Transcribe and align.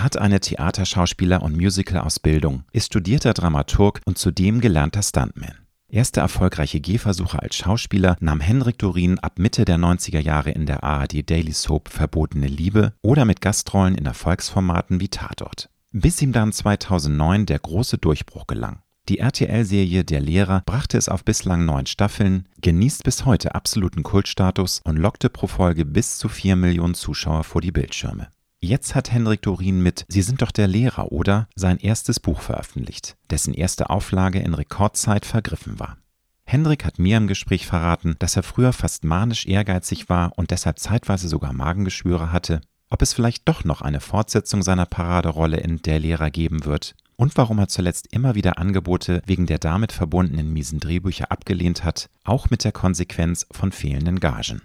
Er 0.00 0.04
hat 0.04 0.16
eine 0.16 0.40
Theaterschauspieler- 0.40 1.42
und 1.42 1.58
Musical-Ausbildung, 1.58 2.62
ist 2.72 2.86
studierter 2.86 3.34
Dramaturg 3.34 4.00
und 4.06 4.16
zudem 4.16 4.62
gelernter 4.62 5.02
Stuntman. 5.02 5.58
Erste 5.90 6.20
erfolgreiche 6.20 6.80
Gehversuche 6.80 7.42
als 7.42 7.56
Schauspieler 7.56 8.16
nahm 8.18 8.40
Henrik 8.40 8.78
Dorin 8.78 9.18
ab 9.18 9.38
Mitte 9.38 9.66
der 9.66 9.76
90er 9.76 10.20
Jahre 10.20 10.52
in 10.52 10.64
der 10.64 10.84
ARD 10.84 11.28
Daily 11.28 11.52
Soap 11.52 11.90
Verbotene 11.90 12.46
Liebe 12.46 12.94
oder 13.02 13.26
mit 13.26 13.42
Gastrollen 13.42 13.94
in 13.94 14.06
Erfolgsformaten 14.06 15.00
wie 15.00 15.08
Tatort. 15.08 15.68
Bis 15.92 16.22
ihm 16.22 16.32
dann 16.32 16.54
2009 16.54 17.44
der 17.44 17.58
große 17.58 17.98
Durchbruch 17.98 18.46
gelang. 18.46 18.80
Die 19.10 19.18
RTL-Serie 19.18 20.04
Der 20.04 20.22
Lehrer 20.22 20.62
brachte 20.64 20.96
es 20.96 21.10
auf 21.10 21.26
bislang 21.26 21.66
neun 21.66 21.84
Staffeln, 21.84 22.48
genießt 22.62 23.04
bis 23.04 23.26
heute 23.26 23.54
absoluten 23.54 24.02
Kultstatus 24.02 24.80
und 24.82 24.96
lockte 24.96 25.28
pro 25.28 25.46
Folge 25.46 25.84
bis 25.84 26.16
zu 26.16 26.30
vier 26.30 26.56
Millionen 26.56 26.94
Zuschauer 26.94 27.44
vor 27.44 27.60
die 27.60 27.72
Bildschirme. 27.72 28.28
Jetzt 28.62 28.94
hat 28.94 29.10
Henrik 29.10 29.40
Dorin 29.40 29.82
mit 29.82 30.04
Sie 30.08 30.20
sind 30.20 30.42
doch 30.42 30.50
der 30.50 30.68
Lehrer, 30.68 31.12
oder? 31.12 31.48
sein 31.56 31.78
erstes 31.78 32.20
Buch 32.20 32.42
veröffentlicht, 32.42 33.16
dessen 33.30 33.54
erste 33.54 33.88
Auflage 33.88 34.40
in 34.40 34.52
Rekordzeit 34.52 35.24
vergriffen 35.24 35.80
war. 35.80 35.96
Hendrik 36.44 36.84
hat 36.84 36.98
mir 36.98 37.16
im 37.16 37.26
Gespräch 37.26 37.66
verraten, 37.66 38.16
dass 38.18 38.36
er 38.36 38.42
früher 38.42 38.74
fast 38.74 39.04
manisch 39.04 39.46
ehrgeizig 39.46 40.10
war 40.10 40.32
und 40.36 40.50
deshalb 40.50 40.78
zeitweise 40.78 41.28
sogar 41.28 41.54
Magengeschwüre 41.54 42.32
hatte, 42.32 42.60
ob 42.90 43.00
es 43.00 43.14
vielleicht 43.14 43.48
doch 43.48 43.64
noch 43.64 43.80
eine 43.80 44.00
Fortsetzung 44.00 44.62
seiner 44.62 44.84
Paraderolle 44.84 45.56
in 45.56 45.80
Der 45.80 45.98
Lehrer 45.98 46.30
geben 46.30 46.66
wird 46.66 46.94
und 47.16 47.36
warum 47.38 47.58
er 47.58 47.68
zuletzt 47.68 48.08
immer 48.12 48.34
wieder 48.34 48.58
Angebote 48.58 49.22
wegen 49.26 49.46
der 49.46 49.58
damit 49.58 49.92
verbundenen 49.92 50.52
miesen 50.52 50.80
Drehbücher 50.80 51.30
abgelehnt 51.30 51.84
hat, 51.84 52.10
auch 52.24 52.50
mit 52.50 52.64
der 52.64 52.72
Konsequenz 52.72 53.46
von 53.50 53.72
fehlenden 53.72 54.20
Gagen. 54.20 54.62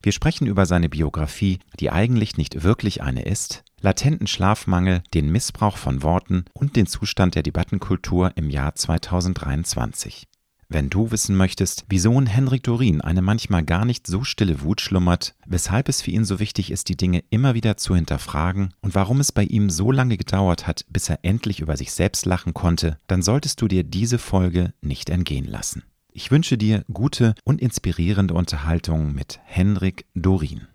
Wir 0.00 0.12
sprechen 0.12 0.46
über 0.46 0.64
seine 0.64 0.88
Biografie, 0.88 1.58
die 1.80 1.90
eigentlich 1.90 2.36
nicht 2.36 2.62
wirklich 2.62 3.02
eine 3.02 3.22
ist, 3.22 3.64
latenten 3.80 4.28
Schlafmangel, 4.28 5.02
den 5.12 5.30
Missbrauch 5.30 5.76
von 5.76 6.02
Worten 6.02 6.44
und 6.54 6.76
den 6.76 6.86
Zustand 6.86 7.34
der 7.34 7.42
Debattenkultur 7.42 8.32
im 8.36 8.48
Jahr 8.48 8.74
2023. 8.74 10.28
Wenn 10.70 10.90
du 10.90 11.10
wissen 11.10 11.34
möchtest, 11.34 11.86
wieso 11.88 12.18
in 12.18 12.26
Henrik 12.26 12.62
Dorin 12.62 13.00
eine 13.00 13.22
manchmal 13.22 13.64
gar 13.64 13.86
nicht 13.86 14.06
so 14.06 14.22
stille 14.22 14.60
Wut 14.60 14.82
schlummert, 14.82 15.34
weshalb 15.46 15.88
es 15.88 16.02
für 16.02 16.10
ihn 16.10 16.26
so 16.26 16.40
wichtig 16.40 16.70
ist, 16.70 16.90
die 16.90 16.96
Dinge 16.96 17.24
immer 17.30 17.54
wieder 17.54 17.78
zu 17.78 17.94
hinterfragen 17.94 18.74
und 18.82 18.94
warum 18.94 19.18
es 19.18 19.32
bei 19.32 19.44
ihm 19.44 19.70
so 19.70 19.90
lange 19.90 20.18
gedauert 20.18 20.66
hat, 20.66 20.84
bis 20.90 21.08
er 21.08 21.20
endlich 21.22 21.60
über 21.60 21.78
sich 21.78 21.92
selbst 21.92 22.26
lachen 22.26 22.52
konnte, 22.52 22.98
dann 23.06 23.22
solltest 23.22 23.62
du 23.62 23.68
dir 23.68 23.82
diese 23.82 24.18
Folge 24.18 24.74
nicht 24.82 25.08
entgehen 25.08 25.46
lassen. 25.46 25.84
Ich 26.20 26.32
wünsche 26.32 26.58
dir 26.58 26.82
gute 26.92 27.32
und 27.44 27.62
inspirierende 27.62 28.34
Unterhaltung 28.34 29.14
mit 29.14 29.38
Henrik 29.44 30.04
Dorin. 30.16 30.66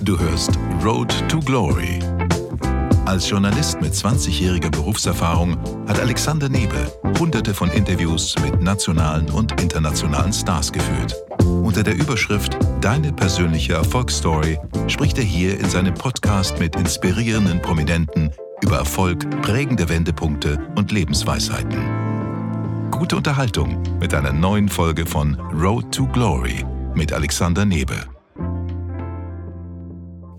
Du 0.00 0.18
hörst 0.18 0.58
Road 0.82 1.12
to 1.28 1.38
Glory. 1.40 1.98
Als 3.04 3.28
Journalist 3.28 3.82
mit 3.82 3.92
20-jähriger 3.92 4.70
Berufserfahrung 4.70 5.58
hat 5.86 6.00
Alexander 6.00 6.48
Nebe 6.48 6.90
hunderte 7.18 7.52
von 7.52 7.70
Interviews 7.72 8.34
mit 8.42 8.58
nationalen 8.62 9.28
und 9.28 9.60
internationalen 9.60 10.32
Stars 10.32 10.72
geführt. 10.72 11.14
Unter 11.44 11.82
der 11.82 11.94
Überschrift 11.94 12.56
Deine 12.80 13.12
persönliche 13.12 13.74
Erfolgsstory 13.74 14.58
spricht 14.86 15.18
er 15.18 15.24
hier 15.24 15.60
in 15.60 15.68
seinem 15.68 15.92
Podcast 15.92 16.58
mit 16.58 16.74
inspirierenden 16.74 17.60
Prominenten 17.60 18.32
über 18.62 18.78
Erfolg, 18.78 19.28
prägende 19.42 19.88
Wendepunkte 19.88 20.58
und 20.74 20.92
Lebensweisheiten. 20.92 21.78
Gute 22.90 23.16
Unterhaltung 23.16 23.82
mit 24.00 24.14
einer 24.14 24.32
neuen 24.32 24.68
Folge 24.68 25.06
von 25.06 25.34
Road 25.52 25.92
to 25.92 26.06
Glory 26.06 26.64
mit 26.94 27.12
Alexander 27.12 27.64
Nebe. 27.64 27.94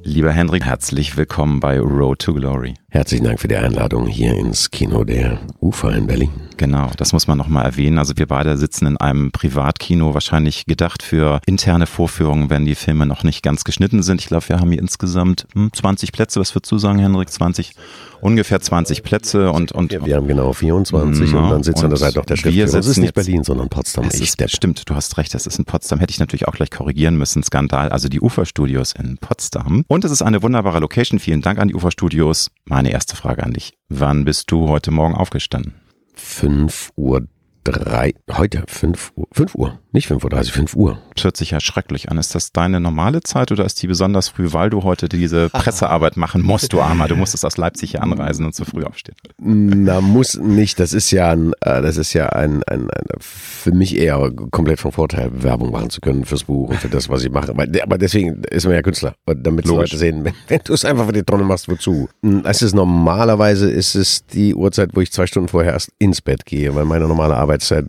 Lieber 0.03 0.31
Hendrik, 0.31 0.66
herzlich 0.66 1.17
willkommen 1.17 1.59
bei 1.59 1.80
Road 1.80 2.20
to 2.20 2.34
Glory. 2.34 2.73
Herzlichen 2.92 3.26
Dank 3.26 3.40
für 3.40 3.48
die 3.48 3.56
Einladung 3.56 4.08
hier 4.08 4.36
ins 4.36 4.72
Kino 4.72 5.04
der 5.04 5.38
Ufer 5.62 5.95
in 5.95 6.08
Berlin. 6.08 6.32
Genau, 6.58 6.90
das 6.98 7.14
muss 7.14 7.28
man 7.28 7.38
nochmal 7.38 7.64
erwähnen. 7.64 8.00
Also 8.00 8.14
wir 8.18 8.25
beide 8.25 8.58
sitzen 8.58 8.88
in 8.88 8.97
einem 8.97 9.31
Privatkino, 9.31 10.16
wahrscheinlich 10.16 10.66
gedacht 10.66 11.03
für 11.03 11.40
interne 11.46 11.86
Vorführungen, 11.86 12.50
wenn 12.50 12.66
die 12.66 12.74
Filme 12.74 13.06
noch 13.06 13.24
nicht 13.24 13.44
ganz 13.44 13.63
geschnitten 13.63 14.02
sind. 14.02 14.19
Ich 14.22 14.28
glaube, 14.28 14.50
wir 14.50 14.59
haben 14.59 14.72
hier 14.72 14.81
insgesamt 14.81 15.46
20 15.53 16.09
hm, 16.09 16.13
Plätze. 16.13 16.40
Was 16.40 16.56
würdest 16.56 16.72
du 16.72 16.80
sagen, 16.80 16.97
Hendrik? 16.97 17.30
20? 17.30 17.74
Ungefähr 18.22 18.59
20 18.59 19.03
Plätze 19.03 19.52
und, 19.52 19.72
und 19.72 19.92
wir, 19.92 20.16
haben 20.18 20.28
genau 20.28 20.52
24 20.52 21.31
ja, 21.31 21.38
und 21.38 21.50
dann 21.52 21.63
sitzt 21.63 21.81
an 21.81 21.90
der 21.90 21.97
Seite 21.97 22.19
auch 22.19 22.25
der 22.25 22.36
Chef. 22.36 22.53
Das 22.69 22.86
ist 22.86 22.97
nicht 22.97 23.13
Berlin, 23.13 23.46
sondern 23.46 23.69
Potsdam. 23.69 24.06
Es 24.06 24.19
ist, 24.19 24.52
stimmt, 24.52 24.90
du 24.90 24.96
hast 24.96 25.18
recht, 25.18 25.34
das 25.34 25.47
ist 25.47 25.58
in 25.58 25.63
Potsdam. 25.63 26.00
Hätte 26.00 26.12
ich 26.12 26.19
natürlich 26.19 26.47
auch 26.50 26.53
gleich 26.53 26.69
korrigieren 26.69 27.18
müssen. 27.18 27.44
Skandal. 27.44 27.90
Also 27.90 28.09
die 28.09 28.19
Uferstudios 28.19 28.92
in 28.92 29.18
Potsdam. 29.19 29.86
Und 29.88 30.03
es 30.03 30.12
ist 30.12 30.22
eine 30.22 30.44
wunderbare 30.44 30.80
Location. 30.80 31.19
Vielen 31.19 31.42
Dank 31.42 31.59
an 31.59 31.69
die 31.69 31.75
Uferstudios. 31.75 32.52
Meine 32.79 32.94
erste 32.94 33.17
Frage 33.17 33.44
an 33.44 33.51
dich. 33.51 33.73
Wann 33.90 34.23
bist 34.23 34.50
du 34.51 34.69
heute 34.69 34.90
Morgen 34.90 35.13
aufgestanden? 35.13 35.73
5 36.16 36.91
Uhr 36.95 37.28
drei, 37.64 38.14
heute 38.31 38.64
5 38.68 39.14
Uhr, 39.16 39.28
5 39.31 39.56
Uhr, 39.56 39.80
nicht 39.92 40.09
5.30 40.09 40.34
Uhr, 40.36 40.44
5 40.53 40.75
Uhr. 40.75 41.02
Das 41.16 41.24
hört 41.24 41.38
sich 41.38 41.52
ja 41.52 41.59
schrecklich 41.59 42.09
an. 42.09 42.18
Ist 42.18 42.36
das 42.36 42.52
deine 42.52 42.80
normale 42.80 43.22
Zeit 43.22 43.52
oder 43.52 43.66
ist 43.66 43.81
die 43.81 43.88
besonders 43.88 44.30
früh, 44.30 44.53
weil 44.53 44.70
du 44.70 44.84
heute 44.84 45.09
diese 45.09 45.50
Pressearbeit 45.53 46.18
machen 46.18 46.42
musst, 46.42 46.74
du 46.74 46.81
Armer? 46.81 47.08
Du 47.08 47.16
musstest 47.16 47.46
aus 47.46 47.58
Leipzig 47.58 47.92
hier 47.92 48.03
anreisen 48.03 48.46
und 48.46 48.53
zu 48.53 48.66
früh 48.66 48.84
aufstehen. 48.84 49.16
Na, 49.38 50.02
muss 50.02 50.38
nicht. 50.38 50.80
Das 50.80 50.94
ist 50.94 51.12
ja 51.12 51.31
ein, 51.31 51.53
äh, 51.62 51.81
das 51.81 51.98
ist 51.98 52.14
ja 52.14 52.30
ein, 52.30 52.64
ein, 52.64 52.90
ein, 52.90 53.06
für 53.19 53.72
mich 53.72 53.98
eher 53.98 54.31
komplett 54.52 54.80
von 54.80 54.92
Vorteil, 54.92 55.31
Werbung 55.44 55.72
machen 55.72 55.90
zu 55.90 56.02
können 56.02 56.25
fürs 56.25 56.44
Buch 56.46 56.69
und 56.69 56.78
für 56.78 56.90
das, 56.90 57.09
was 57.09 57.24
ich 57.24 57.31
mache. 57.31 57.52
Aber 57.52 57.98
deswegen 57.98 58.44
ist 58.44 58.66
man 58.66 58.75
ja 58.75 58.81
Künstler, 58.81 59.16
damit 59.25 59.66
Leute 59.66 59.98
sehen, 59.98 60.24
wenn, 60.24 60.34
wenn 60.48 60.62
du 60.64 60.74
es 60.74 60.86
einfach 60.86 61.06
für 61.08 61.14
die 61.14 61.24
Tonne 61.24 61.44
machst, 61.44 61.68
wozu? 61.69 62.09
Es 62.44 62.62
ist 62.62 62.74
normalerweise 62.74 63.69
ist 63.69 63.96
es 63.96 64.25
die 64.25 64.56
Uhrzeit, 64.56 64.92
wo 64.94 65.02
ich 65.02 65.12
zwei 65.12 65.28
Stunden 65.28 65.50
vorher 65.50 65.74
erst 65.74 65.92
ins 66.00 66.22
Bett 66.22 66.46
gehe, 66.46 66.74
weil 66.75 66.86
meine 66.86 67.08
normale 67.08 67.36
Arbeitszeit 67.50 67.86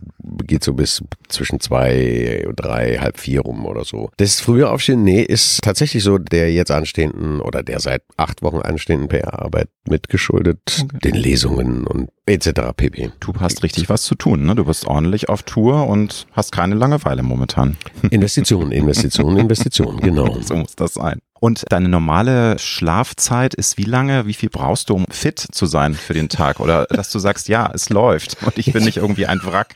geht 0.47 0.63
so 0.63 0.73
bis 0.73 1.03
zwischen 1.29 1.59
zwei, 1.59 2.47
drei, 2.55 2.97
halb 2.97 3.19
vier 3.19 3.41
rum 3.41 3.65
oder 3.67 3.85
so. 3.85 4.09
Das 4.17 4.39
frühe 4.39 4.69
Aufstehen, 4.69 5.03
nee, 5.03 5.21
ist 5.21 5.61
tatsächlich 5.61 6.03
so 6.03 6.17
der 6.17 6.51
jetzt 6.51 6.71
anstehenden 6.71 7.41
oder 7.41 7.61
der 7.61 7.79
seit 7.79 8.01
acht 8.17 8.41
Wochen 8.41 8.57
anstehenden 8.57 9.07
PR-Arbeit 9.07 9.69
mitgeschuldet, 9.87 10.59
okay. 10.83 10.97
den 11.03 11.15
Lesungen 11.15 11.85
und 11.85 12.09
etc. 12.25 12.73
pp. 12.75 13.11
Du 13.19 13.33
hast 13.39 13.63
richtig 13.63 13.89
was 13.89 14.03
zu 14.03 14.15
tun, 14.15 14.45
ne? 14.45 14.55
Du 14.55 14.65
bist 14.65 14.85
ordentlich 14.85 15.29
auf 15.29 15.43
Tour 15.43 15.87
und 15.87 16.27
hast 16.31 16.51
keine 16.51 16.75
Langeweile 16.75 17.23
momentan. 17.23 17.77
Investitionen, 18.09 18.71
Investitionen, 18.71 19.37
Investitionen, 19.37 19.99
genau. 20.01 20.39
so 20.41 20.55
muss 20.55 20.75
das 20.75 20.93
sein. 20.93 21.19
Und 21.39 21.63
deine 21.69 21.89
normale 21.89 22.59
Schlafzeit 22.59 23.55
ist 23.55 23.79
wie 23.79 23.83
lange? 23.83 24.27
Wie 24.27 24.35
viel 24.35 24.49
brauchst 24.49 24.89
du, 24.89 24.93
um 24.93 25.05
fit 25.09 25.39
zu 25.39 25.65
sein 25.65 25.95
für 25.95 26.13
den 26.13 26.29
Tag? 26.29 26.59
Oder 26.59 26.85
dass 26.89 27.11
du 27.11 27.17
sagst, 27.17 27.47
ja, 27.47 27.71
es 27.73 27.89
läuft 27.89 28.37
und 28.45 28.57
ich 28.59 28.71
bin 28.71 28.83
nicht 28.83 28.97
irgendwie 28.97 29.25
ein 29.25 29.41
Wrack. 29.43 29.75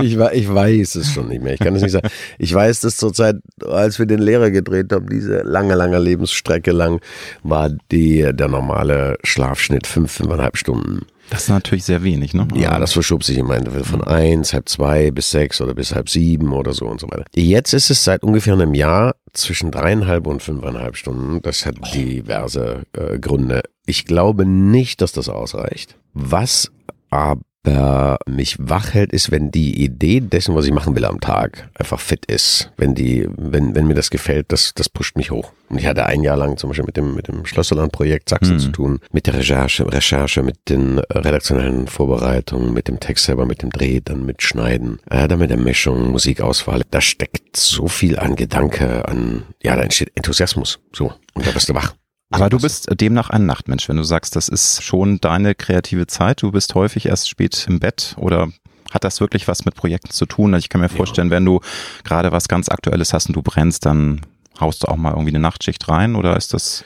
Ich, 0.00 0.16
ich 0.16 0.54
weiß 0.54 0.94
es 0.94 1.12
schon 1.12 1.28
nicht 1.28 1.42
mehr. 1.42 1.54
Ich 1.54 1.60
kann 1.60 1.74
es 1.74 1.82
nicht 1.82 1.92
sagen. 1.92 2.08
Ich 2.38 2.52
weiß, 2.52 2.80
dass 2.80 2.96
zurzeit, 2.96 3.36
als 3.64 3.98
wir 3.98 4.06
den 4.06 4.20
Lehrer 4.20 4.50
gedreht 4.50 4.92
haben, 4.92 5.08
diese 5.08 5.42
lange, 5.42 5.74
lange 5.74 5.98
Lebensstrecke 5.98 6.72
lang, 6.72 7.00
war 7.42 7.70
die, 7.90 8.30
der 8.32 8.48
normale 8.48 9.18
Schlafschnitt 9.24 9.86
fünf, 9.86 10.12
fünfeinhalb 10.12 10.56
Stunden. 10.56 11.06
Das 11.30 11.42
ist 11.42 11.48
natürlich 11.48 11.84
sehr 11.84 12.02
wenig, 12.02 12.34
ne? 12.34 12.46
Ja, 12.54 12.78
das 12.78 12.92
verschob 12.92 13.24
sich 13.24 13.36
immer 13.38 13.60
von 13.84 14.04
eins, 14.04 14.52
halb 14.52 14.68
zwei 14.68 15.10
bis 15.10 15.30
sechs 15.30 15.60
oder 15.60 15.74
bis 15.74 15.94
halb 15.94 16.08
sieben 16.08 16.52
oder 16.52 16.72
so 16.72 16.86
und 16.86 17.00
so 17.00 17.08
weiter. 17.08 17.24
Jetzt 17.34 17.72
ist 17.72 17.90
es 17.90 18.04
seit 18.04 18.22
ungefähr 18.22 18.54
einem 18.54 18.74
Jahr 18.74 19.16
zwischen 19.32 19.70
dreieinhalb 19.70 20.26
und 20.26 20.42
fünfeinhalb 20.42 20.96
Stunden. 20.96 21.42
Das 21.42 21.66
hat 21.66 21.76
diverse 21.94 22.84
äh, 22.92 23.18
Gründe. 23.18 23.62
Ich 23.86 24.04
glaube 24.04 24.46
nicht, 24.46 25.00
dass 25.00 25.12
das 25.12 25.28
ausreicht. 25.28 25.96
Was 26.14 26.70
aber 27.10 27.40
äh, 27.66 28.16
mich 28.26 28.56
wach 28.58 28.94
hält, 28.94 29.12
ist, 29.12 29.30
wenn 29.30 29.50
die 29.50 29.82
Idee 29.82 30.20
dessen, 30.20 30.54
was 30.54 30.66
ich 30.66 30.72
machen 30.72 30.94
will 30.94 31.04
am 31.04 31.20
Tag, 31.20 31.68
einfach 31.74 32.00
fit 32.00 32.24
ist. 32.26 32.70
Wenn 32.76 32.94
die, 32.94 33.28
wenn, 33.36 33.74
wenn 33.74 33.86
mir 33.86 33.94
das 33.94 34.10
gefällt, 34.10 34.52
das, 34.52 34.72
das 34.74 34.88
pusht 34.88 35.16
mich 35.16 35.30
hoch. 35.30 35.52
Und 35.68 35.78
ich 35.78 35.86
hatte 35.86 36.06
ein 36.06 36.22
Jahr 36.22 36.36
lang 36.36 36.56
zum 36.56 36.70
Beispiel 36.70 36.86
mit 36.86 36.96
dem, 36.96 37.14
mit 37.14 37.28
dem 37.28 37.44
Schlösserland-Projekt 37.44 38.28
Sachsen 38.28 38.54
mhm. 38.54 38.60
zu 38.60 38.68
tun, 38.70 39.00
mit 39.12 39.26
der 39.26 39.34
Recherche, 39.34 39.90
Recherche, 39.92 40.42
mit 40.42 40.56
den 40.68 41.00
redaktionellen 41.10 41.88
Vorbereitungen, 41.88 42.72
mit 42.72 42.88
dem 42.88 43.00
Text 43.00 43.24
selber, 43.24 43.46
mit 43.46 43.62
dem 43.62 43.70
Dreh, 43.70 44.00
dann 44.00 44.24
mit 44.24 44.42
Schneiden, 44.42 45.00
äh, 45.10 45.26
dann 45.26 45.40
mit 45.40 45.50
der 45.50 45.58
Mischung, 45.58 46.12
Musikauswahl. 46.12 46.82
Da 46.90 47.00
steckt 47.00 47.56
so 47.56 47.88
viel 47.88 48.18
an 48.18 48.36
Gedanke, 48.36 49.08
an, 49.08 49.42
ja, 49.62 49.74
da 49.74 49.82
entsteht 49.82 50.12
Enthusiasmus. 50.14 50.78
So. 50.92 51.12
Und 51.34 51.46
da 51.46 51.50
bist 51.50 51.68
du 51.68 51.74
wach. 51.74 51.94
Aber 52.30 52.50
du 52.50 52.58
bist 52.58 52.88
demnach 53.00 53.30
ein 53.30 53.46
Nachtmensch, 53.46 53.88
wenn 53.88 53.96
du 53.96 54.02
sagst, 54.02 54.34
das 54.34 54.48
ist 54.48 54.82
schon 54.82 55.20
deine 55.20 55.54
kreative 55.54 56.06
Zeit. 56.06 56.42
Du 56.42 56.50
bist 56.50 56.74
häufig 56.74 57.06
erst 57.06 57.28
spät 57.28 57.66
im 57.68 57.78
Bett 57.78 58.14
oder 58.18 58.48
hat 58.90 59.04
das 59.04 59.20
wirklich 59.20 59.46
was 59.48 59.64
mit 59.64 59.74
Projekten 59.74 60.10
zu 60.10 60.26
tun? 60.26 60.54
Also 60.54 60.64
ich 60.64 60.68
kann 60.68 60.80
mir 60.80 60.88
vorstellen, 60.88 61.28
ja. 61.28 61.36
wenn 61.36 61.44
du 61.44 61.60
gerade 62.04 62.32
was 62.32 62.48
ganz 62.48 62.68
Aktuelles 62.68 63.12
hast 63.12 63.28
und 63.28 63.36
du 63.36 63.42
brennst, 63.42 63.86
dann 63.86 64.22
haust 64.60 64.82
du 64.82 64.88
auch 64.88 64.96
mal 64.96 65.10
irgendwie 65.10 65.30
eine 65.30 65.38
Nachtschicht 65.38 65.88
rein 65.88 66.16
oder 66.16 66.36
ist 66.36 66.52
das 66.52 66.84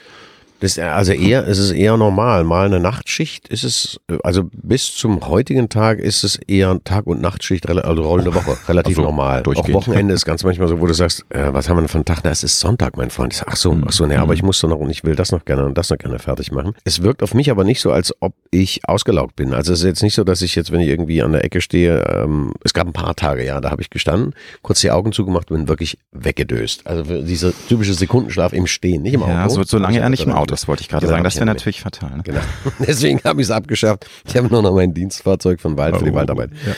Das, 0.61 0.77
also 0.79 1.11
eher, 1.11 1.47
es 1.47 1.57
ist 1.57 1.71
eher 1.71 1.97
normal. 1.97 2.43
Mal 2.43 2.67
eine 2.67 2.79
Nachtschicht 2.79 3.47
ist 3.49 3.63
es, 3.63 3.99
also 4.23 4.43
bis 4.53 4.93
zum 4.95 5.27
heutigen 5.27 5.69
Tag 5.69 5.99
ist 5.99 6.23
es 6.23 6.35
eher 6.47 6.79
Tag- 6.83 7.07
und 7.07 7.19
Nachtschicht, 7.19 7.67
also 7.67 8.03
rollende 8.03 8.33
Woche, 8.33 8.55
relativ 8.69 8.97
Also 8.99 9.01
normal. 9.09 9.39
Auch 9.39 9.43
durchgehend. 9.43 9.73
Wochenende 9.73 10.13
ist 10.13 10.23
ganz 10.23 10.43
manchmal 10.43 10.67
so, 10.67 10.79
wo 10.79 10.85
du 10.85 10.93
sagst, 10.93 11.25
äh, 11.29 11.51
was 11.51 11.67
haben 11.67 11.77
wir 11.77 11.81
denn 11.81 11.87
für 11.89 11.95
einen 11.97 12.05
Tag? 12.05 12.19
Na, 12.23 12.29
es 12.29 12.43
ist 12.43 12.59
Sonntag, 12.59 12.95
mein 12.95 13.09
Freund. 13.09 13.33
Ich 13.33 13.39
sag, 13.39 13.47
ach 13.49 13.55
so, 13.55 13.75
ach 13.85 13.91
so, 13.91 14.05
ne, 14.05 14.19
aber 14.19 14.33
ich 14.35 14.43
muss 14.43 14.61
doch 14.61 14.69
noch 14.69 14.77
und 14.77 14.89
ich 14.91 15.03
will 15.03 15.15
das 15.15 15.31
noch 15.31 15.45
gerne 15.45 15.65
und 15.65 15.77
das 15.77 15.89
noch 15.89 15.97
gerne 15.97 16.19
fertig 16.19 16.51
machen. 16.51 16.73
Es 16.83 17.01
wirkt 17.01 17.23
auf 17.23 17.33
mich 17.33 17.49
aber 17.49 17.63
nicht 17.63 17.81
so, 17.81 17.91
als 17.91 18.13
ob 18.21 18.33
ich 18.51 18.81
ausgelaugt 18.87 19.35
bin. 19.35 19.53
Also 19.55 19.73
es 19.73 19.79
ist 19.79 19.85
jetzt 19.85 20.03
nicht 20.03 20.13
so, 20.13 20.23
dass 20.23 20.43
ich 20.43 20.53
jetzt, 20.55 20.71
wenn 20.71 20.79
ich 20.79 20.89
irgendwie 20.89 21.23
an 21.23 21.31
der 21.31 21.43
Ecke 21.43 21.61
stehe, 21.61 22.03
ähm, 22.07 22.53
es 22.63 22.73
gab 22.73 22.85
ein 22.85 22.93
paar 22.93 23.15
Tage, 23.15 23.43
ja, 23.43 23.59
da 23.61 23.71
habe 23.71 23.81
ich 23.81 23.89
gestanden, 23.89 24.35
kurz 24.61 24.81
die 24.81 24.91
Augen 24.91 25.11
zugemacht 25.11 25.49
und 25.49 25.57
bin 25.57 25.67
wirklich 25.67 25.97
weggedöst. 26.11 26.85
Also 26.85 27.03
dieser 27.23 27.51
typische 27.67 27.95
Sekundenschlaf 27.95 28.53
im 28.53 28.67
Stehen, 28.67 29.01
nicht 29.01 29.15
im 29.15 29.23
Auto. 29.23 29.31
Ja, 29.31 29.49
so, 29.49 29.63
solange 29.63 29.99
er 29.99 30.09
nicht 30.09 30.19
im 30.21 30.25
Sondern- 30.25 30.43
Auto 30.43 30.50
ist, 30.51 30.67
wollte 30.67 30.81
ich 30.81 30.89
gerade 30.89 31.01
Genau, 31.05 31.13
sagen. 31.13 31.23
Das 31.23 31.35
wäre 31.35 31.45
natürlich 31.45 31.81
fatal. 31.81 32.17
Ne? 32.17 32.23
Genau. 32.23 32.41
Deswegen 32.79 33.19
habe 33.23 33.41
ich 33.41 33.47
es 33.47 33.51
abgeschafft. 33.51 34.05
Ich 34.25 34.35
habe 34.37 34.47
nur 34.47 34.61
noch 34.61 34.73
mein 34.73 34.93
Dienstfahrzeug 34.93 35.59
von 35.61 35.77
Wald 35.77 35.97
für 35.97 36.05
die 36.05 36.11
Oh, 36.11 36.15
Waldarbeit. 36.15 36.51
ja. 36.65 36.73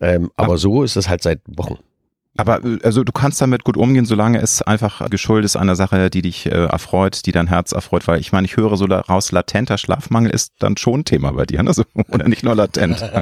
Ähm, 0.00 0.30
aber 0.36 0.58
so 0.58 0.82
ist 0.84 0.96
es 0.96 1.08
halt 1.08 1.22
seit 1.22 1.40
Wochen. 1.46 1.76
Aber 2.36 2.64
äh, 2.64 2.78
also 2.82 3.04
du 3.04 3.12
kannst 3.12 3.40
damit 3.40 3.64
gut 3.64 3.76
umgehen, 3.76 4.04
solange 4.04 4.40
es 4.40 4.62
einfach 4.62 5.08
geschuldet 5.10 5.46
ist 5.46 5.56
einer 5.56 5.76
Sache, 5.76 6.10
die 6.10 6.22
dich 6.22 6.46
äh, 6.46 6.50
erfreut, 6.50 7.26
die 7.26 7.32
dein 7.32 7.46
Herz 7.46 7.72
erfreut, 7.72 8.06
weil 8.06 8.20
ich 8.20 8.32
meine, 8.32 8.46
ich 8.46 8.56
höre 8.56 8.76
so 8.76 8.86
daraus, 8.86 9.32
latenter 9.32 9.78
Schlafmangel 9.78 10.30
ist 10.30 10.52
dann 10.58 10.76
schon 10.76 11.00
ein 11.00 11.04
Thema 11.04 11.32
bei 11.32 11.46
dir, 11.46 11.62
ne? 11.62 11.72
so, 11.72 11.84
oder 12.08 12.28
nicht 12.28 12.42
nur 12.42 12.54
latent. 12.54 12.98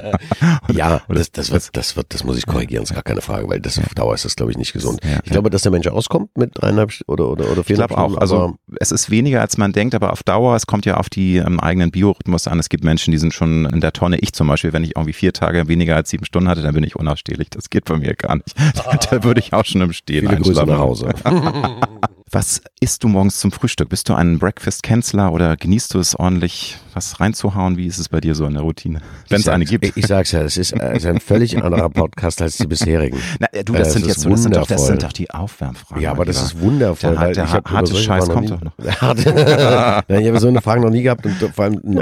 Ja, 0.73 1.03
das, 1.09 1.31
das, 1.31 1.51
wird, 1.51 1.77
das 1.77 1.97
wird, 1.97 2.07
das 2.11 2.25
muss 2.25 2.37
ich 2.37 2.47
korrigieren, 2.47 2.83
ist 2.83 2.93
gar 2.93 3.03
keine 3.03 3.21
Frage, 3.21 3.49
weil 3.49 3.61
das 3.61 3.79
auf 3.79 3.95
Dauer 3.95 4.15
ist 4.15 4.25
das, 4.25 4.37
glaube 4.37 4.51
ich, 4.51 4.59
nicht 4.59 4.73
gesund. 4.73 5.01
Ich 5.25 5.31
glaube, 5.31 5.49
dass 5.49 5.63
der 5.63 5.73
Mensch 5.73 5.87
auskommt 5.87 6.37
mit 6.37 6.51
dreieinhalb 6.55 6.93
oder, 7.07 7.29
oder, 7.29 7.51
oder 7.51 7.61
Ich 7.61 7.67
viereinhalb 7.67 7.91
glaube 7.91 8.15
auch. 8.15 8.21
Also 8.21 8.57
es 8.79 8.91
ist 8.91 9.11
weniger, 9.11 9.41
als 9.41 9.57
man 9.59 9.73
denkt, 9.73 9.95
aber 9.95 10.13
auf 10.13 10.23
Dauer, 10.23 10.57
es 10.57 10.67
kommt 10.67 10.85
ja 10.87 10.97
auf 10.97 11.09
die 11.09 11.37
ähm, 11.37 11.61
eigenen 11.61 11.91
Biorhythmus 11.91 12.49
an. 12.49 12.59
Es 12.59 12.69
gibt 12.69 12.85
Menschen, 12.85 13.13
die 13.13 13.19
sind 13.19 13.33
schon 13.33 13.67
in 13.67 13.81
der 13.81 13.93
Tonne. 13.93 14.19
Ich 14.19 14.33
zum 14.33 14.49
Beispiel, 14.49 14.73
wenn 14.73 14.85
ich 14.85 14.97
irgendwie 14.97 15.13
vier 15.13 15.33
Tage 15.33 15.69
weniger 15.69 15.97
als 15.97 16.11
sieben 16.11 16.25
Stunden 16.25 16.49
hatte, 16.49 16.63
dann 16.63 16.75
bin 16.75 16.85
ich 16.85 16.97
unausstehlich. 16.97 17.49
Das 17.51 17.71
geht 17.71 17.85
bei 17.85 17.97
mir 17.97 18.15
gar 18.15 18.37
nicht. 18.37 18.55
da 18.97 19.25
würde 19.25 19.41
ich 19.41 19.53
auch 19.53 19.65
schon 19.65 19.81
im 19.81 19.93
Stehen 19.93 20.29
viele 20.29 20.41
Grüße 20.41 20.61
einschlafen. 20.61 20.71
nach 20.71 20.79
Hause. 20.79 21.09
Was 22.33 22.61
isst 22.81 23.05
du 23.05 23.09
morgens 23.09 23.39
zum 23.39 23.53
Frühstück? 23.53 23.89
Bist 23.89 24.09
du 24.09 24.15
ein 24.15 24.41
Breakfast-Canceler 24.41 25.33
oder 25.33 25.57
genießt 25.57 25.95
du 25.95 26.01
es 26.01 26.17
ordentlich, 26.17 26.77
was 26.93 27.21
reinzuhauen? 27.21 27.77
Wie 27.77 27.87
ist 27.87 27.99
es 27.99 28.09
bei 28.09 28.21
dir 28.21 28.35
so 28.35 28.47
in 28.47 28.55
der 28.55 28.65
Routine? 28.65 29.01
Wenn 29.29 29.39
es 29.41 29.47
eine 29.47 29.65
gibt. 29.65 29.85
Ich, 29.85 29.97
ich 29.97 30.07
sag's 30.09 30.33
ja, 30.33 30.43
es 30.43 30.57
ist, 30.57 30.73
äh, 30.73 30.97
ist 30.97 31.07
ein 31.07 31.21
völlig 31.21 31.57
anderer 31.63 31.89
Podcast 31.89 32.43
als 32.43 32.57
die 32.57 32.67
bisherigen. 32.67 33.17
Na, 33.39 33.47
äh, 33.53 33.63
du, 33.63 33.75
Äh, 33.75 33.79
das 33.79 33.89
es 33.89 33.95
sind 33.95 34.07
jetzt 34.09 34.21
so, 34.23 34.31
das 34.31 34.43
sind, 34.43 34.57
doch, 34.57 34.67
das 34.67 34.87
sind 34.89 35.05
doch 35.05 35.13
die 35.13 35.31
Aufwärmfragen. 35.31 36.03
Ja, 36.03 36.11
aber 36.11 36.25
das 36.25 36.43
ist 36.43 36.59
wundervoll, 36.61 37.13
Der, 37.13 37.21
weil 37.21 37.33
der 37.33 37.45
ich 37.45 37.51
harte 37.53 37.95
Scheiß 37.95 38.29
kommt 38.29 38.51
doch 38.51 38.61
noch. 38.61 38.73
ja, 38.85 40.03
ich 40.19 40.27
habe 40.27 40.41
so 40.41 40.49
eine 40.49 40.61
Frage 40.63 40.81
noch 40.81 40.91
nie 40.91 41.03
gehabt 41.03 41.25
und 41.27 41.35
vor 41.55 41.65
allem 41.67 42.01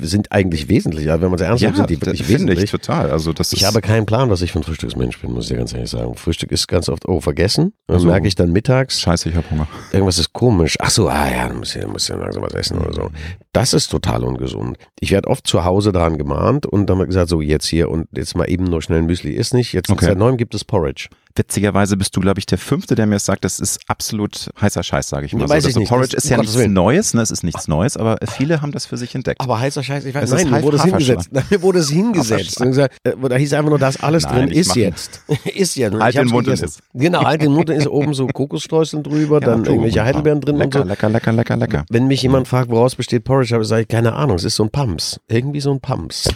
sind 0.00 0.32
eigentlich 0.32 0.70
wesentlich. 0.70 1.10
Also 1.10 1.20
wenn 1.22 1.30
man 1.30 1.38
es 1.38 1.44
ernst 1.46 1.62
Ja, 1.62 1.68
nimmt, 1.68 1.76
sind 1.76 1.90
die 1.90 2.00
wirklich 2.00 2.22
finde 2.24 2.54
ich 2.54 2.58
wesentlich. 2.60 2.70
total. 2.70 3.10
Also 3.10 3.34
das 3.34 3.52
Ich 3.52 3.66
habe 3.66 3.82
keinen 3.82 4.06
Plan, 4.06 4.30
was 4.30 4.40
ich 4.40 4.52
für 4.52 4.60
ein 4.60 4.62
Frühstücksmensch 4.62 5.20
bin, 5.20 5.32
muss 5.32 5.44
ich 5.44 5.50
dir 5.50 5.58
ganz 5.58 5.74
ehrlich 5.74 5.90
sagen. 5.90 6.14
Frühstück 6.14 6.52
ist 6.52 6.68
ganz 6.68 6.88
oft, 6.88 7.06
oh, 7.06 7.20
vergessen. 7.20 7.74
Dann 7.86 8.00
So. 8.00 8.06
merke 8.08 8.26
ich 8.26 8.34
dann 8.34 8.50
mittags, 8.50 8.98
Scheiße, 9.02 9.28
ich 9.28 9.34
habe 9.36 9.44
Hunger. 9.50 9.57
Irgendwas 9.92 10.18
ist 10.18 10.32
komisch. 10.32 10.76
Ach 10.80 10.90
so, 10.90 11.08
ah 11.08 11.30
ja, 11.30 11.52
muss 11.52 11.74
ich, 11.76 11.86
muss 11.86 12.08
ich 12.08 12.16
langsam 12.16 12.42
was 12.42 12.54
essen 12.54 12.78
oder 12.78 12.92
so. 12.92 13.10
Das 13.52 13.72
ist 13.72 13.88
total 13.88 14.24
ungesund. 14.24 14.76
Ich 15.00 15.10
werde 15.10 15.28
oft 15.28 15.46
zu 15.46 15.64
Hause 15.64 15.92
daran 15.92 16.18
gemahnt 16.18 16.66
und 16.66 16.86
dann 16.86 16.98
wird 16.98 17.08
gesagt, 17.08 17.28
so 17.28 17.40
jetzt 17.40 17.66
hier 17.66 17.90
und 17.90 18.08
jetzt 18.12 18.36
mal 18.36 18.44
eben 18.48 18.64
nur 18.64 18.82
schnell 18.82 18.98
ein 18.98 19.06
Müsli 19.06 19.32
ist 19.32 19.54
nicht. 19.54 19.72
Jetzt 19.72 19.90
Okay. 19.90 20.06
seit 20.06 20.18
neuem 20.18 20.36
gibt 20.36 20.54
es 20.54 20.64
Porridge. 20.64 21.08
Witzigerweise 21.38 21.96
bist 21.96 22.16
du, 22.16 22.20
glaube 22.20 22.40
ich, 22.40 22.46
der 22.46 22.58
Fünfte, 22.58 22.94
der 22.94 23.06
mir 23.06 23.18
sagt, 23.18 23.44
das 23.44 23.60
ist 23.60 23.78
absolut 23.86 24.50
heißer 24.60 24.82
Scheiß, 24.82 25.08
sage 25.08 25.26
ich 25.26 25.32
mal. 25.34 25.42
Ja, 25.42 25.46
so. 25.48 25.54
weiß 25.54 25.64
ich 25.64 25.68
Also 25.68 25.80
nicht. 25.80 25.88
Porridge 25.88 26.14
Das- 26.16 26.24
ist 26.24 26.30
ja 26.30 26.36
nichts 26.38 26.56
Willen. 26.56 26.72
Neues, 26.72 27.14
ne? 27.14 27.22
es 27.22 27.30
ist 27.30 27.44
nichts 27.44 27.68
Neues, 27.68 27.96
aber 27.96 28.16
viele 28.36 28.60
haben 28.60 28.72
das 28.72 28.86
für 28.86 28.96
sich 28.96 29.14
entdeckt. 29.14 29.40
Aber 29.40 29.58
heißer 29.60 29.82
Scheiß, 29.82 30.04
ich 30.04 30.14
weiß, 30.14 30.24
Es 30.24 30.32
ist 30.32 30.44
nein, 30.50 30.52
mir 30.60 30.62
wurde 30.62 30.76
es 30.78 30.82
hingesetzt. 30.84 31.28
Nein, 31.30 31.44
mir 31.50 31.62
wurde 31.62 31.78
es 31.78 31.90
hingesetzt. 31.90 32.56
Gesagt, 32.60 32.96
äh, 33.04 33.12
da 33.28 33.36
hieß 33.36 33.52
einfach 33.54 33.70
nur, 33.70 33.78
das 33.78 34.02
alles 34.02 34.24
Nein, 34.24 34.34
drin 34.34 34.44
nicht 34.48 34.58
ist 34.58 34.74
jetzt. 34.76 35.22
ist 35.54 35.76
jetzt. 35.76 35.94
Und 35.94 36.02
Halt 36.02 36.16
den 36.16 36.26
Mund 36.28 36.48
und 36.48 36.54
gegessen. 36.54 36.64
iss. 36.64 36.78
Genau, 36.94 37.24
halt 37.24 37.40
den 37.42 37.52
Mund 37.52 37.70
und 37.70 37.76
ist 37.76 37.86
oben 37.88 38.14
so 38.14 38.26
Kokosstreuseln 38.26 39.02
drüber, 39.02 39.40
Ja, 39.40 39.46
dann 39.46 39.64
irgendwelche. 39.64 40.04
Heidelbeeren 40.04 40.40
drin 40.40 40.56
lecker, 40.56 40.80
und 40.80 40.86
so. 40.86 40.88
Lecker, 40.90 41.08
lecker, 41.08 41.32
lecker, 41.32 41.56
lecker. 41.56 41.84
Wenn 41.90 42.06
mich 42.08 42.22
jemand 42.22 42.48
fragt, 42.48 42.70
woraus 42.70 42.94
besteht 42.96 43.24
Porridge, 43.24 43.54
habe 43.54 43.62
ich 43.62 43.68
sage 43.68 43.82
ich, 43.82 43.88
keine 43.88 44.14
Ahnung, 44.14 44.36
es 44.36 44.44
ist 44.44 44.56
so 44.56 44.64
ein 44.64 44.70
Pumps. 44.70 45.20
Irgendwie 45.28 45.60
so 45.60 45.70
ein 45.70 45.80
Pumps. 45.80 46.28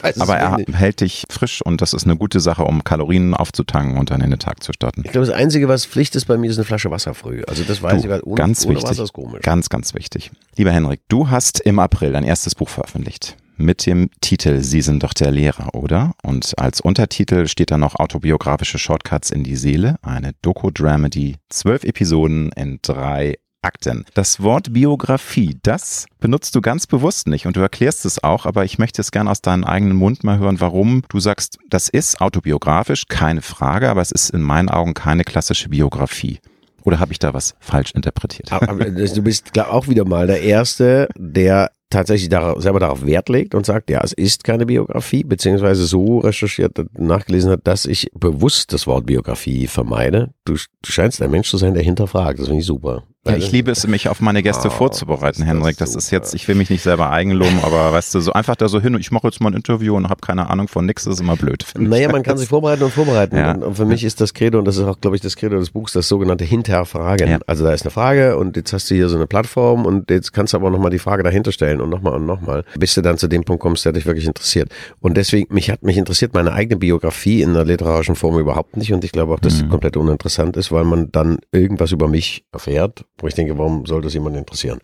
weiß 0.00 0.20
Aber 0.20 0.36
er 0.36 0.56
nicht. 0.56 0.74
hält 0.74 1.00
dich 1.00 1.24
frisch 1.30 1.62
und 1.62 1.80
das 1.80 1.92
ist 1.92 2.04
eine 2.04 2.16
gute 2.16 2.40
Sache, 2.40 2.64
um 2.64 2.82
Kalorien 2.84 3.34
aufzutanken 3.34 3.98
und 3.98 4.10
dann 4.16 4.24
in 4.24 4.30
den 4.30 4.38
Tag 4.38 4.62
zu 4.62 4.72
starten. 4.72 5.02
Ich 5.04 5.12
glaube, 5.12 5.26
das 5.26 5.34
Einzige, 5.34 5.68
was 5.68 5.84
Pflicht 5.86 6.14
ist 6.16 6.26
bei 6.26 6.36
mir, 6.36 6.50
ist 6.50 6.56
eine 6.58 6.64
Flasche 6.64 6.90
Wasser 6.90 7.14
früh. 7.14 7.42
Also 7.46 7.64
das 7.64 7.82
weiß 7.82 8.02
Du, 8.02 8.06
ich, 8.06 8.08
weil 8.08 8.20
ohne, 8.24 8.34
ganz 8.36 8.64
ohne 8.64 8.76
wichtig. 8.76 8.90
Wasser 8.90 9.04
ist 9.04 9.12
komisch. 9.12 9.42
Ganz, 9.42 9.68
ganz 9.68 9.94
wichtig. 9.94 10.30
Lieber 10.56 10.72
Henrik, 10.72 11.00
du 11.08 11.30
hast 11.30 11.60
im 11.60 11.78
April 11.78 12.12
dein 12.12 12.24
erstes 12.24 12.54
Buch 12.54 12.68
veröffentlicht. 12.68 13.36
Mit 13.58 13.86
dem 13.86 14.10
Titel 14.20 14.60
Sie 14.60 14.82
sind 14.82 15.02
doch 15.02 15.14
der 15.14 15.30
Lehrer, 15.30 15.74
oder? 15.74 16.12
Und 16.22 16.58
als 16.58 16.82
Untertitel 16.82 17.46
steht 17.46 17.70
da 17.70 17.78
noch 17.78 17.94
autobiografische 17.94 18.78
Shortcuts 18.78 19.30
in 19.30 19.44
die 19.44 19.56
Seele, 19.56 19.96
eine 20.02 20.32
Doku-Dramedy, 20.42 21.36
zwölf 21.48 21.82
Episoden 21.84 22.50
in 22.52 22.80
drei 22.82 23.36
Akten. 23.66 24.04
Das 24.14 24.40
Wort 24.40 24.72
Biografie, 24.72 25.58
das 25.62 26.06
benutzt 26.20 26.54
du 26.54 26.60
ganz 26.60 26.86
bewusst 26.86 27.26
nicht 27.26 27.46
und 27.46 27.56
du 27.56 27.60
erklärst 27.60 28.06
es 28.06 28.22
auch, 28.22 28.46
aber 28.46 28.64
ich 28.64 28.78
möchte 28.78 29.00
es 29.00 29.10
gerne 29.10 29.28
aus 29.28 29.42
deinem 29.42 29.64
eigenen 29.64 29.96
Mund 29.96 30.22
mal 30.22 30.38
hören, 30.38 30.60
warum 30.60 31.02
du 31.08 31.18
sagst, 31.18 31.58
das 31.68 31.88
ist 31.88 32.20
autobiografisch, 32.20 33.08
keine 33.08 33.42
Frage, 33.42 33.90
aber 33.90 34.02
es 34.02 34.12
ist 34.12 34.30
in 34.30 34.40
meinen 34.40 34.68
Augen 34.68 34.94
keine 34.94 35.24
klassische 35.24 35.68
Biografie. 35.68 36.38
Oder 36.84 37.00
habe 37.00 37.10
ich 37.10 37.18
da 37.18 37.34
was 37.34 37.56
falsch 37.58 37.90
interpretiert? 37.92 38.48
Du 38.52 39.22
bist 39.22 39.58
auch 39.58 39.88
wieder 39.88 40.04
mal 40.04 40.28
der 40.28 40.42
Erste, 40.42 41.08
der 41.16 41.72
tatsächlich 41.90 42.30
selber 42.30 42.78
darauf 42.78 43.04
Wert 43.04 43.28
legt 43.28 43.56
und 43.56 43.66
sagt, 43.66 43.90
ja, 43.90 44.00
es 44.02 44.12
ist 44.12 44.44
keine 44.44 44.66
Biografie, 44.66 45.24
beziehungsweise 45.24 45.86
so 45.86 46.18
recherchiert, 46.18 46.78
nachgelesen 46.98 47.50
hat, 47.50 47.60
dass 47.64 47.86
ich 47.86 48.08
bewusst 48.14 48.72
das 48.72 48.86
Wort 48.86 49.06
Biografie 49.06 49.66
vermeide. 49.66 50.30
Du, 50.44 50.54
du 50.54 50.92
scheinst 50.92 51.20
ein 51.22 51.30
Mensch 51.32 51.50
zu 51.50 51.56
sein, 51.56 51.74
der 51.74 51.82
hinterfragt. 51.82 52.38
Das 52.38 52.46
finde 52.46 52.60
ich 52.60 52.66
super. 52.66 53.02
Ja, 53.26 53.36
ich 53.36 53.52
liebe 53.52 53.70
es, 53.70 53.86
mich 53.86 54.08
auf 54.08 54.20
meine 54.20 54.42
Gäste 54.42 54.68
Ah, 54.68 54.70
vorzubereiten, 54.70 55.42
ist 55.42 55.48
das 55.48 55.48
Henrik. 55.48 55.76
Das 55.78 55.94
ist 55.94 56.06
super. 56.08 56.16
jetzt, 56.22 56.34
ich 56.34 56.46
will 56.48 56.54
mich 56.54 56.70
nicht 56.70 56.82
selber 56.82 57.10
eigenloben, 57.10 57.58
aber 57.62 57.92
weißt 57.92 58.14
du, 58.14 58.20
so 58.20 58.32
einfach 58.32 58.56
da 58.56 58.68
so 58.68 58.80
hin 58.80 58.94
und 58.94 59.00
ich 59.00 59.10
mache 59.10 59.26
jetzt 59.28 59.40
mal 59.40 59.50
ein 59.50 59.54
Interview 59.54 59.96
und 59.96 60.08
habe 60.08 60.20
keine 60.20 60.48
Ahnung 60.50 60.68
von 60.68 60.86
nix, 60.86 61.04
das 61.04 61.14
ist 61.14 61.20
immer 61.20 61.36
blöd. 61.36 61.62
finde 61.62 61.84
ich. 61.86 61.90
Naja, 61.90 62.10
man 62.10 62.22
kann 62.22 62.38
sich 62.38 62.48
vorbereiten 62.48 62.82
und 62.84 62.92
vorbereiten. 62.92 63.36
Ja. 63.36 63.52
Und, 63.52 63.76
für 63.76 63.84
mich 63.84 64.04
ist 64.04 64.20
das 64.20 64.34
Credo, 64.34 64.58
und 64.58 64.64
das 64.64 64.76
ist 64.76 64.84
auch, 64.84 65.00
glaube 65.00 65.16
ich, 65.16 65.22
das 65.22 65.36
Credo 65.36 65.58
des 65.58 65.70
Buchs, 65.70 65.92
das 65.92 66.08
sogenannte 66.08 66.44
Hinterfragen. 66.44 67.28
Ja. 67.28 67.38
Also 67.46 67.64
da 67.64 67.72
ist 67.72 67.82
eine 67.82 67.90
Frage 67.90 68.36
und 68.36 68.56
jetzt 68.56 68.72
hast 68.72 68.90
du 68.90 68.94
hier 68.94 69.08
so 69.08 69.16
eine 69.16 69.26
Plattform 69.26 69.86
und 69.86 70.10
jetzt 70.10 70.32
kannst 70.32 70.52
du 70.52 70.58
aber 70.58 70.70
nochmal 70.70 70.90
die 70.90 70.98
Frage 70.98 71.22
dahinter 71.22 71.52
stellen 71.52 71.80
und 71.80 71.90
nochmal 71.90 72.14
und 72.14 72.26
nochmal, 72.26 72.64
bis 72.78 72.94
du 72.94 73.02
dann 73.02 73.18
zu 73.18 73.28
dem 73.28 73.44
Punkt 73.44 73.62
kommst, 73.62 73.84
der 73.84 73.92
dich 73.92 74.06
wirklich 74.06 74.26
interessiert. 74.26 74.70
Und 75.00 75.16
deswegen, 75.16 75.52
mich 75.54 75.70
hat 75.70 75.82
mich 75.82 75.96
interessiert 75.96 76.34
meine 76.34 76.52
eigene 76.52 76.76
Biografie 76.76 77.42
in 77.42 77.54
der 77.54 77.64
literarischen 77.64 78.16
Form 78.16 78.38
überhaupt 78.38 78.76
nicht 78.76 78.92
und 78.92 79.04
ich 79.04 79.12
glaube 79.12 79.34
auch, 79.34 79.40
dass 79.40 79.58
sie 79.58 79.66
komplett 79.68 79.96
uninteressant 79.96 80.56
ist, 80.56 80.72
weil 80.72 80.84
man 80.84 81.10
dann 81.12 81.38
irgendwas 81.52 81.92
über 81.92 82.08
mich 82.08 82.44
erfährt, 82.52 83.04
wo 83.18 83.26
ich 83.26 83.34
denke, 83.34 83.56
warum 83.58 83.86
soll 83.86 84.02
das 84.02 84.14
jemand 84.14 84.36
interessieren? 84.36 84.78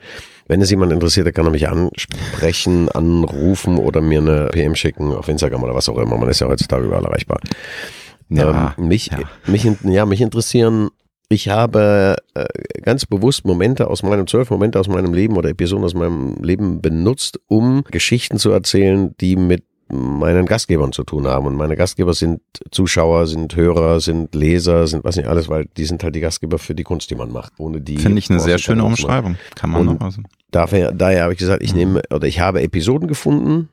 Wenn 0.47 0.61
es 0.61 0.71
jemand 0.71 0.93
interessiert, 0.93 1.27
dann 1.27 1.35
kann 1.35 1.47
er 1.47 1.51
mich 1.51 1.69
ansprechen, 1.69 2.89
anrufen 2.89 3.79
oder 3.79 4.01
mir 4.01 4.21
eine 4.21 4.49
PM 4.53 4.75
schicken 4.75 5.13
auf 5.13 5.29
Instagram 5.29 5.63
oder 5.63 5.75
was 5.75 5.89
auch 5.89 5.99
immer. 5.99 6.17
Man 6.17 6.29
ist 6.29 6.41
ja 6.41 6.49
heutzutage 6.49 6.87
überall 6.87 7.05
erreichbar. 7.05 7.41
Ja, 8.29 8.75
ähm, 8.79 8.89
mich, 8.89 9.09
ja. 9.09 9.21
mich, 9.47 9.69
ja, 9.85 10.07
mich 10.07 10.21
interessieren, 10.21 10.89
ich 11.29 11.49
habe 11.49 12.17
äh, 12.35 12.45
ganz 12.83 13.07
bewusst 13.07 13.45
Momente 13.47 13.89
aus 13.89 14.03
meinem, 14.03 14.27
zwölf 14.27 14.51
Momente 14.51 14.79
aus 14.79 14.89
meinem 14.89 15.15
Leben 15.15 15.37
oder 15.37 15.49
Episoden 15.49 15.85
aus 15.85 15.95
meinem 15.95 16.37
Leben 16.43 16.83
benutzt, 16.83 17.41
um 17.49 17.85
Geschichten 17.91 18.39
zu 18.39 18.51
erzählen, 18.51 19.15
die 19.21 19.37
mit 19.37 19.65
meinen 19.93 20.47
Gastgebern 20.47 20.93
zu 20.93 21.05
tun 21.05 21.27
haben. 21.27 21.47
Und 21.47 21.55
meine 21.55 21.77
Gastgeber 21.77 22.15
sind 22.15 22.41
Zuschauer, 22.71 23.27
sind 23.27 23.55
Hörer, 23.55 24.01
sind 24.01 24.35
Leser, 24.35 24.87
sind 24.87 25.05
was 25.05 25.17
nicht 25.17 25.29
alles, 25.29 25.49
weil 25.49 25.67
die 25.77 25.85
sind 25.85 26.03
halt 26.03 26.15
die 26.15 26.21
Gastgeber 26.21 26.59
für 26.59 26.75
die 26.75 26.83
Kunst, 26.83 27.11
die 27.11 27.15
man 27.15 27.31
macht. 27.31 27.53
Ohne 27.59 27.81
die 27.81 27.99
Finde 27.99 28.19
ich 28.19 28.31
eine 28.31 28.41
sehr 28.41 28.59
schöne. 28.59 28.85
Umschreibung. 28.85 29.37
Kann 29.55 29.71
man 29.71 29.87
Und- 29.89 30.01
noch 30.01 30.07
also. 30.07 30.23
Daher, 30.51 30.93
daher 30.93 31.25
habe 31.25 31.33
ich 31.35 31.39
gesagt, 31.39 31.61
Mhm. 31.63 31.67
ich 31.67 31.75
nehme 31.75 32.03
oder 32.13 32.27
ich 32.27 32.41
habe 32.41 32.63
Episoden 32.63 33.07
gefunden 33.09 33.69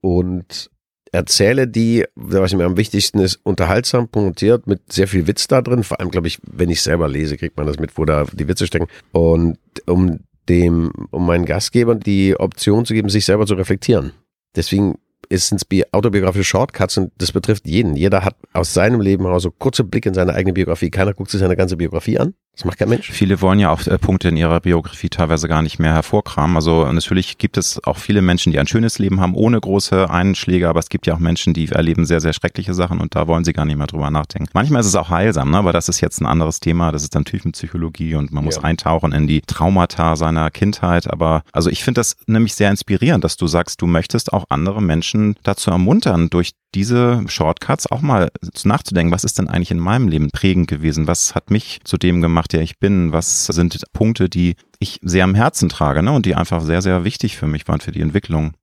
und 0.00 0.70
erzähle 1.12 1.66
die, 1.66 2.04
was 2.14 2.54
mir 2.54 2.64
am 2.66 2.76
wichtigsten 2.76 3.18
ist, 3.18 3.40
unterhaltsam, 3.42 4.08
punktiert, 4.08 4.66
mit 4.66 4.92
sehr 4.92 5.08
viel 5.08 5.26
Witz 5.26 5.48
da 5.48 5.62
drin. 5.62 5.82
Vor 5.84 6.00
allem, 6.00 6.10
glaube 6.10 6.26
ich, 6.28 6.38
wenn 6.46 6.68
ich 6.68 6.82
selber 6.82 7.08
lese, 7.08 7.36
kriegt 7.38 7.56
man 7.56 7.66
das 7.66 7.78
mit, 7.78 7.96
wo 7.96 8.04
da 8.04 8.24
die 8.32 8.46
Witze 8.48 8.66
stecken. 8.66 8.88
Und 9.12 9.56
um 9.86 10.20
dem, 10.48 10.90
um 11.10 11.26
meinen 11.26 11.44
Gastgebern 11.46 12.00
die 12.00 12.36
Option 12.38 12.84
zu 12.84 12.92
geben, 12.94 13.08
sich 13.08 13.24
selber 13.24 13.46
zu 13.46 13.54
reflektieren. 13.54 14.12
Deswegen 14.56 14.96
es 15.30 15.64
bi- 15.64 15.84
autobiografische 15.92 16.44
Shortcuts 16.44 16.98
und 16.98 17.12
das 17.18 17.32
betrifft 17.32 17.66
jeden. 17.66 17.96
Jeder 17.96 18.24
hat 18.24 18.36
aus 18.52 18.74
seinem 18.74 19.00
Leben 19.00 19.24
heraus 19.24 19.42
so 19.42 19.50
kurze 19.50 19.84
Blicke 19.84 20.08
in 20.08 20.14
seine 20.14 20.34
eigene 20.34 20.52
Biografie. 20.52 20.90
Keiner 20.90 21.14
guckt 21.14 21.30
sich 21.30 21.40
seine 21.40 21.56
ganze 21.56 21.76
Biografie 21.76 22.18
an, 22.18 22.34
Das 22.58 22.64
macht 22.64 22.78
kein 22.78 22.88
Mensch. 22.88 23.08
Viele 23.12 23.40
wollen 23.40 23.60
ja 23.60 23.70
auch 23.70 23.86
äh, 23.86 23.98
Punkte 23.98 24.30
in 24.30 24.36
ihrer 24.36 24.58
Biografie 24.58 25.08
teilweise 25.08 25.46
gar 25.46 25.62
nicht 25.62 25.78
mehr 25.78 25.92
hervorkramen. 25.92 26.56
Also 26.56 26.90
natürlich 26.90 27.38
gibt 27.38 27.56
es 27.56 27.80
auch 27.84 27.98
viele 27.98 28.20
Menschen, 28.20 28.50
die 28.50 28.58
ein 28.58 28.66
schönes 28.66 28.98
Leben 28.98 29.20
haben, 29.20 29.36
ohne 29.36 29.60
große 29.60 30.10
Einschläge, 30.10 30.68
aber 30.68 30.80
es 30.80 30.88
gibt 30.88 31.06
ja 31.06 31.14
auch 31.14 31.20
Menschen, 31.20 31.54
die 31.54 31.68
erleben 31.68 32.04
sehr, 32.04 32.20
sehr 32.20 32.32
schreckliche 32.32 32.74
Sachen 32.74 32.98
und 32.98 33.14
da 33.14 33.28
wollen 33.28 33.44
sie 33.44 33.52
gar 33.52 33.64
nicht 33.64 33.76
mehr 33.76 33.86
drüber 33.86 34.10
nachdenken. 34.10 34.50
Manchmal 34.54 34.80
ist 34.80 34.88
es 34.88 34.96
auch 34.96 35.08
heilsam, 35.08 35.52
ne? 35.52 35.58
aber 35.58 35.72
das 35.72 35.88
ist 35.88 36.00
jetzt 36.00 36.20
ein 36.20 36.26
anderes 36.26 36.58
Thema. 36.58 36.90
Das 36.90 37.04
ist 37.04 37.14
dann 37.14 37.24
Tiefenpsychologie 37.24 38.16
und 38.16 38.32
man 38.32 38.42
muss 38.42 38.56
ja. 38.56 38.64
eintauchen 38.64 39.12
in 39.12 39.28
die 39.28 39.40
Traumata 39.42 40.16
seiner 40.16 40.50
Kindheit. 40.50 41.08
Aber 41.08 41.42
also 41.52 41.70
ich 41.70 41.84
finde 41.84 42.00
das 42.00 42.16
nämlich 42.26 42.56
sehr 42.56 42.70
inspirierend, 42.70 43.22
dass 43.22 43.36
du 43.36 43.46
sagst, 43.46 43.80
du 43.82 43.86
möchtest 43.86 44.32
auch 44.32 44.46
andere 44.48 44.82
Menschen 44.82 45.36
dazu 45.44 45.70
ermuntern, 45.70 46.28
durch 46.28 46.54
diese 46.74 47.24
Shortcuts 47.26 47.90
auch 47.90 48.02
mal 48.02 48.30
nachzudenken, 48.64 49.12
was 49.12 49.24
ist 49.24 49.38
denn 49.38 49.48
eigentlich 49.48 49.70
in 49.70 49.78
meinem 49.78 50.08
Leben 50.08 50.30
prägend 50.30 50.68
gewesen? 50.68 51.06
Was 51.06 51.34
hat 51.34 51.50
mich 51.50 51.80
zu 51.84 51.96
dem 51.96 52.20
gemacht, 52.20 52.47
der 52.52 52.62
ich 52.62 52.78
bin? 52.78 53.12
Was 53.12 53.46
sind 53.46 53.82
Punkte, 53.92 54.28
die 54.28 54.56
ich 54.78 55.00
sehr 55.02 55.24
am 55.24 55.34
Herzen 55.34 55.68
trage 55.68 56.02
ne? 56.02 56.12
und 56.12 56.26
die 56.26 56.34
einfach 56.34 56.62
sehr, 56.62 56.82
sehr 56.82 57.04
wichtig 57.04 57.36
für 57.36 57.46
mich 57.46 57.66
waren, 57.68 57.80
für 57.80 57.92
die 57.92 58.00
Entwicklung? 58.00 58.54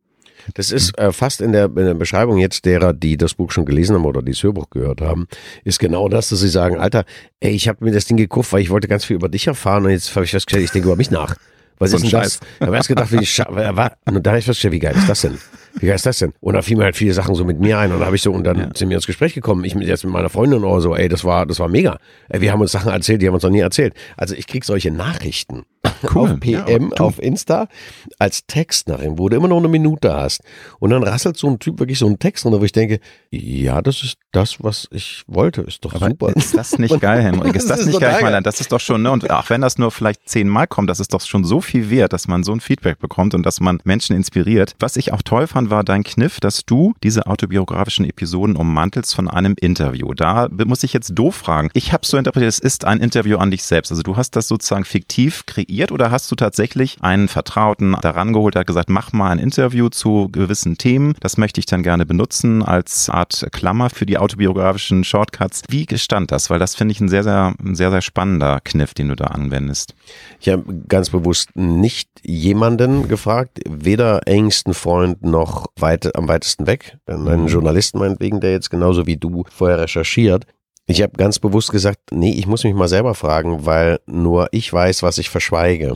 Das 0.53 0.71
ist 0.71 0.97
äh, 0.99 1.11
fast 1.11 1.41
in 1.41 1.53
der, 1.53 1.65
in 1.65 1.75
der, 1.75 1.93
Beschreibung 1.95 2.37
jetzt 2.37 2.65
derer, 2.65 2.93
die 2.93 3.17
das 3.17 3.33
Buch 3.33 3.51
schon 3.51 3.65
gelesen 3.65 3.95
haben 3.95 4.05
oder 4.05 4.21
das 4.21 4.43
Hörbuch 4.43 4.69
gehört 4.69 5.01
haben, 5.01 5.27
ist 5.63 5.79
genau 5.79 6.07
das, 6.07 6.29
dass 6.29 6.39
sie 6.39 6.49
sagen, 6.49 6.77
Alter, 6.77 7.03
ey, 7.39 7.51
ich 7.51 7.67
habe 7.67 7.83
mir 7.83 7.91
das 7.91 8.05
Ding 8.05 8.17
gekauft, 8.17 8.53
weil 8.53 8.61
ich 8.61 8.69
wollte 8.69 8.87
ganz 8.87 9.05
viel 9.05 9.15
über 9.15 9.29
dich 9.29 9.47
erfahren 9.47 9.85
und 9.85 9.91
jetzt 9.91 10.15
habe 10.15 10.25
ich 10.25 10.31
festgestellt, 10.31 10.65
ich 10.65 10.71
denke 10.71 10.87
über 10.87 10.97
mich 10.97 11.09
nach. 11.09 11.35
Was 11.79 11.91
so 11.91 11.97
ist 11.97 12.03
denn 12.03 12.11
Scheiß. 12.11 12.39
das? 12.39 12.49
Da 12.59 12.65
habe 12.67 12.75
ich 12.75 12.79
erst 12.79 12.89
gedacht, 12.89 13.11
wie 13.11 13.21
ich, 13.21 13.39
und 13.39 14.25
da 14.25 14.31
habe 14.31 14.39
ich 14.39 14.45
festgestellt, 14.45 14.73
wie 14.73 14.79
geil 14.79 14.95
ist 14.95 15.09
das 15.09 15.21
denn? 15.21 15.37
Wie 15.79 15.87
geil 15.87 15.95
ist 15.95 16.05
das 16.05 16.19
denn? 16.19 16.33
Und 16.39 16.53
da 16.53 16.61
fielen 16.61 16.79
mir 16.79 16.85
halt 16.85 16.95
viele 16.95 17.13
Sachen 17.13 17.35
so 17.35 17.43
mit 17.43 17.59
mir 17.59 17.77
ein 17.77 17.91
und 17.91 17.99
da 17.99 18.05
habe 18.05 18.15
ich 18.15 18.21
so, 18.21 18.31
und 18.31 18.43
dann 18.43 18.57
ja. 18.57 18.69
sind 18.73 18.89
wir 18.89 18.95
ins 18.95 19.07
Gespräch 19.07 19.33
gekommen, 19.33 19.63
ich 19.65 19.75
mit 19.75 19.87
jetzt 19.87 20.03
mit 20.03 20.13
meiner 20.13 20.29
Freundin 20.29 20.63
oder 20.63 20.81
so, 20.81 20.95
ey, 20.95 21.09
das 21.09 21.23
war, 21.23 21.45
das 21.45 21.59
war 21.59 21.67
mega. 21.67 21.97
Ey, 22.29 22.41
wir 22.41 22.51
haben 22.51 22.61
uns 22.61 22.71
Sachen 22.71 22.91
erzählt, 22.91 23.21
die 23.21 23.27
haben 23.27 23.33
uns 23.33 23.43
noch 23.43 23.49
nie 23.49 23.59
erzählt. 23.59 23.93
Also 24.15 24.35
ich 24.35 24.47
krieg 24.47 24.63
solche 24.63 24.91
Nachrichten 24.91 25.63
cool. 26.13 26.31
auf 26.31 26.39
PM, 26.39 26.91
ja, 26.91 27.03
auf 27.03 27.21
Insta 27.21 27.67
als 28.19 28.45
Textnachricht, 28.47 29.13
wo 29.15 29.29
du 29.29 29.37
immer 29.37 29.47
noch 29.47 29.57
eine 29.57 29.67
Minute 29.67 30.13
hast. 30.15 30.41
Und 30.79 30.89
dann 30.91 31.03
rasselt 31.03 31.37
so 31.37 31.47
ein 31.47 31.59
Typ 31.59 31.79
wirklich 31.79 31.99
so 31.99 32.05
einen 32.05 32.19
Text 32.19 32.45
runter, 32.45 32.59
wo 32.59 32.65
ich 32.65 32.71
denke, 32.71 32.99
ja, 33.31 33.81
das 33.81 34.03
ist 34.03 34.17
das, 34.31 34.63
was 34.63 34.87
ich 34.91 35.23
wollte. 35.27 35.61
Ist 35.61 35.83
doch 35.85 35.93
Aber 35.95 36.09
super. 36.09 36.35
Ist 36.35 36.55
das 36.55 36.77
nicht 36.77 36.99
geil, 37.01 37.21
Henrik? 37.21 37.55
Ist 37.55 37.69
das, 37.69 37.77
das 37.77 37.87
ist 37.87 37.93
nicht 37.93 38.01
geil? 38.01 38.15
Ich 38.17 38.23
meine, 38.23 38.41
das 38.41 38.59
ist 38.59 38.71
doch 38.71 38.79
schon, 38.79 39.01
ne? 39.01 39.11
Und 39.11 39.29
auch 39.29 39.49
wenn 39.49 39.61
das 39.61 39.77
nur 39.77 39.91
vielleicht 39.91 40.27
zehnmal 40.27 40.67
kommt, 40.67 40.89
das 40.89 40.99
ist 40.99 41.13
doch 41.13 41.21
schon 41.21 41.43
so 41.43 41.61
viel 41.61 41.89
wert, 41.89 42.13
dass 42.13 42.27
man 42.27 42.43
so 42.43 42.51
ein 42.51 42.59
Feedback 42.59 42.99
bekommt 42.99 43.33
und 43.33 43.45
dass 43.45 43.59
man 43.59 43.79
Menschen 43.83 44.15
inspiriert. 44.15 44.75
Was 44.79 44.95
ich 44.97 45.13
auch 45.13 45.21
toll 45.21 45.47
fand, 45.47 45.69
war 45.69 45.83
dein 45.83 46.03
Kniff, 46.03 46.39
dass 46.39 46.65
du 46.65 46.93
diese 47.03 47.27
autobiografischen 47.27 48.05
Episoden 48.05 48.55
ummantelst 48.55 49.15
von 49.15 49.27
einem 49.27 49.55
Interview. 49.59 50.13
Da 50.13 50.47
muss 50.65 50.83
ich 50.83 50.93
jetzt 50.93 51.13
doof 51.15 51.35
fragen. 51.35 51.69
Ich 51.73 51.93
habe 51.93 52.05
so 52.05 52.17
interpretiert, 52.17 52.49
es 52.49 52.59
ist 52.59 52.85
ein 52.85 52.99
Interview 52.99 53.37
an 53.37 53.51
dich 53.51 53.63
selbst. 53.63 53.91
Also 53.91 54.03
du 54.03 54.17
hast 54.17 54.35
das 54.35 54.47
sozusagen 54.47 54.85
fiktiv 54.85 55.45
kreiert 55.45 55.84
oder 55.91 56.11
hast 56.11 56.31
du 56.31 56.35
tatsächlich 56.35 56.97
einen 57.01 57.27
Vertrauten 57.27 57.95
daran 58.01 58.33
geholt, 58.33 58.55
der 58.55 58.61
hat 58.61 58.67
gesagt, 58.67 58.89
mach 58.89 59.13
mal 59.13 59.31
ein 59.31 59.39
Interview 59.39 59.89
zu 59.89 60.29
gewissen 60.31 60.77
Themen. 60.77 61.15
Das 61.19 61.37
möchte 61.37 61.59
ich 61.59 61.65
dann 61.65 61.83
gerne 61.83 62.05
benutzen 62.05 62.63
als 62.63 63.09
Art 63.09 63.47
Klammer 63.51 63.89
für 63.89 64.05
die 64.05 64.17
autobiografischen 64.17 65.03
Shortcuts. 65.03 65.63
Wie 65.69 65.85
gestand 65.85 66.31
das? 66.31 66.49
Weil 66.49 66.59
das 66.59 66.75
finde 66.75 66.91
ich 66.93 67.01
ein 67.01 67.09
sehr, 67.09 67.23
sehr, 67.23 67.53
sehr, 67.73 67.91
sehr 67.91 68.01
spannender 68.01 68.59
Kniff, 68.63 68.93
den 68.93 69.09
du 69.09 69.15
da 69.15 69.25
anwendest. 69.25 69.95
Ich 70.39 70.49
habe 70.49 70.63
ganz 70.87 71.09
bewusst 71.09 71.55
nicht 71.55 72.09
jemanden 72.23 73.07
gefragt, 73.07 73.59
weder 73.67 74.27
engsten 74.27 74.73
Freund 74.73 75.23
noch 75.23 75.67
weit, 75.77 76.15
am 76.15 76.27
weitesten 76.27 76.67
weg, 76.67 76.97
einen 77.05 77.43
mhm. 77.43 77.47
Journalisten 77.47 77.99
meinetwegen, 77.99 78.39
der 78.39 78.51
jetzt 78.51 78.69
genauso 78.69 79.05
wie 79.05 79.17
du 79.17 79.43
vorher 79.49 79.79
recherchiert. 79.79 80.45
Ich 80.87 81.01
habe 81.01 81.13
ganz 81.17 81.39
bewusst 81.39 81.71
gesagt, 81.71 81.99
nee, 82.11 82.33
ich 82.33 82.45
muss 82.45 82.63
mich 82.63 82.75
mal 82.75 82.87
selber 82.87 83.15
fragen, 83.15 83.65
weil 83.65 83.99
nur 84.05 84.47
ich 84.51 84.71
weiß, 84.71 85.01
was 85.01 85.17
ich 85.17 85.29
verschweige. 85.29 85.95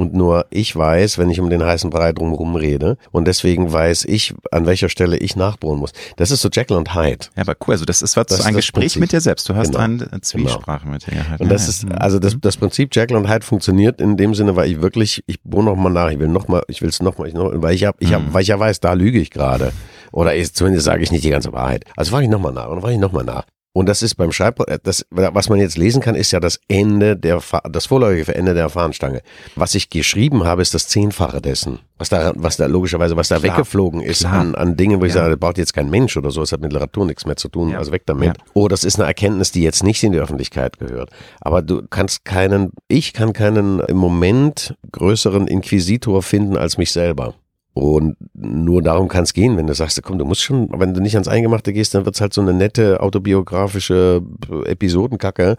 Und 0.00 0.14
nur 0.14 0.46
ich 0.50 0.76
weiß, 0.76 1.18
wenn 1.18 1.28
ich 1.28 1.40
um 1.40 1.50
den 1.50 1.64
heißen 1.64 1.90
Brei 1.90 2.12
drumherum 2.12 2.54
rede. 2.54 2.98
Und 3.10 3.26
deswegen 3.26 3.72
weiß 3.72 4.04
ich, 4.04 4.32
an 4.52 4.64
welcher 4.64 4.88
Stelle 4.88 5.16
ich 5.16 5.34
nachbohren 5.34 5.80
muss. 5.80 5.90
Das 6.14 6.30
ist 6.30 6.40
so 6.40 6.48
Jekyll 6.48 6.76
und 6.76 6.94
Hyde. 6.94 7.26
Ja, 7.34 7.42
aber 7.42 7.56
cool. 7.66 7.72
Also 7.72 7.84
das 7.84 8.00
ist 8.00 8.16
was 8.16 8.26
das 8.26 8.42
ein 8.42 8.50
ist 8.50 8.58
Gespräch 8.58 8.96
mit 8.96 9.10
dir 9.10 9.20
selbst. 9.20 9.48
Du 9.48 9.56
hast 9.56 9.72
genau. 9.72 9.80
eine 9.80 10.20
Zwiesprache 10.20 10.82
genau. 10.82 10.92
mit 10.92 11.06
dir 11.08 11.16
gehabt. 11.16 11.40
Und 11.40 11.48
das 11.48 11.66
ja, 11.66 11.70
ist, 11.70 12.00
also 12.00 12.20
das, 12.20 12.36
das 12.40 12.56
Prinzip 12.56 12.94
Jekyll 12.94 13.16
und 13.16 13.28
Hyde 13.28 13.44
funktioniert 13.44 14.00
in 14.00 14.16
dem 14.16 14.36
Sinne, 14.36 14.54
weil 14.54 14.70
ich 14.70 14.80
wirklich, 14.80 15.24
ich 15.26 15.42
bohre 15.42 15.64
noch 15.64 15.74
mal 15.74 15.90
nach. 15.90 16.12
Ich 16.12 16.20
will 16.20 16.28
noch 16.28 16.46
mal, 16.46 16.62
ich 16.68 16.80
will 16.80 16.90
es 16.90 17.02
noch 17.02 17.18
mal, 17.18 17.26
ich 17.26 17.34
noch, 17.34 17.50
weil 17.54 17.74
ich 17.74 17.84
hab, 17.84 18.00
ich 18.00 18.14
hab, 18.14 18.22
mhm. 18.22 18.32
weil 18.32 18.42
ich 18.42 18.48
ja 18.48 18.60
weiß, 18.60 18.78
da 18.78 18.92
lüge 18.92 19.18
ich 19.18 19.32
gerade. 19.32 19.72
Oder 20.12 20.36
ist, 20.36 20.56
zumindest 20.56 20.84
sage 20.84 21.02
ich 21.02 21.10
nicht 21.10 21.24
die 21.24 21.30
ganze 21.30 21.52
Wahrheit. 21.52 21.84
Also 21.96 22.12
frage 22.12 22.26
ich 22.26 22.30
noch 22.30 22.38
mal 22.38 22.52
nach. 22.52 22.68
Und 22.68 22.82
frage 22.82 22.94
ich 22.94 23.00
noch 23.00 23.10
mal 23.10 23.24
nach. 23.24 23.42
Und 23.78 23.88
das 23.88 24.02
ist 24.02 24.16
beim 24.16 24.32
Schreib, 24.32 24.58
äh, 24.68 24.80
das, 24.82 25.06
was 25.10 25.48
man 25.48 25.60
jetzt 25.60 25.78
lesen 25.78 26.02
kann, 26.02 26.16
ist 26.16 26.32
ja 26.32 26.40
das 26.40 26.58
Ende 26.66 27.16
der, 27.16 27.40
das 27.70 27.86
vorläufige 27.86 28.34
Ende 28.34 28.52
der 28.52 28.68
Fahnenstange. 28.70 29.22
Was 29.54 29.76
ich 29.76 29.88
geschrieben 29.88 30.42
habe, 30.42 30.62
ist 30.62 30.74
das 30.74 30.88
Zehnfache 30.88 31.40
dessen. 31.40 31.78
Was 31.96 32.08
da, 32.08 32.32
was 32.34 32.56
da 32.56 32.66
logischerweise, 32.66 33.16
was 33.16 33.28
da 33.28 33.38
Klar. 33.38 33.56
weggeflogen 33.56 34.00
ist 34.00 34.24
an, 34.24 34.56
an 34.56 34.76
Dingen, 34.76 35.00
wo 35.00 35.04
ich 35.04 35.12
sage, 35.12 35.30
das 35.30 35.38
baut 35.38 35.58
jetzt 35.58 35.74
kein 35.74 35.90
Mensch 35.90 36.16
oder 36.16 36.32
so, 36.32 36.42
es 36.42 36.50
hat 36.50 36.60
mit 36.60 36.72
Literatur 36.72 37.06
nichts 37.06 37.24
mehr 37.24 37.36
zu 37.36 37.48
tun, 37.48 37.68
ja. 37.68 37.78
also 37.78 37.92
weg 37.92 38.02
damit. 38.06 38.36
Ja. 38.36 38.44
Oh, 38.54 38.66
das 38.66 38.82
ist 38.82 38.98
eine 38.98 39.06
Erkenntnis, 39.06 39.52
die 39.52 39.62
jetzt 39.62 39.84
nicht 39.84 40.02
in 40.02 40.10
die 40.10 40.18
Öffentlichkeit 40.18 40.80
gehört. 40.80 41.10
Aber 41.40 41.62
du 41.62 41.86
kannst 41.88 42.24
keinen, 42.24 42.72
ich 42.88 43.12
kann 43.12 43.32
keinen 43.32 43.78
im 43.78 43.96
Moment 43.96 44.74
größeren 44.90 45.46
Inquisitor 45.46 46.24
finden 46.24 46.56
als 46.56 46.78
mich 46.78 46.90
selber. 46.90 47.34
Und 47.78 48.16
nur 48.34 48.82
darum 48.82 49.06
kann 49.06 49.22
es 49.22 49.32
gehen, 49.32 49.56
wenn 49.56 49.68
du 49.68 49.74
sagst, 49.74 50.02
komm, 50.02 50.18
du 50.18 50.24
musst 50.24 50.42
schon, 50.42 50.68
wenn 50.80 50.94
du 50.94 51.00
nicht 51.00 51.14
ans 51.14 51.28
Eingemachte 51.28 51.72
gehst, 51.72 51.94
dann 51.94 52.04
wird's 52.04 52.20
halt 52.20 52.34
so 52.34 52.40
eine 52.40 52.52
nette 52.52 53.00
autobiografische 53.00 54.20
Episodenkacke. 54.64 55.56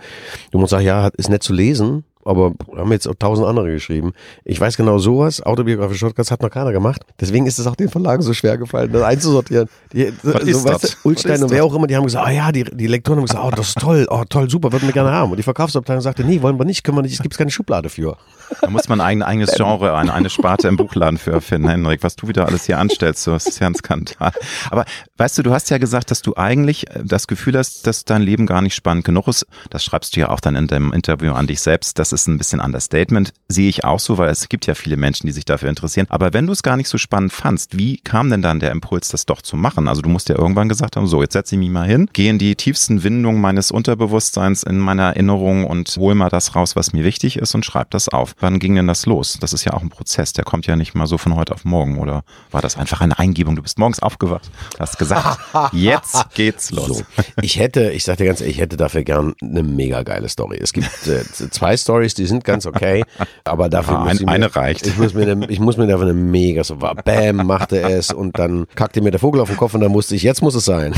Du 0.51 0.57
musst 0.59 0.71
sagen, 0.71 0.83
ja, 0.83 1.07
ist 1.15 1.29
nett 1.29 1.43
zu 1.43 1.53
lesen, 1.53 2.03
aber 2.25 2.53
haben 2.75 2.91
jetzt 2.91 3.07
auch 3.07 3.15
tausend 3.17 3.47
andere 3.47 3.71
geschrieben. 3.71 4.13
Ich 4.43 4.59
weiß 4.59 4.77
genau 4.77 4.97
sowas, 4.97 5.41
autobiografische 5.41 5.99
Shortcuts 5.99 6.31
hat 6.31 6.41
noch 6.41 6.49
keiner 6.49 6.71
gemacht. 6.71 7.01
Deswegen 7.19 7.45
ist 7.47 7.59
es 7.59 7.67
auch 7.67 7.75
den 7.75 7.89
Verlagen 7.89 8.21
so 8.21 8.33
schwer 8.33 8.57
gefallen, 8.57 8.91
das 8.91 9.03
einzusortieren. 9.03 9.69
Die, 9.93 10.11
Was 10.23 10.43
so, 10.43 10.63
weißt 10.65 10.83
du, 10.83 11.07
Ulstein 11.07 11.41
und 11.43 11.51
wer 11.51 11.63
auch 11.63 11.73
immer, 11.73 11.87
die 11.87 11.95
haben 11.95 12.03
gesagt, 12.03 12.25
ah 12.25 12.29
oh 12.29 12.33
ja, 12.33 12.51
die, 12.51 12.63
die 12.63 12.87
Lektoren 12.87 13.19
haben 13.19 13.25
gesagt, 13.25 13.43
oh, 13.45 13.51
das 13.51 13.69
ist 13.69 13.79
toll, 13.79 14.07
oh 14.09 14.23
toll, 14.29 14.49
super, 14.49 14.71
würden 14.71 14.87
wir 14.87 14.93
gerne 14.93 15.11
haben. 15.11 15.31
Und 15.31 15.37
die 15.37 15.43
Verkaufsabteilung 15.43 16.01
sagte, 16.01 16.23
nee, 16.23 16.41
wollen 16.41 16.59
wir 16.59 16.65
nicht, 16.65 16.83
können 16.83 16.97
wir 16.97 17.01
nicht, 17.01 17.13
es 17.13 17.21
gibt 17.21 17.37
keine 17.37 17.51
Schublade 17.51 17.89
für. 17.89 18.17
Da 18.61 18.69
muss 18.69 18.89
man 18.89 18.99
ein 19.01 19.21
eigenes 19.21 19.53
Genre, 19.53 19.95
eine, 19.95 20.13
eine 20.13 20.29
Sparte 20.29 20.67
im 20.67 20.77
Buchladen 20.77 21.17
für 21.17 21.31
erfinden, 21.31 21.69
Henrik. 21.69 22.03
Was 22.03 22.15
du 22.15 22.27
wieder 22.27 22.47
alles 22.47 22.65
hier 22.65 22.77
anstellst, 22.77 23.23
so, 23.23 23.31
das 23.31 23.47
ist 23.47 23.59
ja 23.59 23.67
ein 23.67 23.75
Skandal. 23.75 24.31
Aber 24.69 24.85
weißt 25.17 25.37
du, 25.37 25.43
du 25.43 25.51
hast 25.51 25.69
ja 25.69 25.77
gesagt, 25.77 26.11
dass 26.11 26.21
du 26.21 26.35
eigentlich 26.35 26.89
äh, 26.89 27.01
das 27.03 27.27
Gefühl 27.27 27.57
hast, 27.57 27.85
dass 27.87 28.05
dein 28.05 28.21
Leben 28.21 28.45
gar 28.45 28.61
nicht 28.61 28.75
spannend 28.75 29.05
genug 29.05 29.27
ist. 29.27 29.45
Das 29.69 29.83
schreibst 29.83 30.15
du 30.15 30.21
ja 30.21 30.29
auch 30.29 30.39
dann 30.39 30.55
in 30.55 30.67
dem 30.67 30.93
Interview 30.93 31.33
an 31.33 31.47
dich 31.47 31.61
selbst. 31.61 31.99
Das 32.09 32.21
ist 32.21 32.27
ein 32.27 32.39
bisschen 32.39 32.59
Understatement. 32.59 33.33
Sehe 33.49 33.69
ich 33.69 33.83
auch 33.83 33.99
so, 33.99 34.17
weil 34.17 34.29
es 34.29 34.49
gibt 34.49 34.65
ja 34.65 34.73
viele 34.73 34.97
Menschen, 34.97 35.27
die 35.27 35.31
sich 35.31 35.45
dafür 35.45 35.69
interessieren. 35.69 36.07
Aber 36.09 36.33
wenn 36.33 36.47
du 36.47 36.53
es 36.53 36.63
gar 36.63 36.75
nicht 36.75 36.89
so 36.89 36.97
spannend 36.97 37.31
fandst, 37.31 37.77
wie 37.77 37.97
kam 37.97 38.31
denn 38.31 38.41
dann 38.41 38.59
der 38.59 38.71
Impuls, 38.71 39.09
das 39.09 39.27
doch 39.27 39.43
zu 39.43 39.55
machen? 39.55 39.87
Also 39.87 40.01
du 40.01 40.09
musst 40.09 40.27
ja 40.29 40.35
irgendwann 40.35 40.69
gesagt 40.69 40.95
haben, 40.95 41.05
so, 41.05 41.21
jetzt 41.21 41.33
setze 41.33 41.53
ich 41.53 41.59
mich 41.59 41.69
mal 41.69 41.87
hin, 41.87 42.09
gehe 42.11 42.31
in 42.31 42.39
die 42.39 42.55
tiefsten 42.55 43.03
Windungen 43.03 43.39
meines 43.39 43.69
Unterbewusstseins 43.69 44.63
in 44.63 44.79
meiner 44.79 45.03
Erinnerung 45.03 45.65
und 45.65 45.89
hol 45.97 46.15
mal 46.15 46.29
das 46.29 46.55
raus, 46.55 46.75
was 46.75 46.93
mir 46.93 47.03
wichtig 47.03 47.37
ist 47.37 47.53
und 47.53 47.63
schreib 47.63 47.91
das 47.91 48.09
auf. 48.09 48.35
Wann 48.39 48.57
ging 48.57 48.73
denn 48.73 48.87
das 48.87 49.05
los? 49.05 49.37
Das 49.39 49.53
ist 49.53 49.65
ja 49.65 49.73
auch 49.73 49.81
ein 49.83 49.89
Prozess, 49.89 50.33
der 50.33 50.45
kommt 50.45 50.65
ja 50.65 50.75
nicht 50.75 50.95
mal 50.95 51.05
so 51.05 51.19
von 51.19 51.35
heute 51.35 51.53
auf 51.53 51.63
morgen. 51.63 51.99
Oder 51.99 52.23
war 52.49 52.61
das 52.61 52.75
einfach 52.75 53.01
eine 53.01 53.19
Eingebung? 53.19 53.55
Du 53.55 53.61
bist 53.61 53.77
morgens 53.77 53.99
aufgewacht, 53.99 54.49
hast 54.79 54.97
gesagt, 54.97 55.39
jetzt 55.73 56.33
geht's 56.33 56.71
los. 56.71 56.87
So. 56.87 57.03
Ich 57.41 57.59
hätte, 57.59 57.91
ich 57.91 58.03
sagte 58.03 58.25
ganz 58.25 58.41
ehrlich, 58.41 58.55
ich 58.55 58.61
hätte 58.61 58.77
dafür 58.77 59.03
gern 59.03 59.35
eine 59.41 59.61
mega 59.61 60.01
geile 60.01 60.27
Story. 60.27 60.57
Es 60.59 60.73
gibt 60.73 61.07
äh, 61.07 61.23
zwei 61.51 61.77
Stories, 61.77 61.98
die 61.99 62.25
sind 62.25 62.43
ganz 62.43 62.65
okay, 62.65 63.03
aber 63.43 63.69
dafür 63.69 63.95
ja, 63.95 63.99
muss 64.01 64.19
ein, 64.19 64.25
mir, 64.25 64.31
eine 64.31 64.55
reicht. 64.55 64.87
Ich 64.87 64.97
muss 64.97 65.13
mir, 65.13 65.29
eine, 65.29 65.49
ich 65.49 65.59
muss 65.59 65.77
mir 65.77 65.87
dafür 65.87 66.07
eine 66.07 66.13
mega 66.13 66.63
so 66.63 66.81
war. 66.81 66.95
Bam, 66.95 67.47
machte 67.47 67.81
es 67.81 68.11
und 68.11 68.37
dann 68.39 68.65
kackte 68.75 69.01
mir 69.01 69.11
der 69.11 69.19
Vogel 69.19 69.41
auf 69.41 69.49
den 69.49 69.57
Kopf 69.57 69.73
und 69.73 69.81
dann 69.81 69.91
musste 69.91 70.15
ich, 70.15 70.23
jetzt 70.23 70.41
muss 70.41 70.55
es 70.55 70.65
sein. 70.65 70.93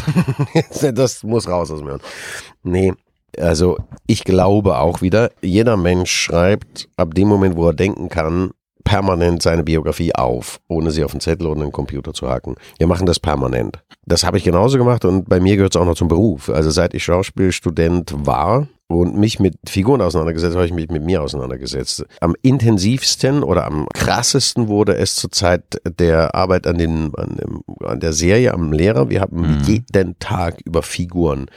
das 0.94 1.24
muss 1.24 1.48
raus 1.48 1.72
aus 1.72 1.82
mir. 1.82 2.00
Nee, 2.64 2.94
also 3.40 3.78
ich 4.08 4.24
glaube 4.24 4.78
auch 4.78 5.02
wieder, 5.02 5.32
jeder 5.42 5.78
Mensch 5.78 6.12
schreibt 6.12 6.90
ab 6.98 7.14
dem 7.14 7.28
Moment, 7.28 7.56
wo 7.56 7.68
er 7.68 7.74
denken 7.74 8.10
kann, 8.10 8.52
permanent 8.84 9.42
seine 9.42 9.64
Biografie 9.64 10.14
auf, 10.16 10.60
ohne 10.68 10.92
sie 10.92 11.04
auf 11.04 11.12
den 11.12 11.22
Zettel 11.22 11.48
oder 11.48 11.62
den 11.62 11.72
Computer 11.72 12.14
zu 12.14 12.30
haken. 12.30 12.56
Wir 12.78 12.88
machen 12.88 13.06
das 13.06 13.20
permanent. 13.20 13.84
Das 14.06 14.24
habe 14.24 14.38
ich 14.38 14.44
genauso 14.44 14.78
gemacht 14.78 15.06
und 15.06 15.30
bei 15.30 15.40
mir 15.40 15.56
gehört 15.56 15.76
es 15.76 15.82
auch 15.82 15.86
noch 15.86 15.96
zum 15.96 16.08
Beruf. 16.08 16.50
Also 16.50 16.72
seit 16.72 16.94
ich 16.94 17.04
Schauspielstudent 17.04 18.14
war 18.26 18.68
und 18.94 19.18
mich 19.18 19.40
mit 19.40 19.56
Figuren 19.68 20.02
auseinandergesetzt, 20.02 20.56
habe 20.56 20.66
ich 20.66 20.74
mich 20.74 20.90
mit 20.90 21.04
mir 21.04 21.22
auseinandergesetzt. 21.22 22.06
Am 22.20 22.36
intensivsten 22.42 23.44
oder 23.44 23.66
am 23.66 23.88
krassesten 23.94 24.68
wurde 24.68 24.96
es 24.96 25.16
zur 25.16 25.32
Zeit 25.32 25.82
der 26.00 26.36
Arbeit 26.36 26.68
an, 26.68 26.78
den, 26.78 27.14
an, 27.16 27.38
dem, 27.38 27.64
an 27.86 28.00
der 28.00 28.14
Serie, 28.14 28.54
am 28.54 28.72
Lehrer. 28.72 29.10
Wir 29.10 29.22
haben 29.22 29.58
mhm. 29.58 29.64
jeden 29.66 30.20
Tag 30.20 30.62
über 30.66 30.84
Figuren 30.84 31.48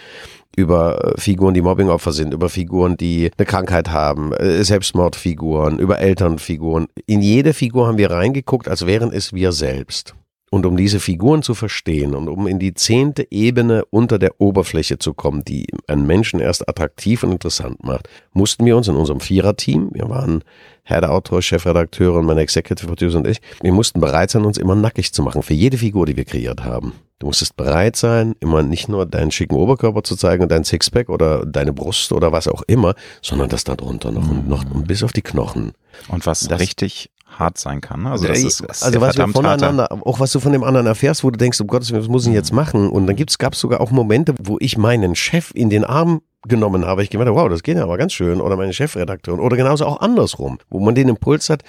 über 0.56 1.14
Figuren, 1.16 1.54
die 1.54 1.62
Mobbingopfer 1.62 2.12
sind, 2.12 2.32
über 2.32 2.48
Figuren, 2.48 2.96
die 2.96 3.30
eine 3.36 3.44
Krankheit 3.44 3.90
haben, 3.90 4.32
äh, 4.32 4.62
Selbstmordfiguren, 4.62 5.80
über 5.80 5.98
Elternfiguren. 5.98 6.86
In 7.06 7.22
jede 7.22 7.54
Figur 7.54 7.88
haben 7.88 7.98
wir 7.98 8.10
reingeguckt, 8.10 8.68
als 8.68 8.86
wären 8.86 9.12
es 9.12 9.32
wir 9.32 9.50
selbst. 9.50 10.14
Und 10.54 10.66
um 10.66 10.76
diese 10.76 11.00
Figuren 11.00 11.42
zu 11.42 11.52
verstehen 11.54 12.14
und 12.14 12.28
um 12.28 12.46
in 12.46 12.60
die 12.60 12.74
zehnte 12.74 13.26
Ebene 13.32 13.84
unter 13.90 14.20
der 14.20 14.40
Oberfläche 14.40 15.00
zu 15.00 15.12
kommen, 15.12 15.44
die 15.44 15.66
einen 15.88 16.06
Menschen 16.06 16.38
erst 16.38 16.68
attraktiv 16.68 17.24
und 17.24 17.32
interessant 17.32 17.82
macht, 17.82 18.08
mussten 18.34 18.64
wir 18.64 18.76
uns 18.76 18.86
in 18.86 18.94
unserem 18.94 19.18
Viererteam, 19.18 19.90
wir 19.92 20.08
waren 20.08 20.44
Herr 20.84 21.00
der 21.00 21.10
Autor, 21.12 21.42
Chefredakteur 21.42 22.14
und 22.14 22.26
mein 22.26 22.38
Executive 22.38 22.86
Producer 22.86 23.18
und 23.18 23.26
ich, 23.26 23.40
wir 23.62 23.72
mussten 23.72 23.98
bereit 24.00 24.30
sein, 24.30 24.44
uns 24.44 24.56
immer 24.56 24.76
nackig 24.76 25.12
zu 25.12 25.24
machen 25.24 25.42
für 25.42 25.54
jede 25.54 25.76
Figur, 25.76 26.06
die 26.06 26.16
wir 26.16 26.24
kreiert 26.24 26.62
haben. 26.62 26.92
Du 27.18 27.26
musstest 27.26 27.56
bereit 27.56 27.96
sein, 27.96 28.36
immer 28.38 28.62
nicht 28.62 28.88
nur 28.88 29.06
deinen 29.06 29.32
schicken 29.32 29.56
Oberkörper 29.56 30.04
zu 30.04 30.14
zeigen 30.14 30.44
und 30.44 30.52
dein 30.52 30.62
Sixpack 30.62 31.08
oder 31.08 31.44
deine 31.46 31.72
Brust 31.72 32.12
oder 32.12 32.30
was 32.30 32.46
auch 32.46 32.62
immer, 32.68 32.94
sondern 33.22 33.48
das 33.48 33.64
da 33.64 33.74
drunter 33.74 34.12
noch 34.12 34.30
und 34.30 34.48
noch 34.48 34.64
und 34.70 34.86
bis 34.86 35.02
auf 35.02 35.12
die 35.12 35.22
Knochen. 35.22 35.72
Und 36.08 36.26
was 36.26 36.40
Das- 36.46 36.60
richtig 36.60 37.10
hart 37.38 37.58
sein 37.58 37.80
kann. 37.80 38.06
Also, 38.06 38.26
das 38.26 38.38
ist, 38.42 38.62
also 38.82 39.00
was 39.00 39.16
wir 39.16 39.28
voneinander, 39.28 39.88
auch 39.90 40.20
was 40.20 40.32
du 40.32 40.40
von 40.40 40.52
dem 40.52 40.64
anderen 40.64 40.86
erfährst, 40.86 41.24
wo 41.24 41.30
du 41.30 41.38
denkst, 41.38 41.60
um 41.60 41.66
Gottes 41.66 41.90
Willen, 41.90 42.02
was 42.02 42.08
muss 42.08 42.26
ich 42.26 42.32
jetzt 42.32 42.52
machen? 42.52 42.90
Und 42.90 43.06
dann 43.06 43.16
gibt's, 43.16 43.38
gab's 43.38 43.60
sogar 43.60 43.80
auch 43.80 43.90
Momente, 43.90 44.34
wo 44.42 44.56
ich 44.60 44.78
meinen 44.78 45.14
Chef 45.14 45.50
in 45.54 45.70
den 45.70 45.84
Arm 45.84 46.22
genommen 46.46 46.84
habe. 46.84 47.02
Ich 47.02 47.10
gemeint, 47.10 47.30
wow, 47.30 47.48
das 47.48 47.62
geht 47.62 47.76
ja 47.76 47.82
aber 47.84 47.98
ganz 47.98 48.12
schön. 48.12 48.40
Oder 48.40 48.56
meine 48.56 48.72
Chefredakteurin. 48.72 49.40
Oder 49.40 49.56
genauso 49.56 49.86
auch 49.86 50.00
andersrum, 50.00 50.58
wo 50.70 50.80
man 50.80 50.94
den 50.94 51.08
Impuls 51.08 51.48
hat, 51.50 51.62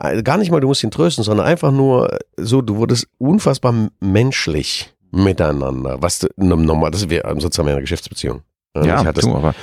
äh, 0.00 0.22
gar 0.22 0.36
nicht 0.36 0.50
mal, 0.50 0.60
du 0.60 0.68
musst 0.68 0.82
ihn 0.82 0.90
trösten, 0.90 1.24
sondern 1.24 1.46
einfach 1.46 1.72
nur 1.72 2.12
äh, 2.12 2.18
so, 2.36 2.62
du 2.62 2.76
wurdest 2.76 3.08
unfassbar 3.18 3.74
menschlich 4.00 4.92
miteinander. 5.10 5.96
Was 6.00 6.26
normal, 6.36 6.90
das 6.90 7.08
wäre 7.08 7.34
sozusagen 7.40 7.68
eine 7.68 7.80
Geschäftsbeziehung. 7.80 8.42
Ja, 8.76 9.00
Ich 9.00 9.06
hatte 9.06 9.20
du, 9.20 9.34
aber 9.34 9.54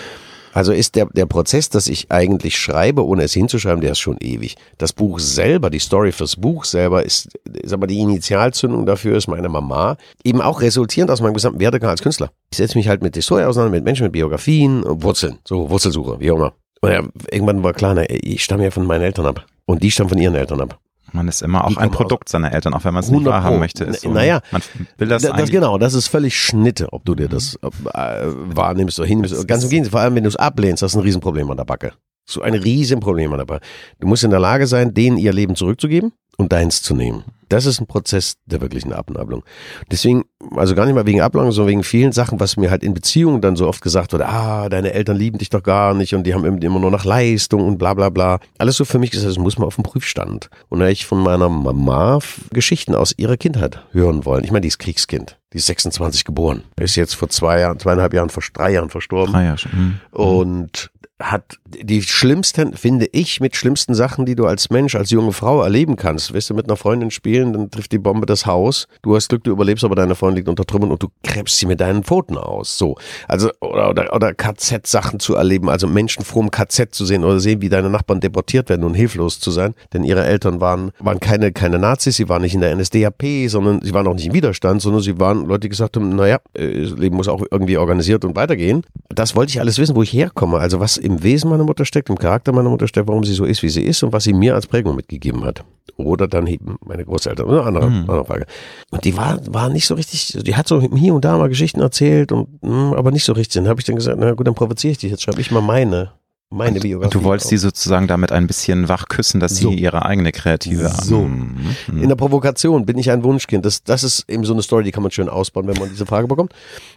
also 0.54 0.72
ist 0.72 0.96
der, 0.96 1.08
der 1.08 1.26
Prozess, 1.26 1.70
dass 1.70 1.88
ich 1.88 2.12
eigentlich 2.12 2.58
schreibe, 2.58 3.06
ohne 3.06 3.24
es 3.24 3.34
hinzuschreiben, 3.34 3.82
der 3.82 3.92
ist 3.92 4.00
schon 4.00 4.18
ewig. 4.20 4.56
Das 4.78 4.94
Buch 4.94 5.20
selber, 5.20 5.70
die 5.70 5.80
Story 5.80 6.12
fürs 6.12 6.36
Buch 6.36 6.64
selber 6.66 7.04
ist, 7.04 7.30
ist 7.52 7.74
aber 7.74 7.88
die 7.88 8.00
Initialzündung 8.00 8.86
dafür 8.86 9.18
ist 9.18 9.28
meine 9.28 9.50
Mama. 9.50 9.98
Eben 10.24 10.42
auch 10.42 10.62
resultierend 10.62 11.12
aus 11.12 11.22
meinem 11.22 11.34
gesamten 11.34 11.60
Werdegang 11.60 11.90
als 11.90 12.04
Künstler. 12.04 12.32
Ich 12.52 12.58
setze 12.58 12.78
mich 12.78 12.88
halt 12.88 13.02
mit 13.02 13.16
Historie 13.16 13.44
auseinander, 13.44 13.76
mit 13.76 13.84
Menschen, 13.84 14.04
mit 14.04 14.14
Biografien, 14.14 14.84
Wurzeln, 14.86 15.40
so 15.48 15.70
Wurzelsuche, 15.70 16.20
wie 16.20 16.32
auch 16.32 16.36
immer. 16.36 16.54
Und 16.82 16.92
ja, 16.92 17.02
irgendwann 17.32 17.64
war 17.64 17.74
klar, 17.74 17.94
na, 17.96 18.04
ich 18.08 18.44
stamme 18.44 18.66
ja 18.66 18.72
von 18.72 18.86
meinen 18.86 19.04
Eltern 19.04 19.26
ab. 19.26 19.46
Und 19.66 19.82
die 19.82 19.92
stammen 19.92 20.10
von 20.10 20.20
ihren 20.20 20.36
Eltern 20.36 20.60
ab. 20.60 20.80
Man 21.14 21.28
ist 21.28 21.42
immer 21.42 21.66
auch 21.66 21.78
ein 21.78 21.92
Produkt 21.92 22.30
seiner 22.30 22.52
Eltern, 22.52 22.74
auch 22.74 22.84
wenn 22.84 22.94
man 22.94 23.04
es 23.04 23.10
nicht 23.10 23.20
100 23.20 23.34
wahrhaben 23.34 23.60
möchte. 23.60 23.84
Ist 23.86 24.02
so, 24.02 24.12
Naja, 24.12 24.42
man 24.52 24.62
will 24.98 25.08
das, 25.08 25.22
Das, 25.22 25.38
das 25.38 25.50
genau, 25.50 25.78
das 25.78 25.94
ist 25.94 26.08
völlig 26.08 26.38
Schnitte, 26.38 26.92
ob 26.92 27.06
du 27.06 27.16
dir 27.16 27.30
das 27.30 27.56
äh, 27.62 27.70
wahrnimmst 27.94 29.00
oder 29.00 29.08
hinnimmst. 29.08 29.48
Ganz 29.48 29.64
im 29.64 29.70
Gegenteil, 29.70 29.92
vor 29.92 30.00
allem 30.02 30.16
wenn 30.16 30.24
du 30.24 30.30
es 30.30 30.36
ablehnst, 30.36 30.82
hast 30.84 30.96
du 30.96 31.00
ein 31.00 31.04
Riesenproblem 31.04 31.50
an 31.52 31.58
der 31.58 31.66
Backe. 31.66 31.94
So 32.26 32.42
ein 32.42 32.54
Riesenproblem 32.54 33.32
an 33.32 33.40
der 33.40 33.46
Backe. 33.46 33.66
Du 34.00 34.08
musst 34.08 34.24
in 34.24 34.32
der 34.32 34.40
Lage 34.40 34.68
sein, 34.68 34.94
denen 34.94 35.18
ihr 35.18 35.34
Leben 35.34 35.56
zurückzugeben 35.56 36.14
und 36.38 36.52
deins 36.52 36.82
zu 36.82 36.96
nehmen. 36.96 37.24
Das 37.54 37.68
ist 37.68 37.80
ein 37.80 37.86
Prozess 37.86 38.38
der 38.48 38.62
wirklichen 38.62 38.94
Abnabelung. 38.94 39.44
Deswegen, 39.92 40.24
also 40.56 40.74
gar 40.74 40.88
nicht 40.88 40.96
mal 40.96 41.06
wegen 41.06 41.22
Abnabelung, 41.22 41.52
sondern 41.52 41.70
wegen 41.70 41.84
vielen 41.84 42.12
Sachen, 42.12 42.40
was 42.40 42.58
mir 42.58 42.72
halt 42.72 42.82
in 42.82 42.96
Beziehungen 42.96 43.42
dann 43.42 43.56
so 43.56 43.68
oft 43.68 43.84
gesagt 43.84 44.12
wird, 44.12 44.24
ah, 44.24 44.70
deine 44.70 44.92
Eltern 44.92 45.18
lieben 45.18 45.38
dich 45.38 45.52
doch 45.52 45.62
gar 45.62 45.94
nicht 45.94 46.16
und 46.16 46.26
die 46.26 46.34
haben 46.34 46.44
immer 46.44 46.80
nur 46.80 46.90
nach 46.90 47.06
Leistung 47.06 47.62
und 47.68 47.78
bla 47.78 47.94
bla 47.94 48.10
bla. 48.10 48.40
Alles 48.58 48.78
so 48.78 48.86
für 48.86 48.98
mich 48.98 49.12
gesagt, 49.12 49.30
das 49.30 49.38
muss 49.38 49.60
man 49.60 49.68
auf 49.68 49.76
dem 49.76 49.84
Prüfstand. 49.84 50.50
Und 50.70 50.80
da 50.80 50.88
ich 50.88 51.06
von 51.06 51.22
meiner 51.22 51.48
Mama 51.48 52.18
Geschichten 52.52 52.96
aus 52.96 53.14
ihrer 53.18 53.38
Kindheit 53.38 53.84
hören 53.92 54.26
wollen. 54.26 54.44
Ich 54.44 54.50
meine, 54.50 54.62
die 54.62 54.70
ist 54.70 54.80
Kriegskind. 54.80 55.38
Die 55.54 55.58
ist 55.60 55.68
26 55.68 56.26
geboren. 56.26 56.64
Ist 56.80 56.96
jetzt 56.96 57.14
vor 57.14 57.30
zwei 57.30 57.60
Jahren, 57.60 57.78
zweieinhalb 57.78 58.16
Jahren, 58.16 58.32
vor 58.32 58.42
drei 58.52 58.72
Jahren 58.72 58.90
verstorben 58.90 59.36
Ah, 59.36 59.44
ja, 59.44 59.58
schon. 59.60 59.72
Hm. 59.72 60.00
und 60.12 60.90
hat 61.24 61.58
die 61.66 62.02
schlimmsten, 62.02 62.76
finde 62.76 63.08
ich, 63.12 63.40
mit 63.40 63.56
schlimmsten 63.56 63.94
Sachen, 63.94 64.26
die 64.26 64.36
du 64.36 64.46
als 64.46 64.70
Mensch, 64.70 64.96
als 64.96 65.10
junge 65.10 65.32
Frau 65.32 65.62
erleben 65.62 65.96
kannst. 65.96 66.34
Weißt 66.34 66.50
du, 66.50 66.54
mit 66.54 66.68
einer 66.68 66.76
Freundin 66.76 67.12
spielen, 67.12 67.43
dann 67.52 67.70
trifft 67.72 67.92
die 67.92 67.98
Bombe 67.98 68.26
das 68.26 68.46
Haus. 68.46 68.88
Du 69.02 69.16
hast 69.16 69.28
Glück, 69.28 69.44
du 69.44 69.52
überlebst, 69.52 69.84
aber 69.84 69.96
deine 69.96 70.16
Freundin 70.16 70.38
liegt 70.38 70.50
unter 70.50 70.64
Trümmern 70.64 70.92
und 70.92 71.04
du 71.04 71.10
krebst 71.24 71.58
sie 71.58 71.66
mit 71.66 71.82
deinen 71.82 72.04
Pfoten 72.04 72.38
aus. 72.38 72.78
So. 72.78 72.96
Also, 73.28 73.50
oder, 73.60 73.90
oder, 73.90 74.14
oder 74.14 74.34
KZ-Sachen 74.34 75.20
zu 75.20 75.36
erleben, 75.36 75.70
also 75.70 75.88
Menschen 75.88 76.24
vor 76.24 76.42
dem 76.42 76.52
KZ 76.52 76.94
zu 76.94 77.06
sehen 77.06 77.24
oder 77.24 77.40
sehen, 77.40 77.62
wie 77.62 77.70
deine 77.70 77.90
Nachbarn 77.90 78.20
deportiert 78.20 78.70
werden 78.70 78.84
und 78.86 78.94
hilflos 78.94 79.40
zu 79.40 79.52
sein. 79.52 79.74
Denn 79.92 80.04
ihre 80.04 80.24
Eltern 80.24 80.62
waren, 80.62 80.92
waren 81.00 81.20
keine, 81.20 81.52
keine 81.52 81.80
Nazis, 81.80 82.16
sie 82.16 82.30
waren 82.30 82.44
nicht 82.44 82.54
in 82.54 82.62
der 82.62 82.76
NSDAP, 82.76 83.24
sondern 83.48 83.82
sie 83.82 83.94
waren 83.94 84.08
auch 84.08 84.14
nicht 84.14 84.28
im 84.28 84.34
Widerstand, 84.34 84.82
sondern 84.82 85.02
sie 85.02 85.20
waren 85.20 85.46
Leute, 85.46 85.62
die 85.62 85.70
gesagt 85.70 85.96
haben, 85.96 86.16
naja, 86.16 86.38
äh, 86.54 86.84
das 86.84 86.92
Leben 86.92 87.16
muss 87.16 87.28
auch 87.28 87.44
irgendwie 87.52 87.78
organisiert 87.78 88.24
und 88.26 88.36
weitergehen. 88.36 88.84
Das 89.10 89.36
wollte 89.36 89.52
ich 89.52 89.60
alles 89.60 89.78
wissen, 89.80 89.96
wo 89.96 90.04
ich 90.04 90.14
herkomme. 90.14 90.58
Also 90.58 90.80
was 90.80 90.98
im 90.98 91.24
Wesen 91.24 91.50
meiner 91.50 91.64
Mutter 91.64 91.86
steckt, 91.86 92.10
im 92.10 92.18
Charakter 92.18 92.52
meiner 92.52 92.70
Mutter 92.70 92.88
steckt, 92.88 93.08
warum 93.08 93.24
sie 93.24 93.34
so 93.34 93.46
ist, 93.46 93.64
wie 93.64 93.70
sie 93.70 93.84
ist 93.84 94.04
und 94.04 94.14
was 94.14 94.24
sie 94.24 94.34
mir 94.34 94.56
als 94.56 94.68
Prägung 94.68 94.96
mitgegeben 94.96 95.44
hat. 95.44 95.64
Oder 95.98 96.28
dann 96.28 96.48
eben 96.48 96.78
meine 96.86 97.06
Großeltern. 97.06 97.48
Eine 97.50 97.64
andere, 97.64 97.86
andere 97.86 98.26
Frage. 98.26 98.46
Und 98.92 99.04
die 99.06 99.16
war, 99.18 99.40
war 99.48 99.70
nicht 99.70 99.86
so 99.86 99.96
richtig, 99.96 100.38
die 100.44 100.56
hat 100.56 100.68
so 100.68 100.82
hier 100.82 101.14
und 101.14 101.26
da 101.26 101.38
mal 101.38 101.50
Geschichten 101.50 101.82
erzählt 101.82 102.32
und 102.32 102.64
mh, 102.64 102.96
aber 102.96 103.12
nicht 103.12 103.26
so 103.26 103.34
richtig. 103.34 103.62
Dann 103.62 103.70
habe 103.70 103.80
ich 103.80 103.86
dann 103.86 103.98
gesagt, 103.98 104.18
na 104.20 104.34
gut, 104.34 104.48
dann 104.48 104.56
provoziere 104.56 104.94
ich 104.94 104.98
dich. 104.98 105.12
Jetzt 105.12 105.24
schreibe 105.24 105.42
ich 105.42 105.52
mal 105.52 105.62
meine, 105.62 106.12
meine 106.54 106.80
Biografie. 106.80 107.16
Und 107.16 107.24
du 107.24 107.28
wolltest 107.28 107.48
auf. 107.48 107.50
sie 107.50 107.58
sozusagen 107.58 108.08
damit 108.08 108.32
ein 108.32 108.48
bisschen 108.48 108.90
wach 108.90 109.08
küssen, 109.10 109.40
dass 109.40 109.58
So. 109.58 109.70
sie 109.70 109.76
ihre 109.76 110.06
eigene 110.06 110.32
kreative 110.32 110.90
So. 111.04 111.22
Mhm. 111.24 111.76
In 112.02 112.10
der 112.10 112.16
Provokation 112.16 112.86
bin 112.86 112.98
ich 112.98 113.12
ein 113.12 113.24
Wunschkind. 113.24 113.66
Das, 113.66 113.84
das 113.84 114.04
ist 114.04 114.30
eben 114.30 114.46
so 114.46 114.54
eine 114.54 114.62
Story, 114.62 114.84
die 114.84 114.92
kann 114.92 115.04
man 115.04 115.12
schön 115.12 115.30
ausbauen, 115.30 115.68
wenn 115.68 115.78
man 115.78 115.90
diese 115.90 116.06
Frage 116.06 116.28
bekommt. 116.28 116.54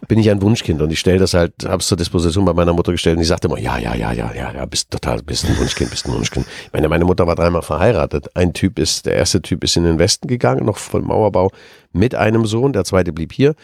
Bin 0.07 0.19
ich 0.19 0.29
ein 0.29 0.41
Wunschkind 0.41 0.81
und 0.81 0.91
ich 0.91 0.99
stelle 0.99 1.19
das 1.19 1.33
halt, 1.33 1.53
hab's 1.65 1.87
zur 1.87 1.97
Disposition 1.97 2.45
bei 2.45 2.53
meiner 2.53 2.73
Mutter 2.73 2.91
gestellt 2.91 3.15
und 3.17 3.21
die 3.21 3.27
sagte 3.27 3.47
immer, 3.47 3.59
ja, 3.59 3.77
ja, 3.77 3.95
ja, 3.95 4.11
ja, 4.11 4.31
ja, 4.33 4.51
ja, 4.53 4.65
bist 4.65 4.91
total, 4.91 5.21
bist 5.23 5.45
ein 5.45 5.57
Wunschkind, 5.57 5.89
bist 5.89 6.05
ein 6.07 6.13
Wunschkind. 6.13 6.45
Ich 6.65 6.73
meine, 6.73 6.87
meine 6.89 7.05
Mutter 7.05 7.25
war 7.27 7.35
dreimal 7.35 7.61
verheiratet. 7.61 8.29
Ein 8.35 8.53
Typ 8.53 8.79
ist, 8.79 9.05
der 9.05 9.15
erste 9.15 9.41
Typ 9.41 9.63
ist 9.63 9.75
in 9.77 9.83
den 9.83 9.99
Westen 9.99 10.27
gegangen, 10.27 10.65
noch 10.65 10.77
von 10.77 11.03
Mauerbau 11.03 11.51
mit 11.91 12.15
einem 12.15 12.45
Sohn, 12.45 12.73
der 12.73 12.83
zweite 12.83 13.13
blieb 13.13 13.33
hier. 13.33 13.55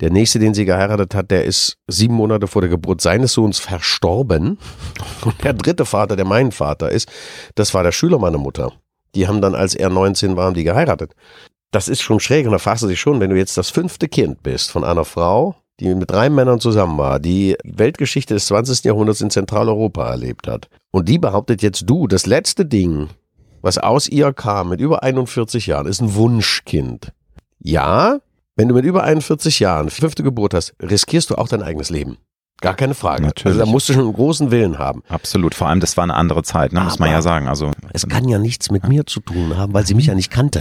Der 0.00 0.10
nächste, 0.10 0.38
den 0.38 0.54
sie 0.54 0.64
geheiratet 0.64 1.14
hat, 1.14 1.30
der 1.30 1.44
ist 1.44 1.78
sieben 1.86 2.14
Monate 2.14 2.46
vor 2.46 2.62
der 2.62 2.68
Geburt 2.68 3.00
seines 3.00 3.32
Sohns 3.32 3.58
verstorben. 3.58 4.58
Und 5.24 5.44
der 5.44 5.54
dritte 5.54 5.84
Vater, 5.84 6.16
der 6.16 6.24
mein 6.24 6.52
Vater 6.52 6.90
ist, 6.90 7.08
das 7.54 7.74
war 7.74 7.82
der 7.82 7.92
Schüler 7.92 8.18
meiner 8.18 8.38
Mutter. 8.38 8.72
Die 9.14 9.26
haben 9.26 9.40
dann, 9.40 9.54
als 9.54 9.74
er 9.74 9.90
19 9.90 10.36
war, 10.36 10.52
die 10.52 10.64
geheiratet. 10.64 11.14
Das 11.70 11.88
ist 11.88 12.00
schon 12.00 12.20
schräg 12.20 12.46
und 12.46 12.52
da 12.52 12.58
fragst 12.58 12.82
du 12.82 12.88
dich 12.88 13.00
schon, 13.00 13.20
wenn 13.20 13.30
du 13.30 13.36
jetzt 13.36 13.58
das 13.58 13.68
fünfte 13.68 14.08
Kind 14.08 14.42
bist 14.42 14.70
von 14.70 14.84
einer 14.84 15.04
Frau, 15.04 15.54
die 15.80 15.94
mit 15.94 16.10
drei 16.10 16.30
Männern 16.30 16.60
zusammen 16.60 16.98
war, 16.98 17.20
die 17.20 17.56
Weltgeschichte 17.62 18.34
des 18.34 18.46
20. 18.46 18.84
Jahrhunderts 18.84 19.20
in 19.20 19.30
Zentraleuropa 19.30 20.08
erlebt 20.08 20.48
hat. 20.48 20.68
Und 20.90 21.08
die 21.08 21.18
behauptet 21.18 21.62
jetzt 21.62 21.84
du, 21.88 22.06
das 22.06 22.26
letzte 22.26 22.64
Ding, 22.64 23.08
was 23.60 23.78
aus 23.78 24.08
ihr 24.08 24.32
kam 24.32 24.70
mit 24.70 24.80
über 24.80 25.02
41 25.02 25.66
Jahren, 25.66 25.86
ist 25.86 26.00
ein 26.00 26.14
Wunschkind. 26.14 27.12
Ja, 27.60 28.20
wenn 28.56 28.68
du 28.68 28.74
mit 28.74 28.84
über 28.84 29.04
41 29.04 29.60
Jahren 29.60 29.90
fünfte 29.90 30.22
Geburt 30.22 30.54
hast, 30.54 30.74
riskierst 30.82 31.30
du 31.30 31.36
auch 31.36 31.48
dein 31.48 31.62
eigenes 31.62 31.90
Leben. 31.90 32.18
Gar 32.60 32.74
keine 32.74 32.94
Frage. 32.94 33.22
Natürlich. 33.22 33.46
Also 33.46 33.60
da 33.60 33.66
musst 33.66 33.88
du 33.88 33.92
schon 33.92 34.02
einen 34.02 34.12
großen 34.12 34.50
Willen 34.50 34.78
haben. 34.78 35.04
Absolut. 35.08 35.54
Vor 35.54 35.68
allem, 35.68 35.78
das 35.78 35.96
war 35.96 36.02
eine 36.02 36.14
andere 36.14 36.42
Zeit, 36.42 36.72
ne? 36.72 36.80
muss 36.80 36.98
man 36.98 37.08
ja 37.08 37.22
sagen. 37.22 37.46
Also 37.46 37.70
Es 37.92 38.08
kann 38.08 38.28
ja 38.28 38.38
nichts 38.38 38.72
mit 38.72 38.88
mir 38.88 39.06
zu 39.06 39.20
tun 39.20 39.56
haben, 39.56 39.72
weil 39.74 39.86
sie 39.86 39.94
mich 39.94 40.06
ja 40.06 40.14
nicht 40.16 40.32
kannte. 40.32 40.60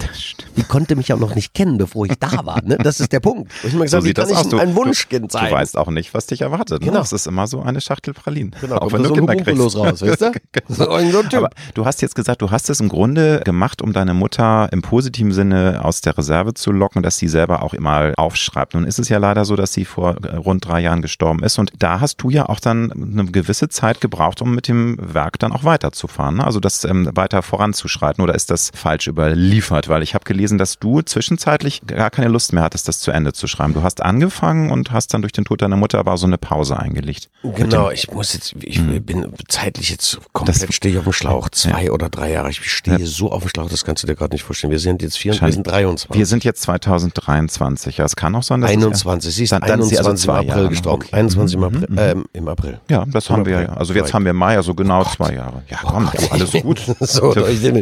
Die 0.56 0.64
konnte 0.64 0.96
mich 0.96 1.08
ja 1.08 1.16
noch 1.16 1.34
nicht 1.34 1.56
kennen, 1.56 1.80
bevor 1.80 2.06
ich 2.06 2.14
da 2.20 2.46
war. 2.46 2.62
Ne? 2.64 2.78
Das 2.78 3.00
ist 3.00 3.12
der 3.12 3.20
Punkt. 3.20 3.52
Ich 3.64 3.74
habe 3.74 3.78
so 3.78 3.80
gesagt, 3.80 4.04
wie 4.04 4.08
sieht 4.10 4.18
das 4.20 4.30
ich 4.30 4.38
aus. 4.38 4.48
Du, 4.48 4.60
ein 4.60 4.76
Wunschkind 4.76 5.34
du, 5.34 5.38
sein? 5.38 5.50
du 5.50 5.56
weißt 5.56 5.76
auch 5.76 5.90
nicht, 5.90 6.14
was 6.14 6.28
dich 6.28 6.42
erwartet. 6.42 6.82
Ne? 6.82 6.88
Genau. 6.88 7.02
Es 7.02 7.14
ist 7.14 7.26
immer 7.26 7.48
so 7.48 7.64
eine 7.64 7.82
Schachtel 7.82 8.14
Pralinen. 8.14 8.56
Genau, 8.62 8.78
auch 8.78 8.94
wenn 8.94 9.02
du 9.02 9.10
so 9.10 9.16
Kinder 9.16 9.36
kriegst. 9.36 9.76
Raus, 9.76 10.02
weißt 10.02 10.22
du? 10.22 10.32
So 10.70 10.90
ein 10.90 11.12
so 11.12 11.20
ein 11.20 11.30
Typ. 11.30 11.40
Aber 11.40 11.50
du 11.74 11.86
hast 11.86 12.02
jetzt 12.02 12.16
gesagt, 12.16 12.42
du 12.42 12.52
hast 12.52 12.70
es 12.70 12.80
im 12.80 12.90
Grunde 12.90 13.42
gemacht, 13.44 13.82
um 13.82 13.94
deine 13.94 14.14
Mutter 14.14 14.70
im 14.72 14.82
positiven 14.82 15.32
Sinne 15.32 15.82
aus 15.84 16.02
der 16.02 16.18
Reserve 16.18 16.54
zu 16.54 16.72
locken, 16.72 17.02
dass 17.04 17.18
sie 17.18 17.28
selber 17.28 17.64
auch 17.64 17.74
immer 17.74 18.14
aufschreibt. 18.18 18.74
Nun 18.74 18.84
ist 18.84 19.00
es 19.00 19.10
ja 19.10 19.18
leider 19.18 19.46
so, 19.46 19.56
dass 19.56 19.74
sie 19.74 19.86
vor 19.86 20.16
rund 20.26 20.68
drei 20.68 20.82
Jahren 20.82 21.02
gestorben 21.02 21.44
ist 21.44 21.58
und 21.58 21.72
da 21.88 22.02
hast 22.02 22.18
du 22.22 22.30
ja 22.30 22.50
auch 22.50 22.60
dann 22.60 22.92
eine 22.92 23.26
gewisse 23.32 23.70
Zeit 23.70 24.02
gebraucht, 24.02 24.42
um 24.42 24.54
mit 24.54 24.68
dem 24.68 24.98
Werk 25.02 25.40
dann 25.40 25.54
auch 25.54 25.64
weiterzufahren, 25.64 26.36
ne? 26.38 26.44
also 26.44 26.60
das 26.60 26.84
ähm, 26.84 27.10
weiter 27.14 27.42
voranzuschreiten 27.42 28.22
oder 28.22 28.36
ist 28.36 28.52
das 28.52 28.72
falsch 28.76 29.08
überliefert? 29.08 29.88
Weil 29.88 30.04
ich 30.04 30.14
habe 30.14 30.26
gelesen, 30.26 30.58
dass 30.58 30.80
du 30.80 31.02
zwischenzeitlich 31.02 31.84
gar 31.88 32.10
keine 32.10 32.28
Lust 32.28 32.52
mehr 32.52 32.64
hattest, 32.64 32.90
das 32.90 33.00
zu 33.00 33.12
Ende 33.12 33.32
zu 33.32 33.48
schreiben. 33.48 33.74
Du 33.74 33.84
hast 33.84 34.02
angefangen 34.04 34.70
und 34.70 34.92
hast 34.92 35.14
dann 35.14 35.22
durch 35.22 35.32
den 35.32 35.46
Tod 35.46 35.62
deiner 35.62 35.78
Mutter 35.78 35.98
aber 36.00 36.18
so 36.18 36.28
eine 36.28 36.38
Pause 36.38 36.78
eingelegt. 36.78 37.30
Genau, 37.56 37.90
ich 37.90 38.12
muss 38.12 38.34
jetzt, 38.34 38.54
ich 38.62 38.82
bin 39.06 39.26
zeitlich 39.48 39.90
jetzt 39.90 40.20
komplett 40.34 40.62
Das- 40.64 40.76
stehe 40.76 40.94
ich 40.94 40.98
auf 41.00 41.06
dem 41.06 41.14
Schlauch. 41.14 41.48
Zwei 41.50 41.90
oder 41.92 42.10
drei 42.10 42.32
Jahre. 42.34 42.50
Ich 42.50 42.70
stehe 42.70 43.06
so 43.08 43.32
auf 43.32 43.44
dem 43.44 43.50
Schlauch, 43.50 43.70
das 43.70 43.86
kannst 43.86 44.04
du 44.04 44.08
dir 44.08 44.16
gerade 44.16 44.36
nicht 44.36 44.44
vorstellen. 44.44 44.72
Wir 44.72 44.80
sind 44.80 45.02
jetzt 45.02 45.18
24, 45.18 45.48
wir 45.48 45.54
sind 45.54 45.68
23. 45.68 46.20
Wir 46.20 46.26
sind 46.26 46.44
jetzt 46.44 46.64
2023. 46.64 47.98
Ja, 47.98 48.06
es 48.06 48.16
kann 48.18 48.36
auch 48.36 48.44
sein, 48.44 48.60
dass 48.62 48.72
es- 48.72 48.76
21. 48.78 49.34
Sie 49.36 49.44
ist 49.44 49.52
Dann- 49.54 49.62
dann 49.62 49.80
ist 49.80 49.86
also 49.98 50.10
21 50.10 50.12
im 50.12 50.18
zwei 50.18 50.34
April 50.40 50.48
Jahre 50.50 50.70
gestorben. 50.70 51.04
Okay. 51.04 51.16
21 51.16 51.54
im 51.56 51.60
Mhm, 51.62 51.66
April. 51.66 51.77
Mhm. 51.88 51.98
Ähm, 51.98 52.26
Im 52.34 52.48
April. 52.48 52.80
Ja, 52.90 53.06
das 53.12 53.28
Im 53.30 53.36
haben 53.38 53.46
wir 53.46 53.56
April. 53.58 53.70
ja. 53.70 53.78
Also 53.78 53.94
jetzt 53.94 54.14
haben 54.14 54.26
wir 54.26 54.34
Mai, 54.34 54.56
also 54.56 54.74
genau 54.76 55.04
zwei 55.04 55.34
Jahre. 55.34 55.64
Ja, 55.70 55.80
komm, 55.84 56.10
du, 56.16 56.32
alles 56.32 56.52
gut. 56.52 56.80
so, 57.00 57.36
ich 57.48 57.62
nehme- 57.62 57.82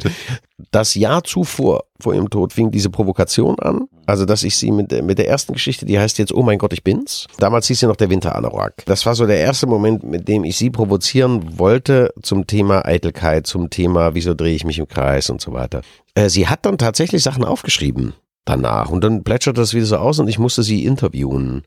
das 0.72 0.96
Jahr 0.96 1.24
zuvor, 1.24 1.84
vor 2.00 2.14
ihrem 2.14 2.30
Tod, 2.30 2.54
fing 2.54 2.72
diese 2.72 2.90
Provokation 2.90 3.60
an. 3.60 3.88
Also, 4.06 4.26
dass 4.26 4.44
ich 4.44 4.56
sie 4.58 4.72
mit, 4.72 4.92
der- 4.92 5.04
mit 5.04 5.18
der 5.18 5.28
ersten 5.28 5.54
Geschichte, 5.54 5.86
die 5.86 5.98
heißt 6.00 6.18
jetzt 6.20 6.34
Oh 6.34 6.44
mein 6.44 6.58
Gott, 6.58 6.74
ich 6.74 6.84
bin's. 6.84 7.28
Damals 7.40 7.68
hieß 7.68 7.80
sie 7.80 7.88
noch 7.88 7.96
der 7.96 8.10
Winteranorak. 8.10 8.84
Das 8.86 9.06
war 9.06 9.16
so 9.16 9.26
der 9.26 9.40
erste 9.40 9.68
Moment, 9.68 10.04
mit 10.04 10.28
dem 10.28 10.44
ich 10.44 10.58
sie 10.58 10.70
provozieren 10.70 11.58
wollte 11.60 12.14
zum 12.22 12.48
Thema 12.48 12.86
Eitelkeit, 12.86 13.48
zum 13.48 13.70
Thema, 13.70 14.14
wieso 14.16 14.34
drehe 14.34 14.56
ich 14.56 14.64
mich 14.66 14.80
im 14.80 14.88
Kreis 14.88 15.30
und 15.30 15.42
so 15.42 15.54
weiter. 15.54 15.82
Äh, 16.14 16.30
sie 16.30 16.48
hat 16.48 16.66
dann 16.66 16.78
tatsächlich 16.78 17.24
Sachen 17.24 17.44
aufgeschrieben. 17.44 18.14
Danach. 18.46 18.90
Und 18.90 19.04
dann 19.04 19.24
plätscherte 19.24 19.62
das 19.62 19.74
wieder 19.74 19.86
so 19.86 19.98
aus 19.98 20.20
und 20.20 20.28
ich 20.28 20.40
musste 20.40 20.64
sie 20.64 20.86
interviewen. 20.86 21.64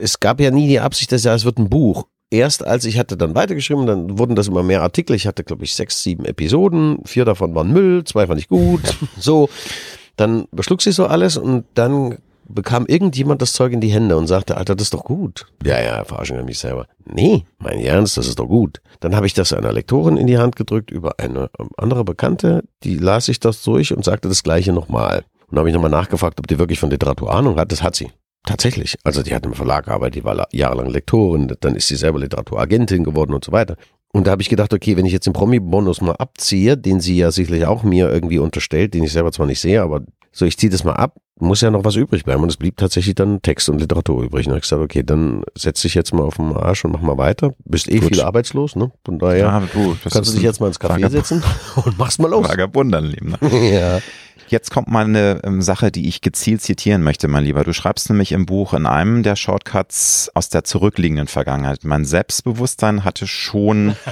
Es 0.00 0.20
gab 0.20 0.40
ja 0.40 0.50
nie 0.50 0.68
die 0.68 0.80
Absicht, 0.80 1.10
dass 1.12 1.24
ja, 1.24 1.34
es 1.34 1.44
wird 1.44 1.58
ein 1.58 1.70
Buch. 1.70 2.06
Erst 2.30 2.64
als 2.64 2.84
ich 2.84 2.98
hatte 2.98 3.16
dann 3.16 3.34
weitergeschrieben, 3.34 3.86
dann 3.86 4.18
wurden 4.18 4.36
das 4.36 4.46
immer 4.46 4.62
mehr 4.62 4.82
Artikel. 4.82 5.16
Ich 5.16 5.26
hatte, 5.26 5.42
glaube 5.42 5.64
ich, 5.64 5.74
sechs, 5.74 6.02
sieben 6.02 6.24
Episoden. 6.24 6.98
Vier 7.04 7.24
davon 7.24 7.54
waren 7.56 7.72
Müll, 7.72 8.04
zwei 8.04 8.28
fand 8.28 8.40
ich 8.40 8.48
gut. 8.48 8.80
so, 9.18 9.48
dann 10.16 10.46
beschlug 10.52 10.80
sie 10.80 10.92
so 10.92 11.06
alles 11.06 11.36
und 11.36 11.64
dann 11.74 12.18
bekam 12.54 12.86
irgendjemand 12.86 13.42
das 13.42 13.52
Zeug 13.52 13.72
in 13.72 13.80
die 13.80 13.92
Hände 13.92 14.16
und 14.16 14.26
sagte, 14.26 14.56
Alter, 14.56 14.74
das 14.74 14.86
ist 14.86 14.94
doch 14.94 15.04
gut. 15.04 15.46
Ja, 15.64 15.80
ja, 15.80 16.04
verarschen 16.04 16.36
wir 16.36 16.44
mich 16.44 16.58
selber. 16.58 16.86
Nee, 17.04 17.44
mein 17.58 17.78
Ernst, 17.80 18.16
das 18.16 18.26
ist 18.26 18.38
doch 18.38 18.46
gut. 18.46 18.80
Dann 19.00 19.16
habe 19.16 19.26
ich 19.26 19.34
das 19.34 19.52
einer 19.52 19.72
Lektorin 19.72 20.16
in 20.16 20.26
die 20.26 20.38
Hand 20.38 20.56
gedrückt 20.56 20.90
über 20.90 21.14
eine 21.18 21.50
andere 21.76 22.04
Bekannte, 22.04 22.64
die 22.82 22.96
las 22.96 23.26
sich 23.26 23.40
das 23.40 23.62
durch 23.62 23.94
und 23.94 24.04
sagte 24.04 24.28
das 24.28 24.42
gleiche 24.42 24.72
nochmal. 24.72 25.24
Und 25.50 25.58
habe 25.58 25.68
ich 25.68 25.74
nochmal 25.74 25.90
nachgefragt, 25.90 26.38
ob 26.38 26.46
die 26.46 26.58
wirklich 26.58 26.78
von 26.78 26.90
Literatur 26.90 27.32
Ahnung 27.32 27.56
hat. 27.56 27.72
Das 27.72 27.82
hat 27.82 27.96
sie. 27.96 28.10
Tatsächlich. 28.46 28.96
Also 29.04 29.22
die 29.22 29.34
hat 29.34 29.44
im 29.44 29.52
Verlag 29.52 29.86
gearbeitet, 29.86 30.16
die 30.16 30.24
war 30.24 30.48
jahrelang 30.52 30.88
Lektorin, 30.88 31.54
dann 31.60 31.76
ist 31.76 31.88
sie 31.88 31.96
selber 31.96 32.18
Literaturagentin 32.20 33.04
geworden 33.04 33.34
und 33.34 33.44
so 33.44 33.52
weiter. 33.52 33.76
Und 34.12 34.26
da 34.26 34.32
habe 34.32 34.42
ich 34.42 34.48
gedacht, 34.48 34.72
okay, 34.72 34.96
wenn 34.96 35.06
ich 35.06 35.12
jetzt 35.12 35.26
den 35.26 35.32
Promi-Bonus 35.32 36.00
mal 36.00 36.16
abziehe, 36.16 36.76
den 36.76 37.00
sie 37.00 37.16
ja 37.16 37.30
sicherlich 37.30 37.66
auch 37.66 37.82
mir 37.82 38.10
irgendwie 38.10 38.38
unterstellt, 38.38 38.94
den 38.94 39.04
ich 39.04 39.12
selber 39.12 39.30
zwar 39.30 39.46
nicht 39.46 39.60
sehe, 39.60 39.82
aber 39.82 40.02
so, 40.32 40.46
ich 40.46 40.56
ziehe 40.56 40.70
das 40.70 40.84
mal 40.84 40.94
ab, 40.94 41.16
muss 41.40 41.60
ja 41.60 41.70
noch 41.70 41.84
was 41.84 41.96
übrig 41.96 42.24
bleiben. 42.24 42.42
Und 42.42 42.48
es 42.48 42.56
blieb 42.56 42.76
tatsächlich 42.76 43.14
dann 43.14 43.42
Text 43.42 43.68
und 43.68 43.80
Literatur 43.80 44.22
übrig. 44.22 44.46
Und 44.48 44.54
ich 44.54 44.62
gesagt, 44.62 44.82
okay, 44.82 45.02
dann 45.02 45.42
setz 45.54 45.82
dich 45.82 45.94
jetzt 45.94 46.12
mal 46.12 46.22
auf 46.22 46.36
den 46.36 46.56
Arsch 46.56 46.84
und 46.84 46.92
mach 46.92 47.00
mal 47.00 47.18
weiter. 47.18 47.54
Bist 47.64 47.88
eh 47.88 47.98
Gut. 47.98 48.10
viel 48.10 48.20
arbeitslos, 48.20 48.76
ne? 48.76 48.92
Von 49.04 49.18
daher 49.18 49.38
ja, 49.38 49.62
du, 49.72 49.96
kannst 50.02 50.30
du 50.30 50.34
dich 50.34 50.42
jetzt 50.42 50.60
mal 50.60 50.68
ins 50.68 50.80
Café 50.80 51.08
setzen 51.08 51.42
und 51.84 51.98
machst 51.98 52.20
mal 52.20 52.30
los. 52.30 52.48
Vagabundenleben, 52.48 53.36
ne? 53.40 53.70
ja. 53.72 54.00
Jetzt 54.50 54.72
kommt 54.72 54.88
mal 54.88 55.04
eine 55.04 55.40
ähm, 55.44 55.62
Sache, 55.62 55.92
die 55.92 56.08
ich 56.08 56.22
gezielt 56.22 56.60
zitieren 56.60 57.04
möchte, 57.04 57.28
mein 57.28 57.44
Lieber. 57.44 57.62
Du 57.62 57.72
schreibst 57.72 58.10
nämlich 58.10 58.32
im 58.32 58.46
Buch 58.46 58.74
in 58.74 58.84
einem 58.84 59.22
der 59.22 59.36
Shortcuts 59.36 60.28
aus 60.34 60.48
der 60.48 60.64
zurückliegenden 60.64 61.28
Vergangenheit. 61.28 61.84
Mein 61.84 62.04
Selbstbewusstsein 62.04 63.04
hatte 63.04 63.28
schon, 63.28 63.94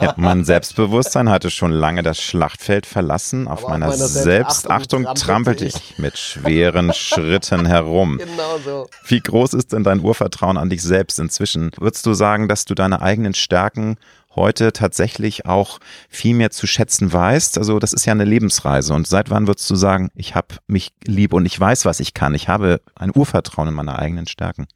ja, 0.00 0.14
mein 0.16 0.44
Selbstbewusstsein 0.44 1.28
hatte 1.28 1.50
schon 1.50 1.72
lange 1.72 2.04
das 2.04 2.22
Schlachtfeld 2.22 2.86
verlassen. 2.86 3.48
Auf 3.48 3.66
meiner, 3.66 3.88
meiner, 3.88 4.06
Selbstachtung, 4.06 5.02
Selbstachtung 5.02 5.14
trampelte 5.16 5.64
ich 5.64 5.98
mit 5.98 6.16
schweren 6.16 6.69
Schritten 6.92 7.66
herum. 7.66 8.18
Genau 8.18 8.58
so. 8.64 8.88
Wie 9.06 9.20
groß 9.20 9.54
ist 9.54 9.72
denn 9.72 9.84
dein 9.84 10.00
Urvertrauen 10.00 10.56
an 10.56 10.70
dich 10.70 10.82
selbst 10.82 11.18
inzwischen? 11.18 11.70
Würdest 11.78 12.06
du 12.06 12.14
sagen, 12.14 12.48
dass 12.48 12.64
du 12.64 12.74
deine 12.74 13.02
eigenen 13.02 13.34
Stärken 13.34 13.96
heute 14.36 14.72
tatsächlich 14.72 15.46
auch 15.46 15.80
viel 16.08 16.34
mehr 16.34 16.50
zu 16.50 16.66
schätzen 16.66 17.12
weißt. 17.12 17.58
Also 17.58 17.78
das 17.78 17.92
ist 17.92 18.04
ja 18.04 18.12
eine 18.12 18.24
Lebensreise. 18.24 18.94
Und 18.94 19.06
seit 19.06 19.30
wann 19.30 19.46
würdest 19.46 19.68
du 19.70 19.74
sagen, 19.74 20.10
ich 20.14 20.34
habe 20.34 20.56
mich 20.66 20.92
lieb 21.04 21.32
und 21.32 21.46
ich 21.46 21.58
weiß, 21.58 21.84
was 21.84 22.00
ich 22.00 22.14
kann. 22.14 22.34
Ich 22.34 22.48
habe 22.48 22.80
ein 22.94 23.10
Urvertrauen 23.14 23.68
in 23.68 23.74
meine 23.74 23.98
eigenen 23.98 24.26
Stärken. 24.26 24.66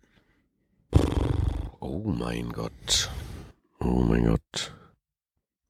Oh 1.80 2.02
mein 2.04 2.50
Gott. 2.50 3.10
Oh 3.80 4.02
mein 4.02 4.26
Gott. 4.26 4.74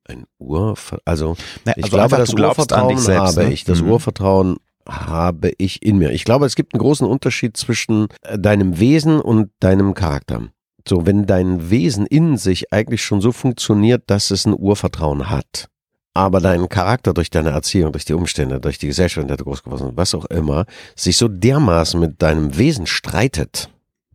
Ein 0.06 0.26
Urvertrauen. 0.38 1.00
Also, 1.04 1.37
ich 1.64 1.84
also 1.84 1.96
glaube, 1.96 2.16
das 2.16 2.34
Urvertrauen 2.34 2.98
selbst, 2.98 3.20
habe 3.20 3.44
ne? 3.44 3.52
ich. 3.52 3.64
Das 3.64 3.80
mhm. 3.80 3.90
Urvertrauen 3.90 4.56
habe 4.88 5.53
ich 5.59 5.83
in 5.83 5.99
mir. 5.99 6.11
Ich 6.12 6.25
glaube, 6.25 6.47
es 6.47 6.57
gibt 6.57 6.75
einen 6.75 6.83
großen 6.83 7.07
Unterschied 7.07 7.57
zwischen 7.57 8.09
äh, 8.23 8.38
deinem 8.38 8.79
Wesen 8.79 9.20
und 9.20 9.51
deinem 9.61 9.94
Charakter. 9.94 10.49
So, 10.87 11.07
wenn 11.07 11.27
dein 11.27 11.70
Wesen 11.70 12.07
in 12.07 12.37
sich 12.37 12.73
eigentlich 12.73 13.03
schon 13.03 13.20
so 13.20 13.33
funktioniert, 13.33 14.05
dass 14.09 14.31
es 14.31 14.44
ein 14.44 14.55
Urvertrauen 14.59 15.31
hat, 15.31 15.68
aber 16.12 16.40
dein 16.40 16.68
Charakter 16.68 17.14
durch 17.14 17.31
deine 17.31 17.51
Erziehung, 17.51 17.92
durch 17.92 18.05
die 18.05 18.12
Umstände, 18.12 18.61
durch 18.61 18.79
die 18.79 18.87
Gesellschaft, 18.87 19.23
in 19.23 19.29
der 19.29 19.37
du 19.37 19.44
groß 19.44 19.62
geworden 19.62 19.87
bist, 19.87 19.97
was 19.97 20.14
auch 20.14 20.27
immer, 20.27 20.66
sich 20.94 21.16
so 21.16 21.29
dermaßen 21.29 21.99
mit 21.99 22.23
deinem 22.23 22.57
Wesen 22.57 22.87
streitet, 22.87 23.70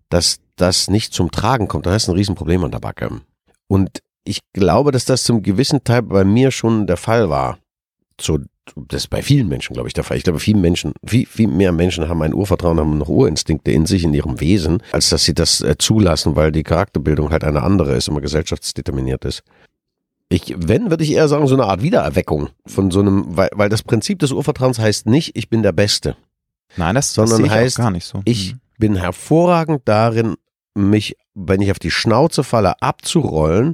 dass 0.09 0.39
das 0.55 0.89
nicht 0.89 1.13
zum 1.13 1.31
Tragen 1.31 1.67
kommt, 1.67 1.85
dann 1.85 1.93
hast 1.93 2.07
du 2.07 2.11
ein 2.11 2.17
Riesenproblem 2.17 2.63
an 2.63 2.71
der 2.71 2.79
Backe. 2.79 3.21
Und 3.67 4.01
ich 4.23 4.39
glaube, 4.53 4.91
dass 4.91 5.05
das 5.05 5.23
zum 5.23 5.41
gewissen 5.41 5.83
Teil 5.83 6.03
bei 6.03 6.23
mir 6.23 6.51
schon 6.51 6.87
der 6.87 6.97
Fall 6.97 7.29
war. 7.29 7.57
So 8.19 8.39
das 8.75 9.03
ist 9.03 9.07
bei 9.09 9.21
vielen 9.21 9.47
Menschen, 9.47 9.73
glaube 9.73 9.87
ich, 9.87 9.93
der 9.93 10.03
Fall. 10.03 10.17
Ich 10.17 10.23
glaube, 10.23 10.39
vielen 10.39 10.61
Menschen, 10.61 10.93
viel, 11.05 11.25
viel 11.25 11.47
mehr 11.47 11.71
Menschen 11.71 12.07
haben 12.09 12.21
ein 12.21 12.33
Urvertrauen, 12.33 12.79
haben 12.79 12.97
noch 12.97 13.09
Urinstinkte 13.09 13.71
in 13.71 13.85
sich, 13.85 14.03
in 14.03 14.13
ihrem 14.13 14.39
Wesen, 14.39 14.81
als 14.91 15.09
dass 15.09 15.23
sie 15.23 15.33
das 15.33 15.61
äh, 15.61 15.77
zulassen, 15.77 16.35
weil 16.35 16.51
die 16.51 16.63
Charakterbildung 16.63 17.31
halt 17.31 17.43
eine 17.43 17.63
andere 17.63 17.95
ist, 17.95 18.07
immer 18.07 18.21
gesellschaftsdeterminiert 18.21 19.25
ist. 19.25 19.43
Ich, 20.29 20.53
wenn, 20.57 20.91
würde 20.91 21.03
ich 21.03 21.11
eher 21.11 21.27
sagen, 21.27 21.47
so 21.47 21.55
eine 21.55 21.65
Art 21.65 21.81
Wiedererweckung 21.81 22.49
von 22.67 22.91
so 22.91 22.99
einem, 22.99 23.25
weil, 23.35 23.49
weil 23.53 23.69
das 23.69 23.81
Prinzip 23.81 24.19
des 24.19 24.31
Urvertrauens 24.31 24.79
heißt 24.79 25.07
nicht, 25.07 25.35
ich 25.35 25.49
bin 25.49 25.63
der 25.63 25.71
Beste. 25.71 26.15
Nein, 26.77 26.95
das, 26.95 27.13
sondern 27.13 27.43
das 27.43 27.51
heißt, 27.51 27.77
gar 27.77 27.91
nicht 27.91 28.05
so. 28.05 28.21
Ich 28.25 28.53
mhm. 28.53 28.59
bin 28.77 28.95
hervorragend 28.95 29.81
darin, 29.85 30.35
mich, 30.75 31.17
wenn 31.33 31.61
ich 31.61 31.71
auf 31.71 31.79
die 31.79 31.91
Schnauze 31.91 32.43
falle, 32.43 32.81
abzurollen 32.81 33.73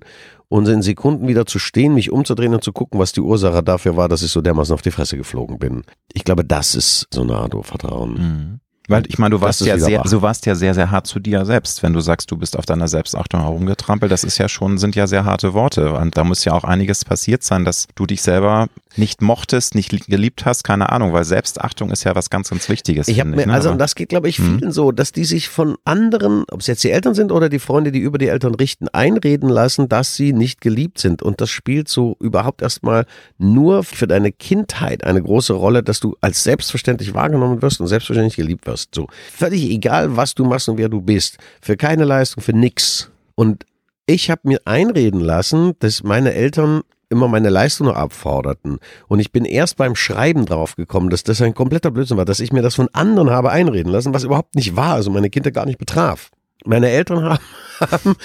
und 0.50 0.68
in 0.68 0.82
Sekunden 0.82 1.28
wieder 1.28 1.46
zu 1.46 1.60
stehen, 1.60 1.94
mich 1.94 2.12
umzudrehen 2.12 2.54
und 2.54 2.64
zu 2.64 2.74
gucken, 2.74 3.00
was 3.00 3.12
die 3.12 3.22
Ursache 3.22 3.64
dafür 3.64 3.98
war, 3.98 4.10
dass 4.10 4.22
ich 4.22 4.32
so 4.32 4.42
dermaßen 4.42 4.74
auf 4.74 4.82
die 4.82 4.92
Fresse 4.92 5.18
geflogen 5.18 5.60
bin. 5.60 5.84
Ich 6.14 6.24
glaube, 6.24 6.46
das 6.46 6.76
ist 6.76 7.08
so 7.12 7.22
eine 7.22 7.36
Art 7.36 7.56
Vertrauen. 7.66 8.14
Mhm. 8.14 8.60
Weil 8.88 9.04
ich 9.08 9.17
meine, 9.17 9.36
du 9.36 9.41
warst 9.41 9.62
ja 9.62 9.78
sehr, 9.78 10.04
du 10.04 10.21
warst 10.21 10.45
ja 10.45 10.56
sehr, 10.56 10.74
sehr 10.74 10.91
hart 10.91 11.08
zu 11.08 11.19
dir 11.19 11.45
selbst, 11.45 11.84
wenn 11.84 11.93
du 11.93 12.00
sagst, 12.00 12.30
du 12.32 12.38
bist 12.38 12.58
auf 12.58 12.65
deiner 12.65 12.88
Selbstachtung 12.88 13.41
herumgetrampelt. 13.41 14.12
Das 14.12 14.24
ist 14.24 14.38
ja 14.38 14.48
schon, 14.48 14.78
sind 14.78 14.95
ja 14.95 15.08
sehr 15.08 15.26
harte 15.26 15.54
Worte. 15.54 15.93
Und 15.93 16.17
da 16.17 16.24
muss 16.24 16.45
ja 16.45 16.54
auch 16.54 16.63
einiges 16.63 17.06
passiert 17.06 17.43
sein, 17.43 17.65
dass 17.65 17.88
du 17.95 18.06
dich 18.06 18.21
selber 18.21 18.67
nicht 18.98 19.21
mochtest, 19.21 19.76
nicht 19.76 20.08
geliebt 20.08 20.45
hast, 20.45 20.63
keine 20.63 20.89
Ahnung, 20.91 21.13
weil 21.13 21.24
Selbstachtung 21.24 21.91
ist 21.91 22.04
ja 22.04 22.15
was 22.15 22.30
ganz, 22.30 22.50
ganz 22.50 22.69
Wichtiges. 22.69 23.08
Ich 23.08 23.19
habe 23.19 23.30
mir, 23.32 23.48
ne? 23.48 23.54
also 23.54 23.71
und 23.71 23.78
das 23.78 23.95
geht, 23.95 24.10
glaube 24.10 24.30
ich, 24.30 24.38
vielen 24.38 24.62
hm. 24.62 24.71
so, 24.71 24.91
dass 24.91 25.12
die 25.12 25.26
sich 25.26 25.50
von 25.50 25.76
anderen, 25.84 26.45
ob 26.50 26.62
es 26.62 26.67
jetzt 26.67 26.84
die 26.84 26.91
Eltern 26.91 27.13
sind 27.13 27.32
oder 27.32 27.50
die 27.50 27.60
Freunde, 27.60 27.91
die 27.91 28.00
über 28.00 28.17
die 28.17 28.28
Eltern 28.28 28.56
richten, 28.56 28.88
einreden 28.89 29.50
lassen, 29.50 29.89
dass 29.89 30.15
sie 30.15 30.34
nicht 30.34 30.62
geliebt 30.62 31.00
sind. 31.00 31.21
Und 31.21 31.41
das 31.41 31.50
spielt 31.50 31.89
so 31.89 32.15
überhaupt 32.19 32.62
erstmal 32.62 33.06
nur 33.38 33.84
für 33.84 34.08
deine 34.08 34.32
Kindheit 34.32 35.04
eine 35.04 35.21
große 35.21 35.54
Rolle, 35.54 35.84
dass 35.84 36.00
du 36.00 36.15
als 36.21 36.43
selbstverständlich 36.43 37.13
wahrgenommen 37.13 37.62
wirst 37.62 37.82
und 37.82 37.88
selbstverständlich 37.88 38.36
geliebt 38.36 38.65
wirst. 38.65 38.75
So 38.78 39.08
völlig 39.32 39.70
egal, 39.70 40.16
was 40.16 40.36
du 40.36 40.46
machst 40.46 40.70
und 40.70 40.78
wer 40.78 40.90
du 40.90 41.02
bist. 41.02 41.38
Für 41.62 41.78
keine 41.78 42.06
Leistung, 42.06 42.44
für 42.44 42.54
nix. 42.54 43.12
Und 43.36 43.66
ich 44.06 44.30
habe 44.30 44.42
mir 44.44 44.60
einreden 44.66 45.20
lassen, 45.20 45.74
dass 45.80 46.04
meine 46.04 46.34
Eltern 46.34 46.82
immer 47.10 47.28
meine 47.28 47.50
Leistung 47.50 47.88
noch 47.88 47.96
abforderten. 47.96 48.80
Und 49.08 49.20
ich 49.20 49.32
bin 49.32 49.46
erst 49.46 49.78
beim 49.78 49.96
Schreiben 49.96 50.46
drauf 50.46 50.76
gekommen, 50.76 51.10
dass 51.10 51.24
das 51.24 51.42
ein 51.42 51.54
kompletter 51.54 51.92
Blödsinn 51.92 52.18
war, 52.18 52.26
dass 52.26 52.40
ich 52.40 52.52
mir 52.52 52.62
das 52.62 52.76
von 52.76 52.90
anderen 52.94 53.30
habe 53.30 53.52
einreden 53.52 53.92
lassen, 53.92 54.14
was 54.14 54.24
überhaupt 54.24 54.56
nicht 54.56 54.76
war, 54.76 54.94
also 54.94 55.12
meine 55.12 55.30
Kinder 55.30 55.52
gar 55.52 55.66
nicht 55.66 55.78
betraf. 55.78 56.32
Meine 56.66 56.90
Eltern 56.90 57.38
haben, 57.80 58.16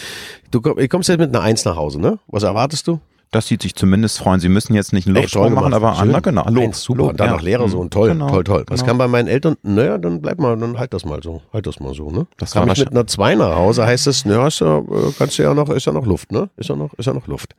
du 0.51 0.61
kommst 0.61 1.09
jetzt 1.09 1.19
mit 1.19 1.35
einer 1.35 1.43
Eins 1.43 1.65
nach 1.65 1.77
Hause, 1.77 2.01
ne? 2.01 2.19
Was 2.27 2.43
erwartest 2.43 2.87
du? 2.89 3.01
Das 3.33 3.47
sieht 3.47 3.62
sich 3.62 3.77
zumindest 3.77 4.19
freuen. 4.19 4.40
Sie 4.40 4.49
müssen 4.49 4.75
jetzt 4.75 4.93
nicht 4.93 5.07
einen 5.07 5.14
Luftsprung 5.14 5.55
machen, 5.55 5.73
aber 5.73 5.99
andere, 5.99 6.21
genau. 6.21 6.49
Lob, 6.49 6.75
super. 6.75 6.99
Lob, 6.99 7.11
und 7.11 7.21
dann 7.21 7.29
ja. 7.29 7.33
noch 7.35 7.43
Lehrer 7.43 7.69
so 7.69 7.79
und 7.79 7.93
toll, 7.93 8.09
genau, 8.09 8.29
toll, 8.29 8.43
toll. 8.45 8.64
Was 8.66 8.81
genau. 8.81 8.88
kann 8.88 8.99
bei 8.99 9.07
meinen 9.07 9.29
Eltern? 9.29 9.57
Naja, 9.62 9.99
dann 9.99 10.21
bleib 10.21 10.40
mal, 10.40 10.57
dann 10.57 10.79
halt 10.79 10.93
das 10.93 11.05
mal 11.05 11.23
so, 11.23 11.40
halt 11.53 11.66
das 11.66 11.79
mal 11.79 11.95
so, 11.95 12.11
ne? 12.11 12.27
Das 12.38 12.53
Kam 12.53 12.69
ich 12.71 12.79
mit 12.79 12.90
einer 12.90 13.07
Zwei 13.07 13.37
nach 13.37 13.55
Hause, 13.55 13.87
heißt 13.87 14.09
es, 14.09 14.25
naja, 14.25 14.49
ist 14.49 14.61
ja, 14.61 14.79
äh, 14.79 15.12
kannst 15.16 15.38
du 15.38 15.45
ja 15.45 15.55
noch, 15.55 15.69
ist 15.71 15.87
ja 15.87 15.93
noch 15.93 16.07
Luft, 16.07 16.33
ne? 16.33 16.51
Ist 16.57 16.71
ja 16.71 16.77
noch, 16.77 16.93
ist 16.95 17.07
ja 17.07 17.12
noch 17.12 17.29
Luft. 17.29 17.55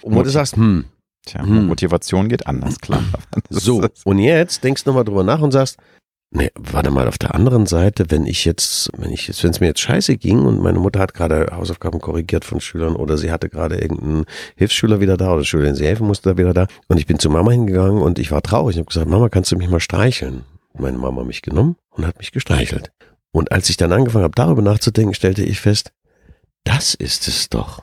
Und 0.00 0.14
wo 0.14 0.22
du 0.22 0.30
sagst, 0.30 0.56
hm, 0.56 0.86
Tja, 1.26 1.42
hm. 1.42 1.66
Motivation 1.66 2.28
geht 2.28 2.46
anders, 2.46 2.80
klar. 2.80 3.02
so, 3.50 3.82
und 4.04 4.18
jetzt 4.18 4.64
denkst 4.64 4.84
du 4.84 4.90
nochmal 4.90 5.04
drüber 5.04 5.22
nach 5.22 5.40
und 5.40 5.52
sagst, 5.52 5.76
nee, 6.30 6.50
warte 6.54 6.90
mal, 6.90 7.08
auf 7.08 7.18
der 7.18 7.34
anderen 7.34 7.66
Seite, 7.66 8.10
wenn 8.10 8.26
ich 8.26 8.44
jetzt, 8.44 8.90
wenn 8.96 9.10
ich 9.10 9.28
jetzt, 9.28 9.42
wenn 9.42 9.50
es 9.50 9.60
mir 9.60 9.68
jetzt 9.68 9.80
scheiße 9.80 10.16
ging 10.16 10.40
und 10.40 10.60
meine 10.60 10.78
Mutter 10.78 11.00
hat 11.00 11.14
gerade 11.14 11.48
Hausaufgaben 11.52 12.00
korrigiert 12.00 12.44
von 12.44 12.60
Schülern 12.60 12.96
oder 12.96 13.18
sie 13.18 13.30
hatte 13.30 13.48
gerade 13.48 13.78
irgendeinen 13.78 14.24
Hilfsschüler 14.56 15.00
wieder 15.00 15.16
da 15.16 15.34
oder 15.34 15.44
Schüler, 15.44 15.64
den 15.64 15.74
sie 15.74 15.86
helfen 15.86 16.06
musste, 16.06 16.30
da 16.30 16.38
wieder 16.38 16.54
da 16.54 16.66
und 16.88 16.98
ich 16.98 17.06
bin 17.06 17.18
zu 17.18 17.30
Mama 17.30 17.50
hingegangen 17.50 18.02
und 18.02 18.18
ich 18.18 18.30
war 18.30 18.42
traurig 18.42 18.76
und 18.76 18.82
habe 18.82 18.88
gesagt, 18.88 19.08
Mama, 19.08 19.28
kannst 19.28 19.52
du 19.52 19.56
mich 19.56 19.68
mal 19.68 19.80
streicheln? 19.80 20.44
Meine 20.78 20.98
Mama 20.98 21.24
mich 21.24 21.42
genommen 21.42 21.76
und 21.90 22.06
hat 22.06 22.18
mich 22.18 22.32
gestreichelt. 22.32 22.92
Und 23.32 23.52
als 23.52 23.68
ich 23.70 23.76
dann 23.76 23.92
angefangen 23.92 24.24
habe, 24.24 24.34
darüber 24.34 24.62
nachzudenken, 24.62 25.14
stellte 25.14 25.42
ich 25.42 25.60
fest, 25.60 25.92
das 26.64 26.94
ist 26.94 27.28
es 27.28 27.48
doch. 27.48 27.82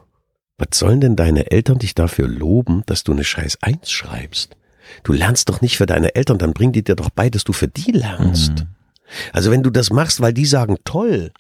Was 0.58 0.80
sollen 0.80 1.02
denn 1.02 1.16
deine 1.16 1.52
Eltern 1.52 1.78
dich 1.78 1.96
dafür 1.96 2.28
loben, 2.28 2.84
dass 2.86 3.04
du 3.04 3.12
eine 3.12 3.24
scheiß 3.24 3.60
Eins 3.62 3.92
schreibst? 3.92 4.56
Du 5.04 5.14
lernst 5.14 5.50
doch 5.50 5.62
nicht 5.62 5.78
für 5.78 5.86
deine 5.86 6.16
Eltern, 6.16 6.38
dann 6.38 6.54
bring 6.54 6.72
die 6.72 6.84
dir 6.84 6.96
doch 6.96 7.10
bei, 7.10 7.30
dass 7.30 7.44
du 7.44 7.54
für 7.54 7.68
die 7.68 7.92
lernst. 7.92 8.52
Mhm. 8.52 8.68
Also 9.34 9.52
wenn 9.52 9.64
du 9.64 9.70
das 9.70 9.90
machst, 9.90 10.22
weil 10.22 10.34
die 10.34 10.46
sagen 10.46 10.78
toll, 10.84 11.32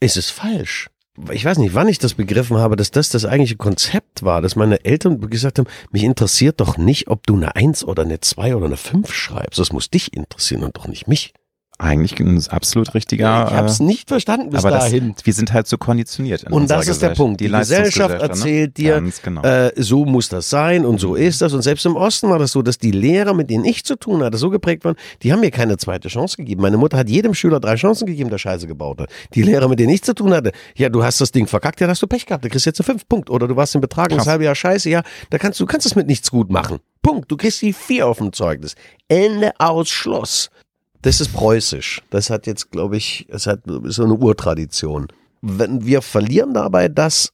ist 0.00 0.16
es 0.16 0.30
falsch. 0.30 0.88
Ich 1.30 1.44
weiß 1.44 1.58
nicht, 1.58 1.74
wann 1.74 1.88
ich 1.88 1.98
das 1.98 2.14
begriffen 2.14 2.56
habe, 2.56 2.74
dass 2.74 2.90
das 2.90 3.10
das 3.10 3.26
eigentliche 3.26 3.56
Konzept 3.56 4.22
war, 4.22 4.40
dass 4.40 4.56
meine 4.56 4.84
Eltern 4.84 5.20
gesagt 5.28 5.58
haben, 5.58 5.68
mich 5.90 6.04
interessiert 6.04 6.58
doch 6.60 6.78
nicht, 6.78 7.08
ob 7.08 7.26
du 7.26 7.36
eine 7.36 7.54
Eins 7.54 7.84
oder 7.84 8.02
eine 8.02 8.20
Zwei 8.20 8.56
oder 8.56 8.66
eine 8.66 8.78
Fünf 8.78 9.12
schreibst. 9.12 9.58
Das 9.58 9.72
muss 9.72 9.90
dich 9.90 10.16
interessieren 10.16 10.64
und 10.64 10.76
doch 10.76 10.88
nicht 10.88 11.08
mich. 11.08 11.34
Eigentlich 11.78 12.20
ein 12.20 12.40
absolut 12.48 12.94
richtiger. 12.94 13.46
Ich 13.48 13.54
habe 13.54 13.66
es 13.66 13.80
nicht 13.80 14.08
verstanden 14.08 14.50
bis 14.50 14.64
aber 14.64 14.76
dahin. 14.76 15.14
Das, 15.14 15.26
wir 15.26 15.32
sind 15.32 15.52
halt 15.52 15.66
so 15.66 15.78
konditioniert. 15.78 16.44
und 16.50 16.70
das 16.70 16.86
ist 16.86 17.02
der 17.02 17.10
Punkt. 17.10 17.40
Die, 17.40 17.46
die 17.46 17.52
Gesellschaft 17.52 18.16
ne? 18.16 18.20
erzählt 18.20 18.78
ne? 18.78 18.84
dir, 18.84 19.12
genau. 19.22 19.42
äh, 19.42 19.72
so 19.76 20.04
muss 20.04 20.28
das 20.28 20.48
sein 20.48 20.84
und 20.84 21.00
so 21.00 21.16
ist 21.16 21.42
das. 21.42 21.54
Und 21.54 21.62
selbst 21.62 21.84
im 21.84 21.96
Osten 21.96 22.28
war 22.28 22.38
das 22.38 22.52
so, 22.52 22.62
dass 22.62 22.78
die 22.78 22.92
Lehrer, 22.92 23.34
mit 23.34 23.50
denen 23.50 23.64
ich 23.64 23.84
zu 23.84 23.96
tun 23.96 24.22
hatte, 24.22 24.38
so 24.38 24.50
geprägt 24.50 24.84
waren, 24.84 24.94
die 25.22 25.32
haben 25.32 25.40
mir 25.40 25.50
keine 25.50 25.76
zweite 25.76 26.08
Chance 26.08 26.36
gegeben. 26.36 26.62
Meine 26.62 26.76
Mutter 26.76 26.98
hat 26.98 27.08
jedem 27.08 27.34
Schüler 27.34 27.58
drei 27.58 27.74
Chancen 27.74 28.06
gegeben, 28.06 28.30
der 28.30 28.38
Scheiße 28.38 28.66
gebaut 28.66 29.00
hat. 29.00 29.10
Die 29.34 29.42
Lehrer, 29.42 29.66
mit 29.66 29.80
denen 29.80 29.90
ich 29.90 30.02
zu 30.02 30.14
tun 30.14 30.32
hatte, 30.34 30.52
ja, 30.76 30.88
du 30.88 31.02
hast 31.02 31.20
das 31.20 31.32
Ding 31.32 31.46
verkackt, 31.46 31.80
ja, 31.80 31.88
da 31.88 31.92
hast 31.92 32.02
du 32.02 32.06
Pech 32.06 32.26
gehabt, 32.26 32.44
da 32.44 32.48
kriegst 32.48 32.66
du 32.66 32.70
jetzt 32.70 32.80
einen 32.80 32.86
fünf 32.86 33.08
Punkt. 33.08 33.28
Oder 33.28 33.48
du 33.48 33.56
warst 33.56 33.74
im 33.74 33.80
Betrag 33.80 34.12
ein 34.12 34.24
halbes 34.24 34.44
Jahr 34.44 34.54
scheiße, 34.54 34.88
ja, 34.88 35.02
da 35.30 35.38
kannst 35.38 35.58
du 35.58 35.66
kannst 35.66 35.86
es 35.86 35.96
mit 35.96 36.06
nichts 36.06 36.30
gut 36.30 36.50
machen. 36.50 36.78
Punkt. 37.02 37.30
Du 37.30 37.36
kriegst 37.36 37.60
die 37.62 37.72
vier 37.72 38.06
auf 38.06 38.18
dem 38.18 38.32
Zeugnis. 38.32 38.76
Ende 39.08 39.52
aus 39.58 39.88
Schluss. 39.88 40.50
Das 41.02 41.20
ist 41.20 41.32
preußisch. 41.32 42.02
Das 42.10 42.30
hat 42.30 42.46
jetzt, 42.46 42.70
glaube 42.70 42.96
ich, 42.96 43.26
es 43.28 43.46
hat 43.46 43.60
so 43.66 44.04
eine 44.04 44.14
Urtradition. 44.14 45.08
Wenn 45.40 45.84
wir 45.84 46.00
verlieren 46.00 46.54
dabei 46.54 46.88
das, 46.88 47.32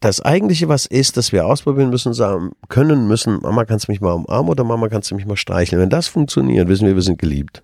das 0.00 0.20
eigentliche 0.20 0.68
was 0.68 0.84
ist, 0.86 1.16
dass 1.16 1.32
wir 1.32 1.46
ausprobieren 1.46 1.90
müssen, 1.90 2.12
sagen, 2.12 2.52
können 2.68 3.08
müssen, 3.08 3.40
Mama 3.40 3.64
kannst 3.64 3.88
du 3.88 3.92
mich 3.92 4.00
mal 4.00 4.12
umarmen 4.12 4.50
oder 4.50 4.62
Mama 4.62 4.88
kannst 4.88 5.10
du 5.10 5.14
mich 5.14 5.26
mal 5.26 5.36
streicheln. 5.36 5.80
Wenn 5.80 5.90
das 5.90 6.06
funktioniert, 6.06 6.68
wissen 6.68 6.86
wir, 6.86 6.94
wir 6.94 7.02
sind 7.02 7.18
geliebt. 7.18 7.62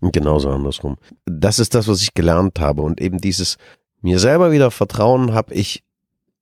Und 0.00 0.12
genauso 0.12 0.50
andersrum. 0.50 0.96
Das 1.26 1.58
ist 1.58 1.74
das, 1.74 1.88
was 1.88 2.02
ich 2.02 2.14
gelernt 2.14 2.58
habe. 2.58 2.82
Und 2.82 3.00
eben 3.00 3.18
dieses 3.18 3.56
mir 4.00 4.18
selber 4.18 4.50
wieder 4.50 4.70
Vertrauen 4.70 5.34
habe 5.34 5.54
ich 5.54 5.84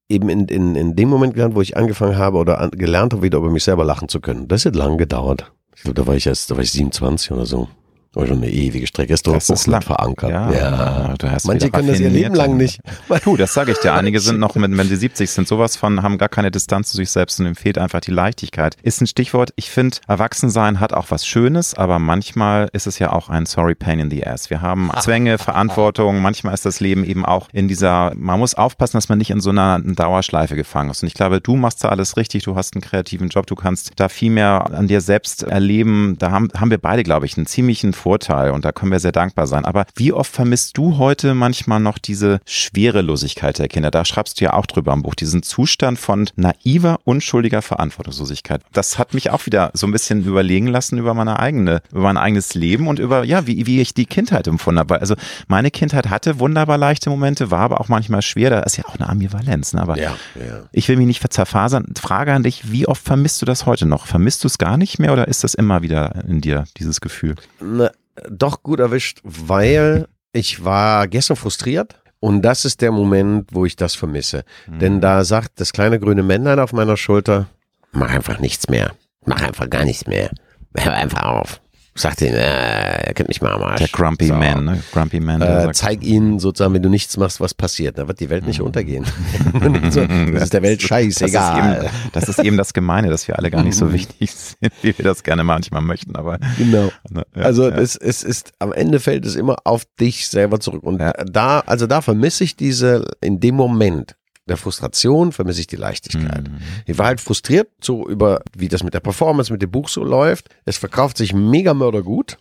eben 0.09 0.29
in, 0.29 0.47
in, 0.47 0.77
in 0.77 0.97
dem 0.97 1.09
Moment 1.09 1.35
gelernt, 1.35 1.55
wo 1.55 1.61
ich 1.61 1.77
angefangen 1.77 2.17
habe 2.17 2.39
oder 2.39 2.61
an, 2.61 2.71
gelernt 2.71 3.13
habe, 3.13 3.23
wieder 3.23 3.39
über 3.39 3.51
mich 3.51 3.65
selber 3.65 3.85
lachen 3.85 4.09
zu 4.09 4.21
können. 4.21 4.49
Das 4.49 4.65
hat 4.65 4.77
lange 4.77 4.97
gedauert. 4.97 5.53
Ich 5.75 5.83
glaube, 5.83 6.01
da 6.01 6.07
war 6.07 6.15
ich 6.15 6.27
erst, 6.27 6.51
da 6.51 6.57
war 6.57 6.63
ich 6.63 6.73
27 6.73 7.33
oder 7.33 7.47
so. 7.47 7.69
Aber 8.15 8.27
schon 8.27 8.39
eine 8.39 8.51
ewige 8.51 8.87
Strecke. 8.87 9.13
Ist 9.13 9.27
doch 9.27 9.35
das 9.35 9.67
lang 9.67 9.83
verankert. 9.83 10.31
Ja, 10.31 10.53
ja. 10.53 11.15
Du 11.19 11.31
hast 11.31 11.47
Manche 11.47 11.71
können 11.71 11.89
das 11.89 12.01
ihr 12.01 12.11
Leben 12.11 12.35
lang 12.35 12.57
nicht. 12.57 12.81
Du, 13.25 13.37
das 13.37 13.55
sage 13.55 13.73
ich 13.73 13.79
dir. 13.79 13.95
Einige 13.95 14.21
sind 14.21 14.39
noch, 14.39 14.55
wenn 14.57 14.89
sie 14.89 14.97
70 14.97 15.31
sind, 15.31 15.49
sowas 15.49 15.77
von, 15.77 16.03
haben 16.03 16.19
gar 16.19 16.29
keine 16.29 16.51
Distanz 16.51 16.91
zu 16.91 16.97
sich 16.97 17.11
selbst 17.11 17.41
und 17.41 17.47
ihm 17.47 17.55
fehlt 17.55 17.79
einfach 17.79 18.01
die 18.01 18.11
Leichtigkeit. 18.11 18.77
Ist 18.83 19.01
ein 19.01 19.07
Stichwort. 19.07 19.53
Ich 19.57 19.71
finde, 19.71 19.97
Erwachsensein 20.07 20.79
hat 20.81 20.93
auch 20.93 21.07
was 21.11 21.27
Schönes, 21.27 21.75
aber 21.75 21.99
manchmal 21.99 22.69
ist 22.73 22.87
es 22.87 22.99
ja 22.99 23.13
auch 23.13 23.31
ein 23.31 23.47
sorry 23.47 23.75
pain 23.75 23.99
in 23.99 24.11
the 24.11 24.27
ass. 24.27 24.51
Wir 24.51 24.61
haben 24.61 24.91
Zwänge, 25.01 25.39
Verantwortung. 25.39 26.21
Manchmal 26.21 26.55
ist 26.55 26.67
das 26.67 26.81
Leben 26.81 27.05
eben 27.05 27.25
auch 27.25 27.49
in 27.53 27.69
dieser, 27.69 28.13
man 28.17 28.39
muss 28.39 28.55
aufpassen, 28.55 28.97
dass 28.97 29.09
man 29.09 29.19
nicht 29.19 29.31
in 29.31 29.41
so 29.41 29.51
einer 29.51 29.81
Dauerschleife 29.81 30.55
gefangen 30.55 30.91
ist. 30.91 31.03
Und 31.03 31.07
ich 31.07 31.15
glaube, 31.15 31.41
du 31.41 31.57
machst 31.57 31.83
da 31.83 31.89
alles 31.89 32.17
richtig. 32.17 32.43
Du 32.45 32.57
hast 32.57 32.75
einen 32.75 32.83
kreativen 32.83 33.29
Job. 33.29 33.47
Du 33.47 33.55
kannst 33.55 33.93
da 33.97 34.09
viel 34.09 34.31
mehr 34.31 34.71
an 34.73 34.89
dir 34.89 35.01
selbst 35.01 35.45
erleben. 35.45 36.17
Da 36.19 36.31
haben, 36.31 36.49
haben 36.55 36.71
wir 36.71 36.79
beide, 36.79 37.05
glaube 37.05 37.27
ich, 37.27 37.37
einen 37.37 37.47
ziemlichen 37.47 37.93
Vorteil 38.05 38.51
und 38.51 38.67
da 38.67 38.73
können 38.73 38.93
wir 38.93 39.01
sehr 39.01 39.13
dankbar 39.13 39.47
sein. 39.47 39.65
Aber 39.65 39.87
wie 39.97 40.13
oft 40.13 40.31
vermisst 40.31 40.77
du 40.77 40.99
heute 40.99 41.33
manchmal 41.33 41.81
noch 41.81 41.97
diese 41.97 42.39
Schwerelosigkeit 42.45 43.59
der 43.59 43.69
Kinder? 43.69 43.91
Da 43.91 44.05
schreibst 44.05 44.39
du 44.39 44.45
ja 44.45 44.53
auch 44.53 44.67
drüber 44.67 44.93
im 44.93 45.01
Buch, 45.01 45.15
diesen 45.15 45.43
Zustand 45.43 45.99
von 45.99 46.29
naiver, 46.37 46.99
unschuldiger 47.05 47.63
Verantwortungslosigkeit. 47.63 48.61
Das 48.75 48.99
hat 48.99 49.15
mich 49.15 49.31
auch 49.31 49.47
wieder 49.47 49.71
so 49.73 49.87
ein 49.87 49.91
bisschen 49.91 50.23
überlegen 50.23 50.67
lassen 50.67 50.99
über 50.99 51.15
meine 51.15 51.39
eigene, 51.39 51.81
über 51.93 52.03
mein 52.03 52.19
eigenes 52.19 52.53
Leben 52.53 52.89
und 52.89 52.99
über, 52.99 53.25
ja, 53.25 53.47
wie, 53.47 53.67
wie 53.67 53.81
ich 53.81 53.95
die 53.95 54.05
Kindheit 54.05 54.47
empfunden 54.49 54.81
habe. 54.81 55.01
Also 55.01 55.15
meine 55.49 55.71
Kindheit 55.71 56.11
hatte 56.11 56.39
wunderbar 56.39 56.77
leichte 56.77 57.09
Momente, 57.09 57.51
war 57.51 57.61
aber 57.61 57.81
auch 57.81 57.89
manchmal 57.89 58.21
schwer. 58.21 58.51
Da 58.51 58.61
ist 58.61 58.77
ja 58.77 58.85
auch 58.85 58.97
eine 58.97 59.09
Ambivalenz. 59.09 59.73
Ne? 59.73 59.81
Aber 59.81 59.97
ja, 59.97 60.15
ja. 60.35 60.61
ich 60.73 60.89
will 60.89 60.99
mich 60.99 61.07
nicht 61.07 61.33
zerfasern. 61.33 61.87
Frage 61.99 62.35
an 62.35 62.43
dich, 62.43 62.71
wie 62.71 62.87
oft 62.87 63.03
vermisst 63.03 63.41
du 63.41 63.47
das 63.47 63.65
heute 63.65 63.87
noch? 63.87 64.07
Vermisst 64.07 64.45
du 64.45 64.49
es 64.49 64.59
gar 64.59 64.77
nicht 64.77 64.99
mehr 64.99 65.15
oder 65.15 65.27
ist 65.27 65.43
das 65.43 65.55
immer 65.55 65.81
wieder 65.81 66.23
in 66.29 66.43
dir, 66.43 66.65
dieses 66.77 67.01
Gefühl? 67.01 67.37
Na, 67.63 67.91
doch 68.31 68.63
gut 68.63 68.81
erwischt, 68.81 69.21
weil 69.23 70.07
ich 70.33 70.65
war 70.65 71.09
gestern 71.09 71.37
frustriert. 71.37 71.97
Und 72.21 72.43
das 72.43 72.65
ist 72.65 72.81
der 72.81 72.91
Moment, 72.91 73.51
wo 73.53 73.67
ich 73.67 73.77
das 73.77 73.95
vermisse. 73.95 74.45
Mhm. 74.67 74.79
Denn 74.79 75.01
da 75.01 75.25
sagt 75.25 75.61
das 75.61 75.73
kleine 75.73 76.01
grüne 76.01 76.23
Männlein 76.23 76.59
auf 76.59 76.73
meiner 76.73 76.97
Schulter, 76.97 77.49
mach 77.93 78.11
einfach 78.11 78.39
nichts 78.39 78.69
mehr. 78.69 78.93
Mach 79.27 79.43
einfach 79.43 79.69
gar 79.69 79.85
nichts 79.85 80.07
mehr. 80.07 80.31
Hör 80.77 80.95
einfach 80.95 81.23
auf 81.23 81.61
sagt 81.97 82.21
ihn, 82.23 82.35
äh, 82.35 83.07
er 83.07 83.15
kennt 83.15 83.29
mich 83.29 83.41
mal 83.41 83.53
am 83.53 83.63
Arsch. 83.63 83.79
Der 83.79 83.89
Grumpy 83.89 84.27
so. 84.27 84.35
Man, 84.35 84.65
ne? 84.65 84.83
Grumpy 84.93 85.21
Man. 85.21 85.41
Äh, 85.41 85.71
zeig 85.73 86.03
ihnen 86.03 86.39
sozusagen, 86.39 86.75
wenn 86.75 86.83
du 86.83 86.89
nichts 86.89 87.17
machst, 87.17 87.41
was 87.41 87.55
passiert. 87.55 87.99
Da 87.99 88.09
wird 88.09 88.21
die 88.21 88.31
Welt 88.31 88.47
nicht 88.47 88.61
mhm. 88.61 88.67
untergehen. 88.67 89.07
das 90.33 90.45
ist 90.45 90.53
der 90.53 90.63
Welt 90.63 90.83
scheißegal. 90.83 91.83
Das 91.83 91.85
ist, 91.85 91.89
eben, 91.89 92.11
das 92.13 92.29
ist 92.29 92.39
eben 92.41 92.57
das 92.57 92.75
Gemeine, 92.75 93.11
dass 93.11 93.29
wir 93.29 93.39
alle 93.39 93.51
gar 93.51 93.63
nicht 93.63 93.77
so 93.77 93.93
wichtig 93.93 94.33
sind, 94.33 94.73
wie 94.83 94.97
wir 94.97 95.05
das 95.05 95.23
gerne 95.23 95.45
manchmal 95.45 95.83
möchten. 95.83 96.17
Aber 96.17 96.39
genau. 96.59 96.91
Ja, 97.15 97.23
also 97.43 97.69
ja. 97.69 97.77
Es, 97.77 97.97
es 97.97 98.23
ist 98.23 98.53
am 98.59 98.73
Ende 98.73 98.99
fällt 98.99 99.25
es 99.25 99.37
immer 99.37 99.59
auf 99.65 99.85
dich 100.01 100.29
selber 100.29 100.59
zurück. 100.59 100.83
Und 100.83 101.01
ja. 101.01 101.13
da, 101.13 101.61
also 101.61 101.87
da 101.87 102.01
vermisse 102.01 102.45
ich 102.45 102.57
diese 102.57 103.07
in 103.21 103.39
dem 103.39 103.55
Moment 103.55 104.17
der 104.47 104.57
Frustration 104.57 105.33
vermisse 105.33 105.61
ich 105.61 105.67
die 105.67 105.77
Leichtigkeit. 105.77 106.49
Mhm. 106.49 106.59
Ich 106.87 106.99
war 106.99 107.07
halt 107.07 107.21
frustriert 107.21 107.69
so 107.81 108.07
über, 108.07 108.41
wie 108.57 108.69
das 108.69 108.83
mit 108.83 108.95
der 108.95 109.01
Performance, 109.01 109.53
mit 109.53 109.63
dem 109.63 109.71
Buch 109.71 109.89
so 109.89 110.05
läuft. 110.05 110.49
Es 110.65 110.77
verkauft 110.77 111.17
sich 111.17 111.33
mega 111.33 111.73
mörder 111.73 112.03
gut. 112.03 112.37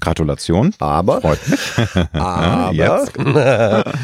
Gratulation. 0.00 0.74
Aber, 0.78 1.20
Freut 1.20 1.48
mich. 1.48 1.60
aber, 2.12 2.72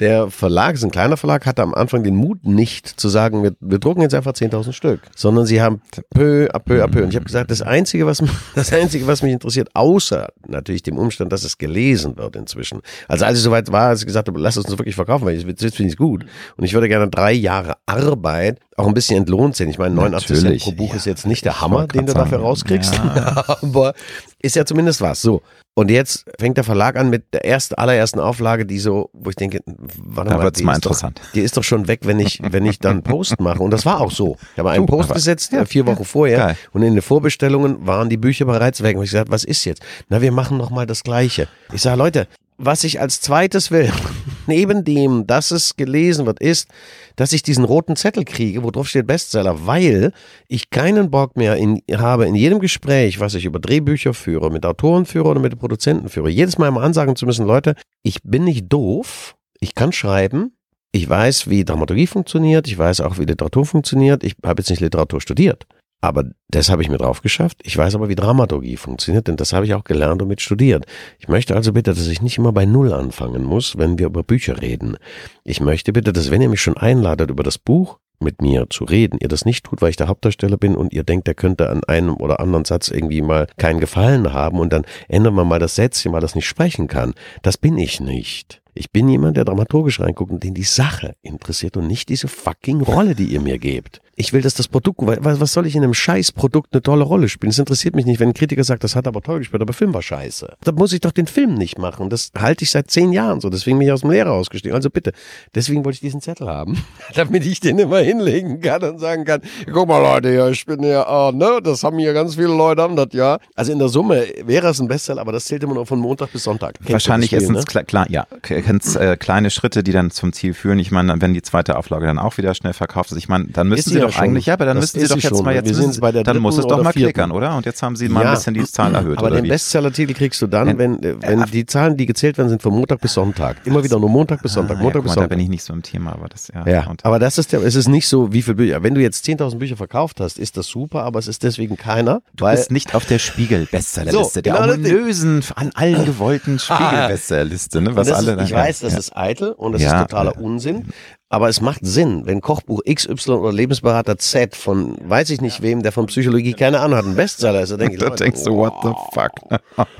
Der 0.00 0.30
Verlag, 0.30 0.74
ist 0.74 0.84
ein 0.84 0.90
kleiner 0.90 1.16
Verlag, 1.16 1.46
hatte 1.46 1.62
am 1.62 1.72
Anfang 1.74 2.02
den 2.02 2.16
Mut 2.16 2.44
nicht 2.44 2.88
zu 2.88 3.08
sagen, 3.08 3.42
wir, 3.42 3.52
wir 3.60 3.78
drucken 3.78 4.02
jetzt 4.02 4.14
einfach 4.14 4.32
10.000 4.32 4.72
Stück, 4.72 5.00
sondern 5.14 5.46
sie 5.46 5.62
haben 5.62 5.82
peu 6.10 6.48
à 6.52 6.58
peu 6.58 6.82
à 6.82 6.88
peu. 6.88 7.02
Und 7.02 7.10
ich 7.10 7.16
habe 7.16 7.24
gesagt, 7.24 7.50
das 7.50 7.62
Einzige, 7.62 8.06
was, 8.06 8.22
das 8.54 8.72
Einzige, 8.72 9.06
was 9.06 9.22
mich 9.22 9.32
interessiert, 9.32 9.68
außer 9.74 10.28
natürlich 10.48 10.82
dem 10.82 10.98
Umstand, 10.98 11.32
dass 11.32 11.44
es 11.44 11.58
gelesen 11.58 12.16
wird 12.16 12.34
inzwischen. 12.36 12.80
Also 13.08 13.24
als 13.24 13.38
ich 13.38 13.44
soweit 13.44 13.70
war, 13.70 13.88
als 13.90 14.00
ich 14.00 14.06
gesagt 14.06 14.28
habe, 14.28 14.40
lass 14.40 14.56
uns 14.56 14.68
wirklich 14.70 14.94
verkaufen, 14.96 15.26
weil 15.26 15.36
jetzt 15.36 15.60
finde 15.60 15.84
ich 15.84 15.92
es 15.92 15.96
gut. 15.96 16.26
Und 16.56 16.64
ich 16.64 16.74
würde 16.74 16.88
gerne 16.88 17.08
drei 17.08 17.32
Jahre 17.32 17.74
Arbeit 17.86 18.58
auch 18.76 18.86
ein 18.86 18.94
bisschen 18.94 19.18
entlohnt 19.18 19.56
sehen. 19.56 19.68
Ich 19.70 19.78
meine, 19.78 19.94
89 19.94 20.38
Cent 20.38 20.60
pro 20.62 20.72
Buch 20.72 20.90
ja. 20.90 20.96
ist 20.96 21.06
jetzt 21.06 21.26
nicht 21.26 21.44
der 21.44 21.60
Hammer, 21.60 21.86
den 21.86 22.06
du 22.06 22.14
dafür 22.14 22.38
rauskriegst, 22.38 22.94
ja. 22.94 23.44
aber 23.62 23.94
ist 24.40 24.56
ja 24.56 24.64
zumindest 24.64 25.00
was. 25.00 25.22
So. 25.22 25.42
Und 25.76 25.90
jetzt 25.90 26.24
fängt 26.38 26.56
der 26.56 26.62
Verlag 26.62 26.96
an 26.96 27.10
mit 27.10 27.34
der 27.34 27.44
ersten, 27.44 27.74
allerersten 27.74 28.20
Auflage, 28.20 28.64
die 28.64 28.78
so, 28.78 29.10
wo 29.12 29.30
ich 29.30 29.36
denke, 29.36 29.60
warte 29.66 30.30
da 30.30 30.36
mal, 30.36 30.44
wird's 30.44 30.62
mal 30.62 30.76
interessant. 30.76 31.20
Doch, 31.20 31.32
die 31.32 31.40
ist 31.40 31.56
doch 31.56 31.64
schon 31.64 31.88
weg, 31.88 32.00
wenn 32.04 32.20
ich, 32.20 32.40
wenn 32.42 32.64
ich 32.64 32.78
dann 32.78 33.02
Post 33.02 33.40
mache. 33.40 33.60
Und 33.60 33.72
das 33.72 33.84
war 33.84 34.00
auch 34.00 34.12
so. 34.12 34.36
Ich 34.52 34.58
habe 34.60 34.70
einen 34.70 34.86
Post 34.86 35.12
gesetzt, 35.12 35.52
ja, 35.52 35.64
vier 35.64 35.84
Wochen 35.86 36.04
vorher. 36.04 36.38
Geil. 36.38 36.56
Und 36.72 36.82
in 36.82 36.94
den 36.94 37.02
Vorbestellungen 37.02 37.84
waren 37.86 38.08
die 38.08 38.16
Bücher 38.16 38.44
bereits 38.44 38.84
weg. 38.84 38.96
Und 38.96 39.02
ich 39.02 39.10
gesagt, 39.10 39.32
was 39.32 39.42
ist 39.42 39.64
jetzt? 39.64 39.82
Na, 40.08 40.22
wir 40.22 40.30
machen 40.30 40.58
noch 40.58 40.70
mal 40.70 40.86
das 40.86 41.02
Gleiche. 41.02 41.48
Ich 41.72 41.82
sage, 41.82 41.98
Leute, 41.98 42.28
was 42.56 42.84
ich 42.84 43.00
als 43.00 43.20
zweites 43.20 43.70
will, 43.70 43.92
neben 44.46 44.84
dem, 44.84 45.26
dass 45.26 45.50
es 45.50 45.76
gelesen 45.76 46.26
wird, 46.26 46.40
ist, 46.40 46.68
dass 47.16 47.32
ich 47.32 47.42
diesen 47.42 47.64
roten 47.64 47.96
Zettel 47.96 48.24
kriege, 48.24 48.62
wo 48.62 48.70
drauf 48.70 48.88
steht 48.88 49.06
Bestseller, 49.06 49.66
weil 49.66 50.12
ich 50.48 50.70
keinen 50.70 51.10
Bock 51.10 51.36
mehr 51.36 51.56
in, 51.56 51.82
habe, 51.92 52.26
in 52.26 52.34
jedem 52.34 52.60
Gespräch, 52.60 53.20
was 53.20 53.34
ich 53.34 53.44
über 53.44 53.58
Drehbücher 53.58 54.14
führe, 54.14 54.50
mit 54.50 54.66
Autoren 54.66 55.06
führe 55.06 55.28
oder 55.28 55.40
mit 55.40 55.58
Produzenten 55.58 56.08
führe, 56.08 56.30
jedes 56.30 56.58
Mal 56.58 56.68
immer 56.68 56.82
ansagen 56.82 57.16
zu 57.16 57.26
müssen, 57.26 57.46
Leute, 57.46 57.74
ich 58.02 58.22
bin 58.22 58.44
nicht 58.44 58.72
doof, 58.72 59.36
ich 59.60 59.74
kann 59.74 59.92
schreiben, 59.92 60.52
ich 60.92 61.08
weiß, 61.08 61.48
wie 61.48 61.64
Dramaturgie 61.64 62.06
funktioniert, 62.06 62.68
ich 62.68 62.78
weiß 62.78 63.00
auch, 63.00 63.18
wie 63.18 63.24
Literatur 63.24 63.66
funktioniert, 63.66 64.22
ich 64.22 64.36
habe 64.44 64.60
jetzt 64.60 64.70
nicht 64.70 64.80
Literatur 64.80 65.20
studiert. 65.20 65.66
Aber 66.04 66.24
das 66.48 66.68
habe 66.68 66.82
ich 66.82 66.90
mir 66.90 66.98
drauf 66.98 67.22
geschafft. 67.22 67.62
Ich 67.62 67.78
weiß 67.78 67.94
aber, 67.94 68.10
wie 68.10 68.14
Dramaturgie 68.14 68.76
funktioniert, 68.76 69.26
denn 69.26 69.36
das 69.36 69.54
habe 69.54 69.64
ich 69.64 69.72
auch 69.72 69.84
gelernt 69.84 70.20
und 70.20 70.28
mit 70.28 70.42
studiert. 70.42 70.84
Ich 71.18 71.28
möchte 71.28 71.56
also 71.56 71.72
bitte, 71.72 71.94
dass 71.94 72.06
ich 72.08 72.20
nicht 72.20 72.36
immer 72.36 72.52
bei 72.52 72.66
Null 72.66 72.92
anfangen 72.92 73.42
muss, 73.42 73.78
wenn 73.78 73.98
wir 73.98 74.06
über 74.06 74.22
Bücher 74.22 74.60
reden. 74.60 74.98
Ich 75.44 75.62
möchte 75.62 75.94
bitte, 75.94 76.12
dass 76.12 76.30
wenn 76.30 76.42
ihr 76.42 76.50
mich 76.50 76.60
schon 76.60 76.76
einladet, 76.76 77.30
über 77.30 77.42
das 77.42 77.56
Buch 77.56 78.00
mit 78.20 78.42
mir 78.42 78.66
zu 78.68 78.84
reden, 78.84 79.16
ihr 79.18 79.28
das 79.28 79.46
nicht 79.46 79.64
tut, 79.64 79.80
weil 79.80 79.88
ich 79.90 79.96
der 79.96 80.08
Hauptdarsteller 80.08 80.58
bin 80.58 80.76
und 80.76 80.92
ihr 80.92 81.04
denkt, 81.04 81.26
der 81.26 81.34
könnte 81.34 81.70
an 81.70 81.82
einem 81.84 82.16
oder 82.18 82.38
anderen 82.38 82.66
Satz 82.66 82.88
irgendwie 82.88 83.22
mal 83.22 83.46
keinen 83.56 83.80
Gefallen 83.80 84.34
haben 84.34 84.58
und 84.58 84.74
dann 84.74 84.84
ändern 85.08 85.34
wir 85.36 85.46
mal 85.46 85.58
das 85.58 85.74
Sätzchen, 85.74 86.12
weil 86.12 86.20
das 86.20 86.34
nicht 86.34 86.46
sprechen 86.46 86.86
kann. 86.86 87.14
Das 87.40 87.56
bin 87.56 87.78
ich 87.78 88.00
nicht. 88.00 88.60
Ich 88.74 88.90
bin 88.90 89.08
jemand, 89.08 89.38
der 89.38 89.46
dramaturgisch 89.46 90.00
reinguckt 90.00 90.32
und 90.32 90.44
den 90.44 90.52
die 90.52 90.64
Sache 90.64 91.14
interessiert 91.22 91.78
und 91.78 91.86
nicht 91.86 92.10
diese 92.10 92.28
fucking 92.28 92.82
Rolle, 92.82 93.14
die 93.14 93.32
ihr 93.32 93.40
mir 93.40 93.58
gebt. 93.58 94.02
Ich 94.16 94.32
will, 94.32 94.42
dass 94.42 94.54
das 94.54 94.68
Produkt, 94.68 95.00
was 95.02 95.52
soll 95.52 95.66
ich 95.66 95.74
in 95.74 95.82
einem 95.82 95.94
Scheißprodukt 95.94 96.72
eine 96.72 96.82
tolle 96.82 97.04
Rolle 97.04 97.28
spielen? 97.28 97.50
Es 97.50 97.58
interessiert 97.58 97.96
mich 97.96 98.06
nicht, 98.06 98.20
wenn 98.20 98.28
ein 98.28 98.34
Kritiker 98.34 98.62
sagt, 98.62 98.84
das 98.84 98.94
hat 98.94 99.06
aber 99.06 99.20
toll 99.22 99.38
gespielt, 99.38 99.60
aber 99.60 99.72
Film 99.72 99.92
war 99.92 100.02
scheiße. 100.02 100.54
Da 100.62 100.72
muss 100.72 100.92
ich 100.92 101.00
doch 101.00 101.10
den 101.10 101.26
Film 101.26 101.54
nicht 101.54 101.78
machen. 101.78 102.10
Das 102.10 102.30
halte 102.38 102.64
ich 102.64 102.70
seit 102.70 102.90
zehn 102.90 103.12
Jahren 103.12 103.40
so. 103.40 103.50
Deswegen 103.50 103.78
bin 103.78 103.88
ich 103.88 103.92
aus 103.92 104.02
dem 104.02 104.10
Lehrer 104.10 104.32
ausgestiegen. 104.32 104.74
Also 104.74 104.90
bitte, 104.90 105.12
deswegen 105.54 105.84
wollte 105.84 105.96
ich 105.96 106.00
diesen 106.00 106.20
Zettel 106.20 106.48
haben, 106.48 106.84
damit 107.14 107.44
ich 107.44 107.60
den 107.60 107.78
immer 107.78 107.98
hinlegen 107.98 108.60
kann 108.60 108.82
und 108.84 108.98
sagen 108.98 109.24
kann, 109.24 109.40
guck 109.72 109.88
mal 109.88 110.00
Leute, 110.00 110.32
ja, 110.32 110.48
ich 110.48 110.64
bin 110.64 110.82
ja, 110.82 111.06
ah, 111.06 111.32
ne, 111.32 111.60
das 111.62 111.82
haben 111.82 111.98
hier 111.98 112.12
ganz 112.12 112.36
viele 112.36 112.48
Leute 112.48 112.84
an 112.84 112.96
das 112.96 113.12
Jahr. 113.12 113.40
Also 113.54 113.72
in 113.72 113.78
der 113.78 113.88
Summe 113.88 114.24
wäre 114.44 114.68
es 114.68 114.80
ein 114.80 114.88
Bestseller, 114.88 115.20
aber 115.20 115.32
das 115.32 115.46
zählt 115.46 115.62
immer 115.64 115.74
nur 115.74 115.86
von 115.86 115.98
Montag 115.98 116.32
bis 116.32 116.44
Sonntag. 116.44 116.74
Kennst 116.74 116.92
Wahrscheinlich 116.92 117.32
ist 117.32 117.50
es 117.50 117.74
ne? 117.74 117.84
klar, 117.84 118.06
ja, 118.08 118.26
kennst, 118.42 118.96
äh, 118.96 119.16
kleine 119.16 119.50
Schritte, 119.50 119.82
die 119.82 119.92
dann 119.92 120.10
zum 120.10 120.32
Ziel 120.32 120.54
führen. 120.54 120.78
Ich 120.78 120.90
meine, 120.90 121.20
wenn 121.20 121.34
die 121.34 121.42
zweite 121.42 121.76
Auflage 121.76 122.06
dann 122.06 122.18
auch 122.18 122.36
wieder 122.38 122.54
schnell 122.54 122.72
verkauft 122.72 123.10
ist, 123.10 123.18
ich 123.18 123.28
meine, 123.28 123.46
dann 123.46 123.68
müssen 123.68 123.90
sie 123.90 124.03
doch 124.06 124.12
schon. 124.12 124.24
eigentlich, 124.24 124.46
ja, 124.46 124.54
aber 124.54 124.66
dann 124.66 124.76
Das 124.76 124.94
müssen 124.94 125.00
Sie 125.06 125.14
doch 125.14 125.22
jetzt 125.22 125.36
schon. 125.36 125.44
mal 125.44 125.54
jetzt, 125.54 125.66
müssen, 125.66 126.00
bei 126.00 126.12
der 126.12 126.22
dann 126.22 126.38
muss 126.38 126.58
es 126.58 126.66
doch 126.66 126.76
mal 126.82 126.92
vierten. 126.92 127.00
klickern, 127.12 127.30
oder? 127.32 127.56
Und 127.56 127.66
jetzt 127.66 127.82
haben 127.82 127.96
Sie 127.96 128.08
mal 128.08 128.24
ein 128.26 128.34
bisschen 128.34 128.54
die 128.54 128.64
Zahl 128.64 128.94
erhöht, 128.94 129.18
aber 129.18 129.30
den? 129.30 129.48
Bestseller-Titel 129.48 130.14
kriegst 130.14 130.40
du 130.42 130.46
dann, 130.46 130.78
Wenn- 130.78 131.02
wenn, 131.02 131.22
äh, 131.22 131.46
die 131.52 131.66
Zahlen, 131.66 131.96
die 131.96 132.06
gezählt 132.06 132.38
werden, 132.38 132.48
sind 132.48 132.62
von 132.62 132.72
Montag 132.74 133.00
bis 133.00 133.14
Sonntag. 133.14 133.56
Immer 133.64 133.82
wieder 133.84 133.98
nur 133.98 134.08
Montag 134.08 134.42
bis 134.42 134.52
Sonntag, 134.54 134.78
Ah, 134.78 134.82
Montag 134.82 134.96
ja, 134.96 135.02
bis 135.02 135.08
mal, 135.10 135.14
da 135.14 135.20
Sonntag. 135.22 135.30
bin 135.30 135.40
ich 135.40 135.48
nicht 135.48 135.64
so 135.64 135.72
im 135.72 135.82
Thema, 135.82 136.12
aber 136.12 136.28
das, 136.28 136.48
ja. 136.54 136.66
Ja, 136.66 136.92
aber 137.02 137.18
das 137.18 137.38
ist 137.38 137.52
der, 137.52 137.62
es 137.62 137.74
ist 137.74 137.88
nicht 137.88 138.08
so, 138.08 138.32
wie 138.32 138.42
viele 138.42 138.56
Bücher. 138.56 138.82
Wenn 138.82 138.94
du 138.94 139.00
jetzt 139.00 139.24
10.000 139.24 139.58
Bücher 139.58 139.76
verkauft 139.76 140.20
hast, 140.20 140.38
ist 140.38 140.56
das 140.56 140.66
super, 140.66 141.02
aber 141.02 141.18
es 141.18 141.28
ist 141.28 141.42
deswegen 141.42 141.76
keiner, 141.76 142.22
du 142.34 142.46
bist 142.46 142.70
nicht 142.70 142.94
auf 142.94 143.04
der 143.06 143.18
Spiegel-Bestsellerliste, 143.18 144.24
So, 144.34 144.40
der 144.40 144.52
genau 144.54 144.72
ominösen, 144.72 145.42
an 145.56 145.70
allen 145.74 146.04
gewollten 146.04 146.58
Spiegel-Bestsellerliste, 146.58 147.80
ne, 147.80 147.94
was 147.96 148.10
alle 148.10 148.42
ich 148.42 148.50
ja. 148.50 148.56
weiß, 148.58 148.80
das 148.80 148.94
ist 148.94 149.16
eitel 149.16 149.52
und 149.52 149.72
das 149.72 149.82
Ja. 149.82 150.02
ist 150.02 150.10
totaler 150.10 150.38
Unsinn. 150.38 150.86
Aber 151.34 151.48
es 151.48 151.60
macht 151.60 151.80
Sinn, 151.84 152.22
wenn 152.26 152.40
Kochbuch 152.40 152.80
XY 152.88 153.32
oder 153.32 153.52
Lebensberater 153.52 154.18
Z 154.18 154.54
von 154.54 154.96
weiß 155.04 155.30
ich 155.30 155.40
nicht 155.40 155.62
wem, 155.62 155.82
der 155.82 155.90
von 155.90 156.06
Psychologie 156.06 156.52
keine 156.52 156.78
Ahnung 156.78 156.96
hat, 156.96 157.04
ein 157.06 157.16
Bestseller 157.16 157.62
ist, 157.62 157.70
denke 157.70 157.94
ich, 157.94 157.98
Da 157.98 158.06
Leute, 158.08 158.22
denkst 158.22 158.44
du, 158.44 158.56
what 158.56 158.72
the 158.84 158.90
fuck? 159.12 159.32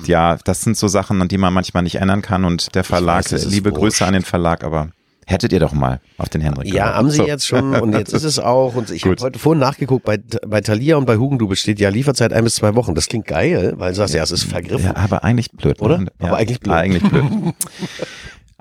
Ja, 0.06 0.36
das 0.44 0.62
sind 0.62 0.76
so 0.76 0.86
Sachen, 0.86 1.20
an 1.20 1.26
die 1.26 1.38
man 1.38 1.52
manchmal 1.52 1.82
nicht 1.82 1.96
ändern 1.96 2.22
kann 2.22 2.44
und 2.44 2.72
der 2.76 2.84
Verlag, 2.84 3.32
weiß, 3.32 3.46
liebe 3.46 3.70
wurscht. 3.70 3.80
Grüße 3.82 4.06
an 4.06 4.12
den 4.12 4.22
Verlag, 4.22 4.62
aber 4.62 4.90
hättet 5.26 5.52
ihr 5.52 5.58
doch 5.58 5.72
mal 5.72 6.00
auf 6.18 6.28
den 6.28 6.40
Henrik 6.40 6.66
Ja, 6.66 6.84
gehört. 6.84 6.96
haben 6.96 7.10
sie 7.10 7.16
So. 7.16 7.26
jetzt 7.26 7.46
schon 7.48 7.74
und 7.74 7.94
jetzt 7.94 8.12
ist 8.12 8.24
es 8.24 8.38
auch. 8.38 8.76
Und 8.76 8.90
ich 8.90 9.04
habe 9.06 9.16
heute 9.20 9.38
vorhin 9.40 9.58
nachgeguckt, 9.58 10.04
bei, 10.04 10.18
bei 10.46 10.60
Thalia 10.60 10.96
und 10.98 11.06
bei 11.06 11.16
Hugendubel 11.16 11.56
steht 11.56 11.80
ja 11.80 11.88
Lieferzeit 11.88 12.32
ein 12.32 12.44
bis 12.44 12.54
zwei 12.56 12.76
Wochen. 12.76 12.94
Das 12.94 13.08
klingt 13.08 13.26
geil, 13.26 13.72
weil 13.76 13.90
du 13.90 13.96
sagst, 13.96 14.14
ja, 14.14 14.22
es 14.22 14.30
ist 14.30 14.44
vergriffen. 14.44 14.92
Ja, 14.94 14.96
aber 14.96 15.24
eigentlich 15.24 15.50
blöd. 15.50 15.80
Oder? 15.82 15.98
Ne? 15.98 16.06
Ja, 16.20 16.28
Aber 16.28 16.36
eigentlich 16.36 16.60
blöd. 16.60 16.74
Eigentlich 16.74 17.02
blöd. 17.02 17.24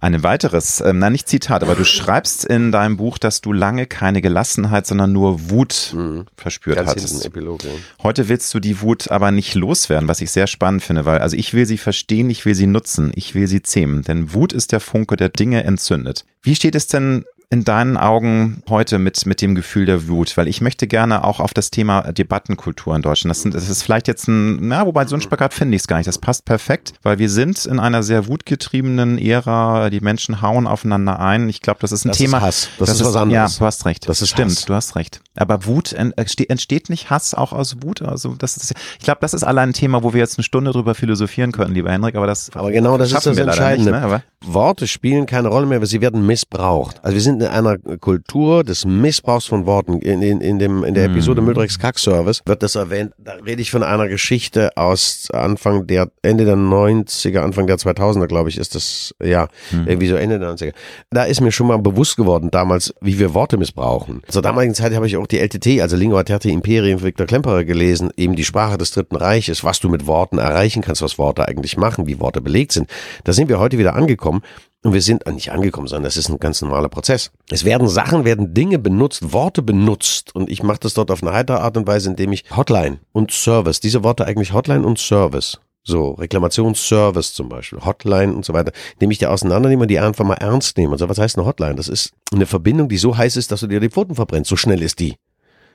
Ein 0.04 0.22
weiteres, 0.22 0.82
ähm, 0.82 1.00
nein, 1.00 1.13
nicht 1.13 1.30
Zitat, 1.30 1.63
aber 1.63 1.76
du 1.76 1.86
schreibst 1.86 2.44
in 2.44 2.74
deinem 2.74 2.98
Buch, 2.98 3.18
dass 3.18 3.39
du 3.39 3.54
lange 3.54 3.86
keine 3.86 4.22
Gelassenheit, 4.22 4.86
sondern 4.86 5.13
nur 5.13 5.50
Wut 5.50 5.96
verspürt 6.36 6.76
Ganz 6.76 6.89
hattest. 6.89 7.26
Epilog. 7.26 7.63
Ja. 7.63 7.70
Heute 8.02 8.28
willst 8.28 8.54
du 8.54 8.60
die 8.60 8.82
Wut 8.82 9.10
aber 9.12 9.32
nicht 9.32 9.56
loswerden, 9.56 10.10
was 10.10 10.20
ich 10.20 10.30
sehr 10.32 10.48
spannend 10.48 10.84
finde, 10.84 11.06
weil 11.06 11.20
also 11.20 11.38
ich 11.38 11.54
will 11.54 11.66
sie 11.66 11.78
verstehen, 11.78 12.30
ich 12.30 12.44
will 12.44 12.54
sie 12.54 12.68
nutzen, 12.68 13.13
ich 13.16 13.34
will 13.34 13.48
sie 13.48 13.62
zähmen, 13.62 14.02
denn 14.02 14.34
Wut 14.34 14.52
ist 14.52 14.74
der 14.74 14.82
Funke, 14.82 15.16
der 15.16 15.30
Dinge 15.30 15.63
entzündet. 15.63 16.26
Wie 16.42 16.56
steht 16.56 16.76
es 16.76 16.88
denn 16.88 17.24
in 17.54 17.63
deinen 17.63 17.98
Augen 17.98 18.63
heute 18.68 18.98
mit, 18.98 19.26
mit 19.28 19.42
dem 19.42 19.54
Gefühl 19.54 19.86
der 19.86 20.08
Wut? 20.08 20.36
Weil 20.38 20.48
ich 20.48 20.60
möchte 20.60 20.88
gerne 20.88 21.24
auch 21.24 21.39
auf 21.39 21.54
das 21.54 21.70
Thema 21.70 22.12
Debattenkultur 22.12 22.96
in 22.96 23.02
Deutschland. 23.04 23.30
Das, 23.30 23.42
sind, 23.44 23.54
das 23.54 23.70
ist 23.70 23.84
vielleicht 23.84 24.08
jetzt 24.08 24.28
ein, 24.28 24.68
na, 24.68 24.86
wobei 24.88 25.06
so 25.06 25.16
ein 25.16 25.22
Spagat 25.22 25.54
finde 25.54 25.76
ich 25.76 25.84
es 25.84 25.88
gar 25.88 25.98
nicht. 25.98 26.08
Das 26.08 26.18
passt 26.18 26.46
perfekt, 26.46 26.94
weil 27.04 27.20
wir 27.20 27.30
sind 27.30 27.66
in 27.66 27.80
einer 27.80 28.02
sehr 28.02 28.28
wutgetriebenen 28.28 29.20
Ära. 29.20 29.89
Die 29.92 30.00
Menschen 30.00 30.42
hauen 30.42 30.66
aufeinander 30.68 31.20
ein. 31.20 31.48
Ich 31.48 31.62
glaube, 31.62 31.80
das 31.82 31.92
ist 31.92 32.06
ein 32.06 32.10
Das 32.10 32.18
ist 32.20 32.26
Thema. 32.26 32.42
Hass. 32.42 32.70
Das 32.80 32.89
ist 32.89 33.06
was 33.06 33.16
anderes. 33.16 33.54
Ja, 33.54 33.60
du 33.60 33.66
hast 33.66 33.86
recht. 33.86 34.10
Das 34.10 34.22
ist 34.22 34.30
Stimmt, 34.30 34.52
Hass. 34.52 34.66
du 34.66 34.74
hast 34.74 34.96
recht. 34.96 35.22
Aber 35.36 35.66
Wut 35.66 35.94
ent- 35.94 36.18
entste- 36.18 36.50
entsteht 36.50 36.89
nicht 36.89 37.10
Hass 37.12 37.34
auch 37.36 37.54
aus 37.54 37.78
Wut? 37.82 38.02
Also 38.02 38.36
das 38.36 38.58
ist, 38.58 38.74
ich 39.00 39.06
glaube, 39.06 39.20
das 39.22 39.34
ist 39.36 39.44
allein 39.44 39.70
ein 39.70 39.74
Thema, 39.74 40.02
wo 40.04 40.13
wir 40.13 40.20
jetzt 40.20 40.38
eine 40.39 40.44
Stunde 40.44 40.72
drüber 40.72 40.96
philosophieren 40.96 41.52
können, 41.52 41.74
lieber 41.76 41.92
Henrik. 41.92 42.16
Aber 42.16 42.26
das 42.28 42.50
Aber 42.56 42.72
genau 42.72 42.98
das 42.98 43.12
ist 43.12 43.26
das 43.26 43.38
Entscheidende. 43.38 43.92
Nicht, 43.92 44.02
ne? 44.10 44.24
Worte 44.46 44.88
spielen 44.88 45.26
keine 45.26 45.48
Rolle 45.48 45.66
mehr, 45.68 45.80
weil 45.80 45.88
sie 45.88 46.02
werden 46.02 46.26
missbraucht. 46.26 47.00
Also 47.04 47.13
wir 47.16 47.22
sind 47.22 47.42
in 47.42 47.42
einer 47.51 47.77
Kultur 47.77 48.63
des 48.63 48.86
Missbrauchs 48.86 49.45
von 49.45 49.65
Worten. 49.65 49.99
In, 49.99 50.21
in, 50.21 50.41
in, 50.41 50.60
dem, 50.60 50.84
in 50.84 50.93
der 50.93 51.06
Episode 51.06 51.41
Mhm. 51.41 51.45
Müldrecks 51.47 51.79
Kackservice 51.79 52.41
wird 52.45 52.63
das 52.63 52.75
erwähnt. 52.75 53.13
Da 53.17 53.34
rede 53.34 53.62
ich 53.62 53.71
von 53.71 53.84
einer 53.84 54.08
Geschichte 54.08 54.75
aus 54.77 55.29
Anfang 55.32 55.88
der, 55.88 56.10
Ende 56.21 56.45
der 56.45 56.56
90er, 56.56 57.39
Anfang 57.39 57.67
der 57.67 57.77
2000er, 57.77 58.27
glaube 58.27 58.49
ich, 58.49 58.58
ist 58.58 58.75
das, 58.75 59.13
ja, 59.23 59.47
Mhm. 59.71 59.88
irgendwie 59.88 60.08
so 60.08 60.15
Ende 60.15 60.39
der 60.39 60.49
90er. 60.49 60.73
Da 61.12 61.23
ist 61.23 61.41
mir 61.41 61.51
schon 61.51 61.67
mal 61.67 61.77
bewusst 61.79 62.17
geworden 62.17 62.49
damals, 62.51 62.93
wie 63.01 63.19
wir 63.19 63.34
Worte 63.34 63.58
missbrauchen. 63.58 64.21
Zur 64.27 64.41
damaligen 64.41 64.73
Zeit 64.73 64.93
habe 64.93 65.08
ich 65.08 65.17
auch 65.17 65.27
die 65.27 65.39
LTT, 65.39 65.82
also 65.82 65.95
Lingua 65.95 66.23
Terti 66.23 66.51
Imperium 66.51 66.99
von 66.99 67.08
Viktor 67.08 67.27
Klemperer 67.27 67.63
gelesen, 67.63 68.10
eben 68.17 68.36
die 68.36 68.45
Sprache 68.45 68.77
des 68.77 68.91
Dritten 68.91 69.15
Reiches, 69.15 69.63
was 69.63 69.79
du 69.79 69.89
mit 69.89 70.08
Worten 70.08 70.38
erreichen 70.38 70.82
kannst, 70.82 71.01
was 71.01 71.17
Worte 71.17 71.47
eigentlich 71.47 71.77
machen, 71.77 72.08
wie 72.08 72.19
Worte 72.19 72.41
belegt 72.41 72.71
sind. 72.71 72.89
Da 73.23 73.34
sind 73.34 73.49
wir 73.49 73.60
heute 73.60 73.77
wieder 73.77 73.95
angekommen. 73.95 74.41
Und 74.84 74.93
wir 74.93 75.02
sind 75.02 75.26
nicht 75.28 75.52
angekommen, 75.52 75.88
sondern 75.88 76.04
das 76.04 76.17
ist 76.17 76.30
ein 76.30 76.39
ganz 76.39 76.62
normaler 76.62 76.89
Prozess. 76.89 77.32
Es 77.50 77.63
werden 77.63 77.88
Sachen, 77.88 78.26
werden 78.26 78.54
Dinge 78.54 78.80
benutzt, 78.80 79.32
Worte 79.32 79.62
benutzt. 79.62 80.36
Und 80.36 80.50
ich 80.50 80.62
mache 80.62 80.80
das 80.82 80.93
dort 80.93 81.10
auf 81.10 81.24
eine 81.24 81.32
heitere 81.32 81.60
Art 81.60 81.78
und 81.78 81.88
Weise, 81.88 82.10
indem 82.10 82.34
ich 82.34 82.43
Hotline 82.56 83.00
und 83.13 83.32
Service, 83.32 83.80
diese 83.80 84.04
Worte 84.04 84.26
eigentlich 84.26 84.52
Hotline 84.52 84.86
und 84.86 85.00
Service, 85.00 85.62
so 85.84 86.12
Reklamationsservice 86.12 87.34
zum 87.34 87.48
Beispiel, 87.48 87.80
Hotline 87.86 88.34
und 88.34 88.43
so 88.43 88.54
weiter, 88.54 88.74
indem 88.93 89.12
ich 89.12 89.19
die 89.19 89.28
auseinandernehme 89.28 89.84
und 89.84 89.88
die 89.88 90.00
einfach 90.00 90.26
mal 90.26 90.36
ernst 90.36 90.78
nehme. 90.78 90.91
Also 90.91 91.08
was 91.08 91.17
heißt 91.17 91.38
eine 91.38 91.48
Hotline? 91.48 91.76
Das 91.76 91.88
ist 91.88 92.12
eine 92.34 92.46
Verbindung, 92.46 92.89
die 92.89 92.98
so 92.98 93.17
heiß 93.17 93.38
ist, 93.38 93.52
dass 93.54 93.62
du 93.62 93.67
dir 93.67 93.80
die 93.80 93.89
Pfoten 93.89 94.15
verbrennst. 94.15 94.50
So 94.50 94.58
schnell 94.58 94.82
ist 94.82 95.00
die. 95.00 95.15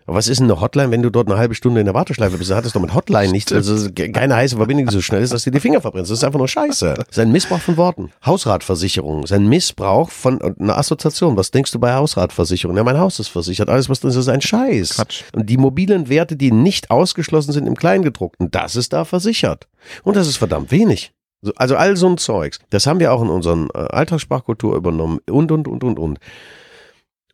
Aber 0.09 0.17
was 0.17 0.27
ist 0.27 0.39
denn 0.41 0.51
eine 0.51 0.59
Hotline, 0.63 0.91
wenn 0.91 1.03
du 1.03 1.11
dort 1.11 1.29
eine 1.29 1.37
halbe 1.39 1.55
Stunde 1.55 1.81
in 1.81 1.85
der 1.85 1.95
Warteschleife 1.95 2.39
bist? 2.39 2.49
Dann 2.51 2.57
hat 2.57 2.65
es 2.65 2.73
doch 2.73 2.81
mit 2.81 2.95
Hotline 2.95 3.31
nichts. 3.31 3.53
Also 3.53 3.91
keine 3.93 4.37
heiße 4.37 4.57
Verbindung, 4.57 4.87
die 4.87 4.93
so 4.95 5.03
schnell 5.03 5.23
ist, 5.23 5.35
dass 5.35 5.45
du 5.45 5.51
dir 5.51 5.59
die 5.59 5.61
Finger 5.61 5.83
verbrennst. 5.83 6.11
Das 6.11 6.17
ist 6.19 6.25
einfach 6.25 6.39
nur 6.39 6.49
Scheiße. 6.49 6.95
Das 6.97 7.07
ist 7.11 7.19
ein 7.19 7.31
Missbrauch 7.31 7.61
von 7.61 7.77
Worten. 7.77 8.11
Hausratversicherung 8.25 9.25
ist 9.25 9.33
ein 9.33 9.47
Missbrauch 9.51 10.09
von 10.09 10.39
und 10.39 10.59
eine 10.61 10.77
Assoziation. 10.77 11.37
Was 11.37 11.51
denkst 11.51 11.73
du 11.73 11.79
bei 11.79 11.93
Hausratversicherung? 11.93 12.75
Ja, 12.77 12.85
mein 12.85 12.99
Haus 12.99 13.19
ist 13.21 13.29
versichert. 13.29 13.69
Alles, 13.69 13.91
was 13.91 14.01
drin 14.01 14.09
ist, 14.09 14.17
ist 14.17 14.29
ein 14.29 14.41
Scheiß. 14.41 14.95
Quatsch. 14.97 15.25
Und 15.35 15.51
die 15.51 15.59
mobilen 15.59 16.09
Werte, 16.09 16.37
die 16.37 16.53
nicht 16.53 16.91
ausgeschlossen 16.91 17.53
sind 17.53 17.67
im 17.67 17.77
Kleingedruckten, 17.77 18.51
das 18.51 18.77
ist 18.77 18.95
da 18.95 19.05
versichert. 19.05 19.69
Und 20.05 20.17
das 20.17 20.27
ist 20.27 20.39
verdammt 20.39 20.71
wenig. 20.71 21.13
So- 21.43 21.53
Also 21.57 21.77
all 21.77 21.99
so 21.99 22.09
ein 22.09 22.17
Zeugs. 22.17 22.59
Das 22.71 22.87
haben 22.87 22.99
wir 22.99 23.13
auch 23.13 23.21
in 23.21 23.29
unseren 23.29 23.69
äh, 23.75 23.79
Alltagssprachkultur 23.79 24.75
übernommen 24.75 25.19
und, 25.31 25.53
und, 25.53 25.69
und, 25.69 25.85
und, 25.85 25.99
und. 25.99 26.19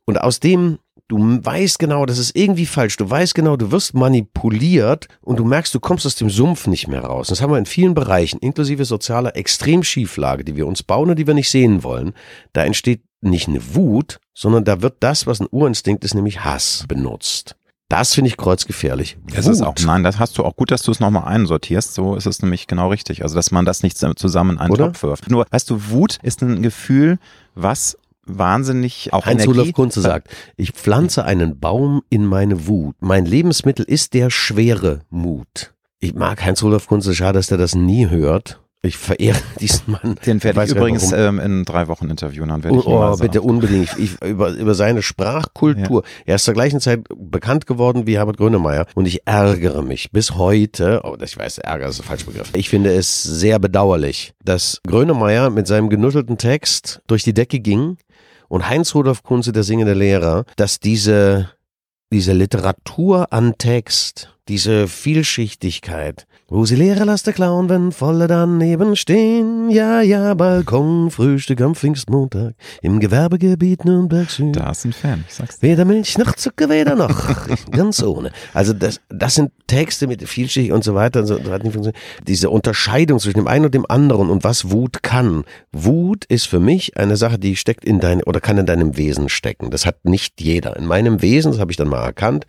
Und 0.07 0.21
aus 0.21 0.41
dem, 0.41 0.79
du 1.09 1.19
weißt 1.19 1.79
genau, 1.79 2.07
das 2.07 2.19
ist 2.19 2.37
irgendwie 2.37 2.67
falsch. 2.67 2.97
Du 2.97 3.09
weißt 3.09 3.35
genau, 3.35 3.57
du 3.57 3.71
wirst 3.71 3.95
manipuliert 3.95 5.09
und 5.21 5.39
du 5.39 5.45
merkst, 5.45 5.75
du 5.75 5.81
kommst 5.81 6.07
aus 6.07 6.17
dem 6.17 6.31
Sumpf 6.31 6.67
nicht 6.67 6.89
mehr 6.89 7.05
raus. 7.05 7.29
Das 7.29 7.43
haben 7.43 7.53
wir 7.53 7.59
in 7.59 7.67
vielen 7.67 7.95
Bereichen, 7.95 8.39
inklusive 8.39 8.85
sozialer 8.85 9.37
Extremschieflage, 9.37 10.45
die 10.45 10.57
wir 10.57 10.67
uns 10.67 10.83
bauen 10.83 11.11
und 11.11 11.19
die 11.19 11.27
wir 11.27 11.35
nicht 11.35 11.51
sehen 11.51 11.83
wollen. 11.83 12.15
Da 12.53 12.65
entsteht 12.65 13.03
nicht 13.21 13.49
eine 13.49 13.75
Wut, 13.75 14.19
sondern 14.35 14.65
da 14.65 14.83
wird 14.83 14.97
das, 15.01 15.27
was 15.27 15.41
ein 15.41 15.49
Urinstinkt 15.51 16.05
ist, 16.05 16.15
nämlich 16.15 16.45
Hass 16.45 16.85
benutzt. 16.89 17.57
Das 17.89 18.15
finde 18.15 18.29
ich 18.29 18.37
kreuzgefährlich. 18.37 19.19
Es 19.35 19.47
ist 19.47 19.61
auch, 19.61 19.75
nein, 19.85 20.03
das 20.03 20.19
hast 20.19 20.39
du 20.39 20.43
auch 20.43 20.57
gut, 20.57 20.71
dass 20.71 20.83
du 20.83 20.91
es 20.91 21.01
nochmal 21.01 21.25
einsortierst. 21.25 21.93
So 21.93 22.17
ist 22.17 22.27
es 22.27 22.41
nämlich 22.41 22.67
genau 22.67 22.89
richtig. 22.89 23.23
Also, 23.23 23.35
dass 23.35 23.51
man 23.51 23.67
das 23.67 23.83
nicht 23.83 23.99
zusammen 23.99 24.53
in 24.53 24.59
einen 24.59 24.73
Oder? 24.73 24.87
Topf 24.87 25.03
wirft. 25.03 25.31
Nur, 25.31 25.47
weißt 25.51 25.69
du, 25.69 25.91
Wut 25.91 26.19
ist 26.23 26.43
ein 26.43 26.63
Gefühl, 26.63 27.19
was 27.55 27.99
wahnsinnig 28.27 29.13
auch 29.13 29.27
Heinz 29.27 29.43
Energie. 29.43 29.59
Rudolf 29.61 29.73
Kunze 29.75 30.01
sagt, 30.01 30.29
ich 30.57 30.73
pflanze 30.73 31.25
einen 31.25 31.59
Baum 31.61 32.03
in 32.11 32.25
meine 32.27 32.67
Wut. 32.67 32.97
Mein 33.01 33.27
Lebensmittel 33.27 33.85
ist 33.85 34.15
der 34.15 34.31
schwere 34.31 35.01
Mut. 35.11 35.73
Ich 36.01 36.15
mag 36.15 36.45
Heinz 36.45 36.63
Rudolf 36.63 36.87
Kunze, 36.87 37.15
schade, 37.15 37.39
dass 37.39 37.47
der 37.49 37.59
das 37.59 37.75
nie 37.75 38.09
hört. 38.09 38.61
Ich 38.83 38.99
verehre 38.99 39.39
diesen 39.61 39.93
Mann. 39.93 40.17
Den 40.27 40.45
werde 40.45 40.59
weiß 40.59 40.69
ich 40.69 40.75
nicht, 40.75 40.81
übrigens 40.83 41.13
ähm, 41.13 41.39
in 41.41 41.65
drei 41.65 41.89
Wochen 41.89 42.11
interviewen. 42.11 42.51
Dann 42.51 42.63
werde 42.63 42.77
Oh, 42.77 42.81
ich 42.81 42.87
oh 42.87 43.01
sagen. 43.01 43.21
bitte 43.21 43.41
unbedingt. 43.41 43.89
Ich, 43.99 44.21
über, 44.23 44.51
über 44.51 44.75
seine 44.75 45.01
Sprachkultur. 45.01 46.03
Er 46.27 46.35
ist 46.35 46.45
zur 46.45 46.53
gleichen 46.53 46.81
Zeit 46.81 47.05
bekannt 47.17 47.67
geworden 47.67 48.07
wie 48.07 48.19
Herbert 48.19 48.37
Grönemeyer. 48.37 48.85
Und 48.95 49.07
ich 49.07 49.27
ärgere 49.27 49.81
mich 49.81 50.11
bis 50.13 50.35
heute, 50.35 51.01
oh, 51.05 51.17
ich 51.23 51.39
weiß, 51.39 51.59
Ärger 51.59 51.89
ist 51.89 52.01
ein 52.01 52.05
falscher 52.05 52.27
Begriff. 52.27 52.51
Ich 52.55 52.69
finde 52.69 52.93
es 52.93 53.23
sehr 53.23 53.59
bedauerlich, 53.59 54.35
dass 54.45 54.81
Grönemeyer 54.87 55.49
mit 55.49 55.67
seinem 55.67 55.89
genuttelten 55.89 56.37
Text 56.37 57.01
durch 57.07 57.23
die 57.23 57.33
Decke 57.33 57.61
ging 57.61 57.97
und 58.55 58.69
Heinz 58.69 58.95
Rudolf 58.95 59.25
Kunze, 59.25 59.51
der 59.51 59.65
singende 59.65 59.95
Lehrer, 59.95 60.45
dass 60.55 60.79
diese, 60.79 61.51
diese 62.13 62.33
Literatur 62.33 63.33
an 63.33 63.59
Text, 63.59 64.34
diese 64.49 64.89
Vielschichtigkeit, 64.89 66.27
wo 66.49 66.67
sie 66.67 66.77
Lehrer 66.77 67.07
lasse 67.07 67.33
klauen, 67.33 67.71
wenn 67.71 67.93
volle 67.93 68.27
daneben 68.27 68.95
stehen. 68.95 69.71
Ja, 69.71 70.03
ja, 70.03 70.35
Balkon, 70.35 71.11
Frühstück 71.11 71.63
am 71.63 71.75
Pfingstmontag 71.75 72.55
im 72.83 73.01
Gewerbegebiet 73.01 73.87
Nürnberg 73.87 74.31
Süd. 74.31 74.57
Da 74.57 74.71
ist 74.71 74.85
ein 74.85 74.93
Fan, 74.93 75.25
ich 75.27 75.35
sag's 75.35 75.59
dir. 75.59 75.71
Weder 75.71 75.87
Milch 75.87 76.19
noch 76.19 76.35
Zucker, 76.35 76.69
weder 76.69 76.95
noch. 76.95 77.27
Ganz 77.71 78.03
ohne. 78.03 78.33
Also 78.53 78.75
das, 78.75 79.01
das 79.09 79.35
sind 79.35 79.51
Texte 79.67 80.07
mit 80.07 80.23
vielschichtig 80.29 80.73
und 80.73 80.85
so 80.85 80.95
weiter. 80.95 81.21
Und 81.21 81.27
so. 81.27 81.93
Diese 82.27 82.51
Unterscheidung 82.51 83.19
zwischen 83.19 83.39
dem 83.39 83.47
einen 83.47 83.65
und 83.65 83.75
dem 83.75 83.87
anderen 83.89 84.29
und 84.29 84.45
was 84.45 84.71
Wut 84.71 85.03
kann. 85.03 85.45
Wut 85.73 86.27
ist 86.27 86.47
für 86.47 86.61
mich 86.61 86.99
eine 86.99 87.17
Sache, 87.17 87.39
die 87.39 87.57
steckt 87.57 87.85
in 87.85 87.99
dein 87.99 88.23
oder 88.23 88.41
kann 88.41 88.59
in 88.59 88.67
deinem 88.67 88.99
Wesen 88.99 89.31
stecken. 89.31 89.71
Das 89.71 89.87
hat 89.87 90.05
nicht 90.05 90.43
jeder. 90.43 90.77
In 90.77 90.85
meinem 90.85 91.23
Wesen, 91.23 91.53
das 91.53 91.61
habe 91.61 91.71
ich 91.71 91.79
dann 91.79 91.89
mal 91.89 92.05
erkannt, 92.05 92.47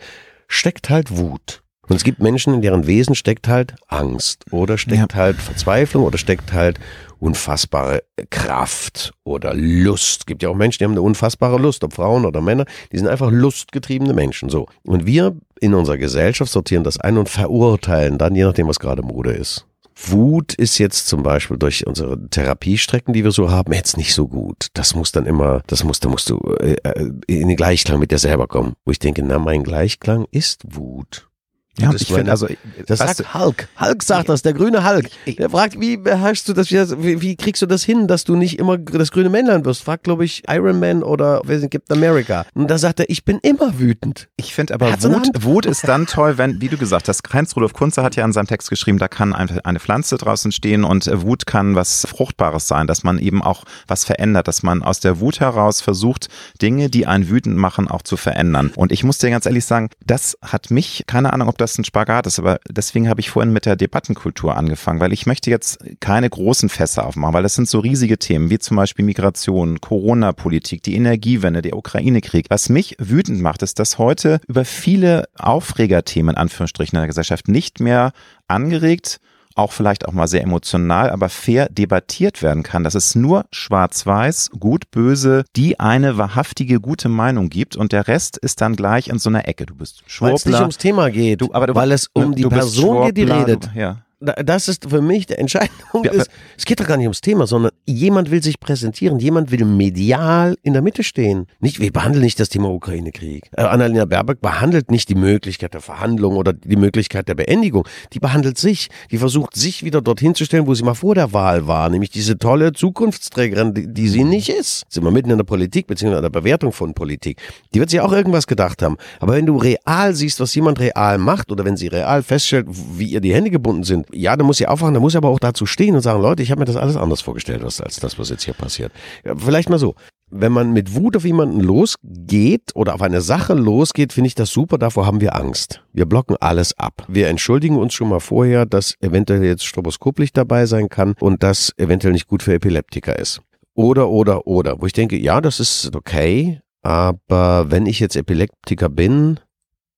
steckt 0.48 0.90
halt 0.90 1.18
Wut. 1.18 1.62
Und 1.88 1.95
es 1.95 2.04
gibt 2.04 2.19
Menschen, 2.19 2.54
in 2.54 2.62
deren 2.62 2.88
Wesen 2.88 3.15
steckt 3.15 3.48
halt 3.48 3.76
Angst 3.88 4.45
oder 4.52 4.78
steckt 4.78 5.15
halt 5.15 5.38
Verzweiflung 5.38 6.04
oder 6.04 6.17
steckt 6.17 6.54
halt 6.54 6.80
unfassbare 7.19 8.04
Kraft 8.30 9.13
oder 9.24 9.54
Lust. 9.54 10.21
Es 10.21 10.26
gibt 10.26 10.43
ja 10.43 10.50
auch 10.50 10.56
Menschen, 10.56 10.80
die 10.80 10.86
haben 10.86 10.91
eine 10.91 11.02
unfassbare 11.02 11.58
Lust, 11.58 11.84
ob 11.84 11.93
Frauen 11.93 12.26
oder 12.26 12.41
Männer, 12.41 12.65
die 12.91 12.98
sind 12.98 13.08
einfach 13.08 13.32
lustgetriebene 13.32 14.13
Menschen. 14.13 14.50
So. 14.50 14.67
Und 14.84 15.06
wir 15.06 15.36
in 15.60 15.74
unserer 15.74 15.98
Gesellschaft 15.98 16.52
sortieren 16.52 16.84
das 16.84 17.00
ein 17.00 17.17
und 17.17 17.30
verurteilen 17.30 18.17
dann, 18.17 18.36
je 18.36 18.43
nachdem, 18.43 18.67
was 18.67 18.80
gerade 18.80 19.02
Mode 19.02 19.32
ist. 19.32 19.65
Wut 19.95 20.54
ist 20.54 20.78
jetzt 20.78 21.08
zum 21.08 21.24
Beispiel 21.24 21.58
durch 21.58 21.88
unsere 21.88 22.30
Therapiestrecken, 22.30 23.13
die 23.13 23.24
wir 23.24 23.32
so 23.32 23.50
haben, 23.50 23.71
jetzt 23.71 23.95
nicht 23.95 24.13
so 24.13 24.28
gut. 24.28 24.67
Das 24.74 24.93
muss 24.93 25.13
dann 25.13 25.26
immer, 25.26 25.62
das 25.67 25.86
muss, 25.86 26.02
da 26.02 26.10
musst 26.10 26.30
du 26.30 26.38
äh, 26.60 26.76
äh 26.84 27.12
in 27.28 27.48
den 27.48 27.56
Gleichklang 27.56 28.00
mit 28.00 28.12
dir 28.12 28.17
selber 28.17 28.48
kommen. 28.48 28.74
Wo 28.84 28.91
ich 28.91 29.00
denke, 29.00 29.24
na, 29.24 29.39
mein 29.39 29.63
Gleichklang 29.63 30.26
ist 30.32 30.63
Wut. 30.67 31.30
Ja, 31.78 31.92
ich 31.94 32.08
finde, 32.08 32.32
also, 32.32 32.48
das 32.88 33.00
sagt 33.00 33.34
Hulk. 33.34 33.68
Hulk 33.80 34.02
sagt 34.02 34.30
das, 34.30 34.42
der 34.42 34.54
grüne 34.54 34.88
Hulk. 34.88 35.10
Der 35.38 35.50
fragt, 35.50 35.80
wie 35.80 35.98
beherrschst 35.98 36.48
du 36.48 36.54
das, 36.54 36.70
wie, 36.72 37.22
wie, 37.22 37.36
kriegst 37.36 37.62
du 37.62 37.66
das 37.66 37.84
hin, 37.84 38.08
dass 38.08 38.24
du 38.24 38.36
nicht 38.36 38.60
immer 38.60 38.78
das 38.78 39.12
grüne 39.12 39.30
Männlein 39.30 39.66
wirst? 39.66 39.84
Fragt, 39.84 40.06
glaube 40.06 40.24
ich, 40.24 40.44
Iron 40.48 40.80
Man 40.80 41.04
oder 41.04 41.42
wer 41.44 41.60
sind, 41.60 41.72
gibt 41.72 41.92
America. 41.92 42.46
Und 42.54 42.70
da 42.70 42.78
sagt 42.78 43.02
er, 43.02 43.10
ich 43.10 43.26
bin 43.26 43.40
immer 43.42 43.78
wütend. 43.78 44.30
Ich 44.38 44.54
finde 44.54 44.74
aber, 44.74 44.91
Wut, 45.04 45.43
Wut 45.43 45.66
ist 45.66 45.86
dann 45.88 46.06
toll, 46.08 46.38
wenn, 46.38 46.62
wie 46.62 46.70
du 46.70 46.78
gesagt 46.78 47.10
hast, 47.10 47.22
Heinz-Rudolf 47.34 47.74
Kunze 47.74 48.04
hat 48.04 48.16
ja 48.16 48.24
in 48.24 48.32
seinem 48.32 48.47
Text 48.47 48.70
geschrieben, 48.70 48.97
da 48.97 49.10
kann 49.10 49.34
eine 49.34 49.80
Pflanze 49.80 50.18
draußen 50.18 50.54
stehen 50.54 50.86
und 50.86 51.08
äh, 51.08 51.22
Wut 51.22 51.45
kann 51.45 51.76
was 51.76 52.08
Fruchtbares 52.10 52.68
sein, 52.70 52.88
dass 52.88 53.04
man 53.04 53.20
eben 53.20 53.41
auch 53.41 53.66
was 53.88 54.06
verändert, 54.06 54.47
dass 54.47 54.64
man 54.64 54.82
aus 54.82 55.02
der 55.02 55.20
Wut 55.20 55.41
heraus 55.41 55.82
versucht, 55.82 56.30
Dinge, 56.62 56.89
die 56.89 57.06
einen 57.06 57.30
wütend 57.30 57.58
machen, 57.58 57.89
auch 57.89 58.02
zu 58.02 58.16
verändern. 58.16 58.72
Und 58.76 58.93
ich 58.93 59.04
muss 59.04 59.18
dir 59.18 59.30
ganz 59.30 59.45
ehrlich 59.45 59.66
sagen, 59.66 59.89
das 60.06 60.38
hat 60.41 60.72
mich, 60.72 61.04
keine 61.08 61.34
Ahnung, 61.34 61.49
ob 61.49 61.58
das 61.58 61.64
ein 61.66 61.84
Spagat 61.84 62.28
ist, 62.28 62.39
aber 62.39 62.59
deswegen 62.70 63.09
habe 63.09 63.20
ich 63.20 63.30
vorhin 63.30 63.51
mit 63.51 63.66
der 63.66 63.76
Debattenkultur 63.76 64.55
angefangen, 64.55 64.99
weil 64.99 65.13
ich 65.13 65.26
möchte 65.26 65.49
jetzt 65.49 65.80
keine 65.99 66.30
großen 66.30 66.70
Fässer 66.70 67.05
aufmachen, 67.05 67.34
weil 67.34 67.43
das 67.43 67.55
sind 67.55 67.68
so 67.68 67.80
riesige 67.80 68.18
Themen, 68.18 68.49
wie 68.49 68.59
zum 68.59 68.78
Beispiel 68.78 69.03
Migration, 69.03 69.82
Corona-Politik, 69.82 70.84
die 70.84 70.95
Energiewende, 70.95 71.61
der 71.61 71.76
Ukraine-Krieg. 71.76 72.45
Was 72.49 72.70
mich 72.70 72.95
wütend 72.99 73.41
macht, 73.41 73.63
ist, 73.63 73.80
dass 73.80 73.97
heute 73.97 74.39
über 74.47 74.66
viele 74.66 75.26
Aufregerthemen, 75.38 76.36
in 76.36 76.38
Anführungsstrichen, 76.38 76.95
in 76.95 77.01
der 77.01 77.07
Gesellschaft 77.07 77.47
nicht 77.47 77.80
mehr 77.80 78.11
angeregt 78.47 79.20
auch 79.56 79.72
vielleicht 79.72 80.08
auch 80.08 80.14
mal 80.14 80.28
sehr 80.28 80.43
emotional, 80.43 81.10
aber 81.10 81.30
fair 81.30 81.68
debattiert 81.70 82.41
werden 82.41 82.64
kann, 82.64 82.84
dass 82.84 82.95
es 82.95 83.16
nur 83.16 83.45
schwarz-weiß, 83.51 84.51
gut, 84.60 84.91
böse, 84.91 85.45
die 85.56 85.80
eine 85.80 86.18
wahrhaftige, 86.18 86.80
gute 86.80 87.10
Meinung 87.10 87.49
gibt 87.49 87.76
und 87.76 87.91
der 87.91 88.08
Rest 88.08 88.38
ist 88.38 88.62
dann 88.62 88.76
gleich 88.76 89.08
in 89.08 89.18
so 89.18 89.30
einer 89.30 89.47
Ecke. 89.47 89.66
Du 89.66 89.76
bist 89.76 90.03
Schwurbler. 90.06 90.34
Weil 90.34 90.36
es 90.36 90.45
nicht 90.45 90.60
ums 90.60 90.78
Thema 90.78 91.10
geht, 91.10 91.41
du, 91.41 91.53
aber 91.53 91.68
du, 91.68 91.76
weil 91.76 91.91
es 91.91 92.10
um 92.14 92.36
die 92.36 92.43
Person 92.43 93.08
geht, 93.08 93.18
die 93.18 93.24
redet. 93.24 93.70
Du, 93.74 93.80
ja 93.80 94.05
das 94.26 94.67
ist 94.67 94.89
für 94.89 95.01
mich 95.01 95.26
der 95.26 95.39
entscheidende 95.39 95.84
Punkt. 95.91 96.07
Ja, 96.07 96.13
ist, 96.13 96.30
es 96.57 96.65
geht 96.65 96.80
doch 96.80 96.88
gar 96.88 96.97
nicht 96.97 97.05
ums 97.05 97.21
Thema, 97.21 97.47
sondern 97.47 97.71
jemand 97.86 98.32
will 98.32 98.43
sich 98.43 98.59
präsentieren, 98.59 99.19
jemand 99.19 99.51
will 99.51 99.65
medial 99.65 100.55
in 100.63 100.73
der 100.73 100.82
Mitte 100.82 101.03
stehen. 101.03 101.47
Nicht, 101.59 101.80
wir 101.80 101.91
behandeln 101.91 102.23
nicht 102.23 102.39
das 102.39 102.49
Thema 102.49 102.69
Ukraine-Krieg. 102.69 103.49
Äh, 103.55 103.61
Annalena 103.61 104.05
Baerbock 104.05 104.41
behandelt 104.41 104.91
nicht 104.91 105.09
die 105.09 105.15
Möglichkeit 105.15 105.73
der 105.73 105.82
Verhandlung 105.82 106.36
oder 106.36 106.53
die 106.53 106.76
Möglichkeit 106.76 107.28
der 107.28 107.36
Beendigung. 107.36 107.88
Die 108.13 108.19
behandelt 108.19 108.57
sich. 108.57 108.89
Die 109.11 109.17
versucht, 109.17 109.55
sich 109.55 109.84
wieder 109.84 110.01
dorthin 110.01 110.36
zu 110.36 110.45
stellen, 110.45 110.67
wo 110.67 110.73
sie 110.73 110.84
mal 110.84 110.93
vor 110.93 111.15
der 111.15 111.34
Wahl 111.34 111.67
war, 111.67 111.89
nämlich 111.89 112.09
diese 112.09 112.38
tolle 112.38 112.73
Zukunftsträgerin, 112.73 113.73
die, 113.73 113.93
die 113.93 114.07
sie 114.07 114.23
nicht 114.23 114.49
ist. 114.49 114.84
Sind 114.89 115.03
wir 115.03 115.11
mitten 115.11 115.30
in 115.30 115.38
der 115.38 115.45
Politik, 115.45 115.88
beziehungsweise 115.88 116.26
in 116.26 116.32
der 116.34 116.39
Bewertung 116.39 116.71
von 116.71 116.93
Politik. 116.93 117.41
Die 117.73 117.80
wird 117.80 117.89
sich 117.89 117.99
auch 117.99 118.11
irgendwas 118.11 118.47
gedacht 118.47 118.82
haben. 118.82 118.97
Aber 119.19 119.34
wenn 119.34 119.45
du 119.45 119.57
real 119.57 120.13
siehst, 120.13 120.39
was 120.39 120.53
jemand 120.55 120.80
real 120.80 121.17
macht, 121.17 121.51
oder 121.51 121.65
wenn 121.65 121.78
sie 121.78 121.88
real 121.88 122.23
feststellt, 122.23 122.67
wie 122.69 123.05
ihr 123.05 123.21
die 123.21 123.34
Hände 123.34 123.49
gebunden 123.49 123.84
sind, 123.84 124.07
ja, 124.16 124.36
dann 124.36 124.47
muss 124.47 124.57
sie 124.57 124.68
aufwachen, 124.68 124.93
dann 124.93 125.01
muss 125.01 125.16
aber 125.16 125.30
auch 125.30 125.39
dazu 125.39 125.66
stehen 125.66 125.95
und 125.95 126.01
sagen, 126.01 126.22
Leute, 126.22 126.41
ich 126.41 126.51
habe 126.51 126.59
mir 126.59 126.66
das 126.66 126.76
alles 126.76 126.95
anders 126.95 127.22
vorgestellt, 127.22 127.63
was, 127.63 127.82
als 127.82 127.97
das, 127.97 128.18
was 128.18 128.30
jetzt 128.30 128.43
hier 128.43 128.53
passiert. 128.53 128.91
Ja, 129.24 129.36
vielleicht 129.36 129.70
mal 129.70 129.80
so. 129.80 129.95
Wenn 130.32 130.51
man 130.51 130.74
mit 130.74 130.95
Wut 130.95 131.16
auf 131.16 131.24
jemanden 131.24 131.59
losgeht 131.59 132.72
oder 132.74 132.95
auf 132.95 133.01
eine 133.01 133.22
Sache 133.22 133.53
losgeht, 133.53 134.11
finde 134.11 134.28
ich 134.28 134.36
das 134.36 134.49
super. 134.49 134.80
Davor 134.80 135.05
haben 135.05 135.22
wir 135.22 135.36
Angst. 135.36 135.84
Wir 135.93 136.07
blocken 136.07 136.36
alles 136.39 136.78
ab. 136.80 137.05
Wir 137.07 137.28
entschuldigen 137.28 137.78
uns 137.78 137.93
schon 137.93 138.09
mal 138.09 138.20
vorher, 138.20 138.66
dass 138.66 138.95
eventuell 139.01 139.43
jetzt 139.43 139.66
Stroboskoplicht 139.66 140.36
dabei 140.36 140.66
sein 140.66 140.89
kann 140.89 141.13
und 141.20 141.43
das 141.43 141.74
eventuell 141.78 142.13
nicht 142.13 142.28
gut 142.28 142.41
für 142.41 142.55
Epileptiker 142.55 143.20
ist. 143.20 143.41
Oder, 143.76 144.09
oder, 144.09 144.47
oder. 144.47 144.82
Wo 144.82 144.88
ich 144.88 144.93
denke, 144.93 145.18
ja, 145.18 145.41
das 145.41 145.59
ist 145.59 145.95
okay, 145.95 146.59
aber 146.82 147.70
wenn 147.70 147.86
ich 147.86 147.99
jetzt 147.99 148.16
Epileptiker 148.16 148.89
bin, 148.89 149.39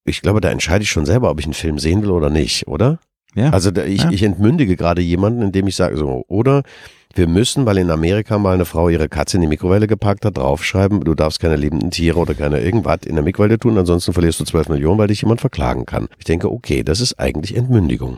ich 0.03 0.22
glaube, 0.22 0.41
da 0.41 0.49
entscheide 0.49 0.84
ich 0.84 0.89
schon 0.89 1.05
selber, 1.05 1.30
ob 1.30 1.39
ich 1.39 1.45
einen 1.45 1.53
Film 1.53 1.80
sehen 1.80 2.01
will 2.01 2.11
oder 2.11 2.30
nicht, 2.30 2.68
oder? 2.68 2.99
Ja. 3.38 3.52
Also 3.52 3.70
ich, 3.70 4.04
ja. 4.04 4.10
ich 4.10 4.24
entmündige 4.24 4.76
gerade 4.76 5.02
jemanden, 5.02 5.44
indem 5.44 5.68
ich 5.68 5.76
sage 5.76 5.96
so, 5.96 6.26
oder 6.28 6.64
wir 7.14 7.28
müssen, 7.28 7.68
weil 7.68 7.78
in 7.78 7.92
Amerika 7.92 8.40
mal 8.40 8.56
eine 8.56 8.66
Frau 8.66 8.90
ihre 8.90 9.10
Katze 9.10 9.38
in 9.38 9.42
die 9.42 9.48
Mikrowelle 9.48 9.86
gepackt 9.86 10.26
hat, 10.26 10.38
draufschreiben, 10.38 11.02
du 11.02 11.14
darfst 11.14 11.40
keine 11.40 11.56
lebenden 11.56 11.92
Tiere 11.92 12.20
oder 12.20 12.34
keine 12.34 12.60
irgendwas 12.62 13.02
in 13.06 13.14
der 13.14 13.24
Mikrowelle 13.24 13.60
tun, 13.60 13.78
ansonsten 13.78 14.12
verlierst 14.12 14.40
du 14.40 14.44
12 14.44 14.70
Millionen, 14.70 14.98
weil 14.98 15.08
dich 15.08 15.22
jemand 15.22 15.40
verklagen 15.40 15.86
kann. 15.86 16.08
Ich 16.18 16.26
denke, 16.26 16.52
okay, 16.52 16.84
das 16.84 17.00
ist 17.00 17.20
eigentlich 17.20 17.56
Entmündigung. 17.56 18.18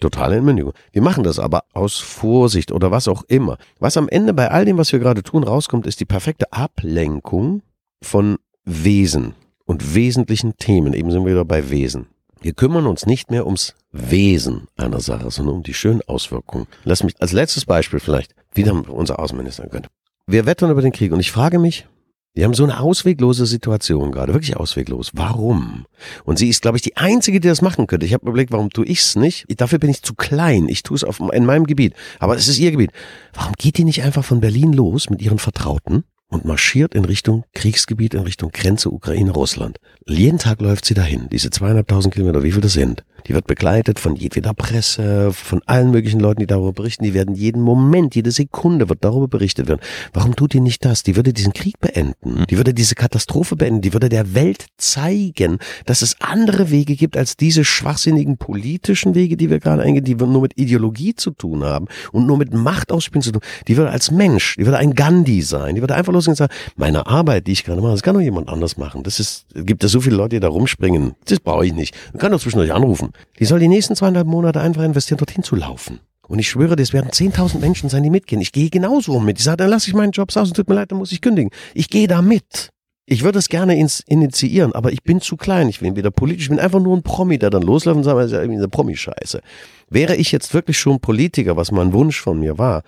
Totale 0.00 0.36
Entmündigung. 0.36 0.72
Wir 0.92 1.02
machen 1.02 1.22
das 1.22 1.38
aber 1.38 1.62
aus 1.72 1.98
Vorsicht 1.98 2.72
oder 2.72 2.90
was 2.90 3.06
auch 3.06 3.22
immer. 3.28 3.58
Was 3.78 3.96
am 3.96 4.08
Ende 4.08 4.34
bei 4.34 4.50
all 4.50 4.64
dem, 4.64 4.76
was 4.76 4.92
wir 4.92 4.98
gerade 4.98 5.22
tun, 5.22 5.44
rauskommt, 5.44 5.86
ist 5.86 6.00
die 6.00 6.04
perfekte 6.04 6.52
Ablenkung 6.52 7.62
von 8.02 8.38
Wesen 8.64 9.34
und 9.66 9.94
wesentlichen 9.94 10.56
Themen. 10.56 10.94
Eben 10.94 11.12
sind 11.12 11.24
wir 11.24 11.32
wieder 11.32 11.44
bei 11.44 11.70
Wesen. 11.70 12.06
Wir 12.40 12.52
kümmern 12.52 12.86
uns 12.86 13.06
nicht 13.06 13.30
mehr 13.30 13.46
ums 13.46 13.74
Wesen 13.90 14.68
einer 14.76 15.00
Sache, 15.00 15.30
sondern 15.30 15.56
um 15.56 15.62
die 15.62 15.74
schönen 15.74 16.02
Auswirkungen. 16.02 16.66
Lass 16.84 17.02
mich 17.02 17.14
als 17.20 17.32
letztes 17.32 17.64
Beispiel 17.64 18.00
vielleicht 18.00 18.34
wieder 18.54 18.72
unser 18.88 19.18
Außenminister 19.18 19.66
könnte. 19.68 19.88
Wir 20.26 20.46
wettern 20.46 20.70
über 20.70 20.82
den 20.82 20.92
Krieg 20.92 21.12
und 21.12 21.20
ich 21.20 21.32
frage 21.32 21.58
mich, 21.58 21.86
wir 22.34 22.44
haben 22.44 22.54
so 22.54 22.62
eine 22.62 22.78
ausweglose 22.78 23.46
Situation 23.46 24.12
gerade, 24.12 24.32
wirklich 24.32 24.56
ausweglos. 24.56 25.10
Warum? 25.14 25.86
Und 26.24 26.38
sie 26.38 26.48
ist, 26.48 26.62
glaube 26.62 26.76
ich, 26.76 26.82
die 26.82 26.96
Einzige, 26.96 27.40
die 27.40 27.48
das 27.48 27.62
machen 27.62 27.88
könnte. 27.88 28.06
Ich 28.06 28.14
habe 28.14 28.28
überlegt, 28.28 28.52
warum 28.52 28.70
tue 28.70 28.86
ich 28.86 29.00
es 29.00 29.16
nicht? 29.16 29.46
Dafür 29.60 29.80
bin 29.80 29.90
ich 29.90 30.02
zu 30.02 30.14
klein. 30.14 30.68
Ich 30.68 30.84
tue 30.84 30.96
es 30.96 31.04
in 31.32 31.46
meinem 31.46 31.66
Gebiet. 31.66 31.94
Aber 32.20 32.36
es 32.36 32.46
ist 32.46 32.58
ihr 32.60 32.70
Gebiet. 32.70 32.92
Warum 33.34 33.54
geht 33.58 33.78
die 33.78 33.84
nicht 33.84 34.04
einfach 34.04 34.24
von 34.24 34.40
Berlin 34.40 34.72
los 34.72 35.10
mit 35.10 35.20
ihren 35.20 35.40
Vertrauten 35.40 36.04
und 36.28 36.44
marschiert 36.44 36.94
in 36.94 37.04
Richtung 37.04 37.44
Kriegsgebiet, 37.54 38.14
in 38.14 38.20
Richtung 38.20 38.50
Grenze 38.52 38.90
Ukraine-Russland. 38.90 39.78
Jeden 40.06 40.38
Tag 40.38 40.60
läuft 40.60 40.84
sie 40.84 40.94
dahin, 40.94 41.28
diese 41.30 41.50
zweieinhalbtausend 41.50 42.14
Kilometer, 42.14 42.42
wie 42.42 42.52
viel 42.52 42.60
das 42.60 42.74
sind. 42.74 43.04
Die 43.26 43.34
wird 43.34 43.46
begleitet 43.46 43.98
von 43.98 44.16
jedweder 44.16 44.54
Presse, 44.54 45.32
von 45.32 45.60
allen 45.66 45.90
möglichen 45.90 46.20
Leuten, 46.20 46.40
die 46.40 46.46
darüber 46.46 46.72
berichten. 46.72 47.04
Die 47.04 47.14
werden 47.14 47.34
jeden 47.34 47.62
Moment, 47.62 48.14
jede 48.14 48.30
Sekunde 48.30 48.88
wird 48.88 49.04
darüber 49.04 49.28
berichtet 49.28 49.68
werden. 49.68 49.80
Warum 50.12 50.36
tut 50.36 50.52
die 50.52 50.60
nicht 50.60 50.84
das? 50.84 51.02
Die 51.02 51.16
würde 51.16 51.32
diesen 51.32 51.52
Krieg 51.52 51.78
beenden. 51.80 52.44
Die 52.48 52.56
würde 52.56 52.74
diese 52.74 52.94
Katastrophe 52.94 53.56
beenden. 53.56 53.80
Die 53.80 53.92
würde 53.92 54.08
der 54.08 54.34
Welt 54.34 54.66
zeigen, 54.76 55.58
dass 55.84 56.02
es 56.02 56.16
andere 56.20 56.70
Wege 56.70 56.96
gibt 56.96 57.16
als 57.16 57.36
diese 57.36 57.64
schwachsinnigen 57.64 58.38
politischen 58.38 59.14
Wege, 59.14 59.36
die 59.36 59.50
wir 59.50 59.60
gerade 59.60 59.82
eingehen, 59.82 60.04
die 60.04 60.14
nur 60.14 60.42
mit 60.42 60.58
Ideologie 60.58 61.14
zu 61.14 61.30
tun 61.30 61.64
haben 61.64 61.86
und 62.12 62.26
nur 62.26 62.38
mit 62.38 62.54
Machtausspielen 62.54 63.22
zu 63.22 63.32
tun. 63.32 63.42
Die 63.66 63.76
würde 63.76 63.90
als 63.90 64.10
Mensch, 64.10 64.56
die 64.56 64.64
würde 64.64 64.78
ein 64.78 64.94
Gandhi 64.94 65.42
sein. 65.42 65.74
Die 65.74 65.80
würde 65.80 65.94
einfach 65.94 66.12
losgehen 66.12 66.32
und 66.32 66.36
sagen, 66.36 66.52
meine 66.76 67.06
Arbeit, 67.06 67.46
die 67.46 67.52
ich 67.52 67.64
gerade 67.64 67.80
mache, 67.80 67.92
das 67.92 68.02
kann 68.02 68.14
doch 68.14 68.20
jemand 68.20 68.48
anders 68.48 68.76
machen. 68.76 69.02
Das 69.02 69.20
ist, 69.20 69.46
gibt 69.54 69.84
es 69.84 69.92
so 69.92 70.00
viele 70.00 70.16
Leute, 70.16 70.36
die 70.36 70.40
da 70.40 70.48
rumspringen. 70.48 71.14
Das 71.26 71.40
brauche 71.40 71.66
ich 71.66 71.72
nicht. 71.72 71.94
Man 72.12 72.20
kann 72.20 72.32
doch 72.32 72.40
zwischendurch 72.40 72.72
anrufen. 72.72 73.12
Die 73.38 73.44
soll 73.44 73.60
die 73.60 73.68
nächsten 73.68 73.96
zweieinhalb 73.96 74.26
Monate 74.26 74.60
einfach 74.60 74.82
investieren, 74.82 75.18
dorthin 75.18 75.42
zu 75.42 75.56
laufen. 75.56 76.00
Und 76.28 76.38
ich 76.38 76.48
schwöre, 76.48 76.76
das 76.76 76.92
werden 76.92 77.10
10.000 77.10 77.58
Menschen 77.58 77.88
sein, 77.88 78.02
die 78.02 78.10
mitgehen. 78.10 78.40
Ich 78.42 78.52
gehe 78.52 78.68
genauso 78.68 79.18
mit. 79.18 79.38
Ich 79.38 79.44
sage, 79.44 79.58
dann 79.58 79.70
lasse 79.70 79.88
ich 79.88 79.94
meinen 79.94 80.12
Job 80.12 80.28
aus 80.36 80.48
und 80.48 80.54
tut 80.54 80.68
mir 80.68 80.74
leid, 80.74 80.92
dann 80.92 80.98
muss 80.98 81.10
ich 81.10 81.22
kündigen. 81.22 81.50
Ich 81.74 81.88
gehe 81.88 82.06
da 82.06 82.20
mit. 82.20 82.70
Ich 83.06 83.22
würde 83.22 83.38
es 83.38 83.48
gerne 83.48 83.78
ins, 83.78 84.00
initiieren, 84.00 84.74
aber 84.74 84.92
ich 84.92 85.02
bin 85.02 85.22
zu 85.22 85.38
klein. 85.38 85.70
Ich 85.70 85.80
bin 85.80 85.96
weder 85.96 86.10
politisch, 86.10 86.44
ich 86.44 86.50
bin 86.50 86.60
einfach 86.60 86.80
nur 86.80 86.94
ein 86.94 87.02
Promi, 87.02 87.38
der 87.38 87.48
dann 87.48 87.62
losläuft 87.62 87.96
und 87.96 88.04
sagt, 88.04 88.18
das 88.18 88.26
ist 88.26 88.32
ja 88.32 88.40
irgendwie 88.40 88.58
eine 88.58 88.68
Promi-Scheiße. 88.68 89.40
Wäre 89.88 90.14
ich 90.16 90.30
jetzt 90.30 90.52
wirklich 90.52 90.78
schon 90.78 91.00
Politiker, 91.00 91.56
was 91.56 91.72
mein 91.72 91.94
Wunsch 91.94 92.20
von 92.20 92.38
mir 92.38 92.58
war, 92.58 92.82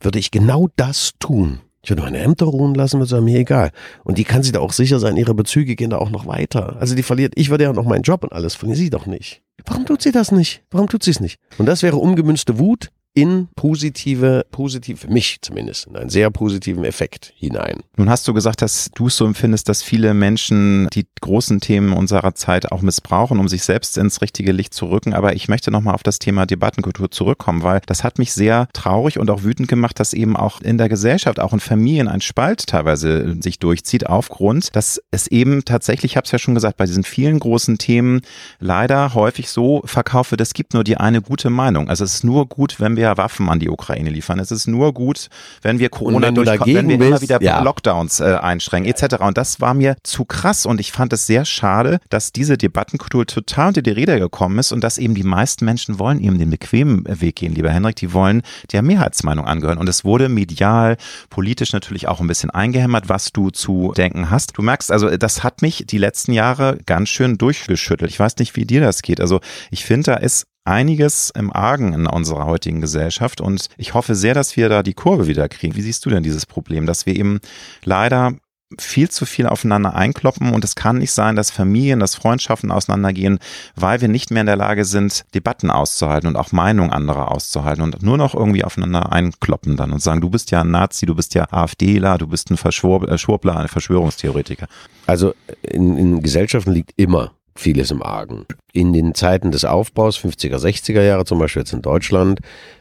würde 0.00 0.18
ich 0.18 0.32
genau 0.32 0.68
das 0.74 1.12
tun. 1.20 1.60
Ich 1.82 1.90
würde 1.90 2.02
meine 2.02 2.18
Ämter 2.18 2.46
ruhen 2.46 2.74
lassen, 2.74 2.98
würde 2.98 3.08
sagen, 3.08 3.24
mir 3.24 3.38
egal. 3.38 3.70
Und 4.04 4.18
die 4.18 4.24
kann 4.24 4.42
sich 4.42 4.52
da 4.52 4.60
auch 4.60 4.72
sicher 4.72 4.98
sein, 4.98 5.16
ihre 5.16 5.34
Bezüge 5.34 5.76
gehen 5.76 5.90
da 5.90 5.98
auch 5.98 6.10
noch 6.10 6.26
weiter. 6.26 6.76
Also 6.78 6.94
die 6.94 7.02
verliert, 7.02 7.32
ich 7.36 7.48
würde 7.48 7.64
ja 7.64 7.72
noch 7.72 7.84
meinen 7.84 8.02
Job 8.02 8.22
und 8.22 8.32
alles, 8.32 8.54
verlieren 8.54 8.76
sie 8.76 8.90
doch 8.90 9.06
nicht. 9.06 9.42
Warum 9.64 9.86
tut 9.86 10.02
sie 10.02 10.12
das 10.12 10.30
nicht? 10.30 10.62
Warum 10.70 10.88
tut 10.88 11.02
sie 11.02 11.10
es 11.10 11.20
nicht? 11.20 11.38
Und 11.58 11.66
das 11.66 11.82
wäre 11.82 11.96
umgemünzte 11.96 12.58
Wut, 12.58 12.90
in 13.14 13.48
positive, 13.56 14.46
positiv, 14.52 15.00
für 15.00 15.08
mich 15.08 15.38
zumindest, 15.42 15.88
in 15.88 15.96
einen 15.96 16.10
sehr 16.10 16.30
positiven 16.30 16.84
Effekt 16.84 17.32
hinein. 17.36 17.80
Nun 17.96 18.08
hast 18.08 18.26
du 18.28 18.32
gesagt, 18.32 18.62
dass 18.62 18.90
du 18.94 19.08
es 19.08 19.16
so 19.16 19.26
empfindest, 19.26 19.68
dass 19.68 19.82
viele 19.82 20.14
Menschen 20.14 20.88
die 20.92 21.06
großen 21.20 21.60
Themen 21.60 21.92
unserer 21.92 22.34
Zeit 22.34 22.70
auch 22.70 22.82
missbrauchen, 22.82 23.40
um 23.40 23.48
sich 23.48 23.64
selbst 23.64 23.98
ins 23.98 24.22
richtige 24.22 24.52
Licht 24.52 24.74
zu 24.74 24.86
rücken. 24.86 25.12
Aber 25.12 25.34
ich 25.34 25.48
möchte 25.48 25.70
nochmal 25.72 25.94
auf 25.94 26.04
das 26.04 26.20
Thema 26.20 26.46
Debattenkultur 26.46 27.10
zurückkommen, 27.10 27.62
weil 27.62 27.80
das 27.86 28.04
hat 28.04 28.18
mich 28.18 28.32
sehr 28.32 28.68
traurig 28.72 29.18
und 29.18 29.28
auch 29.28 29.42
wütend 29.42 29.68
gemacht, 29.68 29.98
dass 29.98 30.12
eben 30.12 30.36
auch 30.36 30.60
in 30.60 30.78
der 30.78 30.88
Gesellschaft, 30.88 31.40
auch 31.40 31.52
in 31.52 31.60
Familien 31.60 32.06
ein 32.06 32.20
Spalt 32.20 32.68
teilweise 32.68 33.36
sich 33.40 33.58
durchzieht, 33.58 34.06
aufgrund, 34.06 34.76
dass 34.76 35.02
es 35.10 35.26
eben 35.26 35.64
tatsächlich, 35.64 36.12
ich 36.12 36.16
habe 36.16 36.26
es 36.26 36.32
ja 36.32 36.38
schon 36.38 36.54
gesagt, 36.54 36.76
bei 36.76 36.86
diesen 36.86 37.04
vielen 37.04 37.40
großen 37.40 37.76
Themen 37.78 38.20
leider 38.60 39.14
häufig 39.14 39.50
so 39.50 39.82
verkauft 39.84 40.30
wird, 40.30 40.40
es 40.40 40.54
gibt 40.54 40.74
nur 40.74 40.84
die 40.84 40.96
eine 40.96 41.20
gute 41.22 41.50
Meinung. 41.50 41.88
Also 41.88 42.04
es 42.04 42.14
ist 42.14 42.24
nur 42.24 42.46
gut, 42.46 42.78
wenn 42.78 42.96
wir 42.96 42.99
wir 43.00 43.16
Waffen 43.16 43.48
an 43.48 43.58
die 43.58 43.68
Ukraine 43.68 44.10
liefern. 44.10 44.38
Es 44.38 44.50
ist 44.50 44.66
nur 44.66 44.94
gut, 44.94 45.28
wenn 45.62 45.78
wir 45.78 45.88
Corona 45.88 46.28
wenn 46.28 46.34
du 46.34 46.44
durch, 46.44 46.58
dagegen 46.58 46.78
wenn 46.78 46.88
wir 46.88 46.98
bist, 46.98 47.08
immer 47.08 47.20
wieder 47.20 47.42
ja. 47.42 47.62
Lockdowns 47.62 48.20
äh, 48.20 48.36
einschränken 48.40 48.92
etc. 48.92 49.16
Und 49.20 49.36
das 49.36 49.60
war 49.60 49.74
mir 49.74 49.96
zu 50.04 50.24
krass 50.24 50.66
und 50.66 50.80
ich 50.80 50.92
fand 50.92 51.12
es 51.12 51.26
sehr 51.26 51.44
schade, 51.44 51.98
dass 52.08 52.32
diese 52.32 52.56
Debattenkultur 52.56 53.26
total 53.26 53.68
unter 53.68 53.82
die 53.82 53.90
Räder 53.90 54.18
gekommen 54.18 54.58
ist 54.58 54.72
und 54.72 54.84
dass 54.84 54.98
eben 54.98 55.14
die 55.14 55.22
meisten 55.22 55.64
Menschen 55.64 55.98
wollen 55.98 56.20
eben 56.20 56.38
den 56.38 56.50
bequemen 56.50 57.04
Weg 57.06 57.36
gehen, 57.36 57.54
lieber 57.54 57.70
Henrik, 57.70 57.96
die 57.96 58.12
wollen 58.12 58.42
der 58.72 58.82
Mehrheitsmeinung 58.82 59.46
angehören. 59.46 59.78
Und 59.78 59.88
es 59.88 60.04
wurde 60.04 60.28
medial, 60.28 60.96
politisch 61.30 61.72
natürlich 61.72 62.08
auch 62.08 62.20
ein 62.20 62.26
bisschen 62.26 62.50
eingehämmert, 62.50 63.08
was 63.08 63.32
du 63.32 63.50
zu 63.50 63.92
denken 63.96 64.30
hast. 64.30 64.56
Du 64.56 64.62
merkst, 64.62 64.92
also 64.92 65.16
das 65.16 65.42
hat 65.42 65.62
mich 65.62 65.84
die 65.86 65.98
letzten 65.98 66.32
Jahre 66.32 66.78
ganz 66.86 67.08
schön 67.08 67.38
durchgeschüttelt. 67.38 68.10
Ich 68.10 68.18
weiß 68.20 68.36
nicht, 68.36 68.56
wie 68.56 68.66
dir 68.66 68.80
das 68.80 69.02
geht. 69.02 69.20
Also 69.20 69.40
ich 69.70 69.84
finde, 69.84 70.12
da 70.12 70.14
ist 70.16 70.46
einiges 70.64 71.30
im 71.30 71.52
Argen 71.52 71.92
in 71.92 72.06
unserer 72.06 72.46
heutigen 72.46 72.80
Gesellschaft 72.80 73.40
und 73.40 73.68
ich 73.76 73.94
hoffe 73.94 74.14
sehr, 74.14 74.34
dass 74.34 74.56
wir 74.56 74.68
da 74.68 74.82
die 74.82 74.94
Kurve 74.94 75.26
wieder 75.26 75.48
kriegen. 75.48 75.74
Wie 75.74 75.82
siehst 75.82 76.04
du 76.04 76.10
denn 76.10 76.22
dieses 76.22 76.46
Problem, 76.46 76.86
dass 76.86 77.06
wir 77.06 77.16
eben 77.16 77.40
leider 77.84 78.34
viel 78.78 79.10
zu 79.10 79.26
viel 79.26 79.46
aufeinander 79.46 79.94
einkloppen 79.94 80.52
und 80.52 80.64
es 80.64 80.76
kann 80.76 80.98
nicht 80.98 81.10
sein, 81.10 81.34
dass 81.34 81.50
Familien, 81.50 81.98
dass 81.98 82.14
Freundschaften 82.14 82.70
auseinandergehen, 82.70 83.40
weil 83.74 84.00
wir 84.00 84.08
nicht 84.08 84.30
mehr 84.30 84.42
in 84.42 84.46
der 84.46 84.56
Lage 84.56 84.84
sind, 84.84 85.24
Debatten 85.34 85.70
auszuhalten 85.70 86.28
und 86.28 86.36
auch 86.36 86.52
Meinungen 86.52 86.92
anderer 86.92 87.32
auszuhalten 87.32 87.82
und 87.82 88.02
nur 88.02 88.16
noch 88.16 88.34
irgendwie 88.34 88.64
aufeinander 88.64 89.10
einkloppen 89.10 89.76
dann 89.76 89.90
und 89.90 90.02
sagen, 90.02 90.20
du 90.20 90.30
bist 90.30 90.52
ja 90.52 90.60
ein 90.60 90.70
Nazi, 90.70 91.06
du 91.06 91.16
bist 91.16 91.34
ja 91.34 91.48
AfDler, 91.50 92.18
du 92.18 92.28
bist 92.28 92.50
ein 92.50 92.56
Verschwurbler, 92.56 93.54
äh, 93.54 93.58
ein 93.58 93.68
Verschwörungstheoretiker. 93.68 94.68
Also 95.06 95.34
in, 95.62 95.96
in 95.96 96.22
Gesellschaften 96.22 96.70
liegt 96.70 96.92
immer 96.96 97.32
vieles 97.60 97.90
im 97.90 98.02
Argen. 98.02 98.46
In 98.72 98.92
den 98.92 99.14
Zeiten 99.14 99.50
des 99.50 99.64
Aufbaus, 99.64 100.18
50er, 100.18 100.56
60er 100.56 101.02
Jahre 101.02 101.24
zum 101.24 101.38
Beispiel 101.38 101.60
jetzt 101.62 101.72
in 101.72 101.82
Deutschland, 101.82 102.40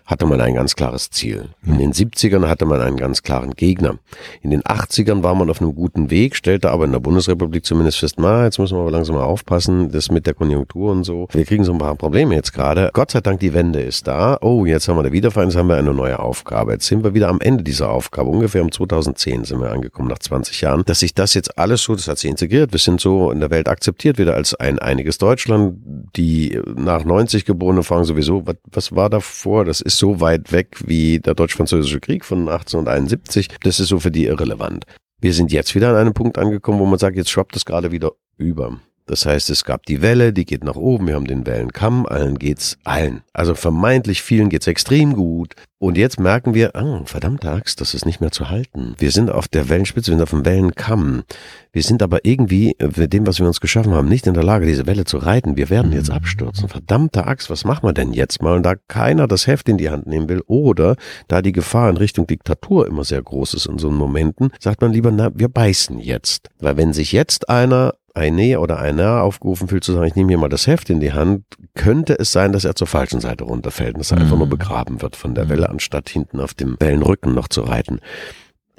hatte 0.09 0.25
man 0.25 0.41
ein 0.41 0.55
ganz 0.55 0.75
klares 0.75 1.11
Ziel. 1.11 1.49
In 1.63 1.77
den 1.77 1.93
70ern 1.93 2.47
hatte 2.47 2.65
man 2.65 2.81
einen 2.81 2.97
ganz 2.97 3.21
klaren 3.21 3.51
Gegner. 3.51 3.99
In 4.41 4.49
den 4.49 4.63
80ern 4.63 5.21
war 5.21 5.35
man 5.35 5.51
auf 5.51 5.61
einem 5.61 5.75
guten 5.75 6.09
Weg, 6.09 6.35
stellte 6.35 6.71
aber 6.71 6.85
in 6.85 6.91
der 6.91 6.99
Bundesrepublik 6.99 7.63
zumindest 7.63 7.99
fest, 7.99 8.15
na, 8.17 8.45
jetzt 8.45 8.57
müssen 8.57 8.75
wir 8.75 8.81
aber 8.81 8.89
langsam 8.89 9.17
mal 9.17 9.23
aufpassen, 9.23 9.91
das 9.91 10.09
mit 10.09 10.25
der 10.25 10.33
Konjunktur 10.33 10.91
und 10.91 11.03
so. 11.03 11.27
Wir 11.31 11.45
kriegen 11.45 11.63
so 11.63 11.73
ein 11.73 11.77
paar 11.77 11.95
Probleme 11.95 12.33
jetzt 12.33 12.53
gerade. 12.53 12.89
Gott 12.91 13.11
sei 13.11 13.21
Dank, 13.21 13.39
die 13.39 13.53
Wende 13.53 13.81
ist 13.81 14.07
da. 14.07 14.39
Oh, 14.41 14.65
jetzt 14.65 14.87
haben 14.87 14.97
wir 14.97 15.03
der 15.03 15.11
Wiederverein, 15.11 15.49
jetzt 15.49 15.57
haben 15.57 15.69
wir 15.69 15.77
eine 15.77 15.93
neue 15.93 16.17
Aufgabe. 16.17 16.71
Jetzt 16.71 16.87
sind 16.87 17.03
wir 17.03 17.13
wieder 17.13 17.27
am 17.27 17.39
Ende 17.39 17.63
dieser 17.63 17.91
Aufgabe. 17.91 18.31
Ungefähr 18.31 18.63
um 18.63 18.71
2010 18.71 19.43
sind 19.43 19.61
wir 19.61 19.71
angekommen, 19.71 20.07
nach 20.07 20.17
20 20.17 20.59
Jahren. 20.61 20.83
Dass 20.85 21.01
sich 21.01 21.13
das 21.13 21.35
jetzt 21.35 21.59
alles 21.59 21.83
so, 21.83 21.93
das 21.93 22.07
hat 22.07 22.17
sich 22.17 22.31
integriert. 22.31 22.71
Wir 22.71 22.79
sind 22.79 22.99
so 22.99 23.29
in 23.29 23.41
der 23.41 23.51
Welt 23.51 23.67
akzeptiert 23.67 24.17
wieder 24.17 24.33
als 24.33 24.55
ein 24.55 24.79
einiges 24.79 25.19
Deutschland. 25.19 25.77
Die 26.15 26.59
nach 26.75 27.05
90 27.05 27.45
Geborenen 27.45 27.83
fragen 27.83 28.05
sowieso, 28.05 28.47
was, 28.47 28.55
was 28.71 28.95
war 28.95 29.11
davor? 29.11 29.65
Das 29.65 29.81
ist 29.81 29.98
so 29.99 30.21
weit 30.21 30.51
weg 30.51 30.77
wie 30.85 31.19
der 31.19 31.35
Deutsch-Französische 31.35 31.99
Krieg 31.99 32.25
von 32.25 32.47
1871. 32.47 33.49
Das 33.61 33.79
ist 33.79 33.89
so 33.89 33.99
für 33.99 34.11
die 34.11 34.25
irrelevant. 34.25 34.85
Wir 35.21 35.33
sind 35.33 35.51
jetzt 35.51 35.75
wieder 35.75 35.89
an 35.89 35.97
einem 35.97 36.13
Punkt 36.13 36.37
angekommen, 36.37 36.79
wo 36.79 36.85
man 36.85 36.97
sagt, 36.97 37.17
jetzt 37.17 37.29
schwappt 37.29 37.55
das 37.55 37.65
gerade 37.65 37.91
wieder 37.91 38.13
über. 38.37 38.79
Das 39.05 39.25
heißt, 39.25 39.49
es 39.49 39.65
gab 39.65 39.85
die 39.87 40.01
Welle, 40.01 40.33
die 40.33 40.45
geht 40.45 40.63
nach 40.63 40.75
oben, 40.75 41.07
wir 41.07 41.15
haben 41.15 41.25
den 41.25 41.45
Wellenkamm, 41.45 42.05
allen 42.05 42.37
geht's 42.37 42.77
allen. 42.83 43.23
Also 43.33 43.55
vermeintlich 43.55 44.21
vielen 44.21 44.49
geht's 44.49 44.67
extrem 44.67 45.13
gut. 45.13 45.55
Und 45.81 45.97
jetzt 45.97 46.19
merken 46.19 46.53
wir, 46.53 46.75
ah, 46.75 47.01
verdammte 47.05 47.49
Axt, 47.49 47.79
das 47.79 47.93
ist 47.93 48.05
nicht 48.05 48.19
mehr 48.19 48.31
zu 48.31 48.49
halten. 48.49 48.95
Wir 48.97 49.11
sind 49.11 49.31
auf 49.31 49.47
der 49.47 49.69
Wellenspitze, 49.69 50.11
wir 50.11 50.17
sind 50.17 50.23
auf 50.23 50.31
dem 50.31 50.43
Wellenkamm. 50.43 51.23
Wir 51.71 51.83
sind 51.83 52.03
aber 52.03 52.25
irgendwie 52.25 52.75
mit 52.97 53.13
dem, 53.13 53.25
was 53.25 53.39
wir 53.39 53.47
uns 53.47 53.61
geschaffen 53.61 53.93
haben, 53.93 54.09
nicht 54.09 54.27
in 54.27 54.33
der 54.33 54.43
Lage, 54.43 54.65
diese 54.65 54.87
Welle 54.87 55.05
zu 55.05 55.17
reiten. 55.19 55.55
Wir 55.55 55.69
werden 55.69 55.93
jetzt 55.93 56.09
abstürzen. 56.09 56.67
Verdammte 56.67 57.25
Axt, 57.25 57.49
was 57.49 57.63
machen 57.63 57.87
wir 57.87 57.93
denn 57.93 58.11
jetzt 58.11 58.41
mal? 58.41 58.57
Und 58.57 58.63
da 58.63 58.75
keiner 58.89 59.25
das 59.25 59.47
Heft 59.47 59.69
in 59.69 59.77
die 59.77 59.89
Hand 59.89 60.05
nehmen 60.05 60.27
will 60.27 60.41
oder 60.47 60.97
da 61.29 61.41
die 61.41 61.53
Gefahr 61.53 61.89
in 61.89 61.95
Richtung 61.95 62.27
Diktatur 62.27 62.85
immer 62.85 63.05
sehr 63.05 63.21
groß 63.21 63.53
ist 63.53 63.65
in 63.65 63.77
so 63.77 63.89
Momenten, 63.89 64.51
sagt 64.59 64.81
man 64.81 64.91
lieber, 64.91 65.11
na, 65.11 65.31
wir 65.33 65.47
beißen 65.47 65.97
jetzt. 65.99 66.49
Weil 66.59 66.75
wenn 66.75 66.91
sich 66.91 67.13
jetzt 67.13 67.49
einer 67.49 67.93
eine 68.19 68.59
oder 68.59 68.79
einer 68.79 69.21
aufgerufen 69.21 69.67
fühlt 69.67 69.83
zu 69.83 69.93
sagen, 69.93 70.05
ich 70.05 70.15
nehme 70.15 70.29
hier 70.29 70.37
mal 70.37 70.49
das 70.49 70.67
Heft 70.67 70.89
in 70.89 70.99
die 70.99 71.13
Hand, 71.13 71.43
könnte 71.75 72.17
es 72.19 72.31
sein, 72.31 72.51
dass 72.51 72.65
er 72.65 72.75
zur 72.75 72.87
falschen 72.87 73.21
Seite 73.21 73.45
runterfällt 73.45 73.95
und 73.95 73.99
dass 73.99 74.11
er 74.11 74.17
einfach 74.17 74.37
nur 74.37 74.49
begraben 74.49 75.01
wird 75.01 75.15
von 75.15 75.35
der 75.35 75.49
Welle, 75.49 75.68
anstatt 75.69 76.09
hinten 76.09 76.39
auf 76.39 76.53
dem 76.53 76.75
Wellenrücken 76.79 77.33
noch 77.33 77.47
zu 77.47 77.61
reiten. 77.61 77.99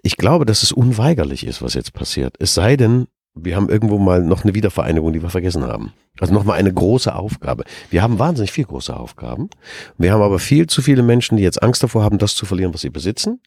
Ich 0.03 0.17
glaube, 0.17 0.45
dass 0.45 0.63
es 0.63 0.73
unweigerlich 0.73 1.47
ist, 1.47 1.63
was 1.63 1.75
jetzt 1.75 1.93
passiert. 1.93 2.37
Es 2.39 2.55
sei 2.55 2.77
denn, 2.77 3.07
wir 3.35 3.57
haben 3.57 3.69
irgendwo 3.69 3.99
mal 3.99 4.23
noch 4.23 4.45
eine 4.45 4.55
Wiedervereinigung, 4.55 5.13
die 5.13 5.23
wir 5.23 5.31
vergessen 5.31 5.65
haben. 5.65 5.93
Also 6.19 6.35
nochmal 6.35 6.59
eine 6.59 6.73
große 6.73 7.15
Aufgabe. 7.15 7.65
Wir 7.89 8.03
haben 8.03 8.19
wahnsinnig 8.19 8.53
viel 8.53 8.65
große 8.65 8.95
Aufgaben. 8.95 9.49
Wir 9.97 10.13
haben 10.13 10.21
aber 10.21 10.39
viel 10.39 10.67
zu 10.67 10.83
viele 10.83 11.03
Menschen, 11.03 11.39
die 11.39 11.43
jetzt 11.43 11.63
Angst 11.63 11.83
davor 11.83 12.03
haben, 12.03 12.19
das 12.19 12.35
zu 12.35 12.45
verlieren, 12.45 12.75
was 12.75 12.83
sie 12.83 12.91
besitzen, 12.91 13.41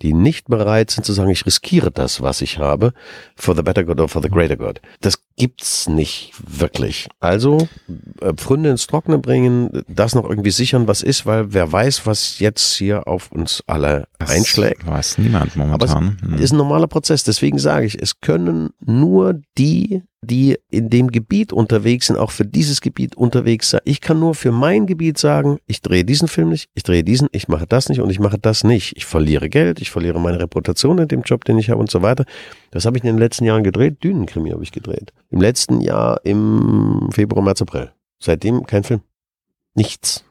die 0.00 0.14
nicht 0.14 0.46
bereit 0.46 0.90
sind 0.90 1.04
zu 1.04 1.12
sagen, 1.12 1.30
ich 1.30 1.44
riskiere 1.44 1.90
das, 1.90 2.22
was 2.22 2.40
ich 2.40 2.58
habe, 2.58 2.92
for 3.36 3.54
the 3.54 3.62
better 3.62 3.84
good 3.84 4.00
or 4.00 4.08
for 4.08 4.22
the 4.22 4.30
greater 4.30 4.56
good. 4.56 4.80
Das 5.02 5.18
gibt's 5.36 5.88
nicht 5.88 6.32
wirklich. 6.46 7.08
Also 7.20 7.68
äh, 8.20 8.32
Pfründe 8.34 8.70
ins 8.70 8.86
Trockene 8.86 9.18
bringen, 9.18 9.82
das 9.88 10.14
noch 10.14 10.28
irgendwie 10.28 10.50
sichern, 10.50 10.86
was 10.86 11.02
ist, 11.02 11.26
weil 11.26 11.52
wer 11.52 11.70
weiß, 11.70 12.06
was 12.06 12.38
jetzt 12.38 12.74
hier 12.74 13.06
auf 13.08 13.32
uns 13.32 13.62
alle 13.66 14.06
Das 14.18 14.30
einschlägt. 14.30 14.86
Weiß 14.86 15.18
niemand 15.18 15.56
Aber 15.58 15.84
es 15.84 15.92
momentan. 15.92 16.18
Hm. 16.22 16.38
ist 16.38 16.52
ein 16.52 16.58
normaler 16.58 16.86
Prozess. 16.86 17.24
Deswegen 17.24 17.58
sage 17.58 17.86
ich, 17.86 18.00
es 18.00 18.20
können 18.20 18.70
nur 18.80 19.40
die, 19.58 20.02
die 20.24 20.58
in 20.70 20.90
dem 20.90 21.10
Gebiet 21.10 21.52
unterwegs 21.52 22.06
sind, 22.06 22.16
auch 22.16 22.30
für 22.30 22.44
dieses 22.44 22.80
Gebiet 22.80 23.16
unterwegs 23.16 23.70
sein. 23.70 23.80
Ich 23.84 24.00
kann 24.00 24.18
nur 24.18 24.34
für 24.34 24.52
mein 24.52 24.86
Gebiet 24.86 25.18
sagen, 25.18 25.58
ich 25.66 25.82
drehe 25.82 26.04
diesen 26.04 26.28
Film 26.28 26.48
nicht, 26.48 26.70
ich 26.74 26.82
drehe 26.82 27.04
diesen, 27.04 27.28
ich 27.32 27.48
mache 27.48 27.66
das 27.66 27.88
nicht 27.88 28.00
und 28.00 28.10
ich 28.10 28.18
mache 28.18 28.38
das 28.38 28.64
nicht. 28.64 28.96
Ich 28.96 29.04
verliere 29.04 29.48
Geld, 29.48 29.80
ich 29.80 29.90
verliere 29.90 30.20
meine 30.20 30.40
Reputation 30.40 30.98
in 30.98 31.08
dem 31.08 31.22
Job, 31.22 31.44
den 31.44 31.58
ich 31.58 31.70
habe 31.70 31.80
und 31.80 31.90
so 31.90 32.02
weiter. 32.02 32.24
Das 32.70 32.84
habe 32.84 32.96
ich 32.96 33.04
in 33.04 33.08
den 33.08 33.18
letzten 33.18 33.44
Jahren 33.44 33.64
gedreht. 33.64 34.02
Dünenkrimi 34.02 34.50
habe 34.50 34.62
ich 34.62 34.72
gedreht. 34.72 35.12
Im 35.30 35.40
letzten 35.40 35.80
Jahr 35.80 36.20
im 36.24 37.08
Februar, 37.12 37.44
März, 37.44 37.62
April. 37.62 37.92
Seitdem 38.18 38.66
kein 38.66 38.84
Film. 38.84 39.00
Nichts. 39.74 40.24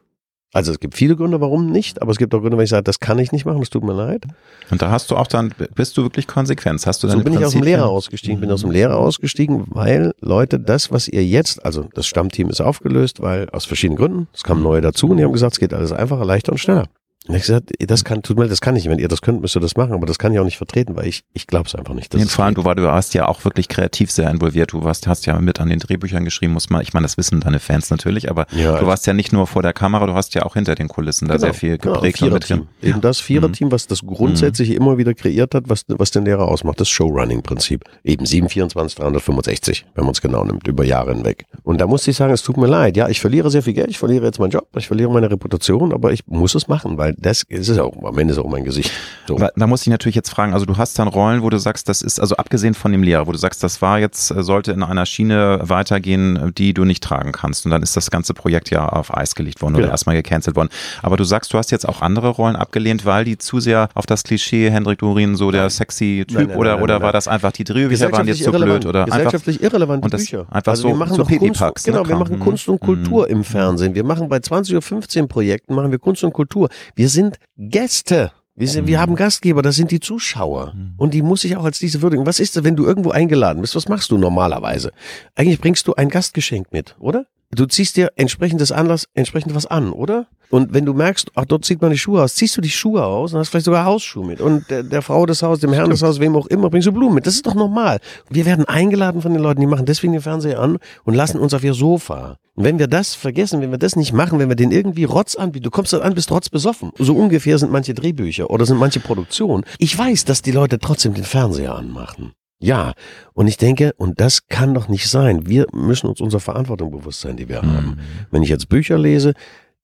Also 0.53 0.71
es 0.71 0.79
gibt 0.79 0.93
viele 0.93 1.15
Gründe, 1.15 1.41
warum 1.41 1.71
nicht, 1.71 1.99
aber 2.01 2.11
es 2.11 2.17
gibt 2.17 2.33
auch 2.35 2.39
Gründe, 2.39 2.57
wenn 2.57 2.63
ich 2.63 2.69
sage, 2.69 2.83
das 2.83 2.99
kann 2.99 3.17
ich 3.17 3.31
nicht 3.31 3.43
machen, 3.43 3.59
das 3.59 3.71
tut 3.71 3.83
mir 3.83 3.93
leid. 3.93 4.23
Und 4.69 4.83
da 4.83 4.91
hast 4.91 5.09
du 5.09 5.15
auch 5.17 5.25
dann, 5.25 5.51
bist 5.73 5.97
du 5.97 6.03
wirklich 6.03 6.27
konsequent? 6.27 6.85
Hast 6.85 7.03
du 7.03 7.07
So 7.07 7.13
deine 7.13 7.23
bin 7.23 7.33
ich 7.33 7.43
aus 7.43 7.53
dem? 7.53 7.63
Lehrer 7.63 7.89
ausgestiegen. 7.89 8.39
Bin 8.39 8.51
aus 8.51 8.61
dem 8.61 8.69
Lehrer 8.69 8.97
ausgestiegen, 8.97 9.65
weil 9.69 10.13
Leute, 10.21 10.59
das, 10.59 10.91
was 10.91 11.07
ihr 11.07 11.25
jetzt, 11.25 11.65
also 11.65 11.89
das 11.95 12.05
Stammteam 12.05 12.49
ist 12.49 12.61
aufgelöst, 12.61 13.19
weil 13.19 13.49
aus 13.49 13.65
verschiedenen 13.65 13.97
Gründen, 13.97 14.27
es 14.31 14.43
kamen 14.43 14.61
neue 14.61 14.81
dazu 14.81 15.09
und 15.09 15.17
die 15.17 15.23
haben 15.23 15.33
gesagt, 15.33 15.53
es 15.53 15.59
geht 15.59 15.73
alles 15.73 15.91
einfacher, 15.91 16.23
leichter 16.23 16.51
und 16.51 16.59
schneller. 16.59 16.87
Und 17.27 17.35
ich 17.35 17.43
gesagt, 17.43 17.71
das 17.79 18.03
kann, 18.03 18.21
tut 18.21 18.35
mir 18.37 18.43
leid, 18.43 18.51
das 18.51 18.59
kann 18.59 18.75
ich. 18.75 18.89
Wenn 18.89 18.99
ihr 18.99 19.07
das 19.07 19.21
könnt, 19.21 19.39
müsst 19.41 19.55
ihr 19.55 19.61
das 19.61 19.77
machen, 19.77 19.93
aber 19.93 20.05
das 20.05 20.19
kann 20.19 20.33
ich 20.33 20.39
auch 20.39 20.43
nicht 20.43 20.57
vertreten, 20.57 20.95
weil 20.97 21.07
ich, 21.07 21.23
ich 21.33 21.47
glaube 21.47 21.67
es 21.67 21.75
einfach 21.75 21.93
nicht. 21.93 22.13
Nee, 22.13 22.25
vor 22.25 22.43
allem, 22.43 22.53
du, 22.55 22.65
war, 22.65 22.75
du 22.75 22.83
warst 22.83 23.13
ja 23.13 23.27
auch 23.29 23.45
wirklich 23.45 23.69
kreativ 23.69 24.11
sehr 24.11 24.29
involviert. 24.29 24.73
Du 24.73 24.83
warst, 24.83 25.07
hast 25.07 25.25
ja 25.25 25.39
mit 25.39 25.61
an 25.61 25.69
den 25.69 25.79
Drehbüchern 25.79 26.25
geschrieben, 26.25 26.51
muss 26.53 26.69
man, 26.69 26.81
ich 26.81 26.93
meine, 26.93 27.05
das 27.05 27.17
wissen 27.17 27.39
deine 27.39 27.59
Fans 27.59 27.89
natürlich, 27.89 28.29
aber 28.29 28.45
Ja, 28.51 28.77
du 28.77 28.85
warst 28.87 29.07
ja 29.07 29.13
nicht 29.13 29.31
nur 29.31 29.47
vor 29.47 29.61
der 29.61 29.71
Kamera, 29.71 30.05
du 30.05 30.13
hast 30.15 30.33
ja 30.35 30.43
auch 30.43 30.55
hinter 30.55 30.75
den 30.75 30.89
Kulissen 30.89 31.29
da 31.29 31.39
sehr 31.39 31.53
viel 31.53 31.77
Genau, 31.77 31.93
geprägt 31.95 32.21
und 32.21 32.27
Viererteam. 32.27 32.67
mit. 32.81 32.89
Eben 32.89 32.99
das 33.01 33.19
Viererteam, 33.21 33.71
was 33.71 33.87
das 33.87 34.01
grundsätzlich 34.01 34.71
immer 34.71 34.97
wieder 34.97 35.13
kreiert 35.13 35.55
hat, 35.55 35.69
was, 35.69 35.85
was 35.87 36.11
den 36.11 36.25
Lehrer 36.25 36.47
ausmacht, 36.49 36.81
das 36.81 36.89
Showrunning-Prinzip. 36.89 37.83
Eben 38.03 38.25
7, 38.25 38.49
24, 38.49 38.97
365, 38.97 39.85
wenn 39.95 40.03
man 40.03 40.11
es 40.11 40.21
genau 40.21 40.43
nimmt, 40.43 40.67
über 40.67 40.83
Jahre 40.83 41.13
hinweg. 41.13 41.45
Und 41.63 41.79
da 41.79 41.87
musste 41.87 42.11
ich 42.11 42.17
sagen, 42.17 42.33
es 42.33 42.41
tut 42.43 42.57
mir 42.57 42.67
leid. 42.67 42.97
Ja, 42.97 43.07
ich 43.07 43.21
verliere 43.21 43.49
sehr 43.49 43.63
viel 43.63 43.73
Geld, 43.73 43.89
ich 43.89 43.97
verliere 43.99 44.25
jetzt 44.25 44.39
meinen 44.39 44.51
Job, 44.51 44.67
ich 44.77 44.87
verliere 44.87 45.11
meine 45.11 45.31
Reputation, 45.31 45.93
aber 45.93 46.11
ich 46.11 46.27
muss 46.27 46.53
es 46.55 46.67
machen, 46.67 46.97
weil 46.97 47.12
das 47.17 47.43
ist 47.47 47.69
es 47.69 47.77
auch, 47.79 47.93
am 48.03 48.17
Ende 48.19 48.33
ist 48.33 48.39
auch 48.39 48.49
mein 48.49 48.63
Gesicht. 48.63 48.91
So. 49.27 49.37
Da 49.55 49.67
muss 49.67 49.81
ich 49.83 49.87
natürlich 49.87 50.15
jetzt 50.15 50.29
fragen, 50.29 50.53
also 50.53 50.65
du 50.65 50.77
hast 50.77 50.97
dann 50.99 51.07
Rollen, 51.07 51.41
wo 51.43 51.49
du 51.49 51.57
sagst, 51.57 51.87
das 51.89 52.01
ist, 52.01 52.19
also 52.19 52.35
abgesehen 52.35 52.73
von 52.73 52.91
dem 52.91 53.03
Lehrer, 53.03 53.25
wo 53.27 53.31
du 53.31 53.37
sagst, 53.37 53.63
das 53.63 53.81
war 53.81 53.99
jetzt, 53.99 54.31
äh, 54.31 54.43
sollte 54.43 54.71
in 54.73 54.83
einer 54.83 55.05
Schiene 55.05 55.59
weitergehen, 55.63 56.35
äh, 56.37 56.51
die 56.51 56.73
du 56.73 56.85
nicht 56.85 57.03
tragen 57.03 57.31
kannst. 57.31 57.65
Und 57.65 57.71
dann 57.71 57.83
ist 57.83 57.95
das 57.95 58.11
ganze 58.11 58.33
Projekt 58.33 58.69
ja 58.69 58.87
auf 58.89 59.15
Eis 59.15 59.35
gelegt 59.35 59.61
worden 59.61 59.75
oder 59.75 59.83
Genau. 59.83 59.91
erstmal 59.93 60.15
gecancelt 60.15 60.55
worden. 60.55 60.69
Aber 61.01 61.17
du 61.17 61.23
sagst, 61.23 61.53
du 61.53 61.57
hast 61.57 61.71
jetzt 61.71 61.87
auch 61.87 62.01
andere 62.01 62.29
Rollen 62.29 62.55
abgelehnt, 62.55 63.05
weil 63.05 63.25
die 63.25 63.37
zu 63.37 63.59
sehr 63.59 63.89
auf 63.93 64.05
das 64.05 64.23
Klischee 64.23 64.69
Hendrik 64.69 64.99
Durin, 64.99 65.35
so 65.35 65.51
der 65.51 65.69
sexy 65.69 66.25
Typ 66.27 66.37
Nein, 66.37 66.47
nein, 66.47 66.57
oder, 66.57 66.73
nein, 66.75 66.83
oder 66.83 67.01
war 67.01 67.11
das 67.11 67.27
einfach 67.27 67.51
die 67.51 67.63
Drehbücher 67.63 68.11
waren 68.11 68.27
jetzt 68.27 68.43
zu 68.43 68.51
blöd 68.51 68.85
oder 68.85 69.03
einfach, 69.03 69.17
gesellschaftlich 69.17 69.61
irrelevante 69.63 70.05
und 70.05 70.13
das 70.13 70.21
Bücher. 70.21 70.45
einfach 70.51 70.71
also 70.71 70.81
so- 70.83 70.87
wir 70.89 70.95
machen 70.95 71.15
so 71.15 71.23
Kunst, 71.23 71.39
Pipifax, 71.39 71.85
ne, 71.87 71.93
genau, 71.93 72.07
wir 72.07 72.15
machen. 72.17 72.39
Kunst 72.39 72.67
und 72.67 72.81
Mhm. 72.81 72.85
Kultur 72.85 73.29
im 73.29 73.43
Fernsehen. 73.43 73.95
Wir 73.95 74.03
machen 74.03 74.27
bei 74.29 74.37
20.15 74.37 75.21
Uhr 75.23 75.27
Projekten 75.27 75.75
machen 75.75 75.91
wir 75.91 75.99
Kunst 75.99 76.23
und 76.23 76.33
Kultur. 76.33 76.69
Wir 76.95 77.02
sind 77.09 77.37
Gäste. 77.57 78.31
Wir, 78.55 78.67
sind, 78.67 78.83
Mhm. 78.83 78.87
wir 78.87 78.99
haben 78.99 79.15
Gastgeber, 79.15 79.61
das 79.63 79.75
sind 79.75 79.89
die 79.89 79.99
Zuschauer. 79.99 80.75
Und 80.97 81.13
die 81.15 81.23
muss 81.23 81.43
ich 81.43 81.57
auch 81.57 81.63
als 81.65 81.79
diese 81.79 82.01
würdigen. 82.03 82.25
Was 82.27 82.39
ist 82.39 82.55
das, 82.55 82.63
wenn 82.63 82.75
du 82.75 82.85
irgendwo 82.85 83.09
eingeladen 83.09 83.61
bist? 83.61 83.75
Was 83.75 83.87
machst 83.89 84.11
du 84.11 84.17
normalerweise? 84.19 84.91
Eigentlich 85.35 85.59
bringst 85.59 85.87
du 85.87 85.95
ein 85.95 86.09
Gastgeschenk 86.09 86.67
mit, 86.71 86.95
oder? 86.99 87.25
Du 87.49 87.65
ziehst 87.65 87.97
dir 87.97 88.11
entsprechend 88.15 88.61
des 88.61 88.71
Anlass 88.71 89.07
entsprechend 89.13 89.53
was 89.55 89.65
an, 89.65 89.91
oder? 89.91 90.27
Und 90.49 90.73
wenn 90.73 90.85
du 90.85 90.93
merkst, 90.93 91.31
ach, 91.35 91.45
dort 91.45 91.65
zieht 91.65 91.81
man 91.81 91.89
die 91.91 91.97
Schuhe 91.97 92.21
aus, 92.23 92.35
ziehst 92.35 92.55
du 92.57 92.61
die 92.61 92.69
Schuhe 92.69 93.03
aus 93.03 93.33
und 93.33 93.39
hast 93.39 93.49
vielleicht 93.49 93.65
sogar 93.65 93.85
Hausschuhe 93.85 94.25
mit. 94.25 94.39
Und 94.39 94.69
der, 94.69 94.83
der 94.83 95.01
Frau 95.01 95.25
des 95.25 95.41
Hauses, 95.41 95.61
dem 95.61 95.73
Herrn 95.73 95.89
des 95.89 96.01
Hauses, 96.03 96.19
wem 96.19 96.35
auch 96.35 96.45
immer, 96.47 96.69
bringst 96.69 96.87
du 96.87 96.91
Blumen 96.91 97.15
mit. 97.15 97.25
Das 97.27 97.33
ist 97.35 97.45
doch 97.47 97.55
normal. 97.55 97.99
Wir 98.29 98.45
werden 98.45 98.65
eingeladen 98.65 99.21
von 99.21 99.33
den 99.33 99.41
Leuten, 99.41 99.61
die 99.61 99.67
machen 99.67 99.85
deswegen 99.87 100.13
den 100.13 100.21
Fernseher 100.21 100.59
an 100.59 100.77
und 101.05 101.13
lassen 101.15 101.39
uns 101.39 101.53
auf 101.55 101.63
ihr 101.63 101.73
Sofa. 101.73 102.37
Und 102.55 102.65
wenn 102.65 102.77
wir 102.77 102.87
das 102.87 103.15
vergessen, 103.15 103.61
wenn 103.61 103.71
wir 103.71 103.79
das 103.79 103.95
nicht 103.95 104.13
machen, 104.13 104.37
wenn 104.37 104.49
wir 104.49 104.55
den 104.55 104.71
irgendwie 104.71 105.05
Rotz 105.05 105.35
anbieten, 105.35 105.63
du 105.63 105.71
kommst 105.71 105.93
dann 105.93 106.01
an, 106.01 106.13
bist 106.13 106.31
Rotz 106.31 106.49
besoffen. 106.49 106.91
So 106.99 107.15
ungefähr 107.15 107.57
sind 107.57 107.71
manche 107.71 107.93
Drehbücher 107.93 108.49
oder 108.49 108.65
sind 108.65 108.77
manche 108.77 108.99
Produktionen. 108.99 109.63
Ich 109.79 109.97
weiß, 109.97 110.25
dass 110.25 110.41
die 110.41 110.51
Leute 110.51 110.77
trotzdem 110.77 111.13
den 111.15 111.23
Fernseher 111.23 111.75
anmachen. 111.75 112.33
Ja, 112.59 112.93
und 113.33 113.47
ich 113.47 113.57
denke, 113.57 113.93
und 113.97 114.21
das 114.21 114.47
kann 114.47 114.73
doch 114.73 114.87
nicht 114.87 115.09
sein. 115.09 115.47
Wir 115.47 115.67
müssen 115.73 116.07
uns 116.07 116.21
unserer 116.21 116.39
Verantwortung 116.39 116.91
bewusst 116.91 117.21
sein, 117.21 117.35
die 117.35 117.49
wir 117.49 117.63
mhm. 117.63 117.73
haben. 117.73 117.99
Wenn 118.31 118.43
ich 118.43 118.49
jetzt 118.49 118.69
Bücher 118.69 118.97
lese, 118.97 119.33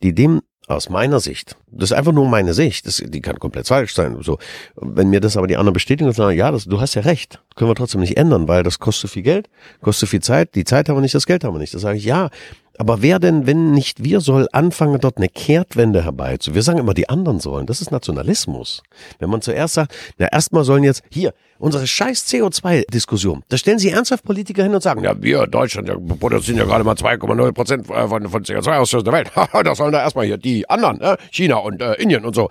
die 0.02 0.14
dem 0.14 0.42
aus 0.70 0.90
meiner 0.90 1.20
Sicht, 1.20 1.58
das 1.72 1.92
ist 1.92 1.98
einfach 1.98 2.12
nur 2.12 2.28
meine 2.28 2.54
Sicht, 2.54 2.86
das, 2.86 3.04
die 3.04 3.22
kann 3.22 3.40
komplett 3.40 3.68
falsch 3.68 3.94
sein. 3.94 4.18
So, 4.22 4.38
wenn 4.76 5.10
mir 5.10 5.20
das 5.20 5.36
aber 5.36 5.48
die 5.48 5.58
anderen 5.58 5.74
bestätigen 5.74 6.08
und 6.08 6.14
sagen, 6.16 6.38
ja, 6.38 6.52
das, 6.52 6.66
du 6.66 6.80
hast 6.80 6.94
ja 6.96 7.02
recht, 7.02 7.42
können 7.56 7.70
wir 7.70 7.76
trotzdem 7.76 8.02
nicht 8.02 8.18
ändern, 8.18 8.48
weil 8.48 8.64
das 8.64 8.80
kostet 8.80 9.10
viel 9.10 9.24
Geld, 9.24 9.50
kostet 9.82 10.10
viel 10.10 10.22
Zeit, 10.22 10.56
die 10.56 10.64
Zeit 10.64 10.88
haben 10.88 10.98
wir 10.98 11.02
nicht, 11.02 11.16
das 11.16 11.26
Geld 11.26 11.44
haben 11.44 11.56
wir 11.56 11.60
nicht. 11.60 11.74
Das 11.74 11.82
sage 11.82 11.98
ich, 11.98 12.06
ja, 12.06 12.30
aber 12.80 13.02
wer 13.02 13.20
denn, 13.20 13.46
wenn 13.46 13.72
nicht 13.72 14.06
wir, 14.06 14.22
soll 14.22 14.48
anfangen, 14.54 15.02
dort 15.02 15.18
eine 15.18 15.28
Kehrtwende 15.28 16.06
herbeizu? 16.06 16.56
Wir 16.56 16.64
sagen 16.64 16.80
immer, 16.80 16.94
die 16.94 17.10
anderen 17.10 17.42
sollen. 17.42 17.66
Das 17.66 17.82
ist 17.82 17.92
Nationalismus. 17.92 18.84
Wenn 19.20 19.30
man 19.30 19.42
zuerst 19.42 19.74
sagt, 19.74 19.94
na 20.18 20.28
erstmal 20.32 20.64
sollen 20.64 20.86
jetzt 20.86 21.04
hier 21.12 21.34
unsere 21.58 21.86
scheiß 21.86 22.26
CO2-Diskussion. 22.28 23.44
Da 23.50 23.58
stellen 23.58 23.80
Sie 23.80 23.90
ernsthaft 23.90 24.24
Politiker 24.24 24.64
hin 24.64 24.74
und 24.74 24.82
sagen, 24.82 25.04
ja, 25.04 25.22
wir 25.22 25.46
Deutschland 25.46 25.90
ja, 25.90 25.96
produzieren 25.98 26.58
ja 26.58 26.64
gerade 26.64 26.86
mal 26.86 26.96
2,0 26.96 27.52
Prozent 27.52 27.90
äh, 27.90 28.08
von, 28.08 28.30
von 28.30 28.44
CO2-Ausstoß 28.44 29.04
der 29.04 29.12
Welt. 29.12 29.32
das 29.66 29.78
sollen 29.78 29.92
da 29.92 30.00
erstmal 30.00 30.26
hier 30.26 30.38
die 30.38 30.70
anderen, 30.70 31.02
äh, 31.02 31.18
China 31.32 31.58
und 31.58 31.82
äh, 31.82 31.96
Indien 31.96 32.24
und 32.24 32.34
so. 32.34 32.50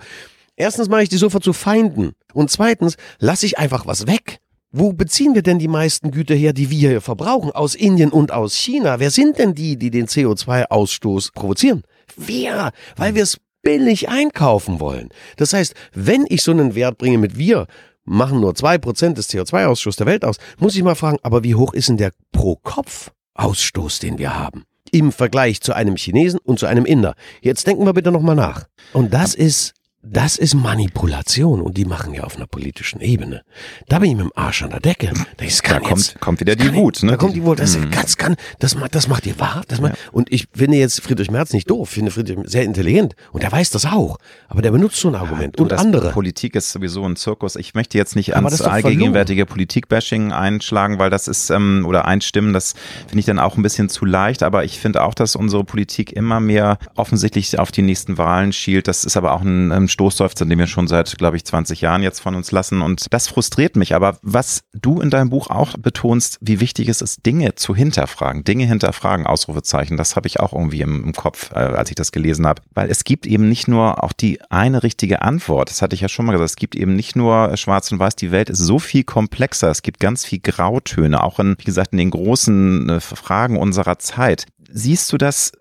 Erstens 0.55 0.89
mache 0.89 1.01
ich 1.01 1.09
die 1.09 1.17
sofort 1.17 1.43
zu 1.43 1.53
Feinden. 1.53 2.11
Und 2.33 2.51
zweitens 2.51 2.97
lasse 3.17 3.47
ich 3.47 3.57
einfach 3.57 3.87
was 3.87 4.05
weg. 4.05 4.39
Wo 4.71 4.93
beziehen 4.93 5.33
wir 5.33 5.41
denn 5.41 5.57
die 5.57 5.67
meisten 5.67 6.11
Güter 6.11 6.35
her, 6.35 6.53
die 6.53 6.69
wir 6.69 6.89
hier 6.89 7.01
verbrauchen? 7.01 7.51
Aus 7.51 7.73
Indien 7.73 8.11
und 8.11 8.31
aus 8.31 8.55
China. 8.55 8.99
Wer 8.99 9.09
sind 9.09 9.39
denn 9.39 9.55
die, 9.55 9.77
die 9.77 9.89
den 9.89 10.05
CO2-Ausstoß 10.05 11.33
provozieren? 11.33 11.81
Wir, 12.15 12.71
weil 12.95 13.15
wir 13.15 13.23
es 13.23 13.37
billig 13.63 14.09
einkaufen 14.09 14.79
wollen. 14.79 15.09
Das 15.37 15.53
heißt, 15.53 15.73
wenn 15.93 16.25
ich 16.29 16.43
so 16.43 16.51
einen 16.51 16.75
Wert 16.75 16.99
bringe 16.99 17.17
mit 17.17 17.35
wir, 17.35 17.65
machen 18.05 18.41
nur 18.41 18.53
zwei 18.53 18.77
Prozent 18.77 19.17
des 19.17 19.31
CO2-Ausstoßes 19.31 19.97
der 19.97 20.05
Welt 20.05 20.23
aus, 20.23 20.37
muss 20.59 20.75
ich 20.75 20.83
mal 20.83 20.93
fragen, 20.93 21.17
aber 21.23 21.43
wie 21.43 21.55
hoch 21.55 21.73
ist 21.73 21.89
denn 21.89 21.97
der 21.97 22.11
Pro-Kopf-Ausstoß, 22.31 23.97
den 23.97 24.19
wir 24.19 24.37
haben? 24.37 24.65
Im 24.91 25.11
Vergleich 25.11 25.61
zu 25.61 25.73
einem 25.73 25.95
Chinesen 25.95 26.39
und 26.43 26.59
zu 26.59 26.67
einem 26.67 26.85
Inder. 26.85 27.15
Jetzt 27.41 27.65
denken 27.65 27.87
wir 27.87 27.93
bitte 27.93 28.11
nochmal 28.11 28.35
nach. 28.35 28.65
Und 28.93 29.15
das 29.15 29.33
ist 29.33 29.73
das 30.01 30.37
ist 30.37 30.53
Manipulation 30.53 31.61
und 31.61 31.75
die 31.75 31.83
machen 31.83 32.13
ja 32.13 32.23
auf 32.23 32.37
einer 32.37 32.47
politischen 32.47 33.01
Ebene. 33.01 33.41
Da 33.89 33.99
bin 33.99 34.11
ich 34.11 34.15
mit 34.15 34.25
dem 34.25 34.31
Arsch 34.33 34.63
an 34.63 34.69
der 34.69 34.79
Decke. 34.79 35.11
Das 35.37 35.61
kann 35.61 35.83
da 35.83 35.89
kommt, 35.89 36.01
jetzt, 36.01 36.21
kommt 36.21 36.39
wieder 36.39 36.55
die 36.55 36.73
Wut. 36.73 37.03
Ne? 37.03 37.11
Da 37.11 37.17
kommt 37.17 37.35
die 37.35 37.43
Wut. 37.43 37.59
Das, 37.59 37.77
mhm. 37.77 37.91
ganz, 37.91 38.15
kann, 38.15 38.37
das, 38.59 38.77
das 38.91 39.09
macht 39.09 39.25
ihr 39.25 39.37
wahr. 39.39 39.63
Das 39.67 39.81
macht, 39.81 39.93
ja. 39.93 39.99
Und 40.13 40.31
ich 40.31 40.47
finde 40.55 40.77
jetzt 40.77 41.01
Friedrich 41.01 41.29
Merz 41.29 41.51
nicht 41.51 41.69
doof. 41.69 41.89
Ich 41.89 41.95
finde 41.95 42.11
Friedrich 42.11 42.39
sehr 42.45 42.63
intelligent 42.63 43.15
und 43.33 43.43
er 43.43 43.51
weiß 43.51 43.71
das 43.71 43.85
auch. 43.85 44.17
Aber 44.47 44.61
der 44.61 44.71
benutzt 44.71 44.95
so 44.95 45.09
ein 45.09 45.15
Argument. 45.15 45.57
Ja, 45.57 45.63
und 45.63 45.73
andere. 45.73 46.11
Politik 46.11 46.55
ist 46.55 46.71
sowieso 46.71 47.03
ein 47.03 47.17
Zirkus. 47.17 47.57
Ich 47.57 47.73
möchte 47.73 47.97
jetzt 47.97 48.15
nicht 48.15 48.35
ans 48.35 48.61
allgegenwärtige 48.61 49.45
Politikbashing 49.45 50.31
einschlagen, 50.31 50.97
weil 50.99 51.09
das 51.09 51.27
ist, 51.27 51.49
ähm, 51.49 51.83
oder 51.85 52.05
einstimmen, 52.05 52.53
das 52.53 52.73
finde 53.07 53.19
ich 53.19 53.25
dann 53.25 53.39
auch 53.39 53.57
ein 53.57 53.63
bisschen 53.63 53.89
zu 53.89 54.05
leicht. 54.05 54.43
Aber 54.43 54.63
ich 54.63 54.79
finde 54.79 55.03
auch, 55.03 55.13
dass 55.13 55.35
unsere 55.35 55.65
Politik 55.65 56.13
immer 56.13 56.39
mehr 56.39 56.77
offensichtlich 56.95 57.59
auf 57.59 57.73
die 57.73 57.81
nächsten 57.81 58.17
Wahlen 58.17 58.53
schielt. 58.53 58.87
Das 58.87 59.03
ist 59.03 59.17
aber 59.17 59.33
auch 59.33 59.41
ein, 59.41 59.73
ein 59.73 59.88
Stoßseufzer, 59.89 60.45
den 60.45 60.57
wir 60.57 60.67
schon 60.67 60.87
seit, 60.87 61.17
glaube 61.17 61.37
ich, 61.37 61.45
20 61.45 61.81
Jahren 61.81 62.03
jetzt 62.03 62.19
von 62.19 62.35
uns 62.35 62.51
lassen. 62.51 62.81
Und 62.81 63.07
das 63.11 63.27
frustriert 63.27 63.75
mich. 63.75 63.95
Aber 63.95 64.17
was 64.21 64.63
du 64.73 65.01
in 65.01 65.09
deinem 65.09 65.29
Buch 65.29 65.49
auch 65.49 65.75
betonst, 65.77 66.37
wie 66.41 66.59
wichtig 66.59 66.89
es 66.89 67.01
ist, 67.01 67.25
Dinge 67.25 67.55
zu 67.55 67.75
hinterfragen, 67.75 68.43
Dinge 68.43 68.65
hinterfragen, 68.65 69.25
Ausrufezeichen, 69.25 69.97
das 69.97 70.15
habe 70.15 70.27
ich 70.27 70.39
auch 70.39 70.53
irgendwie 70.53 70.81
im, 70.81 71.03
im 71.03 71.13
Kopf, 71.13 71.51
äh, 71.51 71.55
als 71.55 71.89
ich 71.89 71.95
das 71.95 72.11
gelesen 72.11 72.47
habe. 72.47 72.61
Weil 72.73 72.89
es 72.89 73.03
gibt 73.03 73.25
eben 73.25 73.49
nicht 73.49 73.67
nur 73.67 74.03
auch 74.03 74.13
die 74.13 74.39
eine 74.49 74.83
richtige 74.83 75.21
Antwort. 75.21 75.69
Das 75.69 75.81
hatte 75.81 75.95
ich 75.95 76.01
ja 76.01 76.09
schon 76.09 76.25
mal 76.25 76.33
gesagt. 76.33 76.51
Es 76.51 76.55
gibt 76.55 76.75
eben 76.75 76.95
nicht 76.95 77.15
nur 77.15 77.55
schwarz 77.57 77.91
und 77.91 77.99
weiß. 77.99 78.15
Die 78.15 78.31
Welt 78.31 78.49
ist 78.49 78.59
so 78.59 78.79
viel 78.79 79.03
komplexer. 79.03 79.69
Es 79.69 79.81
gibt 79.81 79.99
ganz 79.99 80.25
viel 80.25 80.39
Grautöne, 80.39 81.23
auch 81.23 81.39
in, 81.39 81.55
wie 81.57 81.63
gesagt, 81.65 81.91
in 81.91 81.97
den 81.97 82.11
großen 82.11 82.89
äh, 82.89 82.99
Fragen 82.99 83.57
unserer 83.57 83.99
Zeit. 83.99 84.45
Siehst 84.71 85.11
du 85.11 85.17
das 85.17 85.51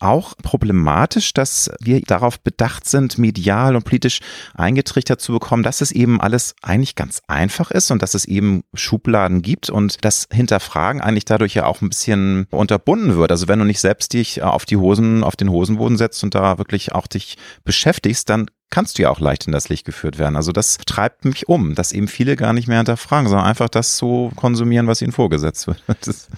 auch 0.00 0.34
problematisch, 0.42 1.34
dass 1.34 1.70
wir 1.80 2.00
darauf 2.00 2.40
bedacht 2.40 2.88
sind, 2.88 3.18
medial 3.18 3.76
und 3.76 3.84
politisch 3.84 4.20
eingetrichtert 4.54 5.20
zu 5.20 5.32
bekommen, 5.32 5.62
dass 5.62 5.80
es 5.80 5.92
eben 5.92 6.20
alles 6.20 6.54
eigentlich 6.62 6.94
ganz 6.94 7.22
einfach 7.26 7.70
ist 7.70 7.90
und 7.90 8.02
dass 8.02 8.14
es 8.14 8.24
eben 8.24 8.62
Schubladen 8.74 9.42
gibt 9.42 9.70
und 9.70 10.04
das 10.04 10.28
Hinterfragen 10.32 11.00
eigentlich 11.00 11.24
dadurch 11.24 11.54
ja 11.54 11.66
auch 11.66 11.82
ein 11.82 11.88
bisschen 11.88 12.46
unterbunden 12.50 13.16
wird. 13.16 13.30
Also 13.30 13.48
wenn 13.48 13.58
du 13.58 13.64
nicht 13.64 13.80
selbst 13.80 14.12
dich 14.12 14.42
auf 14.42 14.64
die 14.64 14.76
Hosen, 14.76 15.24
auf 15.24 15.36
den 15.36 15.50
Hosenboden 15.50 15.96
setzt 15.96 16.22
und 16.24 16.34
da 16.34 16.58
wirklich 16.58 16.92
auch 16.92 17.06
dich 17.06 17.36
beschäftigst, 17.64 18.28
dann 18.28 18.46
kannst 18.70 18.98
du 18.98 19.02
ja 19.02 19.10
auch 19.10 19.20
leicht 19.20 19.46
in 19.46 19.52
das 19.52 19.68
Licht 19.68 19.84
geführt 19.84 20.18
werden. 20.18 20.36
Also 20.36 20.52
das 20.52 20.78
treibt 20.78 21.24
mich 21.24 21.48
um, 21.48 21.74
dass 21.74 21.92
eben 21.92 22.08
viele 22.08 22.36
gar 22.36 22.52
nicht 22.52 22.68
mehr 22.68 22.78
hinterfragen, 22.78 23.28
sondern 23.28 23.46
einfach 23.46 23.68
das 23.68 23.96
so 23.96 24.30
konsumieren, 24.36 24.86
was 24.86 25.02
ihnen 25.02 25.12
vorgesetzt 25.12 25.66
wird. 25.66 25.82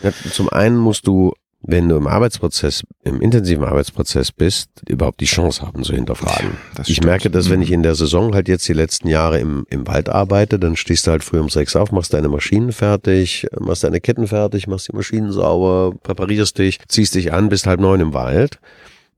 Ja, 0.02 0.12
zum 0.32 0.48
einen 0.48 0.76
musst 0.76 1.06
du 1.06 1.34
wenn 1.62 1.88
du 1.88 1.96
im 1.96 2.06
Arbeitsprozess, 2.06 2.82
im 3.04 3.20
intensiven 3.20 3.64
Arbeitsprozess 3.64 4.32
bist, 4.32 4.70
überhaupt 4.88 5.20
die 5.20 5.26
Chance 5.26 5.62
haben 5.62 5.84
zu 5.84 5.94
hinterfragen. 5.94 6.52
Ja, 6.76 6.84
ich 6.86 7.02
merke, 7.02 7.30
dass 7.30 7.50
wenn 7.50 7.60
ich 7.60 7.70
in 7.70 7.82
der 7.82 7.94
Saison 7.94 8.34
halt 8.34 8.48
jetzt 8.48 8.66
die 8.68 8.72
letzten 8.72 9.08
Jahre 9.08 9.38
im, 9.38 9.66
im 9.68 9.86
Wald 9.86 10.08
arbeite, 10.08 10.58
dann 10.58 10.76
stehst 10.76 11.06
du 11.06 11.10
halt 11.10 11.22
früh 11.22 11.38
um 11.38 11.50
sechs 11.50 11.76
auf, 11.76 11.92
machst 11.92 12.14
deine 12.14 12.28
Maschinen 12.28 12.72
fertig, 12.72 13.46
machst 13.58 13.84
deine 13.84 14.00
Ketten 14.00 14.26
fertig, 14.26 14.66
machst 14.66 14.88
die 14.88 14.96
Maschinen 14.96 15.32
sauber, 15.32 15.94
präparierst 16.02 16.58
dich, 16.58 16.78
ziehst 16.88 17.14
dich 17.14 17.32
an, 17.32 17.50
bist 17.50 17.66
halb 17.66 17.80
neun 17.80 18.00
im 18.00 18.14
Wald 18.14 18.58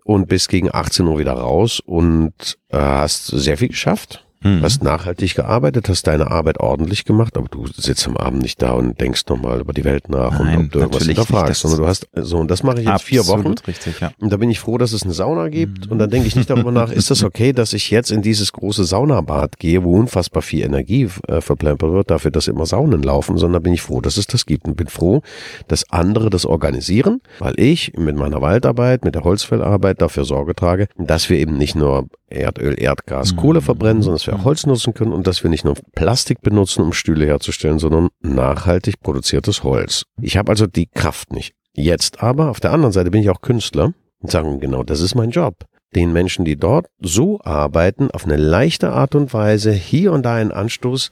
und 0.04 0.28
bist 0.28 0.48
gegen 0.48 0.74
18 0.74 1.06
Uhr 1.06 1.18
wieder 1.18 1.34
raus 1.34 1.80
und 1.84 2.58
äh, 2.70 2.78
hast 2.78 3.26
sehr 3.26 3.56
viel 3.56 3.68
geschafft 3.68 4.24
Mhm. 4.42 4.62
Hast 4.62 4.82
nachhaltig 4.82 5.34
gearbeitet, 5.34 5.88
hast 5.88 6.06
deine 6.06 6.30
Arbeit 6.30 6.60
ordentlich 6.60 7.04
gemacht, 7.04 7.36
aber 7.36 7.48
du 7.48 7.66
sitzt 7.66 8.06
am 8.06 8.16
Abend 8.16 8.42
nicht 8.42 8.60
da 8.60 8.72
und 8.72 9.00
denkst 9.00 9.22
nochmal 9.28 9.60
über 9.60 9.72
die 9.72 9.84
Welt 9.84 10.08
nach 10.08 10.38
Nein, 10.38 10.58
und 10.58 10.64
ob 10.64 10.72
du 10.72 10.78
irgendwas 10.80 11.04
hinterfragst, 11.04 11.60
sondern 11.60 11.80
du 11.80 11.86
hast 11.86 12.08
so 12.14 12.38
und 12.38 12.50
das 12.50 12.62
mache 12.62 12.80
ich 12.80 12.86
jetzt 12.86 13.04
vier 13.04 13.26
Wochen. 13.26 13.54
Richtig, 13.66 14.00
ja. 14.00 14.12
Und 14.18 14.32
da 14.32 14.36
bin 14.36 14.50
ich 14.50 14.60
froh, 14.60 14.78
dass 14.78 14.92
es 14.92 15.04
eine 15.04 15.12
Sauna 15.12 15.48
gibt 15.48 15.86
mhm. 15.86 15.92
und 15.92 15.98
dann 15.98 16.10
denke 16.10 16.26
ich 16.26 16.36
nicht 16.36 16.50
darüber 16.50 16.72
nach, 16.72 16.90
ist 16.90 17.10
das 17.10 17.22
okay, 17.24 17.52
dass 17.52 17.72
ich 17.72 17.90
jetzt 17.90 18.10
in 18.10 18.22
dieses 18.22 18.52
große 18.52 18.84
Saunabad 18.84 19.58
gehe, 19.58 19.84
wo 19.84 19.96
unfassbar 19.98 20.42
viel 20.42 20.64
Energie 20.64 21.08
äh, 21.28 21.40
verplempert 21.40 21.92
wird, 21.92 22.10
dafür, 22.10 22.30
dass 22.30 22.48
immer 22.48 22.66
Saunen 22.66 23.02
laufen, 23.02 23.38
sondern 23.38 23.62
bin 23.62 23.74
ich 23.74 23.82
froh, 23.82 24.00
dass 24.00 24.16
es 24.16 24.26
das 24.26 24.46
gibt 24.46 24.66
und 24.66 24.76
bin 24.76 24.88
froh, 24.88 25.22
dass 25.68 25.90
andere 25.90 26.30
das 26.30 26.46
organisieren, 26.46 27.20
weil 27.38 27.58
ich 27.58 27.92
mit 27.96 28.16
meiner 28.16 28.40
Waldarbeit, 28.40 29.04
mit 29.04 29.14
der 29.14 29.24
Holzfellarbeit 29.24 30.00
dafür 30.02 30.24
Sorge 30.24 30.54
trage, 30.54 30.88
dass 30.96 31.30
wir 31.30 31.38
eben 31.38 31.56
nicht 31.58 31.74
nur 31.74 32.08
Erdöl, 32.34 32.80
Erdgas, 32.80 33.32
mhm. 33.32 33.36
Kohle 33.36 33.60
verbrennen, 33.60 34.02
sondern 34.02 34.18
dass 34.18 34.26
wir 34.26 34.34
auch 34.34 34.44
Holz 34.44 34.66
nutzen 34.66 34.94
können 34.94 35.12
und 35.12 35.26
dass 35.26 35.42
wir 35.42 35.50
nicht 35.50 35.64
nur 35.64 35.74
Plastik 35.94 36.40
benutzen, 36.40 36.82
um 36.82 36.92
Stühle 36.92 37.26
herzustellen, 37.26 37.78
sondern 37.78 38.08
nachhaltig 38.20 39.00
produziertes 39.00 39.62
Holz. 39.62 40.04
Ich 40.20 40.36
habe 40.36 40.50
also 40.50 40.66
die 40.66 40.86
Kraft 40.86 41.32
nicht. 41.32 41.54
Jetzt 41.74 42.22
aber, 42.22 42.50
auf 42.50 42.60
der 42.60 42.72
anderen 42.72 42.92
Seite 42.92 43.10
bin 43.10 43.22
ich 43.22 43.30
auch 43.30 43.40
Künstler 43.40 43.94
und 44.20 44.30
sagen, 44.30 44.60
genau, 44.60 44.82
das 44.82 45.00
ist 45.00 45.14
mein 45.14 45.30
Job. 45.30 45.64
Den 45.94 46.12
Menschen, 46.12 46.44
die 46.44 46.56
dort 46.56 46.86
so 47.00 47.40
arbeiten, 47.42 48.10
auf 48.10 48.24
eine 48.24 48.36
leichte 48.36 48.92
Art 48.92 49.14
und 49.14 49.32
Weise 49.34 49.72
hier 49.72 50.12
und 50.12 50.22
da 50.24 50.34
einen 50.34 50.52
Anstoß 50.52 51.10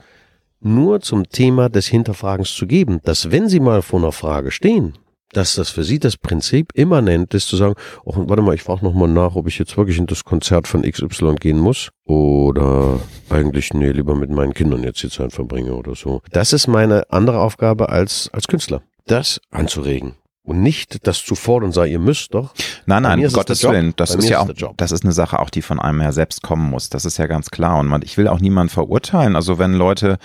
nur 0.61 1.01
zum 1.01 1.29
Thema 1.29 1.69
des 1.69 1.87
Hinterfragens 1.87 2.55
zu 2.55 2.67
geben, 2.67 3.01
dass 3.05 3.31
wenn 3.31 3.49
sie 3.49 3.61
mal 3.61 3.83
vor 3.83 4.01
einer 4.01 4.13
Frage 4.13 4.51
stehen, 4.51 4.95
dass 5.33 5.55
das 5.55 5.71
für 5.71 5.85
sie 5.85 5.99
das 5.99 6.17
Prinzip 6.17 6.73
immanent 6.75 7.35
ist, 7.35 7.49
zu 7.49 7.57
sagen, 7.57 7.75
oh, 8.05 8.15
warte 8.29 8.43
mal, 8.43 8.55
ich 8.55 8.63
frage 8.63 8.85
nochmal 8.85 9.09
nach, 9.09 9.37
ob 9.37 9.47
ich 9.47 9.59
jetzt 9.59 9.77
wirklich 9.77 9.99
in 9.99 10.07
das 10.07 10.25
Konzert 10.25 10.67
von 10.69 10.83
XY 10.83 11.37
gehen 11.37 11.59
muss 11.59 11.91
oder 12.05 13.01
eigentlich, 13.29 13.73
nee, 13.73 13.93
lieber 13.93 14.15
mit 14.15 14.31
meinen 14.31 14.55
Kindern 14.55 14.83
jetzt 14.83 15.03
die 15.03 15.11
Zeit 15.11 15.33
verbringe 15.33 15.75
oder 15.75 15.95
so. 15.95 16.21
Das 16.33 16.53
ist 16.53 16.67
meine 16.67 17.11
andere 17.11 17.41
Aufgabe 17.41 17.89
als, 17.89 18.31
als 18.33 18.49
Künstler, 18.49 18.83
das 19.07 19.41
anzuregen. 19.51 20.15
Und 20.51 20.63
nicht 20.63 21.07
das 21.07 21.25
zu 21.25 21.37
fordern, 21.37 21.71
sei, 21.71 21.87
ihr 21.87 22.01
müsst 22.01 22.35
doch. 22.35 22.53
Nein, 22.85 23.05
nein, 23.05 23.25
um 23.25 23.33
Gottes 23.33 23.63
Willen. 23.63 23.93
Das 23.95 24.17
ist 24.17 24.29
ja 24.29 24.41
auch, 24.41 24.51
das 24.77 24.91
ist 24.91 25.05
eine 25.05 25.13
Sache 25.13 25.39
auch, 25.39 25.49
die 25.49 25.63
von 25.63 25.79
einem 25.79 26.01
ja 26.01 26.11
selbst 26.11 26.43
kommen 26.43 26.69
muss. 26.69 26.89
Das 26.89 27.05
ist 27.05 27.19
ja 27.19 27.29
ganz 27.29 27.51
klar. 27.51 27.79
Und 27.79 27.87
man, 27.87 28.03
ich 28.03 28.17
will 28.17 28.27
auch 28.27 28.41
niemanden 28.41 28.69
verurteilen. 28.69 29.37
Also 29.37 29.61
wenn 29.61 29.75
Leute 29.75 30.19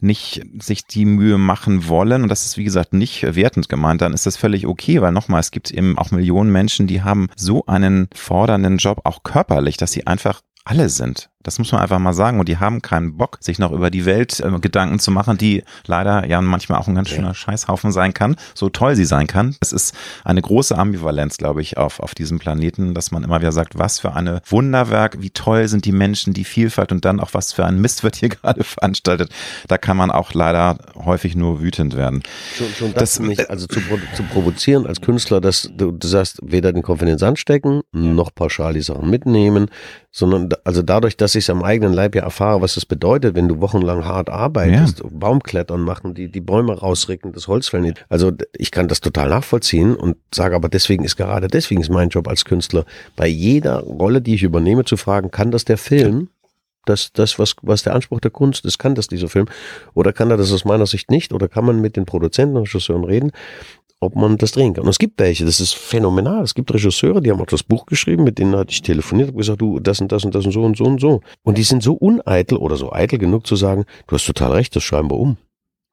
nicht 0.00 0.40
sich 0.62 0.86
die 0.86 1.04
Mühe 1.04 1.36
machen 1.36 1.88
wollen, 1.88 2.22
und 2.22 2.30
das 2.30 2.46
ist 2.46 2.56
wie 2.56 2.64
gesagt 2.64 2.94
nicht 2.94 3.22
wertend 3.36 3.68
gemeint, 3.68 4.00
dann 4.00 4.14
ist 4.14 4.24
das 4.24 4.38
völlig 4.38 4.66
okay, 4.66 5.02
weil 5.02 5.12
nochmal, 5.12 5.40
es 5.40 5.50
gibt 5.50 5.70
eben 5.70 5.98
auch 5.98 6.10
Millionen 6.10 6.50
Menschen, 6.50 6.86
die 6.86 7.02
haben 7.02 7.28
so 7.36 7.66
einen 7.66 8.08
fordernden 8.14 8.78
Job, 8.78 9.02
auch 9.04 9.24
körperlich, 9.24 9.76
dass 9.76 9.92
sie 9.92 10.06
einfach 10.06 10.40
alle 10.64 10.88
sind 10.88 11.28
Das 11.46 11.60
muss 11.60 11.70
man 11.70 11.80
einfach 11.80 12.00
mal 12.00 12.12
sagen. 12.12 12.40
Und 12.40 12.48
die 12.48 12.58
haben 12.58 12.82
keinen 12.82 13.16
Bock, 13.16 13.38
sich 13.40 13.60
noch 13.60 13.70
über 13.70 13.88
die 13.88 14.04
Welt 14.04 14.40
äh, 14.40 14.58
Gedanken 14.58 14.98
zu 14.98 15.12
machen, 15.12 15.38
die 15.38 15.62
leider 15.86 16.26
ja 16.26 16.40
manchmal 16.40 16.80
auch 16.80 16.88
ein 16.88 16.96
ganz 16.96 17.08
schöner. 17.08 17.34
Scheißhaufen 17.34 17.92
sein 17.92 18.14
kann, 18.14 18.34
so 18.54 18.68
toll 18.68 18.96
sie 18.96 19.04
sein 19.04 19.28
kann. 19.28 19.54
Es 19.60 19.70
ist 19.70 19.94
eine 20.24 20.42
große 20.42 20.76
Ambivalenz, 20.76 21.36
glaube 21.36 21.62
ich, 21.62 21.76
auf, 21.76 22.00
auf 22.00 22.16
diesem 22.16 22.40
Planeten, 22.40 22.94
dass 22.94 23.12
man 23.12 23.22
immer 23.22 23.38
wieder 23.38 23.52
sagt, 23.52 23.78
was 23.78 24.00
für 24.00 24.14
eine 24.14 24.42
Wunderwerk, 24.48 25.18
wie 25.20 25.30
toll 25.30 25.68
sind 25.68 25.84
die 25.84 25.92
Menschen, 25.92 26.34
die 26.34 26.44
Vielfalt 26.44 26.90
und 26.90 27.04
dann 27.04 27.20
auch 27.20 27.32
was 27.32 27.52
für 27.52 27.64
ein 27.64 27.80
Mist 27.80 28.02
wird 28.02 28.16
hier 28.16 28.28
gerade 28.30 28.64
veranstaltet. 28.64 29.30
Da 29.68 29.78
kann 29.78 29.96
man 29.96 30.10
auch 30.10 30.34
leider 30.34 30.78
häufig 30.96 31.36
nur 31.36 31.60
wütend 31.60 31.94
werden. 31.94 32.24
Schon, 32.56 32.68
schon 32.76 32.94
das, 32.94 33.14
das 33.14 33.20
mich, 33.20 33.48
also 33.48 33.68
zu, 33.68 33.80
zu 34.16 34.24
provozieren 34.24 34.84
als 34.84 35.00
Künstler, 35.00 35.40
dass 35.40 35.70
du, 35.76 35.92
du 35.92 36.08
sagst, 36.08 36.40
weder 36.42 36.72
den 36.72 36.82
Kopf 36.82 37.02
in 37.02 37.06
den 37.06 37.18
Sand 37.18 37.38
stecken, 37.38 37.82
noch 37.92 38.34
pauschal 38.34 38.74
die 38.74 38.82
Sachen 38.82 39.08
mitnehmen, 39.08 39.68
sondern 40.10 40.48
also 40.64 40.82
dadurch, 40.82 41.16
dass 41.16 41.35
ich 41.36 41.44
es 41.44 41.50
am 41.50 41.62
eigenen 41.62 41.92
Leib 41.92 42.14
ja 42.14 42.22
erfahre, 42.22 42.60
was 42.60 42.76
es 42.76 42.86
bedeutet, 42.86 43.34
wenn 43.34 43.48
du 43.48 43.60
wochenlang 43.60 44.04
hart 44.04 44.28
arbeitest, 44.28 45.00
ja. 45.00 45.06
Baumklettern 45.10 45.80
machen, 45.80 46.14
die, 46.14 46.28
die 46.30 46.40
Bäume 46.40 46.78
rausricken, 46.78 47.32
das 47.32 47.48
Holz 47.48 47.68
fällen. 47.68 47.94
Also 48.08 48.32
ich 48.56 48.70
kann 48.70 48.88
das 48.88 49.00
total 49.00 49.28
nachvollziehen 49.28 49.94
und 49.94 50.16
sage 50.34 50.56
aber 50.56 50.68
deswegen 50.68 51.04
ist 51.04 51.16
gerade 51.16 51.48
deswegen 51.48 51.80
ist 51.80 51.90
mein 51.90 52.08
Job 52.08 52.28
als 52.28 52.44
Künstler, 52.44 52.84
bei 53.14 53.26
jeder 53.26 53.80
Rolle, 53.80 54.20
die 54.20 54.34
ich 54.34 54.42
übernehme, 54.42 54.84
zu 54.84 54.96
fragen, 54.96 55.30
kann 55.30 55.50
das 55.50 55.64
der 55.64 55.78
Film? 55.78 56.28
Das, 56.84 57.12
das 57.12 57.38
was, 57.40 57.56
was 57.62 57.82
der 57.82 57.94
Anspruch 57.94 58.20
der 58.20 58.30
Kunst 58.30 58.64
ist, 58.64 58.78
kann 58.78 58.94
das 58.94 59.08
dieser 59.08 59.28
Film? 59.28 59.46
Oder 59.94 60.12
kann 60.12 60.30
er 60.30 60.36
das 60.36 60.52
aus 60.52 60.64
meiner 60.64 60.86
Sicht 60.86 61.10
nicht? 61.10 61.32
Oder 61.32 61.48
kann 61.48 61.64
man 61.64 61.80
mit 61.80 61.96
den 61.96 62.04
Produzenten 62.04 62.56
und 62.56 62.62
Regisseuren 62.62 63.02
reden? 63.02 63.32
Ob 64.06 64.16
man 64.16 64.36
das 64.38 64.52
drehen 64.52 64.74
kann. 64.74 64.84
Und 64.84 64.90
es 64.90 64.98
gibt 64.98 65.20
welche, 65.20 65.44
das 65.44 65.60
ist 65.60 65.74
phänomenal. 65.74 66.42
Es 66.42 66.54
gibt 66.54 66.72
Regisseure, 66.72 67.20
die 67.20 67.30
haben 67.30 67.40
auch 67.40 67.46
das 67.46 67.62
Buch 67.62 67.86
geschrieben, 67.86 68.24
mit 68.24 68.38
denen 68.38 68.56
hatte 68.56 68.70
ich 68.70 68.82
telefoniert 68.82 69.30
und 69.30 69.36
gesagt, 69.36 69.60
du, 69.60 69.80
das 69.80 70.00
und 70.00 70.10
das 70.10 70.24
und 70.24 70.34
das 70.34 70.46
und 70.46 70.52
so 70.52 70.62
und 70.62 70.76
so 70.76 70.84
und 70.84 71.00
so. 71.00 71.20
Und 71.42 71.58
die 71.58 71.62
sind 71.62 71.82
so 71.82 71.94
uneitel 71.94 72.56
oder 72.56 72.76
so 72.76 72.92
eitel 72.92 73.18
genug 73.18 73.46
zu 73.46 73.56
sagen, 73.56 73.84
du 74.06 74.14
hast 74.14 74.26
total 74.26 74.52
recht, 74.52 74.74
das 74.74 74.82
schreiben 74.82 75.10
wir 75.10 75.18
um. 75.18 75.36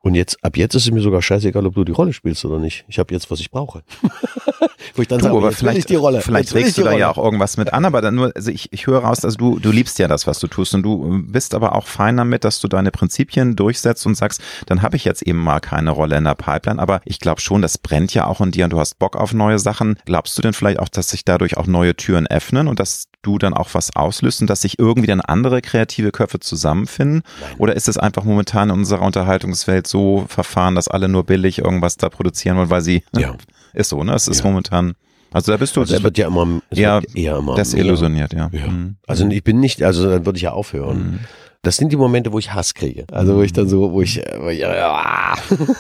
Und 0.05 0.15
jetzt, 0.15 0.37
ab 0.43 0.57
jetzt 0.57 0.75
ist 0.75 0.83
es 0.83 0.91
mir 0.91 0.99
sogar 0.99 1.21
scheißegal, 1.21 1.65
ob 1.65 1.75
du 1.75 1.85
die 1.85 1.93
Rolle 1.93 2.11
spielst 2.11 2.43
oder 2.43 2.59
nicht. 2.59 2.83
Ich 2.89 2.99
habe 2.99 3.13
jetzt, 3.13 3.31
was 3.31 3.39
ich 3.39 3.49
brauche. 3.49 3.83
Wo 4.95 5.01
ich 5.01 5.07
dann 5.07 5.19
du, 5.19 5.23
sage, 5.23 5.37
aber 5.37 5.53
vielleicht, 5.53 5.89
die 5.89 5.95
Rolle. 5.95 6.19
Vielleicht 6.19 6.53
regst 6.53 6.77
du 6.77 6.83
da 6.83 6.91
ja 6.91 7.09
auch 7.09 7.17
irgendwas 7.17 7.55
mit 7.55 7.71
an, 7.71 7.85
aber 7.85 8.01
dann 8.01 8.15
nur, 8.15 8.33
also 8.35 8.51
ich, 8.51 8.71
ich 8.73 8.85
höre 8.85 8.99
raus, 8.99 9.23
also 9.23 9.37
du, 9.37 9.59
du 9.59 9.71
liebst 9.71 9.97
ja 9.99 10.09
das, 10.09 10.27
was 10.27 10.39
du 10.39 10.47
tust 10.47 10.75
und 10.75 10.83
du 10.83 11.23
bist 11.25 11.55
aber 11.55 11.73
auch 11.73 11.87
fein 11.87 12.17
damit, 12.17 12.43
dass 12.43 12.59
du 12.59 12.67
deine 12.67 12.91
Prinzipien 12.91 13.55
durchsetzt 13.55 14.05
und 14.05 14.15
sagst, 14.15 14.41
dann 14.65 14.81
habe 14.81 14.97
ich 14.97 15.05
jetzt 15.05 15.21
eben 15.21 15.39
mal 15.39 15.61
keine 15.61 15.91
Rolle 15.91 16.17
in 16.17 16.25
der 16.25 16.35
Pipeline, 16.35 16.81
aber 16.81 16.99
ich 17.05 17.19
glaube 17.19 17.39
schon, 17.39 17.61
das 17.61 17.77
brennt 17.77 18.13
ja 18.13 18.27
auch 18.27 18.41
in 18.41 18.51
dir 18.51 18.65
und 18.65 18.73
du 18.73 18.79
hast 18.79 18.99
Bock 18.99 19.15
auf 19.15 19.33
neue 19.33 19.57
Sachen. 19.57 19.97
Glaubst 20.03 20.37
du 20.37 20.41
denn 20.41 20.53
vielleicht 20.53 20.79
auch, 20.79 20.89
dass 20.89 21.11
sich 21.11 21.23
dadurch 21.23 21.55
auch 21.55 21.65
neue 21.65 21.95
Türen 21.95 22.27
öffnen 22.27 22.67
und 22.67 22.81
dass 22.81 23.05
du 23.21 23.37
dann 23.37 23.53
auch 23.53 23.69
was 23.71 23.95
auslöst 23.95 24.41
und 24.41 24.49
dass 24.49 24.61
sich 24.61 24.79
irgendwie 24.79 25.07
dann 25.07 25.21
andere 25.21 25.61
kreative 25.61 26.11
Köpfe 26.11 26.41
zusammenfinden? 26.41 27.23
Nein. 27.39 27.55
Oder 27.57 27.75
ist 27.75 27.87
es 27.87 27.97
einfach 27.97 28.25
momentan 28.25 28.69
in 28.69 28.75
unserer 28.75 29.01
Unterhaltungswelt 29.01 29.87
so 29.87 29.92
verfahren, 30.27 30.75
dass 30.75 30.87
alle 30.87 31.07
nur 31.07 31.23
billig 31.23 31.59
irgendwas 31.59 31.97
da 31.97 32.09
produzieren 32.09 32.57
wollen, 32.57 32.69
weil 32.69 32.81
sie 32.81 33.03
ja. 33.15 33.35
ist 33.73 33.89
so, 33.89 34.03
ne? 34.03 34.13
Es 34.13 34.27
ist 34.27 34.39
ja. 34.39 34.45
momentan 34.45 34.95
also 35.33 35.51
da 35.51 35.57
bist 35.57 35.75
du. 35.75 35.81
Also 35.81 36.01
wird 36.03 36.17
ja 36.19 36.27
immer, 36.27 36.61
eher, 36.69 37.01
eher 37.15 37.37
immer 37.37 37.55
desillusioniert, 37.55 38.33
ja. 38.33 38.49
ja. 38.53 38.67
Mhm. 38.67 38.97
Also 39.07 39.27
ich 39.27 39.43
bin 39.43 39.59
nicht, 39.59 39.81
also 39.81 40.07
dann 40.07 40.27
würde 40.27 40.37
ich 40.37 40.43
ja 40.43 40.51
aufhören. 40.51 40.97
Mhm. 40.97 41.19
Das 41.63 41.77
sind 41.77 41.91
die 41.91 41.97
Momente, 41.97 42.31
wo 42.33 42.39
ich 42.39 42.53
Hass 42.53 42.73
kriege. 42.73 43.05
Also 43.11 43.37
wo 43.37 43.41
ich 43.41 43.53
dann 43.53 43.67
so, 43.67 43.93
wo 43.93 44.01
ich, 44.01 44.21
wo 44.37 44.49
ich, 44.49 44.59
ja, 44.59 45.33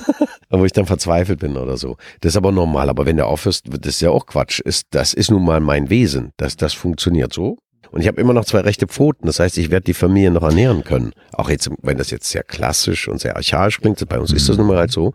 wo 0.49 0.65
ich 0.65 0.71
dann 0.71 0.85
verzweifelt 0.85 1.39
bin 1.39 1.57
oder 1.57 1.77
so. 1.77 1.97
Das 2.21 2.31
ist 2.31 2.37
aber 2.37 2.51
normal. 2.53 2.89
Aber 2.89 3.05
wenn 3.05 3.17
du 3.17 3.25
aufhörst, 3.25 3.65
das 3.67 3.95
ist 3.95 4.01
ja 4.01 4.09
auch 4.09 4.25
Quatsch. 4.25 4.59
Ist, 4.61 4.87
das 4.91 5.13
ist 5.13 5.29
nun 5.29 5.43
mal 5.43 5.59
mein 5.59 5.89
Wesen. 5.89 6.31
Das, 6.37 6.55
das 6.55 6.73
funktioniert 6.73 7.33
so. 7.33 7.57
Und 7.93 8.01
ich 8.01 8.07
habe 8.07 8.19
immer 8.19 8.33
noch 8.33 8.45
zwei 8.45 8.61
rechte 8.61 8.87
Pfoten. 8.87 9.27
Das 9.27 9.39
heißt, 9.39 9.55
ich 9.59 9.69
werde 9.69 9.83
die 9.83 9.93
Familie 9.93 10.31
noch 10.31 10.41
ernähren 10.41 10.83
können. 10.83 11.13
Auch 11.31 11.47
jetzt, 11.51 11.69
wenn 11.83 11.99
das 11.99 12.09
jetzt 12.09 12.27
sehr 12.27 12.41
klassisch 12.41 13.07
und 13.07 13.21
sehr 13.21 13.35
archaisch 13.35 13.79
klingt, 13.79 14.03
bei 14.09 14.19
uns 14.19 14.33
ist 14.33 14.49
das 14.49 14.57
nun 14.57 14.65
mal 14.65 14.77
halt 14.77 14.91
so. 14.91 15.13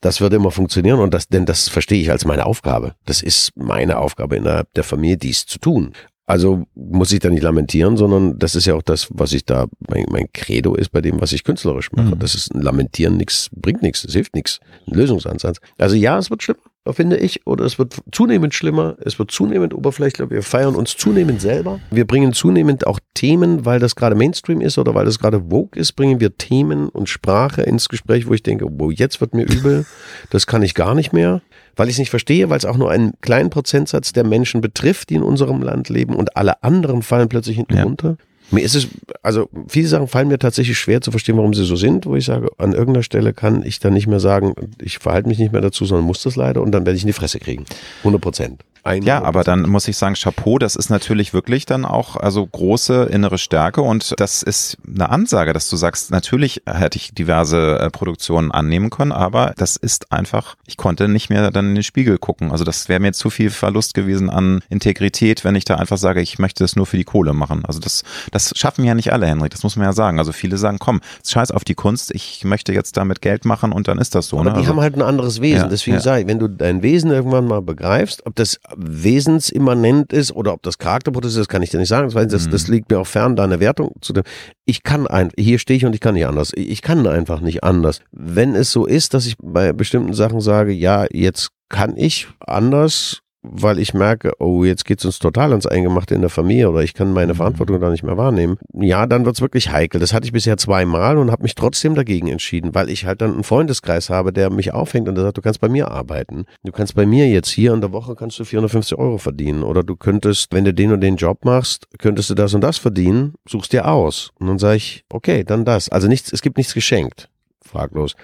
Das 0.00 0.20
wird 0.20 0.32
immer 0.32 0.52
funktionieren 0.52 1.00
und 1.00 1.12
das, 1.12 1.26
denn 1.26 1.46
das 1.46 1.68
verstehe 1.68 2.00
ich 2.00 2.12
als 2.12 2.24
meine 2.24 2.46
Aufgabe. 2.46 2.94
Das 3.06 3.22
ist 3.22 3.50
meine 3.56 3.98
Aufgabe 3.98 4.36
innerhalb 4.36 4.72
der 4.74 4.84
Familie, 4.84 5.16
dies 5.16 5.46
zu 5.46 5.58
tun. 5.58 5.94
Also 6.24 6.64
muss 6.76 7.10
ich 7.10 7.18
da 7.18 7.28
nicht 7.28 7.42
lamentieren, 7.42 7.96
sondern 7.96 8.38
das 8.38 8.54
ist 8.54 8.66
ja 8.66 8.74
auch 8.74 8.82
das, 8.82 9.08
was 9.10 9.32
ich 9.32 9.44
da, 9.44 9.66
mein, 9.88 10.06
mein 10.08 10.32
Credo 10.32 10.76
ist 10.76 10.92
bei 10.92 11.00
dem, 11.00 11.20
was 11.20 11.32
ich 11.32 11.42
künstlerisch 11.42 11.90
mache. 11.90 12.14
Mhm. 12.14 12.20
Das 12.20 12.36
ist 12.36 12.54
ein 12.54 12.62
Lamentieren 12.62 13.16
nichts, 13.16 13.50
bringt 13.50 13.82
nichts, 13.82 14.04
es 14.04 14.12
hilft 14.12 14.36
nichts. 14.36 14.60
Ein 14.86 14.94
Lösungsansatz. 14.94 15.58
Also 15.76 15.96
ja, 15.96 16.16
es 16.18 16.30
wird 16.30 16.44
schlimmer 16.44 16.60
finde 16.90 17.16
ich, 17.16 17.46
oder 17.46 17.64
es 17.64 17.78
wird 17.78 17.96
zunehmend 18.10 18.54
schlimmer, 18.54 18.96
es 19.04 19.18
wird 19.18 19.30
zunehmend 19.30 19.72
oberflächlicher, 19.72 20.30
wir 20.30 20.42
feiern 20.42 20.74
uns 20.74 20.96
zunehmend 20.96 21.40
selber. 21.40 21.78
Wir 21.92 22.06
bringen 22.06 22.32
zunehmend 22.32 22.86
auch 22.86 22.98
Themen, 23.14 23.64
weil 23.64 23.78
das 23.78 23.94
gerade 23.94 24.16
Mainstream 24.16 24.60
ist 24.60 24.78
oder 24.78 24.94
weil 24.94 25.04
das 25.04 25.20
gerade 25.20 25.44
Vogue 25.48 25.70
ist, 25.76 25.92
bringen 25.92 26.18
wir 26.18 26.36
Themen 26.36 26.88
und 26.88 27.08
Sprache 27.08 27.62
ins 27.62 27.88
Gespräch, 27.88 28.26
wo 28.26 28.34
ich 28.34 28.42
denke, 28.42 28.66
wo 28.68 28.90
jetzt 28.90 29.20
wird 29.20 29.32
mir 29.34 29.44
übel, 29.44 29.86
das 30.30 30.48
kann 30.48 30.62
ich 30.62 30.74
gar 30.74 30.96
nicht 30.96 31.12
mehr, 31.12 31.40
weil 31.76 31.86
ich 31.88 31.94
es 31.94 31.98
nicht 32.00 32.10
verstehe, 32.10 32.50
weil 32.50 32.58
es 32.58 32.64
auch 32.64 32.76
nur 32.76 32.90
einen 32.90 33.12
kleinen 33.20 33.50
Prozentsatz 33.50 34.12
der 34.12 34.24
Menschen 34.24 34.60
betrifft, 34.60 35.10
die 35.10 35.14
in 35.14 35.22
unserem 35.22 35.62
Land 35.62 35.88
leben 35.88 36.16
und 36.16 36.36
alle 36.36 36.64
anderen 36.64 37.02
fallen 37.02 37.28
plötzlich 37.28 37.56
hinten 37.56 37.76
ja. 37.76 37.84
runter. 37.84 38.16
Mir 38.52 38.62
ist 38.62 38.74
es, 38.74 38.88
also 39.22 39.48
viele 39.66 39.88
Sachen 39.88 40.08
fallen 40.08 40.28
mir 40.28 40.38
tatsächlich 40.38 40.78
schwer 40.78 41.00
zu 41.00 41.10
verstehen, 41.10 41.38
warum 41.38 41.54
sie 41.54 41.64
so 41.64 41.74
sind, 41.74 42.04
wo 42.04 42.16
ich 42.16 42.26
sage, 42.26 42.48
an 42.58 42.72
irgendeiner 42.72 43.02
Stelle 43.02 43.32
kann 43.32 43.64
ich 43.64 43.80
dann 43.80 43.94
nicht 43.94 44.06
mehr 44.06 44.20
sagen, 44.20 44.54
ich 44.80 44.98
verhalte 44.98 45.28
mich 45.28 45.38
nicht 45.38 45.52
mehr 45.52 45.62
dazu, 45.62 45.86
sondern 45.86 46.06
muss 46.06 46.22
das 46.22 46.36
leider 46.36 46.60
und 46.60 46.70
dann 46.72 46.84
werde 46.84 46.96
ich 46.96 47.02
in 47.02 47.06
die 47.06 47.14
Fresse 47.14 47.38
kriegen. 47.38 47.64
100 48.00 48.20
Prozent. 48.20 48.62
Ja, 48.84 49.22
aber 49.22 49.44
dann 49.44 49.68
muss 49.68 49.86
ich 49.86 49.96
sagen, 49.96 50.16
Chapeau, 50.16 50.58
das 50.58 50.74
ist 50.74 50.90
natürlich 50.90 51.32
wirklich 51.32 51.66
dann 51.66 51.84
auch 51.84 52.16
also 52.16 52.44
große 52.44 53.04
innere 53.04 53.38
Stärke 53.38 53.80
und 53.80 54.14
das 54.18 54.42
ist 54.42 54.76
eine 54.86 55.08
Ansage, 55.08 55.52
dass 55.52 55.70
du 55.70 55.76
sagst, 55.76 56.10
natürlich 56.10 56.62
hätte 56.66 56.98
ich 56.98 57.14
diverse 57.14 57.78
äh, 57.78 57.90
Produktionen 57.90 58.50
annehmen 58.50 58.90
können, 58.90 59.12
aber 59.12 59.54
das 59.56 59.76
ist 59.76 60.10
einfach, 60.12 60.56
ich 60.66 60.76
konnte 60.76 61.06
nicht 61.06 61.30
mehr 61.30 61.52
dann 61.52 61.68
in 61.68 61.74
den 61.76 61.84
Spiegel 61.84 62.18
gucken. 62.18 62.50
Also 62.50 62.64
das 62.64 62.88
wäre 62.88 62.98
mir 62.98 63.12
zu 63.12 63.30
viel 63.30 63.50
Verlust 63.50 63.94
gewesen 63.94 64.28
an 64.28 64.62
Integrität, 64.68 65.44
wenn 65.44 65.54
ich 65.54 65.64
da 65.64 65.76
einfach 65.76 65.98
sage, 65.98 66.20
ich 66.20 66.40
möchte 66.40 66.64
das 66.64 66.74
nur 66.74 66.86
für 66.86 66.96
die 66.96 67.04
Kohle 67.04 67.34
machen. 67.34 67.64
Also 67.64 67.78
das, 67.78 68.02
das 68.32 68.52
schaffen 68.56 68.84
ja 68.84 68.94
nicht 68.94 69.12
alle, 69.12 69.26
Henrik, 69.26 69.52
das 69.52 69.62
muss 69.62 69.76
man 69.76 69.86
ja 69.86 69.92
sagen. 69.92 70.18
Also 70.18 70.32
viele 70.32 70.56
sagen, 70.56 70.78
komm, 70.80 71.00
scheiß 71.24 71.52
auf 71.52 71.62
die 71.62 71.74
Kunst, 71.74 72.12
ich 72.12 72.44
möchte 72.44 72.72
jetzt 72.72 72.96
damit 72.96 73.22
Geld 73.22 73.44
machen 73.44 73.70
und 73.70 73.86
dann 73.86 73.98
ist 73.98 74.16
das 74.16 74.26
so. 74.26 74.40
Aber 74.40 74.50
ne? 74.50 74.52
die 74.54 74.58
also, 74.60 74.70
haben 74.70 74.80
halt 74.80 74.96
ein 74.96 75.02
anderes 75.02 75.40
Wesen. 75.40 75.62
Ja, 75.64 75.68
Deswegen 75.68 75.98
ja. 75.98 76.02
sage 76.02 76.22
ich, 76.22 76.26
wenn 76.26 76.40
du 76.40 76.48
dein 76.48 76.82
Wesen 76.82 77.12
irgendwann 77.12 77.46
mal 77.46 77.62
begreifst, 77.62 78.26
ob 78.26 78.34
das 78.34 78.58
wesensimmanent 78.76 80.12
ist 80.12 80.32
oder 80.32 80.52
ob 80.52 80.62
das 80.62 80.78
Charakterprozess 80.78 81.36
ist, 81.36 81.48
kann 81.48 81.62
ich 81.62 81.70
dir 81.70 81.78
nicht 81.78 81.88
sagen. 81.88 82.10
Das, 82.10 82.48
das, 82.48 82.68
mhm. 82.68 82.74
liegt 82.74 82.90
mir 82.90 82.98
auch 83.00 83.06
fern, 83.06 83.36
deine 83.36 83.60
Wertung 83.60 83.92
zu 84.00 84.12
dem. 84.12 84.24
Ich 84.64 84.82
kann 84.82 85.06
einfach, 85.06 85.34
hier 85.38 85.58
stehe 85.58 85.76
ich 85.76 85.84
und 85.84 85.94
ich 85.94 86.00
kann 86.00 86.14
nicht 86.14 86.26
anders. 86.26 86.52
Ich 86.54 86.82
kann 86.82 87.06
einfach 87.06 87.40
nicht 87.40 87.64
anders. 87.64 88.00
Wenn 88.12 88.54
es 88.54 88.72
so 88.72 88.86
ist, 88.86 89.14
dass 89.14 89.26
ich 89.26 89.36
bei 89.40 89.72
bestimmten 89.72 90.14
Sachen 90.14 90.40
sage, 90.40 90.72
ja, 90.72 91.06
jetzt 91.10 91.50
kann 91.68 91.96
ich 91.96 92.28
anders 92.40 93.21
weil 93.42 93.78
ich 93.78 93.92
merke, 93.94 94.32
oh, 94.38 94.64
jetzt 94.64 94.84
geht's 94.84 95.04
uns 95.04 95.18
total 95.18 95.50
ans 95.50 95.66
Eingemachte 95.66 96.14
in 96.14 96.20
der 96.20 96.30
Familie 96.30 96.70
oder 96.70 96.82
ich 96.82 96.94
kann 96.94 97.12
meine 97.12 97.32
mhm. 97.32 97.38
Verantwortung 97.38 97.80
da 97.80 97.90
nicht 97.90 98.02
mehr 98.04 98.16
wahrnehmen, 98.16 98.58
ja, 98.72 99.06
dann 99.06 99.24
wird's 99.24 99.40
wirklich 99.40 99.70
heikel. 99.70 100.00
Das 100.00 100.12
hatte 100.12 100.26
ich 100.26 100.32
bisher 100.32 100.56
zweimal 100.56 101.18
und 101.18 101.30
habe 101.30 101.42
mich 101.42 101.54
trotzdem 101.54 101.94
dagegen 101.94 102.28
entschieden, 102.28 102.74
weil 102.74 102.88
ich 102.88 103.04
halt 103.04 103.20
dann 103.20 103.34
einen 103.34 103.44
Freundeskreis 103.44 104.10
habe, 104.10 104.32
der 104.32 104.50
mich 104.50 104.72
aufhängt 104.72 105.08
und 105.08 105.16
der 105.16 105.24
sagt, 105.24 105.38
du 105.38 105.42
kannst 105.42 105.60
bei 105.60 105.68
mir 105.68 105.90
arbeiten. 105.90 106.44
Du 106.62 106.72
kannst 106.72 106.94
bei 106.94 107.06
mir 107.06 107.28
jetzt 107.28 107.50
hier 107.50 107.72
in 107.72 107.80
der 107.80 107.92
Woche 107.92 108.14
kannst 108.14 108.38
du 108.38 108.44
450 108.44 108.98
Euro 108.98 109.18
verdienen 109.18 109.62
oder 109.62 109.82
du 109.82 109.96
könntest, 109.96 110.52
wenn 110.52 110.64
du 110.64 110.72
den 110.72 110.92
und 110.92 111.00
den 111.00 111.16
Job 111.16 111.44
machst, 111.44 111.88
könntest 111.98 112.30
du 112.30 112.34
das 112.34 112.54
und 112.54 112.60
das 112.60 112.78
verdienen, 112.78 113.34
suchst 113.48 113.72
dir 113.72 113.88
aus. 113.88 114.30
Und 114.38 114.46
dann 114.46 114.58
sage 114.58 114.76
ich, 114.76 115.04
okay, 115.10 115.44
dann 115.44 115.64
das. 115.64 115.88
Also 115.88 116.08
nichts, 116.08 116.32
es 116.32 116.42
gibt 116.42 116.56
nichts 116.56 116.74
geschenkt 116.74 117.28
fraglos. 117.72 118.14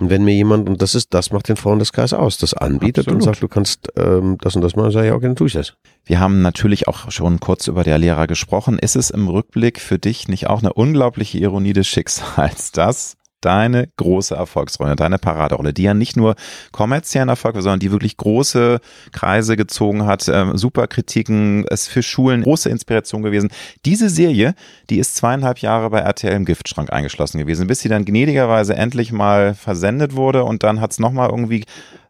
Und 0.00 0.10
wenn 0.10 0.24
mir 0.24 0.34
jemand, 0.34 0.68
und 0.68 0.80
das 0.82 0.94
ist, 0.94 1.12
das 1.14 1.32
macht 1.32 1.48
den 1.48 1.56
Freundeskreis 1.56 2.12
aus, 2.12 2.38
das 2.38 2.54
anbietet 2.54 3.08
Absolut. 3.08 3.20
und 3.20 3.24
sagt, 3.24 3.42
du 3.42 3.48
kannst 3.48 3.88
ähm, 3.96 4.36
das 4.40 4.54
und 4.56 4.62
das 4.62 4.76
machen, 4.76 4.90
sage 4.90 5.08
ich, 5.08 5.12
okay, 5.12 5.26
dann 5.26 5.36
tue 5.36 5.48
ich 5.48 5.54
das. 5.54 5.74
Wir 6.04 6.20
haben 6.20 6.42
natürlich 6.42 6.88
auch 6.88 7.10
schon 7.10 7.40
kurz 7.40 7.66
über 7.66 7.84
der 7.84 7.98
Lehrer 7.98 8.26
gesprochen. 8.26 8.78
Ist 8.78 8.96
es 8.96 9.10
im 9.10 9.28
Rückblick 9.28 9.80
für 9.80 9.98
dich 9.98 10.28
nicht 10.28 10.46
auch 10.48 10.60
eine 10.60 10.72
unglaubliche 10.72 11.38
Ironie 11.38 11.72
des 11.72 11.88
Schicksals, 11.88 12.72
dass 12.72 13.16
deine 13.40 13.88
große 13.96 14.34
Erfolgsrolle, 14.34 14.96
deine 14.96 15.18
Paraderolle, 15.18 15.72
die 15.72 15.84
ja 15.84 15.94
nicht 15.94 16.16
nur 16.16 16.34
kommerziellen 16.72 17.28
Erfolg 17.28 17.54
war, 17.54 17.62
sondern 17.62 17.80
die 17.80 17.92
wirklich 17.92 18.16
große 18.16 18.80
Kreise 19.12 19.56
gezogen 19.56 20.06
hat, 20.06 20.26
äh, 20.28 20.46
super 20.54 20.86
Kritiken, 20.86 21.64
ist 21.64 21.88
für 21.88 22.02
Schulen 22.02 22.42
große 22.42 22.68
Inspiration 22.68 23.22
gewesen. 23.22 23.50
Diese 23.84 24.08
Serie, 24.08 24.54
die 24.90 24.98
ist 24.98 25.16
zweieinhalb 25.16 25.58
Jahre 25.58 25.90
bei 25.90 26.00
RTL 26.00 26.34
im 26.34 26.44
Giftschrank 26.44 26.92
eingeschlossen 26.92 27.38
gewesen, 27.38 27.66
bis 27.66 27.80
sie 27.80 27.88
dann 27.88 28.04
gnädigerweise 28.04 28.74
endlich 28.74 29.12
mal 29.12 29.54
versendet 29.54 30.14
wurde 30.14 30.44
und 30.44 30.62
dann 30.62 30.80
hat 30.80 30.92
es 30.92 30.98
nochmal 30.98 31.30
irgendwie, 31.30 31.64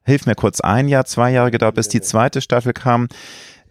hilf 0.05 0.27
mir 0.27 0.35
kurz, 0.35 0.61
ein 0.61 0.89
Jahr, 0.89 1.05
zwei 1.05 1.31
Jahre 1.31 1.51
gedauert, 1.51 1.75
bis 1.75 1.89
die 1.89 2.01
zweite 2.01 2.41
Staffel 2.41 2.73
kam. 2.73 3.09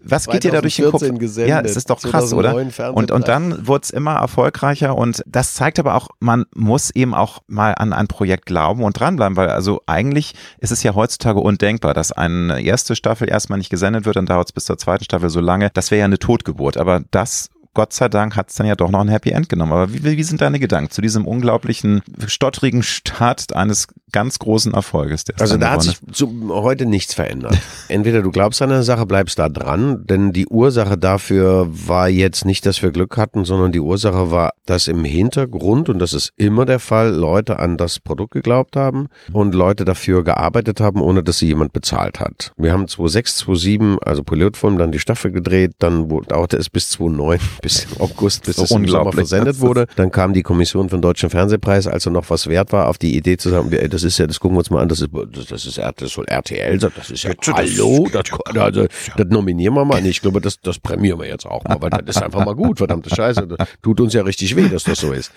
Was 0.02 0.28
geht 0.28 0.44
dir 0.44 0.52
da 0.52 0.62
durch 0.62 0.76
den 0.76 0.92
Kopf? 0.92 1.02
Gesendet, 1.02 1.50
ja, 1.50 1.62
es 1.62 1.76
ist 1.76 1.90
doch 1.90 2.02
krass, 2.02 2.34
oder? 2.34 2.56
Und, 2.94 3.12
und 3.12 3.28
dann 3.28 3.68
wurde 3.68 3.84
es 3.84 3.90
immer 3.90 4.16
erfolgreicher 4.16 4.96
und 4.96 5.24
das 5.26 5.54
zeigt 5.54 5.80
aber 5.80 5.96
auch, 5.96 6.10
man 6.20 6.46
muss 6.56 6.90
eben 6.92 7.14
auch 7.14 7.40
mal 7.48 7.74
an 7.74 7.94
ein 7.94 8.08
Projekt 8.08 8.46
glauben 8.46 8.84
und 8.84 9.00
dranbleiben, 9.00 9.36
weil 9.36 9.50
also 9.50 9.82
eigentlich 9.88 10.34
ist 10.60 10.72
es 10.72 10.84
ja 10.84 10.96
heutzutage 10.96 11.40
undenkbar, 11.40 11.94
dass 11.94 12.12
eine 12.12 12.62
erste 12.62 12.96
Staffel 12.96 13.30
erstmal 13.30 13.58
nicht 13.58 13.70
gesendet 13.70 14.06
wird, 14.06 14.16
dann 14.16 14.26
dauert 14.26 14.50
es 14.50 14.54
bis 14.54 14.66
zur 14.66 14.78
zweiten 14.78 15.04
Staffel 15.04 15.30
so 15.30 15.40
lange. 15.40 15.70
Das 15.74 15.92
wäre 15.92 16.00
ja 16.00 16.06
eine 16.06 16.20
Totgeburt, 16.20 16.78
aber 16.78 17.02
das 17.12 17.50
Gott 17.76 17.94
sei 17.94 18.10
Dank 18.10 18.36
hat 18.36 18.50
es 18.50 18.56
dann 18.56 18.68
ja 18.68 18.76
doch 18.76 18.90
noch 18.90 19.00
ein 19.00 19.10
Happy 19.10 19.30
End 19.30 19.48
genommen. 19.48 19.72
Aber 19.72 19.94
wie, 19.94 20.04
wie 20.04 20.24
sind 20.24 20.42
deine 20.42 20.60
Gedanken 20.60 20.92
zu 20.92 21.02
diesem 21.02 21.26
unglaublichen, 21.28 22.02
stottrigen 22.26 22.84
Start 22.84 23.56
eines 23.56 23.88
ganz 24.12 24.40
großen 24.40 24.74
Erfolges? 24.74 25.24
also 25.40 25.58
da 25.58 25.72
hat 25.72 25.84
sich 25.84 25.98
zu, 26.12 26.50
heute 26.50 26.86
nichts 26.86 27.14
verändert. 27.14 27.58
Entweder 27.88 28.22
du 28.22 28.32
glaubst 28.32 28.62
an 28.62 28.72
eine 28.72 28.84
Sache, 28.84 29.06
bleibst 29.06 29.40
da 29.40 29.50
dran, 29.50 30.06
denn 30.06 30.34
die 30.34 30.48
Ursache 30.48 30.98
dafür 30.98 31.68
war 31.70 32.10
jetzt 32.10 32.46
nicht, 32.46 32.66
dass 32.66 32.82
wir 32.82 32.92
Glück 32.92 33.18
hatten, 33.18 33.46
sondern 33.46 33.72
die 33.72 33.80
Ursache 33.80 34.32
war, 34.32 34.54
dass 34.66 34.88
im 34.88 35.04
Hintergrund, 35.04 35.90
und 35.90 36.00
das 36.00 36.14
ist 36.14 36.32
immer 36.38 36.66
der 36.66 36.80
Fall, 36.80 37.10
Leute 37.14 37.60
an 37.60 37.78
das 37.78 38.00
Produkt 38.00 38.34
geglaubt 38.34 38.76
haben 38.76 39.08
und 39.32 39.56
Leute 39.56 39.86
dafür 39.86 40.24
gearbeitet 40.24 40.80
haben, 40.80 41.02
ohne 41.02 41.24
dass 41.24 41.40
sie 41.40 41.48
jemand 41.48 41.74
bezahlt 41.74 42.20
hat. 42.20 42.52
Wir 42.58 42.72
haben 42.72 42.88
2006, 42.88 43.38
2007, 43.38 43.98
also 44.04 44.24
Pilotfilm, 44.24 44.78
dann 44.78 44.92
die 44.92 45.00
Staffel 45.00 45.32
gedreht, 45.32 45.74
dann 45.80 46.08
dauerte 46.28 46.58
es 46.58 46.70
bis 46.70 46.90
2009, 46.90 47.40
bis 47.62 47.88
August, 48.00 48.46
bis 48.46 48.58
es 48.58 48.72
im 48.72 48.88
Sommer 48.88 49.12
versendet 49.12 49.60
wurde. 49.60 49.88
Dann 49.96 50.12
kam 50.12 50.34
die 50.34 50.44
Kommission 50.44 50.88
den 50.88 51.02
Deutschen 51.02 51.30
Fernsehpreis, 51.30 51.88
als 51.88 52.06
er 52.06 52.12
noch 52.12 52.30
was 52.30 52.48
wert 52.48 52.72
war, 52.72 52.88
auf 52.88 52.98
die 52.98 53.16
Idee 53.16 53.38
zu 53.38 53.50
sagen, 53.50 53.72
das 54.04 54.14
ist 54.14 54.18
ja, 54.18 54.28
das 54.28 54.40
gucken 54.40 54.56
wir 54.56 54.60
uns 54.60 54.70
mal 54.70 54.82
an, 54.82 54.90
das 54.90 55.02
ist, 55.02 55.10
das 55.50 55.66
ist, 55.66 55.78
das 55.78 56.12
soll 56.12 56.26
RTL 56.26 56.80
sein, 56.80 56.92
das 56.96 57.10
ist 57.10 57.24
ja, 57.24 57.32
Bitte, 57.32 57.54
hallo, 57.54 58.08
das, 58.12 58.24
das, 58.30 58.58
also, 58.58 58.88
das 59.18 59.28
nominieren 59.28 59.74
wir 59.74 59.86
mal. 59.86 60.06
Ich 60.06 60.22
glaube, 60.22 60.42
das, 60.42 60.60
das 60.62 60.80
prämieren 60.80 61.20
wir 61.20 61.28
jetzt 61.28 61.46
auch 61.46 61.64
mal, 61.66 61.82
weil 61.82 61.90
das 61.90 62.16
ist 62.16 62.22
einfach 62.22 62.46
mal 62.46 62.56
gut, 62.56 62.78
verdammte 62.78 63.14
Scheiße. 63.14 63.48
Das 63.48 63.68
tut 63.82 64.00
uns 64.00 64.14
ja 64.14 64.22
richtig 64.22 64.56
weh, 64.56 64.70
dass 64.70 64.84
das 64.84 65.00
so 65.00 65.12
ist. 65.12 65.32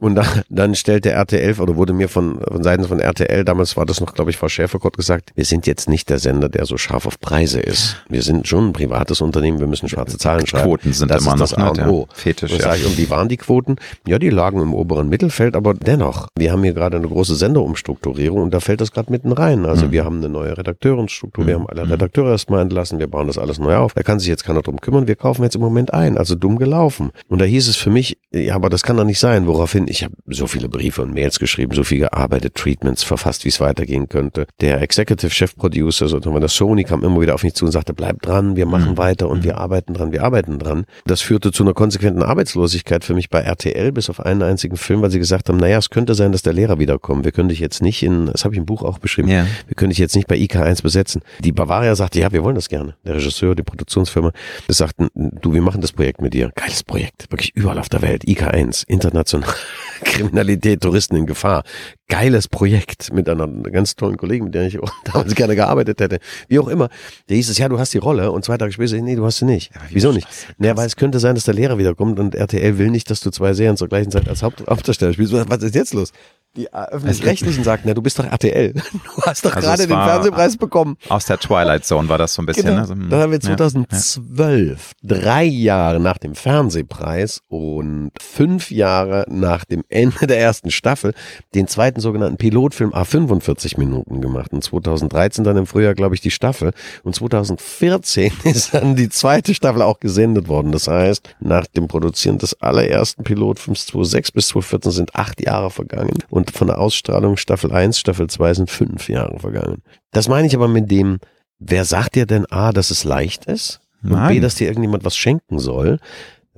Und 0.00 0.16
dann, 0.16 0.42
dann 0.48 0.74
stellte 0.74 1.10
RTL, 1.10 1.60
oder 1.60 1.76
wurde 1.76 1.92
mir 1.92 2.08
von, 2.08 2.40
von 2.40 2.62
Seiten 2.62 2.84
von 2.84 3.00
RTL, 3.00 3.44
damals 3.44 3.76
war 3.76 3.86
das 3.86 4.00
noch, 4.00 4.14
glaube 4.14 4.30
ich, 4.30 4.36
Frau 4.36 4.48
Schäferkott 4.48 4.96
gesagt, 4.96 5.32
wir 5.34 5.44
sind 5.44 5.66
jetzt 5.66 5.88
nicht 5.88 6.08
der 6.10 6.18
Sender, 6.18 6.48
der 6.48 6.66
so 6.66 6.76
scharf 6.76 7.06
auf 7.06 7.20
Preise 7.20 7.60
ist. 7.60 7.96
Wir 8.08 8.22
sind 8.22 8.48
schon 8.48 8.68
ein 8.68 8.72
privates 8.72 9.20
Unternehmen, 9.20 9.60
wir 9.60 9.66
müssen 9.66 9.88
schwarze 9.88 10.18
Zahlen 10.18 10.46
schreiben. 10.46 10.68
Quoten 10.68 10.92
sind 10.92 11.10
das 11.10 11.22
immer 11.22 11.34
ist 11.34 11.40
das 11.40 11.54
A 11.54 11.68
und 11.68 11.86
O. 11.86 12.08
Fetisch, 12.12 12.52
ja. 12.52 12.60
Sag 12.60 12.78
ich, 12.78 12.86
und 12.86 12.98
wie 12.98 13.10
waren 13.10 13.28
die 13.28 13.36
Quoten? 13.36 13.76
Ja, 14.06 14.18
die 14.18 14.30
lagen 14.30 14.60
im 14.60 14.74
oberen 14.74 15.08
Mittelfeld, 15.08 15.56
aber 15.56 15.74
dennoch, 15.74 16.28
wir 16.36 16.52
haben 16.52 16.62
hier 16.62 16.72
gerade 16.72 16.96
eine 16.96 17.08
große 17.08 17.36
Senderumstrukturierung 17.36 18.42
und 18.42 18.54
da 18.54 18.60
fällt 18.60 18.80
das 18.80 18.92
gerade 18.92 19.10
mitten 19.10 19.32
rein. 19.32 19.66
Also 19.66 19.86
mhm. 19.86 19.92
wir 19.92 20.04
haben 20.04 20.18
eine 20.18 20.28
neue 20.28 20.56
Redakteurenstruktur, 20.56 21.44
mhm. 21.44 21.48
wir 21.48 21.54
haben 21.54 21.68
alle 21.68 21.84
mhm. 21.84 21.92
Redakteure 21.92 22.30
erstmal 22.30 22.62
entlassen, 22.62 22.98
wir 22.98 23.06
bauen 23.06 23.26
das 23.26 23.38
alles 23.38 23.58
neu 23.58 23.76
auf. 23.76 23.94
Da 23.94 24.02
kann 24.02 24.18
sich 24.18 24.28
jetzt 24.28 24.44
keiner 24.44 24.62
drum 24.62 24.80
kümmern, 24.80 25.06
wir 25.06 25.16
kaufen 25.16 25.42
jetzt 25.42 25.56
im 25.56 25.62
Moment 25.62 25.92
ein. 25.92 26.18
Also 26.18 26.34
dumm 26.34 26.58
gelaufen. 26.58 27.10
Und 27.28 27.40
da 27.40 27.44
hieß 27.44 27.68
es 27.68 27.76
für 27.76 27.90
mich, 27.90 28.18
ja, 28.32 28.54
aber 28.54 28.70
das 28.70 28.82
kann 28.82 28.96
doch 28.96 29.04
nicht 29.04 29.18
sein, 29.18 29.46
woraufhin 29.76 29.88
ich 29.88 30.02
habe 30.02 30.14
so 30.26 30.46
viele 30.46 30.68
Briefe 30.68 31.02
und 31.02 31.14
Mails 31.14 31.38
geschrieben, 31.38 31.74
so 31.74 31.84
viel 31.84 31.98
gearbeitet, 31.98 32.54
Treatments 32.54 33.02
verfasst, 33.02 33.44
wie 33.44 33.48
es 33.48 33.60
weitergehen 33.60 34.08
könnte. 34.08 34.46
Der 34.60 34.80
Executive 34.80 35.30
Chef 35.30 35.54
Producer, 35.56 36.08
so 36.08 36.18
der 36.18 36.48
Sony, 36.48 36.84
kam 36.84 37.04
immer 37.04 37.20
wieder 37.20 37.34
auf 37.34 37.42
mich 37.42 37.54
zu 37.54 37.66
und 37.66 37.72
sagte, 37.72 37.92
bleib 37.92 38.22
dran, 38.22 38.56
wir 38.56 38.66
machen 38.66 38.92
mhm. 38.92 38.98
weiter 38.98 39.28
und 39.28 39.40
mhm. 39.40 39.44
wir 39.44 39.58
arbeiten 39.58 39.94
dran, 39.94 40.12
wir 40.12 40.22
arbeiten 40.22 40.58
dran. 40.58 40.86
Das 41.06 41.20
führte 41.20 41.52
zu 41.52 41.62
einer 41.62 41.74
konsequenten 41.74 42.22
Arbeitslosigkeit 42.22 43.04
für 43.04 43.14
mich 43.14 43.30
bei 43.30 43.40
RTL, 43.40 43.92
bis 43.92 44.10
auf 44.10 44.20
einen 44.20 44.42
einzigen 44.42 44.76
Film, 44.76 45.02
weil 45.02 45.10
sie 45.10 45.18
gesagt 45.18 45.48
haben, 45.48 45.58
naja, 45.58 45.78
es 45.78 45.90
könnte 45.90 46.14
sein, 46.14 46.32
dass 46.32 46.42
der 46.42 46.52
Lehrer 46.52 46.78
wiederkommt. 46.78 47.24
Wir 47.24 47.32
können 47.32 47.48
dich 47.48 47.60
jetzt 47.60 47.82
nicht 47.82 48.02
in, 48.02 48.26
das 48.26 48.44
habe 48.44 48.54
ich 48.54 48.58
im 48.58 48.66
Buch 48.66 48.82
auch 48.82 48.98
beschrieben, 48.98 49.28
ja. 49.28 49.46
wir 49.66 49.74
können 49.74 49.90
dich 49.90 49.98
jetzt 49.98 50.16
nicht 50.16 50.28
bei 50.28 50.36
IK1 50.36 50.82
besetzen. 50.82 51.22
Die 51.40 51.52
Bavaria 51.52 51.94
sagte, 51.94 52.20
ja, 52.20 52.32
wir 52.32 52.42
wollen 52.42 52.54
das 52.54 52.68
gerne. 52.68 52.94
Der 53.04 53.16
Regisseur, 53.16 53.54
die 53.54 53.62
Produktionsfirma, 53.62 54.32
sagten, 54.68 55.08
du, 55.14 55.52
wir 55.52 55.62
machen 55.62 55.80
das 55.80 55.92
Projekt 55.92 56.20
mit 56.20 56.34
dir. 56.34 56.50
Geiles 56.54 56.82
Projekt, 56.82 57.30
wirklich 57.30 57.54
überall 57.54 57.78
auf 57.78 57.88
der 57.88 58.02
Welt. 58.02 58.24
IK1, 58.24 58.84
international. 58.86 59.48
Kriminalität, 60.04 60.80
Touristen 60.80 61.16
in 61.16 61.26
Gefahr. 61.26 61.62
Geiles 62.08 62.48
Projekt 62.48 63.12
mit 63.12 63.28
einer 63.28 63.46
ganz 63.46 63.96
tollen 63.96 64.16
Kollegin, 64.16 64.44
mit 64.44 64.54
der 64.54 64.66
ich 64.66 64.78
damals 65.04 65.34
gerne 65.34 65.56
gearbeitet 65.56 66.00
hätte. 66.00 66.18
Wie 66.48 66.58
auch 66.58 66.68
immer. 66.68 66.88
Der 67.28 67.36
hieß 67.36 67.50
es, 67.50 67.58
ja, 67.58 67.68
du 67.68 67.78
hast 67.78 67.94
die 67.94 67.98
Rolle. 67.98 68.30
Und 68.30 68.44
zwei 68.44 68.56
Tage 68.58 68.72
später, 68.72 68.96
nee, 69.00 69.16
du 69.16 69.24
hast 69.24 69.38
sie 69.38 69.44
nicht. 69.44 69.74
Ja, 69.74 69.80
Wieso 69.90 70.12
nicht? 70.12 70.28
Naja, 70.58 70.76
weil 70.76 70.86
es 70.86 70.96
könnte 70.96 71.18
sein, 71.18 71.34
dass 71.34 71.44
der 71.44 71.54
Lehrer 71.54 71.78
wiederkommt 71.78 72.18
und 72.20 72.34
RTL 72.34 72.78
will 72.78 72.90
nicht, 72.90 73.10
dass 73.10 73.20
du 73.20 73.30
zwei 73.30 73.54
Serien 73.54 73.76
zur 73.76 73.88
gleichen 73.88 74.10
Zeit 74.10 74.28
als 74.28 74.42
Haupt 74.42 74.64
Hauptdarsteller 74.68 75.12
spielst. 75.12 75.32
Was 75.32 75.62
ist 75.62 75.74
jetzt 75.74 75.94
los? 75.94 76.12
Die 76.56 76.66
äh, 76.66 76.86
öffentlich-rechtlichen 76.90 77.64
sagten, 77.64 77.88
ja, 77.88 77.94
du 77.94 78.02
bist 78.02 78.18
doch 78.18 78.24
RTL. 78.24 78.74
Du 79.16 79.22
hast 79.22 79.44
doch 79.44 79.54
also 79.54 79.66
gerade 79.66 79.86
den 79.86 79.96
Fernsehpreis 79.96 80.56
bekommen. 80.56 80.96
Aus 81.08 81.26
der 81.26 81.38
Twilight 81.38 81.84
Zone 81.84 82.08
war 82.08 82.18
das 82.18 82.34
so 82.34 82.42
ein 82.42 82.46
bisschen. 82.46 82.66
Genau. 82.66 82.80
Ne? 82.80 82.86
So, 82.86 82.94
Dann 82.94 83.20
haben 83.20 83.32
wir 83.32 83.40
2012, 83.40 84.92
ja, 85.02 85.16
ja. 85.16 85.20
drei 85.20 85.44
Jahre 85.44 86.00
nach 86.00 86.18
dem 86.18 86.34
Fernsehpreis 86.34 87.42
und 87.48 88.10
fünf 88.20 88.70
Jahre 88.70 89.24
nach 89.28 89.64
dem 89.64 89.84
Ende 89.88 90.26
der 90.26 90.38
ersten 90.38 90.70
Staffel, 90.70 91.14
den 91.54 91.66
zweiten 91.66 92.00
sogenannten 92.00 92.36
Pilotfilm 92.36 92.92
A45 92.92 93.78
Minuten 93.78 94.20
gemacht. 94.20 94.52
Und 94.52 94.62
2013 94.62 95.44
dann 95.44 95.56
im 95.56 95.66
Frühjahr, 95.66 95.94
glaube 95.94 96.14
ich, 96.14 96.20
die 96.20 96.30
Staffel. 96.30 96.72
Und 97.02 97.14
2014 97.14 98.32
ist 98.44 98.74
dann 98.74 98.96
die 98.96 99.08
zweite 99.08 99.54
Staffel 99.54 99.82
auch 99.82 100.00
gesendet 100.00 100.48
worden. 100.48 100.72
Das 100.72 100.88
heißt, 100.88 101.36
nach 101.40 101.66
dem 101.66 101.88
Produzieren 101.88 102.38
des 102.38 102.60
allerersten 102.60 103.24
Pilotfilms 103.24 103.86
2006 103.86 104.32
bis 104.32 104.48
2014 104.48 104.92
sind 104.92 105.14
acht 105.14 105.40
Jahre 105.40 105.70
vergangen. 105.70 106.18
Und 106.28 106.45
von 106.50 106.68
der 106.68 106.78
Ausstrahlung 106.78 107.36
Staffel 107.36 107.72
1, 107.72 107.98
Staffel 107.98 108.28
2 108.28 108.54
sind 108.54 108.70
fünf 108.70 109.08
Jahre 109.08 109.38
vergangen. 109.38 109.82
Das 110.12 110.28
meine 110.28 110.46
ich 110.46 110.54
aber 110.54 110.68
mit 110.68 110.90
dem, 110.90 111.18
wer 111.58 111.84
sagt 111.84 112.14
dir 112.14 112.26
denn 112.26 112.46
A, 112.46 112.72
dass 112.72 112.90
es 112.90 113.04
leicht 113.04 113.46
ist? 113.46 113.80
Und 114.02 114.12
Nein. 114.12 114.34
B, 114.34 114.40
dass 114.40 114.54
dir 114.56 114.68
irgendjemand 114.68 115.04
was 115.04 115.16
schenken 115.16 115.58
soll? 115.58 115.98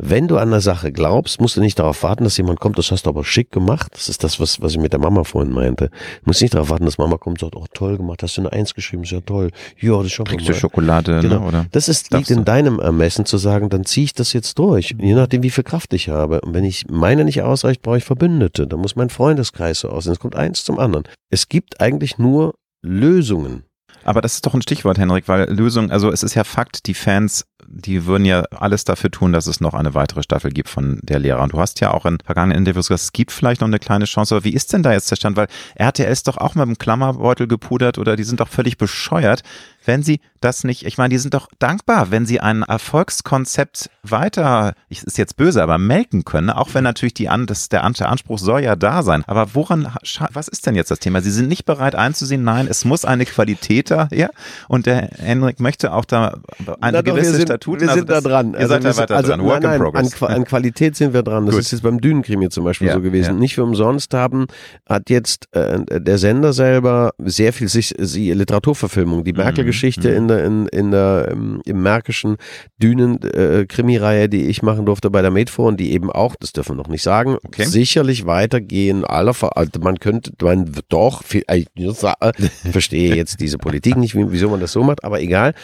Wenn 0.00 0.28
du 0.28 0.38
an 0.38 0.50
der 0.50 0.60
Sache 0.60 0.92
glaubst, 0.92 1.40
musst 1.40 1.56
du 1.56 1.60
nicht 1.60 1.78
darauf 1.78 2.02
warten, 2.04 2.24
dass 2.24 2.36
jemand 2.36 2.60
kommt, 2.60 2.78
das 2.78 2.92
hast 2.92 3.06
du 3.06 3.10
aber 3.10 3.24
schick 3.24 3.50
gemacht. 3.50 3.92
Das 3.94 4.08
ist 4.08 4.22
das, 4.22 4.38
was, 4.38 4.62
was 4.62 4.72
ich 4.72 4.78
mit 4.78 4.92
der 4.92 5.00
Mama 5.00 5.24
vorhin 5.24 5.52
meinte. 5.52 5.88
Du 5.88 6.26
musst 6.26 6.40
nicht 6.40 6.54
darauf 6.54 6.70
warten, 6.70 6.84
dass 6.84 6.98
Mama 6.98 7.16
kommt 7.16 7.42
und 7.42 7.52
sagt, 7.52 7.56
oh 7.56 7.66
toll 7.74 7.96
gemacht, 7.96 8.22
hast 8.22 8.36
du 8.36 8.42
eine 8.42 8.52
Eins 8.52 8.74
geschrieben, 8.74 9.02
ist 9.02 9.10
ja 9.10 9.20
toll. 9.20 9.50
Ja, 9.80 10.00
das 10.02 10.12
schaffen 10.12 10.30
Kriegst 10.30 10.48
du 10.48 10.54
Schokolade, 10.54 11.16
ne, 11.16 11.20
genau. 11.22 11.40
ne, 11.40 11.46
oder? 11.46 11.66
Das 11.72 11.88
ist, 11.88 12.12
liegt 12.12 12.30
in 12.30 12.44
deinem 12.44 12.78
Ermessen 12.78 13.24
zu 13.24 13.38
sagen, 13.38 13.68
dann 13.68 13.84
ziehe 13.84 14.04
ich 14.04 14.14
das 14.14 14.32
jetzt 14.32 14.58
durch. 14.58 14.94
Je 14.98 15.14
nachdem, 15.14 15.42
wie 15.42 15.50
viel 15.50 15.64
Kraft 15.64 15.92
ich 15.92 16.08
habe. 16.08 16.40
Und 16.42 16.54
wenn 16.54 16.64
ich 16.64 16.86
meine 16.88 17.24
nicht 17.24 17.42
ausreicht, 17.42 17.82
brauche 17.82 17.98
ich 17.98 18.04
Verbündete. 18.04 18.66
Dann 18.66 18.80
muss 18.80 18.94
mein 18.94 19.10
Freundeskreis 19.10 19.80
so 19.80 19.88
aussehen. 19.88 20.12
Es 20.12 20.20
kommt 20.20 20.36
eins 20.36 20.62
zum 20.62 20.78
anderen. 20.78 21.04
Es 21.30 21.48
gibt 21.48 21.80
eigentlich 21.80 22.18
nur 22.18 22.54
Lösungen. 22.82 23.64
Aber 24.04 24.20
das 24.20 24.34
ist 24.34 24.46
doch 24.46 24.54
ein 24.54 24.62
Stichwort, 24.62 24.98
Henrik, 24.98 25.28
weil 25.28 25.50
Lösung, 25.50 25.90
also 25.90 26.10
es 26.10 26.22
ist 26.22 26.34
ja 26.34 26.44
Fakt, 26.44 26.86
die 26.86 26.94
Fans 26.94 27.44
die 27.70 28.06
würden 28.06 28.24
ja 28.24 28.42
alles 28.50 28.84
dafür 28.84 29.10
tun, 29.10 29.32
dass 29.32 29.46
es 29.46 29.60
noch 29.60 29.74
eine 29.74 29.94
weitere 29.94 30.22
Staffel 30.22 30.50
gibt 30.50 30.68
von 30.68 30.98
der 31.02 31.18
Lehrer. 31.18 31.42
Und 31.42 31.52
du 31.52 31.60
hast 31.60 31.80
ja 31.80 31.92
auch 31.92 32.06
in 32.06 32.18
vergangenen 32.24 32.56
Interviews 32.56 32.88
gesagt, 32.88 33.02
es 33.02 33.12
gibt 33.12 33.30
vielleicht 33.30 33.60
noch 33.60 33.68
eine 33.68 33.78
kleine 33.78 34.06
Chance. 34.06 34.34
Aber 34.34 34.44
wie 34.44 34.54
ist 34.54 34.72
denn 34.72 34.82
da 34.82 34.92
jetzt 34.92 35.10
der 35.10 35.16
Stand? 35.16 35.36
Weil 35.36 35.48
RTL 35.74 36.10
ist 36.10 36.28
doch 36.28 36.38
auch 36.38 36.54
mit 36.54 36.62
einem 36.62 36.78
Klammerbeutel 36.78 37.46
gepudert 37.46 37.98
oder 37.98 38.16
die 38.16 38.24
sind 38.24 38.40
doch 38.40 38.48
völlig 38.48 38.78
bescheuert, 38.78 39.42
wenn 39.88 40.02
sie 40.02 40.20
das 40.40 40.62
nicht, 40.62 40.86
ich 40.86 40.98
meine, 40.98 41.08
die 41.08 41.18
sind 41.18 41.34
doch 41.34 41.48
dankbar, 41.58 42.10
wenn 42.10 42.26
sie 42.26 42.40
ein 42.40 42.62
Erfolgskonzept 42.62 43.90
weiter, 44.02 44.74
ich 44.88 45.02
ist 45.02 45.18
jetzt 45.18 45.36
böse, 45.36 45.62
aber 45.62 45.78
melken 45.78 46.24
können, 46.24 46.50
auch 46.50 46.74
wenn 46.74 46.84
natürlich 46.84 47.14
die 47.14 47.28
An, 47.28 47.46
das, 47.46 47.68
der, 47.68 47.82
Anspruch 47.82 48.38
soll 48.38 48.62
ja 48.62 48.76
da 48.76 49.02
sein. 49.02 49.24
Aber 49.26 49.54
woran, 49.54 49.88
was 50.32 50.46
ist 50.46 50.66
denn 50.66 50.76
jetzt 50.76 50.90
das 50.90 51.00
Thema? 51.00 51.22
Sie 51.22 51.30
sind 51.30 51.48
nicht 51.48 51.64
bereit 51.64 51.94
einzusehen, 51.94 52.44
nein, 52.44 52.68
es 52.68 52.84
muss 52.84 53.04
eine 53.04 53.24
Qualität 53.24 53.90
daher 53.90 54.30
und 54.68 54.86
der 54.86 55.08
Henrik 55.18 55.58
möchte 55.58 55.92
auch 55.92 56.04
da 56.04 56.38
eine 56.80 56.98
Na 56.98 57.00
gewisse 57.00 57.32
doch, 57.32 57.38
wir 57.38 57.46
Statuten. 57.46 57.80
Wir 57.80 57.94
sind 57.94 58.10
also 58.10 58.28
da 58.28 58.28
dran. 58.28 58.52
Ihr 58.52 58.60
also 58.60 58.74
seid 58.74 58.84
da 58.84 58.96
weiter 58.96 59.16
also, 59.16 59.28
dran. 59.30 59.40
Work 59.42 59.62
nein, 59.62 59.62
nein, 59.62 59.72
in 59.72 59.82
progress. 59.82 60.22
An, 60.22 60.28
an, 60.34 60.44
Qualität 60.44 60.96
sind 60.96 61.14
wir 61.14 61.22
dran. 61.22 61.46
Das 61.46 61.54
Gut. 61.54 61.64
ist 61.64 61.72
jetzt 61.72 61.82
beim 61.82 62.00
Dünenkrimi 62.00 62.50
zum 62.50 62.64
Beispiel 62.64 62.88
ja, 62.88 62.94
so 62.94 63.00
gewesen. 63.00 63.34
Ja. 63.34 63.40
Nicht 63.40 63.54
für 63.54 63.64
umsonst 63.64 64.12
haben, 64.12 64.46
hat 64.86 65.08
jetzt 65.10 65.48
äh, 65.52 65.80
der 66.00 66.18
Sender 66.18 66.52
selber 66.52 67.14
sehr 67.18 67.52
viel 67.52 67.68
sich, 67.68 67.94
sie, 67.98 68.32
Literaturverfilmung, 68.32 69.24
die 69.24 69.32
Merkel-Geschichte 69.32 69.77
Geschichte 69.78 70.10
mhm. 70.10 70.16
in 70.16 70.28
der, 70.28 70.44
in, 70.44 70.66
in 70.68 70.90
der, 70.90 71.28
im, 71.30 71.60
im 71.64 71.82
märkischen 71.82 72.36
Dünen-Krimireihe, 72.82 74.24
äh, 74.24 74.28
die 74.28 74.46
ich 74.46 74.62
machen 74.62 74.86
durfte 74.86 75.10
bei 75.10 75.22
der 75.22 75.30
Medfor 75.30 75.66
und 75.66 75.78
die 75.78 75.92
eben 75.92 76.10
auch, 76.10 76.34
das 76.36 76.52
dürfen 76.52 76.76
wir 76.76 76.82
noch 76.82 76.88
nicht 76.88 77.02
sagen, 77.02 77.36
okay. 77.46 77.64
sicherlich 77.64 78.26
weitergehen. 78.26 79.04
Aller, 79.04 79.34
also 79.54 79.70
man 79.80 79.98
könnte, 79.98 80.32
man 80.42 80.72
doch, 80.88 81.22
äh, 81.32 81.64
ich 81.64 81.68
verstehe 82.72 83.14
jetzt 83.14 83.40
diese 83.40 83.58
Politik 83.58 83.96
nicht, 83.96 84.14
wieso 84.14 84.50
man 84.50 84.60
das 84.60 84.72
so 84.72 84.82
macht, 84.82 85.04
aber 85.04 85.20
egal. 85.20 85.54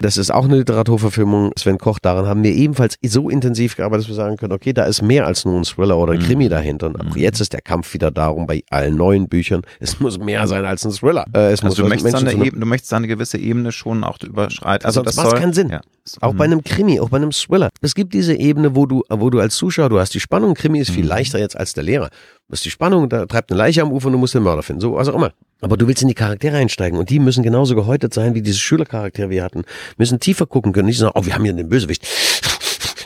Das 0.00 0.16
ist 0.16 0.32
auch 0.32 0.44
eine 0.44 0.56
Literaturverfilmung. 0.58 1.52
Sven 1.58 1.78
Koch, 1.78 1.98
daran 1.98 2.26
haben 2.26 2.42
wir 2.44 2.52
ebenfalls 2.52 2.96
so 3.04 3.28
intensiv 3.28 3.76
gearbeitet, 3.76 4.04
dass 4.04 4.08
wir 4.08 4.14
sagen 4.14 4.36
können, 4.36 4.52
okay, 4.52 4.72
da 4.72 4.84
ist 4.84 5.02
mehr 5.02 5.26
als 5.26 5.44
nur 5.44 5.56
ein 5.56 5.64
Thriller 5.64 5.98
oder 5.98 6.12
ein 6.12 6.20
mhm. 6.20 6.24
Krimi 6.24 6.48
dahinter. 6.48 6.86
Und 6.86 7.00
auch 7.00 7.14
mhm. 7.16 7.20
jetzt 7.20 7.40
ist 7.40 7.52
der 7.52 7.62
Kampf 7.62 7.92
wieder 7.94 8.10
darum, 8.10 8.46
bei 8.46 8.62
allen 8.70 8.96
neuen 8.96 9.28
Büchern, 9.28 9.62
es 9.80 9.98
muss 10.00 10.18
mehr 10.18 10.46
sein 10.46 10.64
als 10.64 10.84
ein 10.84 10.92
Thriller. 10.92 11.24
Äh, 11.34 11.52
es 11.52 11.62
also 11.62 11.66
muss 11.66 11.76
du, 11.76 11.86
möchtest 11.86 12.14
eine 12.14 12.50
du 12.50 12.66
möchtest 12.66 12.92
eine 12.92 13.08
gewisse 13.08 13.38
Ebene 13.38 13.53
Ebene 13.54 13.72
schon 13.72 14.04
auch 14.04 14.18
überschreitet. 14.20 14.84
Also 14.84 15.02
das 15.02 15.16
macht 15.16 15.36
keinen 15.36 15.52
Sinn. 15.52 15.68
Ja. 15.68 15.80
Auch 16.20 16.34
bei 16.34 16.44
einem 16.44 16.62
Krimi, 16.62 17.00
auch 17.00 17.08
bei 17.08 17.16
einem 17.16 17.30
Thriller. 17.30 17.70
Es 17.80 17.94
gibt 17.94 18.12
diese 18.12 18.34
Ebene, 18.34 18.74
wo 18.74 18.86
du, 18.86 19.02
wo 19.08 19.30
du 19.30 19.40
als 19.40 19.54
Zuschauer, 19.54 19.88
du 19.88 19.98
hast 19.98 20.12
die 20.14 20.20
Spannung. 20.20 20.54
Krimi 20.54 20.80
ist 20.80 20.90
viel 20.90 21.04
mhm. 21.04 21.10
leichter 21.10 21.38
jetzt 21.38 21.56
als 21.56 21.72
der 21.72 21.84
Lehrer. 21.84 22.08
Du 22.48 22.52
hast 22.52 22.64
die 22.64 22.70
Spannung, 22.70 23.08
da 23.08 23.26
treibt 23.26 23.50
eine 23.50 23.58
Leiche 23.58 23.82
am 23.82 23.92
Ufer 23.92 24.06
und 24.06 24.12
du 24.12 24.18
musst 24.18 24.34
den 24.34 24.42
Mörder 24.42 24.62
finden. 24.62 24.80
So, 24.80 24.94
was 24.94 25.08
auch 25.08 25.14
immer. 25.14 25.32
Aber 25.60 25.76
du 25.76 25.86
willst 25.86 26.02
in 26.02 26.08
die 26.08 26.14
Charaktere 26.14 26.56
einsteigen 26.56 26.98
und 26.98 27.08
die 27.08 27.18
müssen 27.18 27.42
genauso 27.42 27.74
gehäutet 27.74 28.12
sein 28.12 28.34
wie 28.34 28.42
diese 28.42 28.58
Schülercharaktere, 28.58 29.30
wir 29.30 29.42
hatten. 29.42 29.62
Müssen 29.96 30.20
tiefer 30.20 30.46
gucken 30.46 30.72
können. 30.72 30.86
Nicht 30.86 30.98
sagen, 30.98 31.12
oh, 31.14 31.24
wir 31.24 31.34
haben 31.34 31.44
hier 31.44 31.52
den 31.52 31.68
Bösewicht 31.68 32.06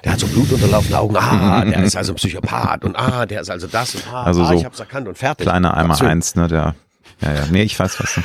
der 0.04 0.12
hat 0.12 0.20
so 0.20 0.28
blutunterlaufene 0.28 0.96
Augen, 0.96 1.16
ah, 1.16 1.64
der 1.64 1.82
ist 1.82 1.96
also 1.96 2.12
ein 2.12 2.16
Psychopath 2.16 2.84
und 2.84 2.96
ah, 2.96 3.26
der 3.26 3.40
ist 3.40 3.50
also 3.50 3.66
das 3.66 3.96
und 3.96 4.04
ah, 4.12 4.22
also 4.22 4.42
ah, 4.42 4.46
so 4.46 4.54
ich 4.54 4.64
hab's 4.64 4.78
erkannt 4.78 5.08
und 5.08 5.18
fertig. 5.18 5.44
Kleiner 5.44 5.76
einmal 5.76 6.00
eins, 6.06 6.36
ne, 6.36 6.46
der 6.46 6.76
ja, 7.20 7.34
ja. 7.34 7.46
Nee, 7.50 7.62
ich 7.62 7.78
weiß 7.78 7.98
was. 8.00 8.20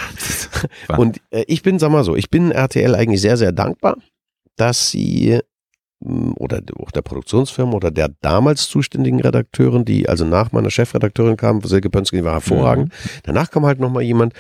und 0.98 1.22
äh, 1.32 1.44
ich 1.48 1.64
bin, 1.64 1.80
sag 1.80 1.92
mal 1.92 2.04
so, 2.04 2.16
ich 2.16 2.30
bin 2.30 2.52
RTL 2.52 2.96
eigentlich 2.96 3.22
sehr, 3.22 3.38
sehr 3.38 3.52
dankbar, 3.52 3.98
dass 4.56 4.92
sie 4.92 5.40
oder 6.36 6.62
auch 6.82 6.92
der 6.92 7.02
Produktionsfirma 7.02 7.74
oder 7.74 7.90
der 7.90 8.10
damals 8.22 8.68
zuständigen 8.68 9.22
Redakteurin, 9.22 9.86
die 9.86 10.10
also 10.10 10.26
nach 10.26 10.52
meiner 10.52 10.70
Chefredakteurin 10.70 11.38
kam, 11.38 11.62
Silke 11.62 11.90
Pönzke, 11.90 12.18
die 12.18 12.24
war 12.24 12.34
hervorragend. 12.34 12.90
Mhm. 12.90 13.10
Danach 13.24 13.50
kam 13.50 13.66
halt 13.66 13.80
nochmal 13.80 14.04
jemand. 14.04 14.34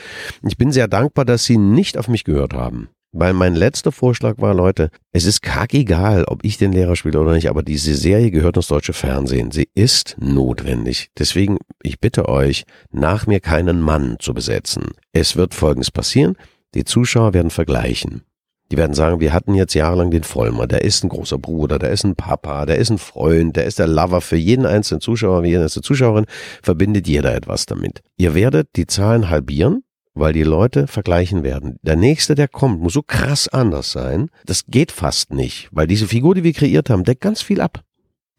Ich 0.45 0.58
bin 0.58 0.72
sehr 0.72 0.88
dankbar, 0.88 1.26
dass 1.26 1.45
sie 1.45 1.58
nicht 1.58 1.97
auf 1.97 2.08
mich 2.08 2.26
gehört 2.26 2.54
haben. 2.54 2.89
Weil 3.16 3.34
mein 3.34 3.53
letzter 3.53 3.91
Vorschlag 3.91 4.39
war, 4.39 4.55
Leute, 4.55 4.89
es 5.11 5.26
ist 5.26 5.43
kackegal, 5.43 6.26
ob 6.26 6.43
ich 6.43 6.57
den 6.57 6.72
Lehrer 6.72 6.95
spiele 6.95 7.20
oder 7.20 7.34
nicht, 7.34 7.47
aber 7.47 7.61
diese 7.61 7.93
Serie 7.93 8.32
gehört 8.32 8.57
ins 8.57 8.68
deutsche 8.68 8.93
Fernsehen. 8.93 9.51
Sie 9.51 9.70
ist 9.76 10.16
notwendig. 10.20 11.09
Deswegen, 11.18 11.59
ich 11.84 11.99
bitte 11.99 12.28
euch, 12.28 12.66
nach 12.91 13.28
mir 13.28 13.39
keinen 13.39 13.82
Mann 13.82 14.18
zu 14.20 14.34
besetzen. 14.34 14.93
Es 15.11 15.36
wird 15.36 15.53
Folgendes 15.53 15.91
passieren. 15.91 16.36
Die 16.74 16.86
Zuschauer 16.86 17.36
werden 17.36 17.51
vergleichen. 17.51 18.24
Die 18.72 18.78
werden 18.78 18.95
sagen, 18.95 19.20
wir 19.20 19.34
hatten 19.34 19.53
jetzt 19.53 19.76
jahrelang 19.76 20.09
den 20.09 20.24
Vollmer, 20.24 20.66
der 20.66 20.84
ist 20.84 21.03
ein 21.03 21.09
großer 21.09 21.38
Bruder, 21.38 21.78
der 21.78 21.91
ist 21.91 22.05
ein 22.05 22.16
Papa, 22.16 22.66
der 22.66 22.78
ist 22.78 22.89
ein 22.89 22.97
Freund, 22.97 23.55
der 23.55 23.66
ist 23.66 23.78
der 23.78 23.86
Lover 23.86 24.22
für 24.22 24.38
jeden 24.38 24.66
einzelnen 24.66 25.01
Zuschauer, 25.01 25.45
jede 25.45 25.61
einzelne 25.61 25.84
Zuschauerin, 25.84 26.26
verbindet 26.64 27.07
jeder 27.07 27.36
etwas 27.36 27.68
damit. 27.68 28.01
Ihr 28.18 28.34
werdet 28.34 28.70
die 28.76 28.88
Zahlen 28.88 29.30
halbieren, 29.30 29.84
weil 30.14 30.34
die 30.34 30.43
Leute 30.43 30.88
vergleichen 30.88 31.43
werden. 31.43 31.78
Der 31.82 31.95
nächste, 31.95 32.36
der 32.36 32.47
kommt, 32.47 32.82
muss 32.82 32.93
so 32.93 33.01
krass 33.01 33.47
anders 33.47 33.91
sein. 33.91 34.30
Das 34.45 34.66
geht 34.68 34.91
fast 34.91 35.34
nicht, 35.34 35.70
weil 35.72 35.88
diese 35.88 36.07
Figur, 36.07 36.36
die 36.36 36.43
wir 36.43 36.53
kreiert 36.53 36.89
haben, 36.89 37.03
deckt 37.03 37.22
ganz 37.22 37.41
viel 37.41 37.61
ab. 37.61 37.84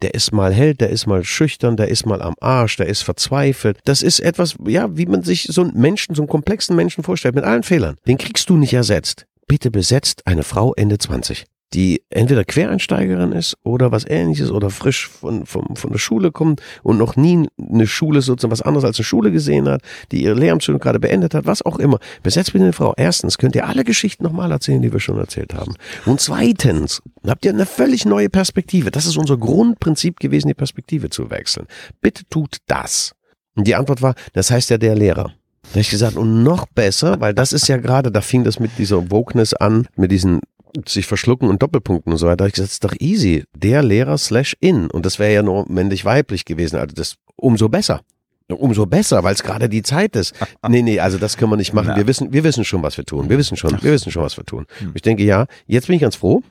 Der 0.01 0.13
ist 0.13 0.33
mal 0.33 0.53
hell, 0.53 0.75
der 0.75 0.89
ist 0.89 1.07
mal 1.07 1.23
schüchtern, 1.23 1.77
der 1.77 1.87
ist 1.87 2.05
mal 2.05 2.21
am 2.21 2.35
Arsch, 2.41 2.75
der 2.77 2.87
ist 2.87 3.03
verzweifelt. 3.03 3.79
Das 3.85 4.01
ist 4.01 4.19
etwas, 4.19 4.55
ja, 4.67 4.97
wie 4.97 5.05
man 5.05 5.23
sich 5.23 5.43
so 5.43 5.61
einen 5.61 5.73
Menschen, 5.73 6.15
so 6.15 6.21
einen 6.21 6.29
komplexen 6.29 6.75
Menschen 6.75 7.03
vorstellt, 7.03 7.35
mit 7.35 7.45
allen 7.45 7.63
Fehlern. 7.63 7.95
Den 8.05 8.17
kriegst 8.17 8.49
du 8.49 8.57
nicht 8.57 8.73
ersetzt. 8.73 9.25
Bitte 9.47 9.71
besetzt 9.71 10.27
eine 10.27 10.43
Frau 10.43 10.73
Ende 10.73 10.97
20 10.97 11.45
die 11.75 12.01
entweder 12.09 12.45
Quereinsteigerin 12.45 13.33
ist 13.33 13.57
oder 13.63 13.91
was 13.91 14.05
ähnliches 14.07 14.49
oder 14.49 14.69
frisch 14.69 15.09
von, 15.09 15.45
von, 15.45 15.75
von 15.75 15.91
der 15.91 15.99
Schule 15.99 16.31
kommt 16.31 16.61
und 16.83 16.97
noch 16.97 17.17
nie 17.17 17.49
eine 17.59 17.85
Schule 17.85 18.21
sozusagen 18.21 18.53
was 18.53 18.61
anderes 18.61 18.85
als 18.85 18.97
eine 18.97 19.03
Schule 19.03 19.29
gesehen 19.29 19.67
hat, 19.67 19.81
die 20.13 20.23
ihre 20.23 20.35
Lehramtsschule 20.35 20.79
gerade 20.79 21.01
beendet 21.01 21.33
hat, 21.33 21.45
was 21.45 21.63
auch 21.63 21.77
immer. 21.77 21.99
Besetzt 22.23 22.53
bitte 22.53 22.63
eine 22.63 22.73
Frau. 22.73 22.93
Erstens 22.95 23.37
könnt 23.37 23.55
ihr 23.55 23.67
alle 23.67 23.83
Geschichten 23.83 24.23
nochmal 24.23 24.51
erzählen, 24.51 24.81
die 24.81 24.93
wir 24.93 25.01
schon 25.01 25.17
erzählt 25.17 25.53
haben. 25.53 25.75
Und 26.05 26.21
zweitens 26.21 27.01
habt 27.27 27.43
ihr 27.43 27.51
eine 27.51 27.65
völlig 27.65 28.05
neue 28.05 28.29
Perspektive. 28.29 28.89
Das 28.89 29.05
ist 29.05 29.17
unser 29.17 29.37
Grundprinzip 29.37 30.21
gewesen, 30.21 30.47
die 30.47 30.53
Perspektive 30.53 31.09
zu 31.09 31.29
wechseln. 31.29 31.67
Bitte 31.99 32.23
tut 32.29 32.57
das. 32.67 33.11
Und 33.55 33.67
die 33.67 33.75
Antwort 33.75 34.01
war, 34.01 34.15
das 34.31 34.49
heißt 34.49 34.69
ja 34.69 34.77
der 34.77 34.95
Lehrer. 34.95 35.33
Da 35.63 35.69
habe 35.71 35.79
ich 35.81 35.89
gesagt, 35.89 36.15
und 36.15 36.43
noch 36.43 36.67
besser, 36.67 37.19
weil 37.19 37.33
das 37.33 37.51
ist 37.51 37.67
ja 37.67 37.75
gerade, 37.75 38.11
da 38.11 38.21
fing 38.21 38.45
das 38.45 38.61
mit 38.61 38.77
dieser 38.77 39.11
Wokeness 39.11 39.53
an, 39.53 39.87
mit 39.97 40.11
diesen 40.11 40.39
sich 40.85 41.05
verschlucken 41.05 41.49
und 41.49 41.61
Doppelpunkten 41.61 42.11
und 42.11 42.17
so 42.17 42.27
weiter. 42.27 42.37
Da 42.37 42.43
habe 42.43 42.49
ich 42.49 42.55
gesagt, 42.55 42.69
das 42.69 42.73
ist 42.73 42.83
doch 42.83 42.95
easy. 42.99 43.43
Der 43.55 43.83
Lehrer 43.83 44.17
slash 44.17 44.55
in. 44.59 44.89
Und 44.89 45.05
das 45.05 45.19
wäre 45.19 45.33
ja 45.33 45.43
nur 45.43 45.65
männlich-weiblich 45.69 46.45
gewesen. 46.45 46.77
Also 46.77 46.95
das 46.95 47.15
umso 47.35 47.69
besser. 47.69 48.01
Umso 48.47 48.85
besser, 48.85 49.23
weil 49.23 49.33
es 49.33 49.41
gerade 49.41 49.69
die 49.69 49.81
Zeit 49.81 50.15
ist. 50.15 50.33
Nee, 50.67 50.81
nee, 50.81 50.99
also 50.99 51.17
das 51.17 51.37
können 51.37 51.51
wir 51.51 51.57
nicht 51.57 51.73
machen. 51.73 51.95
Wir 51.95 52.07
wissen, 52.07 52.33
wir 52.33 52.43
wissen 52.43 52.65
schon, 52.65 52.81
was 52.81 52.97
wir 52.97 53.05
tun. 53.05 53.29
Wir 53.29 53.37
wissen 53.37 53.55
schon, 53.55 53.71
wir 53.81 53.91
wissen 53.91 54.11
schon, 54.11 54.23
was 54.23 54.37
wir 54.37 54.43
tun. 54.43 54.65
Hm. 54.79 54.91
Ich 54.95 55.01
denke, 55.03 55.23
ja, 55.23 55.45
jetzt 55.67 55.87
bin 55.87 55.95
ich 55.95 56.01
ganz 56.01 56.15
froh. 56.15 56.41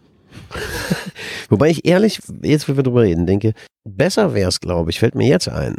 Wobei 1.49 1.71
ich 1.71 1.85
ehrlich, 1.85 2.21
jetzt, 2.43 2.69
wenn 2.69 2.77
wir 2.77 2.85
drüber 2.85 3.03
reden, 3.03 3.27
denke, 3.27 3.55
besser 3.85 4.35
wäre 4.35 4.49
es, 4.49 4.61
glaube 4.61 4.91
ich, 4.91 5.01
fällt 5.01 5.15
mir 5.15 5.29
jetzt 5.29 5.49
ein. 5.49 5.77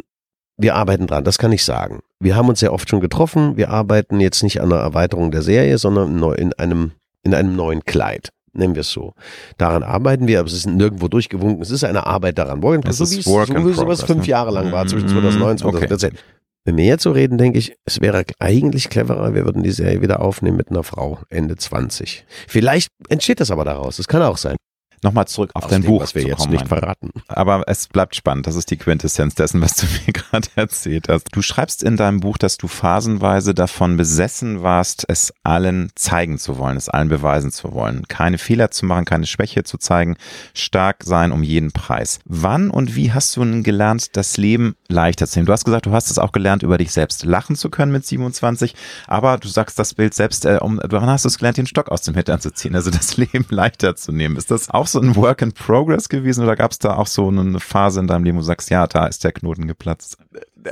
Wir 0.58 0.74
arbeiten 0.74 1.06
dran, 1.06 1.24
das 1.24 1.38
kann 1.38 1.52
ich 1.52 1.64
sagen. 1.64 2.00
Wir 2.20 2.36
haben 2.36 2.48
uns 2.48 2.60
sehr 2.60 2.72
oft 2.72 2.88
schon 2.88 3.00
getroffen. 3.00 3.56
Wir 3.56 3.70
arbeiten 3.70 4.20
jetzt 4.20 4.42
nicht 4.42 4.60
an 4.60 4.72
einer 4.72 4.82
Erweiterung 4.82 5.30
der 5.30 5.42
Serie, 5.42 5.76
sondern 5.78 6.22
in 6.34 6.52
einem, 6.54 6.92
in 7.22 7.34
einem 7.34 7.56
neuen 7.56 7.84
Kleid 7.84 8.32
nennen 8.56 8.74
wir 8.74 8.80
es 8.80 8.90
so. 8.90 9.12
Daran 9.58 9.82
arbeiten 9.82 10.26
wir, 10.26 10.40
aber 10.40 10.48
es 10.48 10.54
ist 10.54 10.66
nirgendwo 10.66 11.08
durchgewunken. 11.08 11.62
Es 11.62 11.70
ist 11.70 11.84
eine 11.84 12.06
Arbeit 12.06 12.38
daran. 12.38 12.62
Work 12.62 12.86
es 12.88 12.98
so 12.98 13.10
wie 13.10 13.18
es, 13.18 13.26
Work 13.26 13.48
so, 13.48 13.72
so 13.72 13.86
was 13.86 14.02
fünf 14.02 14.22
ne? 14.22 14.28
Jahre 14.28 14.50
lang 14.50 14.72
war, 14.72 14.86
zwischen 14.86 15.08
2009 15.08 15.50
und 15.50 15.58
2014. 15.58 16.10
Okay. 16.10 16.18
Wenn 16.64 16.76
wir 16.76 16.84
jetzt 16.84 17.04
so 17.04 17.12
reden, 17.12 17.38
denke 17.38 17.58
ich, 17.58 17.76
es 17.84 18.00
wäre 18.00 18.24
eigentlich 18.40 18.90
cleverer, 18.90 19.34
wir 19.34 19.44
würden 19.44 19.62
die 19.62 19.70
Serie 19.70 20.02
wieder 20.02 20.20
aufnehmen 20.20 20.56
mit 20.56 20.70
einer 20.70 20.82
Frau 20.82 21.20
Ende 21.30 21.56
20. 21.56 22.26
Vielleicht 22.48 22.88
entsteht 23.08 23.38
das 23.38 23.52
aber 23.52 23.64
daraus. 23.64 23.98
Das 23.98 24.08
kann 24.08 24.22
auch 24.22 24.36
sein. 24.36 24.56
Nochmal 25.02 25.26
zurück 25.28 25.50
auf 25.54 25.64
Aus 25.64 25.70
dein 25.70 25.82
dem, 25.82 25.88
Buch. 25.88 26.02
Was 26.02 26.14
wir 26.14 26.22
jetzt 26.22 26.48
nicht 26.48 26.66
verraten. 26.66 27.10
Aber 27.28 27.64
es 27.66 27.88
bleibt 27.88 28.16
spannend. 28.16 28.46
Das 28.46 28.56
ist 28.56 28.70
die 28.70 28.76
Quintessenz 28.76 29.34
dessen, 29.34 29.60
was 29.60 29.74
du 29.76 29.86
mir 30.06 30.12
gerade 30.12 30.48
erzählt 30.56 31.08
hast. 31.08 31.28
Du 31.32 31.42
schreibst 31.42 31.82
in 31.82 31.96
deinem 31.96 32.20
Buch, 32.20 32.38
dass 32.38 32.56
du 32.56 32.68
phasenweise 32.68 33.54
davon 33.54 33.96
besessen 33.96 34.62
warst, 34.62 35.04
es 35.08 35.32
allen 35.42 35.90
zeigen 35.94 36.38
zu 36.38 36.58
wollen, 36.58 36.76
es 36.76 36.88
allen 36.88 37.08
beweisen 37.08 37.52
zu 37.52 37.72
wollen. 37.72 38.08
Keine 38.08 38.38
Fehler 38.38 38.70
zu 38.70 38.86
machen, 38.86 39.04
keine 39.04 39.26
Schwäche 39.26 39.64
zu 39.64 39.78
zeigen, 39.78 40.16
stark 40.54 41.04
sein 41.04 41.32
um 41.32 41.42
jeden 41.42 41.72
Preis. 41.72 42.20
Wann 42.24 42.70
und 42.70 42.96
wie 42.96 43.12
hast 43.12 43.36
du 43.36 43.44
nun 43.44 43.62
gelernt, 43.62 44.16
das 44.16 44.36
Leben 44.36 44.76
leichter 44.88 45.26
zu 45.26 45.38
nehmen? 45.38 45.46
Du 45.46 45.52
hast 45.52 45.64
gesagt, 45.64 45.86
du 45.86 45.92
hast 45.92 46.10
es 46.10 46.18
auch 46.18 46.32
gelernt, 46.32 46.62
über 46.62 46.78
dich 46.78 46.92
selbst 46.92 47.24
lachen 47.24 47.56
zu 47.56 47.70
können 47.70 47.92
mit 47.92 48.06
27, 48.06 48.74
aber 49.06 49.38
du 49.38 49.48
sagst 49.48 49.78
das 49.78 49.94
Bild 49.94 50.14
selbst, 50.14 50.44
äh, 50.44 50.58
um, 50.60 50.80
wann 50.82 51.06
hast 51.06 51.24
du 51.24 51.28
es 51.28 51.38
gelernt, 51.38 51.58
den 51.58 51.66
Stock 51.66 51.88
aus 51.88 52.02
dem 52.02 52.14
Hintern 52.14 52.40
zu 52.40 52.52
ziehen, 52.52 52.74
also 52.74 52.90
das 52.90 53.16
Leben 53.16 53.46
leichter 53.50 53.96
zu 53.96 54.12
nehmen? 54.12 54.36
Ist 54.36 54.50
das 54.50 54.70
auch 54.70 54.85
so 54.86 55.00
ein 55.00 55.16
Work 55.16 55.42
in 55.42 55.52
Progress 55.52 56.08
gewesen 56.08 56.44
oder 56.44 56.56
gab 56.56 56.72
es 56.72 56.78
da 56.78 56.96
auch 56.96 57.06
so 57.06 57.28
eine 57.28 57.60
Phase 57.60 58.00
in 58.00 58.06
deinem 58.06 58.24
Leben, 58.24 58.36
wo 58.36 58.40
du 58.40 58.46
sagst, 58.46 58.70
ja, 58.70 58.86
da 58.86 59.06
ist 59.06 59.24
der 59.24 59.32
Knoten 59.32 59.66
geplatzt? 59.66 60.18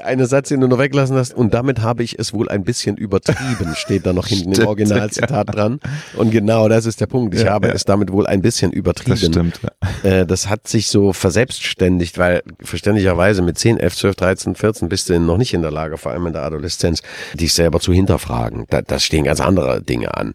Eine 0.03 0.27
Satz, 0.27 0.49
den 0.49 0.61
du 0.61 0.67
noch 0.67 0.79
weglassen 0.79 1.17
hast, 1.17 1.35
und 1.35 1.55
damit 1.55 1.81
habe 1.81 2.03
ich 2.03 2.19
es 2.19 2.33
wohl 2.33 2.49
ein 2.49 2.65
bisschen 2.65 2.97
übertrieben, 2.97 3.75
steht 3.77 4.07
da 4.07 4.13
noch 4.13 4.27
hinten 4.27 4.53
stimmt, 4.53 4.59
im 4.59 4.67
Originalzitat 4.67 5.31
ja. 5.31 5.45
dran. 5.45 5.81
Und 6.17 6.31
genau 6.31 6.69
das 6.69 6.87
ist 6.87 7.01
der 7.01 7.07
Punkt. 7.07 7.35
Ich 7.35 7.43
ja, 7.43 7.53
habe 7.53 7.69
ja. 7.69 7.75
es 7.75 7.85
damit 7.85 8.11
wohl 8.11 8.27
ein 8.27 8.43
bisschen 8.43 8.73
übertrieben. 8.73 9.21
Das 9.21 9.29
stimmt. 9.29 9.61
Äh, 10.03 10.27
das 10.27 10.49
hat 10.49 10.67
sich 10.67 10.89
so 10.89 11.13
verselbstständigt, 11.13 12.19
weil 12.19 12.43
verständlicherweise 12.61 13.43
mit 13.43 13.59
10, 13.59 13.79
11, 13.79 13.97
12, 13.97 14.17
13, 14.17 14.55
14 14.57 14.89
bist 14.89 15.09
du 15.09 15.19
noch 15.21 15.39
nicht 15.39 15.55
in 15.55 15.63
der 15.63 15.71
Lage, 15.71 15.97
vor 15.97 16.13
allem 16.13 16.27
in 16.27 16.33
der 16.33 16.43
Adoleszenz, 16.43 17.03
dich 17.35 17.55
selber 17.55 17.79
zu 17.79 17.93
hinterfragen. 17.93 18.65
Da, 18.71 18.83
da 18.83 18.99
stehen 18.99 19.25
ganz 19.25 19.41
andere 19.41 19.81
Dinge 19.81 20.17
an. 20.17 20.33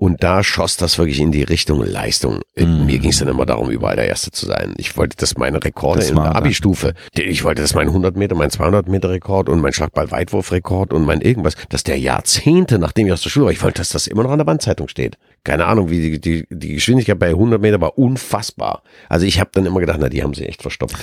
Und 0.00 0.22
da 0.22 0.44
schoss 0.44 0.76
das 0.76 0.96
wirklich 0.96 1.18
in 1.18 1.32
die 1.32 1.42
Richtung 1.42 1.84
Leistung. 1.84 2.40
Mm. 2.56 2.86
Mir 2.86 3.00
ging 3.00 3.10
es 3.10 3.18
dann 3.18 3.26
immer 3.26 3.46
darum, 3.46 3.68
überall 3.68 3.96
der 3.96 4.06
Erste 4.06 4.30
zu 4.30 4.46
sein. 4.46 4.74
Ich 4.76 4.96
wollte, 4.96 5.16
dass 5.16 5.36
meine 5.36 5.62
Rekorde 5.62 5.98
das 5.98 6.10
in 6.10 6.14
der 6.14 6.36
Abi-Stufe, 6.36 6.94
ich 7.14 7.42
wollte, 7.42 7.62
dass 7.62 7.74
mein 7.74 7.88
100 7.88 8.16
Meter, 8.16 8.36
mein 8.36 8.50
200 8.50 8.86
Meter 8.88 9.10
Rekord 9.10 9.48
und 9.48 9.60
mein 9.60 9.72
Schlagball-Weitwurf-Rekord 9.72 10.92
und 10.92 11.04
mein 11.04 11.20
irgendwas, 11.20 11.54
dass 11.68 11.82
der 11.82 11.98
Jahrzehnte, 11.98 12.78
nachdem 12.78 13.08
ich 13.08 13.12
aus 13.12 13.22
der 13.22 13.30
Schule 13.30 13.46
war, 13.46 13.52
ich 13.52 13.60
wollte, 13.60 13.78
dass 13.78 13.88
das 13.88 14.06
immer 14.06 14.22
noch 14.22 14.30
an 14.30 14.38
der 14.38 14.44
Bandzeitung 14.44 14.86
steht 14.86 15.18
keine 15.44 15.66
Ahnung, 15.66 15.90
wie 15.90 16.18
die, 16.18 16.20
die, 16.20 16.46
die 16.50 16.74
Geschwindigkeit 16.74 17.18
bei 17.18 17.28
100 17.28 17.60
Meter 17.60 17.80
war 17.80 17.98
unfassbar. 17.98 18.82
Also 19.08 19.26
ich 19.26 19.40
habe 19.40 19.50
dann 19.52 19.66
immer 19.66 19.80
gedacht, 19.80 19.98
na, 20.00 20.08
die 20.08 20.22
haben 20.22 20.34
sie 20.34 20.44
echt 20.44 20.62
verstopft. 20.62 20.96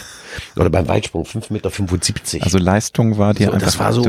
Oder 0.56 0.70
beim 0.70 0.88
Weitsprung 0.88 1.24
5,75 1.24 1.54
Meter. 1.54 2.46
Also 2.46 2.58
Leistung 2.58 3.18
war 3.18 3.34
dir 3.34 3.48
so, 3.48 3.54
einfach. 3.54 3.66
Das 3.66 3.80
war 3.80 3.94
so. 3.94 4.04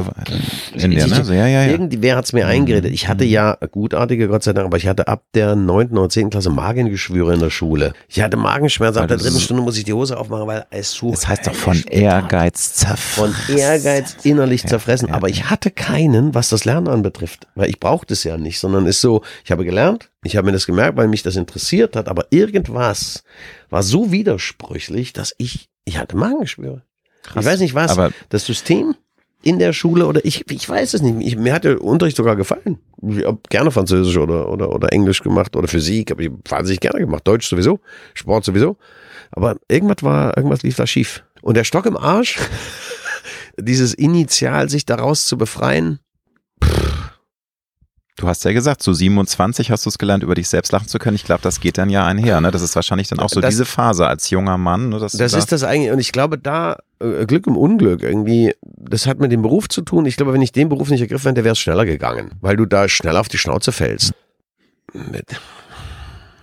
In 0.75 0.91
der, 0.91 1.07
ne? 1.07 1.25
so 1.25 1.33
ja, 1.33 1.47
ja, 1.47 1.65
ja. 1.65 1.71
Irgendwie, 1.71 2.03
wer 2.03 2.17
hat's 2.17 2.33
mir 2.33 2.45
mhm. 2.45 2.51
eingeredet? 2.51 2.93
Ich 2.93 3.09
hatte 3.09 3.25
ja 3.25 3.57
gutartige, 3.71 4.29
Gott 4.29 4.43
sei 4.43 4.53
Dank, 4.53 4.67
aber 4.67 4.77
ich 4.77 4.87
hatte 4.87 5.09
ab 5.09 5.25
der 5.35 5.57
9. 5.57 5.97
oder 5.97 6.09
10. 6.09 6.31
Klasse 6.31 6.51
Magengeschwüre 6.51 7.35
in 7.35 7.41
der 7.41 7.51
Schule. 7.51 7.93
Ich 8.09 8.21
hatte 8.21 8.37
Magenschmerzen. 8.37 9.01
Ab 9.01 9.09
der 9.09 9.17
dritten 9.17 9.41
Stunde 9.41 9.63
muss 9.63 9.79
ich 9.79 9.85
die 9.85 9.93
Hose 9.93 10.19
aufmachen, 10.19 10.47
weil 10.47 10.67
es 10.71 10.93
so. 10.93 11.11
Das 11.11 11.29
heißt 11.29 11.47
doch 11.47 11.55
von 11.55 11.83
Ehrgeiz 11.89 12.75
zerfressen. 12.75 13.35
Von 13.35 13.57
Ehrgeiz 13.57 14.17
innerlich 14.23 14.63
ja, 14.65 14.69
zerfressen. 14.71 15.11
aber 15.11 15.29
ich 15.29 15.51
hatte 15.51 15.71
keinen, 15.71 16.35
was 16.35 16.49
das 16.49 16.65
Lernen 16.65 16.89
anbetrifft. 16.89 17.47
Weil 17.55 17.71
ich 17.71 17.81
brauchte 17.81 18.15
es 18.15 18.25
ja 18.25 18.37
nicht, 18.37 18.59
sondern 18.59 18.87
ist 18.87 19.01
so, 19.01 19.23
ich 19.45 19.51
habe 19.51 19.65
gelernt, 19.65 20.11
ich 20.27 20.37
habe 20.37 20.47
mir 20.47 20.53
das 20.53 20.67
gemerkt, 20.67 20.97
weil 20.97 21.09
mich 21.09 21.23
das 21.23 21.37
interessiert 21.37 21.97
hat, 21.97 22.09
aber 22.09 22.27
irgendwas 22.31 23.25
war 23.71 23.83
so 23.83 24.13
widersprüchlich, 24.13 25.13
dass 25.13 25.35
ich, 25.39 25.69
ich 25.85 25.99
hatte 25.99 26.17
Magengeschwüre. 26.17 26.83
Krass, 27.23 27.45
ich 27.45 27.51
weiß 27.51 27.61
nicht 27.61 27.75
was, 27.75 27.91
aber 27.91 28.13
das 28.29 28.47
System 28.47 28.95
in 29.43 29.59
der 29.59 29.73
Schule 29.73 30.07
oder 30.07 30.25
ich, 30.25 30.51
ich 30.51 30.69
weiß 30.69 30.95
es 30.95 31.03
nicht. 31.03 31.27
Ich, 31.27 31.37
mir 31.37 31.53
hat 31.53 31.65
der 31.65 31.81
Unterricht 31.81 32.17
sogar 32.17 32.35
gefallen. 32.37 32.79
Ich 33.03 33.25
habe 33.25 33.39
gerne 33.49 33.71
Französisch 33.71 34.17
oder, 34.17 34.49
oder, 34.49 34.71
oder 34.71 34.93
Englisch 34.93 35.23
gemacht 35.23 35.55
oder 35.55 35.69
Physik, 35.69 36.11
habe 36.11 36.25
ich 36.25 36.31
wahnsinnig 36.49 36.81
gerne 36.81 37.01
gemacht. 37.01 37.27
Deutsch 37.27 37.49
sowieso, 37.49 37.81
Sport 38.15 38.45
sowieso. 38.45 38.77
Aber 39.31 39.57
irgendwas 39.69 40.03
war, 40.03 40.37
irgendwas 40.37 40.63
lief 40.63 40.77
da 40.77 40.87
schief. 40.87 41.23
Und 41.43 41.57
der 41.57 41.65
Stock 41.65 41.87
im 41.87 41.97
Arsch, 41.97 42.39
dieses 43.57 43.95
Initial, 43.95 44.69
sich 44.69 44.85
daraus 44.85 45.27
zu 45.27 45.39
befreien, 45.39 46.01
Du 48.17 48.27
hast 48.27 48.45
ja 48.45 48.53
gesagt, 48.53 48.83
so 48.83 48.95
27 48.95 49.71
hast 49.71 49.85
du 49.85 49.91
es 49.91 49.99
gelernt, 49.99 50.23
über 50.23 50.35
dich 50.35 50.49
selbst 50.49 50.73
lachen 50.73 50.89
zu 50.89 50.99
können. 50.99 51.17
Ich 51.17 51.25
glaube, 51.25 51.43
das 51.43 51.61
geht 51.61 51.77
dann 51.77 51.91
ja 51.91 52.07
einher. 52.07 52.41
Ne? 52.41 52.51
Das 52.51 52.63
ist 52.63 52.75
wahrscheinlich 52.75 53.09
dann 53.09 53.19
auch 53.19 53.29
so 53.29 53.41
das, 53.41 53.51
diese 53.51 53.67
Phase 53.67 54.07
als 54.07 54.31
junger 54.31 54.57
Mann. 54.57 54.89
Ne, 54.89 54.99
das 54.99 55.13
da 55.13 55.25
ist 55.27 55.53
das 55.53 55.63
eigentlich. 55.65 55.93
Und 55.93 55.99
ich 55.99 56.13
glaube, 56.13 56.39
da 56.39 56.79
äh, 56.99 57.27
Glück 57.27 57.47
im 57.47 57.59
Unglück 57.59 58.03
irgendwie, 58.03 58.55
das 58.63 59.07
hat 59.07 59.19
mit 59.19 59.33
dem 59.33 59.43
Beruf 59.43 59.69
zu 59.69 59.83
tun. 59.83 60.07
Ich 60.07 60.17
glaube, 60.17 60.33
wenn 60.33 60.41
ich 60.41 60.53
den 60.53 60.71
Beruf 60.71 60.89
nicht 60.89 61.03
ergriffen 61.03 61.29
hätte, 61.29 61.45
wäre 61.45 61.53
es 61.53 61.59
schneller 61.59 61.85
gegangen, 61.85 62.31
weil 62.41 62.57
du 62.57 62.65
da 62.65 62.89
schneller 62.89 63.21
auf 63.21 63.29
die 63.29 63.39
Schnauze 63.39 63.71
fällst. 63.71 64.15
Mit 64.95 65.27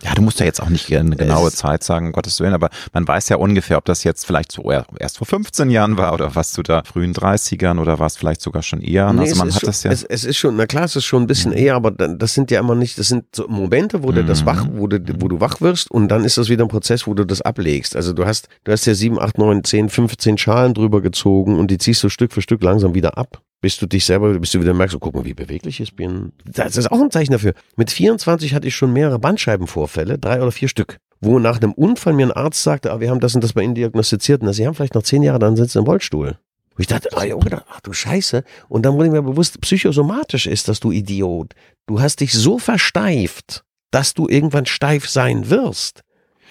Ja, 0.03 0.13
du 0.15 0.21
musst 0.21 0.39
ja 0.39 0.45
jetzt 0.45 0.61
auch 0.61 0.69
nicht 0.69 0.91
eine 0.93 1.15
genaue 1.15 1.47
es 1.47 1.55
Zeit 1.55 1.83
sagen, 1.83 2.07
um 2.07 2.11
Gottes 2.11 2.39
Willen, 2.39 2.53
aber 2.53 2.69
man 2.91 3.07
weiß 3.07 3.29
ja 3.29 3.37
ungefähr, 3.37 3.77
ob 3.77 3.85
das 3.85 4.03
jetzt 4.03 4.25
vielleicht 4.25 4.51
so 4.51 4.69
erst 4.99 5.17
vor 5.17 5.27
15 5.27 5.69
Jahren 5.69 5.97
war 5.97 6.13
oder 6.13 6.35
was 6.35 6.51
du 6.51 6.61
da 6.61 6.83
frühen 6.83 7.13
30ern 7.13 7.79
oder 7.79 7.99
war 7.99 8.07
es 8.07 8.17
vielleicht 8.17 8.41
sogar 8.41 8.63
schon 8.63 8.81
eher. 8.81 9.13
Nee, 9.13 9.21
also 9.21 9.35
man 9.37 9.53
hat 9.53 9.61
schon, 9.61 9.67
das 9.67 9.83
ja. 9.83 9.91
Es, 9.91 10.03
es, 10.03 10.25
ist 10.25 10.37
schon, 10.37 10.55
na 10.57 10.65
klar, 10.65 10.83
es 10.83 10.95
ist 10.95 11.05
schon 11.05 11.23
ein 11.23 11.27
bisschen 11.27 11.51
mhm. 11.51 11.57
eher, 11.57 11.75
aber 11.75 11.91
das 11.91 12.33
sind 12.33 12.51
ja 12.51 12.59
immer 12.59 12.75
nicht, 12.75 12.99
das 12.99 13.07
sind 13.07 13.25
so 13.33 13.47
Momente, 13.47 14.03
wo 14.03 14.11
du 14.11 14.23
das 14.25 14.45
wach, 14.45 14.65
wo 14.71 14.87
du, 14.87 14.99
wo 15.19 15.27
du 15.27 15.39
wach 15.39 15.61
wirst 15.61 15.89
und 15.89 16.09
dann 16.09 16.25
ist 16.25 16.37
das 16.37 16.49
wieder 16.49 16.65
ein 16.65 16.69
Prozess, 16.69 17.07
wo 17.07 17.13
du 17.13 17.25
das 17.25 17.41
ablegst. 17.41 17.95
Also 17.95 18.13
du 18.13 18.25
hast, 18.25 18.49
du 18.65 18.71
hast 18.71 18.85
ja 18.85 18.93
7, 18.93 19.19
8, 19.19 19.37
9, 19.37 19.63
10, 19.63 19.89
15 19.89 20.37
Schalen 20.37 20.73
drüber 20.73 21.01
gezogen 21.01 21.57
und 21.57 21.71
die 21.71 21.77
ziehst 21.77 22.03
du 22.03 22.09
Stück 22.09 22.33
für 22.33 22.41
Stück 22.41 22.61
langsam 22.61 22.93
wieder 22.93 23.17
ab 23.17 23.41
bis 23.63 23.77
du 23.77 23.85
dich 23.85 24.03
selber, 24.03 24.37
bis 24.39 24.51
du 24.51 24.59
wieder 24.59 24.73
merkst, 24.73 24.93
oh, 24.93 24.99
guck 24.99 25.15
mal, 25.15 25.23
wie 25.23 25.33
beweglich 25.33 25.79
ich 25.79 25.95
bin. 25.95 26.33
Das 26.43 26.75
ist 26.75 26.91
auch 26.91 26.99
ein 26.99 27.11
Zeichen 27.11 27.31
dafür. 27.31 27.53
Mit 27.77 27.91
24 27.91 28.53
hatte 28.53 28.67
ich 28.67 28.75
schon 28.75 28.91
mehrere 28.91 29.19
Bandscheibenvorfälle, 29.19 30.19
drei 30.19 30.41
oder 30.41 30.51
vier 30.51 30.67
Stück, 30.67 30.97
wo 31.21 31.39
nach 31.39 31.61
einem 31.61 31.71
Unfall 31.71 32.11
mir 32.11 32.27
ein 32.27 32.33
Arzt 32.33 32.61
sagte, 32.61 32.91
ah, 32.91 32.99
wir 32.99 33.09
haben 33.09 33.21
das 33.21 33.35
und 33.35 33.41
das 33.41 33.53
bei 33.53 33.61
Ihnen 33.61 33.73
diagnostiziert 33.73 34.41
und 34.41 34.51
Sie 34.51 34.67
haben 34.67 34.75
vielleicht 34.75 34.95
noch 34.95 35.03
zehn 35.03 35.23
Jahre, 35.23 35.39
dann 35.39 35.55
sitzen 35.55 35.71
Sie 35.71 35.79
im 35.79 35.85
Rollstuhl. 35.85 36.27
Und 36.27 36.79
ich 36.79 36.87
dachte, 36.87 37.07
ah, 37.15 37.23
Junge, 37.23 37.63
ach 37.69 37.79
du 37.79 37.93
Scheiße. 37.93 38.43
Und 38.67 38.85
dann 38.85 38.95
wurde 38.95 39.09
mir 39.09 39.21
bewusst, 39.21 39.61
psychosomatisch 39.61 40.45
ist 40.45 40.67
das, 40.67 40.81
du 40.81 40.91
Idiot. 40.91 41.53
Du 41.85 42.01
hast 42.01 42.19
dich 42.19 42.33
so 42.33 42.59
versteift, 42.59 43.63
dass 43.91 44.13
du 44.13 44.27
irgendwann 44.27 44.65
steif 44.65 45.07
sein 45.07 45.49
wirst. 45.49 46.01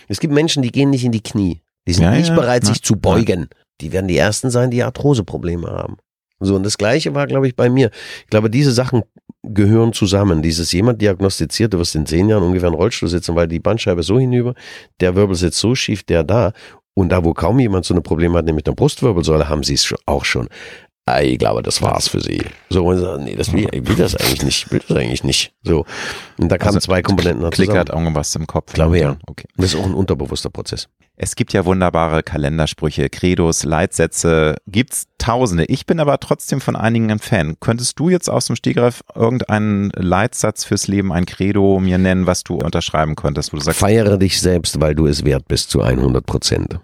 Es 0.09 0.19
gibt 0.19 0.33
Menschen, 0.33 0.63
die 0.63 0.73
gehen 0.73 0.89
nicht 0.89 1.05
in 1.05 1.13
die 1.13 1.23
Knie. 1.23 1.61
Die 1.87 1.93
sind 1.93 2.05
ja, 2.05 2.13
nicht 2.13 2.31
ja, 2.31 2.37
bereit, 2.37 2.63
na, 2.65 2.71
sich 2.71 2.83
zu 2.83 2.97
beugen. 2.97 3.49
Die 3.83 3.93
werden 3.93 4.09
die 4.09 4.17
Ersten 4.17 4.49
sein, 4.49 4.71
die 4.71 4.83
Arthroseprobleme 4.83 5.69
haben. 5.69 5.99
So, 6.43 6.57
und 6.57 6.65
das 6.65 6.79
Gleiche 6.79 7.15
war, 7.15 7.27
glaube 7.27 7.47
ich, 7.47 7.57
bei 7.57 7.71
mir. 7.71 7.91
Ich 8.21 8.31
glaube, 8.31 8.51
diese 8.51 8.73
Sachen 8.73 9.03
gehören 9.43 9.93
zusammen. 9.93 10.43
Dieses 10.43 10.73
jemand 10.73 11.01
diagnostiziert, 11.01 11.73
du 11.73 11.79
wirst 11.79 11.95
in 11.95 12.07
zehn 12.07 12.29
Jahren 12.29 12.43
ungefähr 12.43 12.69
in 12.69 12.75
Rollstuhl 12.75 13.09
sitzen, 13.09 13.35
weil 13.35 13.49
die 13.49 13.61
Bandscheibe 13.61 14.03
so 14.03 14.19
hinüber, 14.19 14.55
der 15.01 15.15
Wirbel 15.15 15.37
sitzt 15.37 15.59
so 15.59 15.75
schief, 15.75 16.03
der 16.03 16.25
da. 16.25 16.53
Und 16.95 17.09
da, 17.11 17.25
wo 17.25 17.33
kaum 17.33 17.59
jemand 17.59 17.85
so 17.85 17.95
eine 17.95 18.03
Probleme 18.03 18.37
hat, 18.39 18.45
nämlich 18.45 18.67
eine 18.67 18.75
Brustwirbelsäule, 18.75 19.49
haben 19.49 19.63
sie 19.63 19.75
es 19.75 19.95
auch 20.07 20.25
schon. 20.25 20.49
Ich 21.21 21.39
glaube, 21.39 21.63
das 21.63 21.83
war's 21.83 22.09
für 22.09 22.21
sie. 22.21 22.43
So, 22.71 22.87
und 22.87 22.99
so, 22.99 23.17
nee, 23.17 23.37
das 23.37 23.53
will, 23.53 23.69
ich 23.73 23.87
will 23.87 23.97
das 23.97 24.17
eigentlich 24.17 24.43
nicht, 24.43 24.73
will 24.73 24.81
das 24.87 24.97
eigentlich 24.97 25.25
nicht. 25.25 25.53
So. 25.63 25.85
Und 26.39 26.49
da 26.49 26.59
kamen 26.59 26.77
also, 26.77 26.87
zwei 26.87 27.03
Komponenten 27.03 27.43
dazu. 27.43 27.63
Klickert 27.63 27.91
irgendwas 27.91 28.35
im 28.35 28.47
Kopf. 28.47 28.73
Glaube 28.73 28.99
ja. 28.99 29.17
Okay. 29.27 29.47
Das 29.57 29.75
ist 29.75 29.81
auch 29.81 29.85
ein 29.85 29.95
unterbewusster 29.95 30.51
Prozess. 30.51 30.89
Es 31.17 31.37
gibt 31.37 31.53
ja 31.53 31.65
wunderbare 31.65 32.23
Kalendersprüche, 32.23 33.11
Credos, 33.11 33.65
Leitsätze, 33.65 34.57
gibt's 34.67 35.07
tausende. 35.19 35.65
Ich 35.67 35.87
bin 35.87 36.01
aber 36.01 36.19
trotzdem 36.19 36.61
von 36.61 36.75
einigen 36.75 37.11
ein 37.11 37.19
Fan. 37.19 37.57
Könntest 37.61 38.01
du 38.01 38.09
jetzt 38.09 38.31
aus 38.31 38.47
dem 38.47 38.57
Stegreif 38.57 39.03
irgendeinen 39.15 39.91
Leitsatz 39.91 40.65
fürs 40.65 40.89
Leben, 40.89 41.13
ein 41.13 41.27
Credo 41.27 41.79
mir 41.81 41.99
nennen, 41.99 42.27
was 42.27 42.45
du 42.45 42.57
unterschreiben 42.57 43.15
könntest, 43.15 43.53
wo 43.53 43.59
du 43.59 43.63
sagst, 43.63 43.81
feiere 43.81 44.17
dich 44.17 44.41
selbst, 44.41 44.81
weil 44.81 44.95
du 44.95 45.07
es 45.07 45.25
wert 45.25 45.47
bist 45.49 45.71
zu 45.71 45.83
100 45.83 46.25
Prozent. 46.25 46.81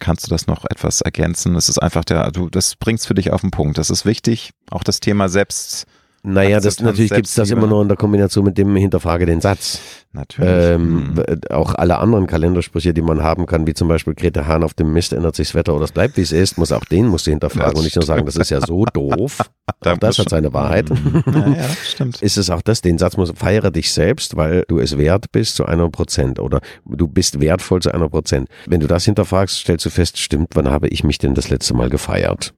Kannst 0.00 0.26
du 0.26 0.30
das 0.30 0.46
noch 0.46 0.64
etwas 0.66 1.00
ergänzen? 1.00 1.56
Es 1.56 1.68
ist 1.68 1.78
einfach 1.78 2.04
der, 2.04 2.30
du, 2.30 2.50
das 2.50 2.76
bringt's 2.76 3.06
für 3.06 3.14
dich 3.14 3.32
auf 3.32 3.40
den 3.40 3.50
Punkt. 3.50 3.78
Das 3.78 3.88
ist 3.88 4.04
wichtig. 4.04 4.50
Auch 4.70 4.84
das 4.84 5.00
Thema 5.00 5.28
Selbst, 5.28 5.86
naja, 6.22 6.60
das, 6.60 6.80
natürlich 6.80 7.10
gibt 7.10 7.26
es 7.26 7.34
das 7.34 7.50
immer 7.50 7.66
noch 7.66 7.80
in 7.80 7.88
der 7.88 7.96
Kombination 7.96 8.44
mit 8.44 8.58
dem 8.58 8.74
Hinterfrage 8.74 9.24
den 9.24 9.40
Satz. 9.40 9.80
Natürlich. 10.12 10.50
Ähm, 10.50 11.14
mhm. 11.14 11.24
Auch 11.50 11.74
alle 11.74 11.98
anderen 11.98 12.26
Kalendersprüche, 12.26 12.94
die 12.94 13.02
man 13.02 13.22
haben 13.22 13.46
kann, 13.46 13.66
wie 13.66 13.74
zum 13.74 13.88
Beispiel 13.88 14.14
Grete 14.14 14.46
Hahn 14.46 14.64
auf 14.64 14.74
dem 14.74 14.92
Mist 14.92 15.12
ändert 15.12 15.36
sich 15.36 15.48
das 15.48 15.54
Wetter 15.54 15.74
oder 15.74 15.84
es 15.84 15.92
bleibt 15.92 16.16
wie 16.16 16.22
es 16.22 16.32
ist, 16.32 16.58
muss 16.58 16.72
auch 16.72 16.84
den 16.84 17.06
musst 17.06 17.26
du 17.26 17.30
hinterfragen 17.30 17.72
das 17.72 17.78
und 17.78 17.84
nicht 17.84 17.96
nur 17.96 18.04
sagen, 18.04 18.24
das 18.26 18.36
ist 18.36 18.50
ja 18.50 18.60
so 18.60 18.84
doof. 18.92 19.40
auch 19.66 19.98
das 19.98 20.18
hat 20.18 20.30
seine 20.30 20.52
Wahrheit. 20.52 20.90
Mhm. 20.90 21.22
Ja, 21.26 21.48
ja, 21.48 21.68
stimmt. 21.84 22.22
Ist 22.22 22.36
es 22.36 22.50
auch 22.50 22.62
das, 22.62 22.80
den 22.80 22.98
Satz 22.98 23.16
muss, 23.16 23.32
feiere 23.36 23.70
dich 23.70 23.92
selbst, 23.92 24.36
weil 24.36 24.64
du 24.66 24.78
es 24.78 24.96
wert 24.96 25.30
bist 25.30 25.56
zu 25.56 25.66
einer 25.66 25.88
Prozent 25.90 26.40
oder 26.40 26.60
du 26.84 27.06
bist 27.06 27.40
wertvoll 27.40 27.82
zu 27.82 27.92
einer 27.92 28.08
Prozent. 28.08 28.48
Wenn 28.66 28.80
du 28.80 28.86
das 28.86 29.04
hinterfragst, 29.04 29.58
stellst 29.58 29.84
du 29.86 29.90
fest, 29.90 30.18
stimmt, 30.18 30.48
wann 30.54 30.68
habe 30.68 30.88
ich 30.88 31.04
mich 31.04 31.18
denn 31.18 31.34
das 31.34 31.50
letzte 31.50 31.74
Mal 31.74 31.90
gefeiert? 31.90 32.54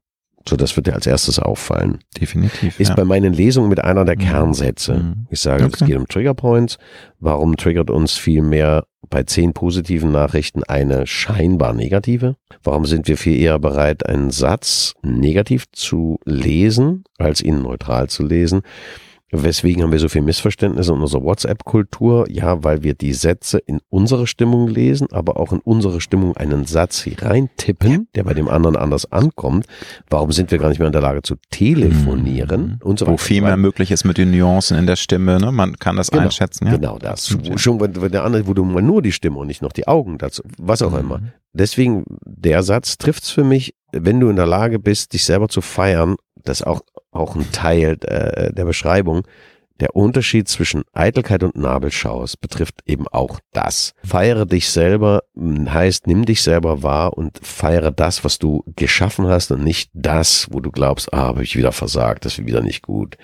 So, 0.48 0.56
das 0.56 0.74
wird 0.76 0.86
dir 0.86 0.94
als 0.94 1.06
erstes 1.06 1.38
auffallen. 1.38 1.98
Definitiv. 2.18 2.80
Ist 2.80 2.88
ja. 2.88 2.94
bei 2.94 3.04
meinen 3.04 3.32
Lesungen 3.32 3.68
mit 3.68 3.84
einer 3.84 4.04
der 4.04 4.16
mhm. 4.16 4.20
Kernsätze. 4.22 4.94
Mhm. 4.94 5.26
Ich 5.30 5.40
sage, 5.40 5.64
okay. 5.64 5.76
es 5.80 5.86
geht 5.86 5.96
um 5.96 6.08
Triggerpoints. 6.08 6.78
Warum 7.18 7.56
triggert 7.56 7.90
uns 7.90 8.14
viel 8.14 8.42
mehr 8.42 8.84
bei 9.10 9.22
zehn 9.24 9.52
positiven 9.52 10.12
Nachrichten 10.12 10.64
eine 10.64 11.06
scheinbar 11.06 11.74
negative? 11.74 12.36
Warum 12.62 12.86
sind 12.86 13.06
wir 13.08 13.18
viel 13.18 13.38
eher 13.38 13.58
bereit, 13.58 14.06
einen 14.06 14.30
Satz 14.30 14.94
negativ 15.02 15.64
zu 15.72 16.18
lesen, 16.24 17.04
als 17.18 17.42
ihn 17.42 17.60
neutral 17.60 18.08
zu 18.08 18.24
lesen? 18.24 18.62
Weswegen 19.32 19.82
haben 19.82 19.92
wir 19.92 19.98
so 20.00 20.08
viel 20.08 20.22
Missverständnisse 20.22 20.92
in 20.92 21.00
unserer 21.00 21.22
WhatsApp-Kultur? 21.22 22.26
Ja, 22.28 22.64
weil 22.64 22.82
wir 22.82 22.94
die 22.94 23.12
Sätze 23.12 23.58
in 23.58 23.80
unsere 23.88 24.26
Stimmung 24.26 24.66
lesen, 24.68 25.06
aber 25.12 25.38
auch 25.38 25.52
in 25.52 25.60
unsere 25.60 26.00
Stimmung 26.00 26.36
einen 26.36 26.66
Satz 26.66 27.06
reintippen, 27.18 28.08
der 28.14 28.24
bei 28.24 28.34
dem 28.34 28.48
anderen 28.48 28.76
anders 28.76 29.10
ankommt. 29.12 29.66
Warum 30.08 30.32
sind 30.32 30.50
wir 30.50 30.58
gar 30.58 30.68
nicht 30.68 30.78
mehr 30.78 30.88
in 30.88 30.92
der 30.92 31.02
Lage 31.02 31.22
zu 31.22 31.36
telefonieren 31.50 32.78
mhm. 32.80 32.88
und 32.88 32.98
so? 32.98 33.06
Wo 33.06 33.16
viel 33.16 33.42
mehr 33.42 33.56
möglich 33.56 33.92
ist 33.92 34.04
mit 34.04 34.18
den 34.18 34.32
Nuancen 34.32 34.76
in 34.76 34.86
der 34.86 34.96
Stimme, 34.96 35.38
ne? 35.38 35.52
Man 35.52 35.76
kann 35.76 35.96
das 35.96 36.10
genau, 36.10 36.24
einschätzen, 36.24 36.66
ja. 36.66 36.76
Genau 36.76 36.98
das. 36.98 37.36
Schon 37.56 37.80
wenn 37.80 38.12
der 38.12 38.24
andere, 38.24 38.46
wo 38.46 38.54
du 38.54 38.64
mal 38.64 38.82
nur 38.82 39.00
die 39.00 39.12
Stimme 39.12 39.38
und 39.38 39.46
nicht 39.46 39.62
noch 39.62 39.72
die 39.72 39.86
Augen 39.86 40.18
dazu, 40.18 40.42
was 40.58 40.82
auch 40.82 40.92
mhm. 40.92 40.98
immer. 40.98 41.20
Deswegen, 41.52 42.04
der 42.24 42.62
Satz 42.62 42.98
trifft's 42.98 43.30
für 43.30 43.44
mich, 43.44 43.74
wenn 43.92 44.20
du 44.20 44.28
in 44.28 44.36
der 44.36 44.46
Lage 44.46 44.78
bist, 44.78 45.12
dich 45.12 45.24
selber 45.24 45.48
zu 45.48 45.60
feiern, 45.60 46.16
das 46.44 46.62
auch 46.62 46.80
auch 47.10 47.34
ein 47.34 47.50
Teil 47.52 47.96
äh, 48.02 48.52
der 48.52 48.64
Beschreibung. 48.64 49.22
Der 49.80 49.96
Unterschied 49.96 50.46
zwischen 50.46 50.82
Eitelkeit 50.92 51.42
und 51.42 51.56
Nabelschaus 51.56 52.36
betrifft 52.36 52.82
eben 52.84 53.08
auch 53.08 53.40
das. 53.52 53.94
Feiere 54.04 54.44
dich 54.44 54.68
selber 54.68 55.22
heißt, 55.38 56.06
nimm 56.06 56.26
dich 56.26 56.42
selber 56.42 56.82
wahr 56.82 57.16
und 57.16 57.40
feiere 57.42 57.90
das, 57.90 58.22
was 58.22 58.38
du 58.38 58.62
geschaffen 58.76 59.26
hast 59.26 59.50
und 59.50 59.64
nicht 59.64 59.90
das, 59.94 60.48
wo 60.50 60.60
du 60.60 60.70
glaubst, 60.70 61.14
ah, 61.14 61.28
habe 61.28 61.42
ich 61.42 61.56
wieder 61.56 61.72
versagt, 61.72 62.26
das 62.26 62.38
ist 62.38 62.46
wieder 62.46 62.60
nicht 62.60 62.82
gut. 62.82 63.16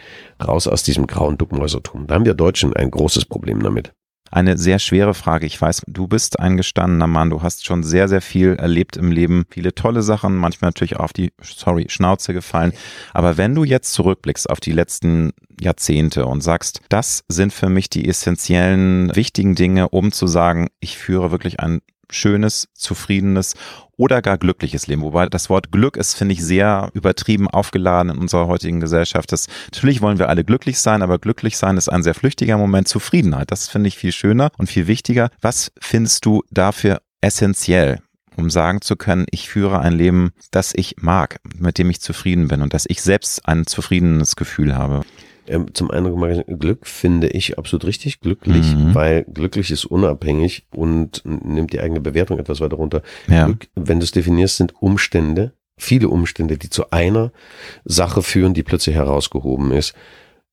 Raus 0.43 0.67
aus 0.67 0.83
diesem 0.83 1.07
grauen 1.07 1.37
Duckmäusertum. 1.37 2.07
Da 2.07 2.15
haben 2.15 2.25
wir 2.25 2.33
Deutschen 2.33 2.75
ein 2.75 2.91
großes 2.91 3.27
Problem 3.27 3.63
damit. 3.63 3.93
Eine 4.37 4.59
sehr 4.59 4.79
schwere 4.79 5.15
Frage. 5.15 5.47
Ich 5.47 5.59
weiß, 5.59 5.85
du 5.87 6.09
bist 6.09 6.41
ein 6.41 6.59
gestandener 6.59 7.07
Mann. 7.07 7.31
Du 7.31 7.43
hast 7.43 7.65
schon 7.65 7.83
sehr, 7.83 8.07
sehr 8.07 8.21
viel 8.21 8.53
erlebt 8.57 8.99
im 8.99 9.11
Leben. 9.11 9.47
Viele 9.49 9.75
tolle 9.75 10.03
Sachen, 10.03 10.37
manchmal 10.37 10.69
natürlich 10.69 10.99
auf 10.99 11.15
die, 11.15 11.33
sorry, 11.43 11.87
Schnauze 11.89 12.35
gefallen. 12.35 12.75
Aber 13.15 13.39
wenn 13.39 13.55
du 13.55 13.65
jetzt 13.65 13.95
zurückblickst 13.95 14.51
auf 14.51 14.61
die 14.61 14.73
letzten 14.73 15.33
Jahrzehnte 15.59 16.27
und 16.27 16.43
sagst, 16.43 16.83
das 16.91 17.25
sind 17.29 17.51
für 17.51 17.71
mich 17.71 17.89
die 17.89 18.07
essentiellen, 18.07 19.11
wichtigen 19.17 19.55
Dinge, 19.55 19.89
um 19.89 20.13
zu 20.13 20.27
sagen, 20.27 20.69
ich 20.81 20.99
führe 20.99 21.31
wirklich 21.31 21.61
ein 21.61 21.81
schönes, 22.11 22.69
zufriedenes 22.75 23.55
oder 23.97 24.23
gar 24.23 24.39
glückliches 24.39 24.87
Leben. 24.87 25.03
Wobei 25.03 25.27
das 25.27 25.49
Wort 25.51 25.73
Glück 25.73 25.97
ist, 25.97 26.15
finde 26.15 26.35
ich, 26.35 26.45
sehr 26.45 26.91
übertrieben 26.93 27.49
aufgeladen 27.49 28.13
in 28.13 28.19
unserer 28.19 28.47
heutigen 28.47 28.81
Gesellschaft. 28.81 29.33
Das, 29.33 29.47
natürlich 29.67 30.03
wollen 30.03 30.19
wir 30.19 30.29
alle 30.29 30.45
glücklich 30.45 30.79
sein, 30.79 31.03
aber 31.03 31.19
glücklich 31.19 31.57
sein 31.57 31.77
ist 31.77 31.89
ein 31.89 32.03
sehr 32.03 32.15
flüchtiger 32.15 32.59
Moment. 32.59 32.89
Zufriedenheit, 32.89 33.51
das 33.51 33.69
finde 33.69 33.89
ich 33.89 33.97
viel 33.97 34.13
schöner 34.13 34.51
und 34.59 34.69
viel 34.69 34.87
wichtiger. 34.87 35.31
Was 35.41 35.73
findest 35.81 36.25
du 36.27 36.43
dafür 36.51 37.01
essentiell? 37.21 38.01
um 38.37 38.51
sagen 38.51 38.83
zu 38.83 38.97
können, 38.97 39.27
ich 39.31 39.49
führe 39.49 39.81
ein 39.81 39.93
Leben, 39.93 40.33
das 40.51 40.73
ich 40.75 40.97
mag, 41.01 41.41
mit 41.57 41.79
dem 41.79 41.91
ich 41.91 42.01
zufrieden 42.01 42.49
bin 42.49 42.63
und 42.63 42.75
dass 42.75 42.85
ich 42.87 43.03
selbst 43.03 43.49
ein 43.49 43.67
zufriedenes 43.67 44.37
Gefühl 44.37 44.77
habe. 44.77 45.03
Ähm, 45.49 45.73
zum 45.75 45.91
einen 45.91 46.59
Glück 46.59 46.87
finde 46.87 47.29
ich 47.29 47.59
absolut 47.59 47.85
richtig 47.85 48.21
glücklich, 48.21 48.75
mhm. 48.75 48.95
weil 48.95 49.25
glücklich 49.25 49.71
ist 49.71 49.85
unabhängig 49.85 50.67
und 50.75 51.23
nimmt 51.25 51.73
die 51.73 51.81
eigene 51.81 52.01
Bewertung 52.01 52.39
etwas 52.39 52.61
weiter 52.61 52.77
runter. 52.77 53.03
Ja. 53.29 53.47
Glück, 53.47 53.69
wenn 53.75 54.01
du 54.01 54.05
es 54.05 54.13
definierst, 54.13 54.57
sind 54.57 54.75
Umstände, 54.81 55.53
viele 55.79 56.09
Umstände, 56.09 56.59
die 56.59 56.71
zu 56.71 56.91
einer 56.91 57.33
Sache 57.85 58.23
führen, 58.23 58.55
die 58.55 58.63
plötzlich 58.63 58.97
herausgehoben 58.97 59.73
ist. 59.73 59.95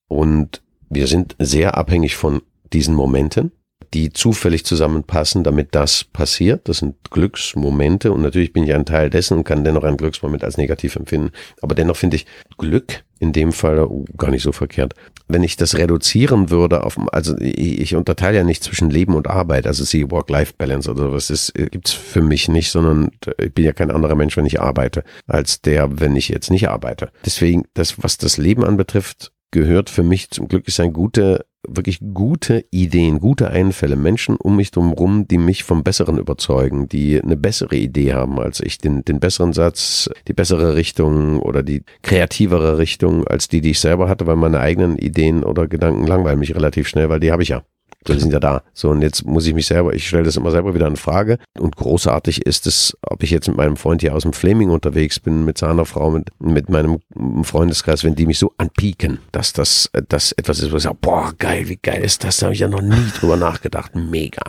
Und 0.08 0.62
wir 0.90 1.08
sind 1.08 1.36
sehr 1.40 1.78
abhängig 1.78 2.16
von 2.16 2.42
diesen 2.72 2.94
Momenten 2.94 3.52
die 3.94 4.12
zufällig 4.12 4.66
zusammenpassen, 4.66 5.44
damit 5.44 5.76
das 5.76 6.04
passiert. 6.04 6.68
Das 6.68 6.78
sind 6.78 6.96
Glücksmomente 7.12 8.12
und 8.12 8.22
natürlich 8.22 8.52
bin 8.52 8.64
ich 8.64 8.74
ein 8.74 8.86
Teil 8.86 9.10
dessen 9.10 9.38
und 9.38 9.44
kann 9.44 9.64
dennoch 9.64 9.84
einen 9.84 9.98
Glücksmoment 9.98 10.44
als 10.44 10.58
negativ 10.58 10.96
empfinden. 10.96 11.32
Aber 11.62 11.76
dennoch 11.76 11.96
finde 11.96 12.18
ich 12.18 12.26
Glück 12.58 13.04
in 13.24 13.32
dem 13.32 13.54
Fall 13.54 13.80
uh, 13.80 14.06
gar 14.18 14.32
nicht 14.32 14.44
so 14.44 14.52
verkehrt. 14.52 14.94
Wenn 15.30 15.44
ich 15.44 15.56
das 15.56 15.76
reduzieren 15.76 16.50
würde 16.50 16.84
auf, 16.84 17.00
also 17.14 17.38
ich, 17.40 17.80
ich 17.80 17.96
unterteile 17.96 18.38
ja 18.38 18.44
nicht 18.44 18.64
zwischen 18.64 18.90
Leben 18.90 19.16
und 19.16 19.28
Arbeit, 19.30 19.66
also 19.66 19.86
sie 19.86 20.12
Work-Life-Balance 20.12 20.92
oder 20.92 21.14
was 21.14 21.30
ist, 21.30 21.54
gibt's 21.54 21.94
für 21.94 22.22
mich 22.22 22.50
nicht, 22.50 22.70
sondern 22.70 23.12
ich 23.40 23.54
bin 23.54 23.64
ja 23.64 23.72
kein 23.72 23.92
anderer 23.92 24.16
Mensch, 24.16 24.36
wenn 24.36 24.46
ich 24.46 24.60
arbeite, 24.60 25.04
als 25.26 25.62
der, 25.62 26.02
wenn 26.02 26.18
ich 26.18 26.28
jetzt 26.28 26.52
nicht 26.52 26.68
arbeite. 26.68 27.12
Deswegen, 27.26 27.64
das, 27.74 28.04
was 28.04 28.18
das 28.18 28.38
Leben 28.38 28.66
anbetrifft, 28.66 29.32
gehört 29.54 29.90
für 29.90 30.04
mich 30.04 30.30
zum 30.32 30.50
Glück 30.50 30.68
ist 30.68 30.82
ein 30.82 30.92
gute 30.92 31.46
wirklich 31.66 32.00
gute 32.14 32.66
Ideen, 32.72 33.20
gute 33.20 33.50
Einfälle, 33.50 33.96
Menschen 33.96 34.36
um 34.36 34.58
mich 34.58 34.72
drumherum, 34.72 35.28
die 35.30 35.38
mich 35.38 35.64
vom 35.64 35.84
Besseren 35.84 36.18
überzeugen, 36.18 36.90
die 36.90 37.22
eine 37.22 37.38
bessere 37.38 37.78
Idee 37.78 38.14
haben 38.14 38.38
als 38.40 38.60
ich, 38.60 38.80
den, 38.80 39.06
den 39.06 39.22
besseren 39.22 39.54
Satz, 39.54 40.10
die 40.28 40.34
bessere 40.34 40.76
Richtung 40.76 41.40
oder 41.40 41.64
die 41.64 41.84
kreativere 42.02 42.78
Richtung 42.80 43.26
als 43.26 43.48
die, 43.48 43.62
die 43.62 43.72
ich 43.72 43.80
selber 43.80 44.10
hatte, 44.10 44.28
weil 44.28 44.36
meine 44.36 44.60
eigenen 44.60 44.98
Ideen 44.98 45.44
oder 45.46 45.68
Gedanken 45.68 46.06
langweilen 46.06 46.40
mich 46.40 46.54
relativ 46.54 46.88
schnell, 46.88 47.08
weil 47.08 47.22
die 47.22 47.32
habe 47.32 47.44
ich 47.44 47.50
ja. 47.50 47.64
Die 48.08 48.20
sind 48.20 48.34
ja 48.34 48.40
da. 48.40 48.64
So, 48.74 48.90
und 48.90 49.02
jetzt 49.02 49.26
muss 49.26 49.48
ich 49.48 49.54
mich 49.54 49.68
selber, 49.68 49.94
ich 49.94 50.08
stelle 50.08 50.24
das 50.24 50.36
immer 50.36 50.52
selber 50.52 50.74
wieder 50.76 50.88
in 50.88 50.98
Frage. 50.98 51.38
Und 51.58 51.76
großartig 51.76 52.46
ist 52.46 52.68
es, 52.68 52.98
ob 53.02 53.24
ich 53.24 53.32
jetzt 53.32 53.48
mit 53.48 53.58
meinem 53.58 53.78
Freund 53.78 54.02
hier 54.02 54.16
aus 54.16 54.24
dem 54.24 54.34
Flaming 54.34 54.70
unterwegs 54.70 55.20
bin, 55.20 55.46
mit 55.46 55.58
seiner 55.58 55.86
Frau, 55.86 56.12
mit, 56.12 56.30
mit 56.40 56.70
meinem 56.70 57.00
Freundeskreis, 57.44 58.04
wenn 58.04 58.16
die 58.16 58.26
mich 58.26 58.40
so 58.40 58.54
anpieken, 58.58 59.20
dass 59.32 59.54
das, 59.54 59.90
das 60.10 60.32
etwas 60.34 60.60
ist, 60.60 60.72
wo 60.72 60.78
ich 60.78 60.84
sage, 60.84 60.98
boah, 61.00 61.34
geil, 61.38 61.70
wie 61.70 61.80
geil 61.82 62.04
ist 62.04 62.24
das? 62.24 62.38
Da 62.38 62.48
habe 62.48 62.54
ich 62.54 62.60
ja 62.60 62.68
noch 62.68 62.82
nie 62.82 63.12
drüber 63.20 63.38
nachgedacht. 63.38 63.96
Mega. 63.96 64.44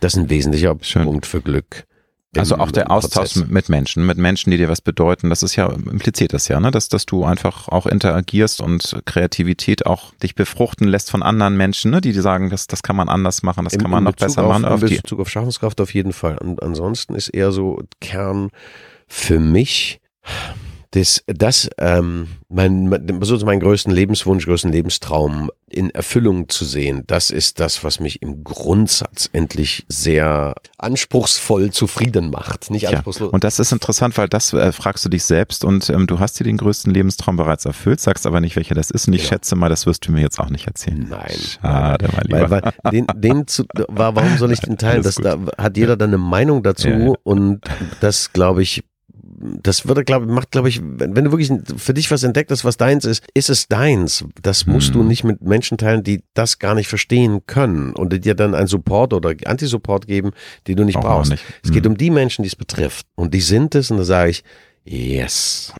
Das 0.00 0.14
ist 0.14 0.20
ein 0.20 0.30
wesentlicher 0.30 0.76
Schön. 0.80 1.04
Punkt 1.04 1.26
für 1.26 1.40
Glück. 1.40 1.84
Also 2.36 2.58
auch 2.58 2.70
der 2.70 2.92
Austausch 2.92 3.32
Prozess. 3.32 3.48
mit 3.48 3.68
Menschen, 3.68 4.06
mit 4.06 4.16
Menschen, 4.16 4.52
die 4.52 4.56
dir 4.56 4.68
was 4.68 4.80
bedeuten, 4.80 5.30
das 5.30 5.42
ist 5.42 5.56
ja, 5.56 5.66
impliziert 5.68 6.32
das 6.32 6.46
ja, 6.46 6.60
ne? 6.60 6.70
dass, 6.70 6.88
dass 6.88 7.04
du 7.04 7.24
einfach 7.24 7.66
auch 7.66 7.86
interagierst 7.86 8.60
und 8.60 9.00
Kreativität 9.04 9.84
auch 9.84 10.14
dich 10.22 10.36
befruchten 10.36 10.86
lässt 10.86 11.10
von 11.10 11.24
anderen 11.24 11.56
Menschen, 11.56 11.90
ne? 11.90 12.00
die 12.00 12.12
dir 12.12 12.22
sagen, 12.22 12.48
das, 12.48 12.68
das 12.68 12.84
kann 12.84 12.94
man 12.94 13.08
anders 13.08 13.42
machen, 13.42 13.64
das 13.64 13.72
Im- 13.72 13.80
kann 13.80 13.90
man 13.90 13.98
in 13.98 14.04
noch 14.04 14.12
Bezug 14.12 14.28
besser 14.28 14.42
auf, 14.44 14.48
machen. 14.52 14.64
In 14.64 14.70
Auf 14.70 14.84
die, 14.84 14.96
Bezug 14.96 15.18
auf 15.18 15.28
Schaffenskraft 15.28 15.80
auf 15.80 15.92
jeden 15.92 16.12
Fall. 16.12 16.38
Und 16.38 16.62
ansonsten 16.62 17.16
ist 17.16 17.30
eher 17.30 17.50
so 17.50 17.82
Kern 18.00 18.50
für 19.08 19.40
mich 19.40 20.00
das, 20.92 21.22
das 21.26 21.70
ähm, 21.78 22.26
mein, 22.48 22.88
mein, 22.88 23.22
so 23.22 23.36
mein 23.46 23.60
größten 23.60 23.92
Lebenswunsch, 23.92 24.44
größten 24.44 24.72
Lebenstraum 24.72 25.50
in 25.68 25.90
Erfüllung 25.90 26.48
zu 26.48 26.64
sehen. 26.64 27.04
Das 27.06 27.30
ist 27.30 27.60
das, 27.60 27.84
was 27.84 28.00
mich 28.00 28.22
im 28.22 28.42
Grundsatz 28.42 29.30
endlich 29.32 29.86
sehr 29.88 30.56
anspruchsvoll 30.78 31.70
zufrieden 31.70 32.30
macht. 32.30 32.70
Nicht 32.72 32.82
ja. 32.82 32.90
anspruchslos. 32.90 33.32
Und 33.32 33.44
das 33.44 33.60
ist 33.60 33.70
interessant, 33.70 34.18
weil 34.18 34.28
das 34.28 34.52
äh, 34.52 34.72
fragst 34.72 35.04
du 35.04 35.08
dich 35.08 35.22
selbst 35.22 35.64
und 35.64 35.88
ähm, 35.90 36.08
du 36.08 36.18
hast 36.18 36.40
dir 36.40 36.44
den 36.44 36.56
größten 36.56 36.92
Lebenstraum 36.92 37.36
bereits 37.36 37.66
erfüllt, 37.66 38.00
sagst 38.00 38.26
aber 38.26 38.40
nicht, 38.40 38.56
welcher 38.56 38.74
das 38.74 38.90
ist. 38.90 39.06
Und 39.06 39.14
ich 39.14 39.20
Genau. 39.20 39.28
schätze 39.34 39.54
mal, 39.54 39.68
das 39.68 39.86
wirst 39.86 40.08
du 40.08 40.12
mir 40.12 40.22
jetzt 40.22 40.40
auch 40.40 40.50
nicht 40.50 40.66
erzählen. 40.66 41.06
Nein. 41.08 41.30
Schade, 41.60 42.08
mein 42.16 42.24
Lieber. 42.24 42.50
Weil, 42.50 42.62
weil 42.82 42.90
den, 42.92 43.06
den 43.14 43.46
zu, 43.46 43.64
war, 43.88 44.16
warum 44.16 44.36
soll 44.38 44.50
ich 44.50 44.60
den 44.60 44.76
teilen? 44.78 45.04
Das, 45.04 45.14
da 45.14 45.38
hat 45.56 45.76
jeder 45.76 45.96
dann 45.96 46.10
eine 46.10 46.18
Meinung 46.18 46.64
dazu 46.64 46.88
Ja, 46.88 46.98
ja. 46.98 47.12
und 47.22 47.60
das 48.00 48.32
glaube 48.32 48.62
ich, 48.62 48.82
das 49.42 49.88
würde, 49.88 50.04
glaube 50.04 50.26
macht, 50.26 50.50
glaube 50.50 50.68
ich, 50.68 50.80
wenn, 50.82 51.16
wenn 51.16 51.24
du 51.24 51.32
wirklich 51.32 51.50
für 51.76 51.94
dich 51.94 52.10
was 52.10 52.22
entdeckt 52.22 52.50
hast, 52.50 52.64
was 52.64 52.76
deins 52.76 53.04
ist, 53.06 53.24
ist 53.34 53.48
es 53.48 53.68
deins. 53.68 54.24
Das 54.42 54.66
musst 54.66 54.94
du 54.94 55.02
Mhm. 55.02 55.08
nicht 55.08 55.24
mit 55.24 55.40
Menschen 55.42 55.78
teilen, 55.78 56.02
die 56.04 56.22
das 56.34 56.58
gar 56.58 56.74
nicht 56.74 56.88
verstehen 56.88 57.40
können 57.46 57.94
und 57.94 58.12
die 58.12 58.20
dir 58.20 58.34
dann 58.34 58.54
einen 58.54 58.66
Support 58.66 59.14
oder 59.14 59.34
Anti-Support 59.46 60.06
geben, 60.06 60.32
die 60.66 60.74
du 60.74 60.84
nicht 60.84 60.96
Auch- 60.98 61.04
auch 61.04 61.08
brauchst. 61.16 61.30
nicht. 61.30 61.44
Es 61.64 61.72
geht 61.72 61.84
Mhm. 61.84 61.92
um 61.92 61.96
die 61.96 62.10
Menschen, 62.10 62.42
die 62.42 62.48
es 62.48 62.56
betrifft 62.56 63.06
und 63.14 63.32
die 63.32 63.40
sind 63.40 63.74
es 63.74 63.90
und 63.90 63.96
da 63.96 64.04
sage 64.04 64.30
ich, 64.30 64.44
yes. 64.84 65.72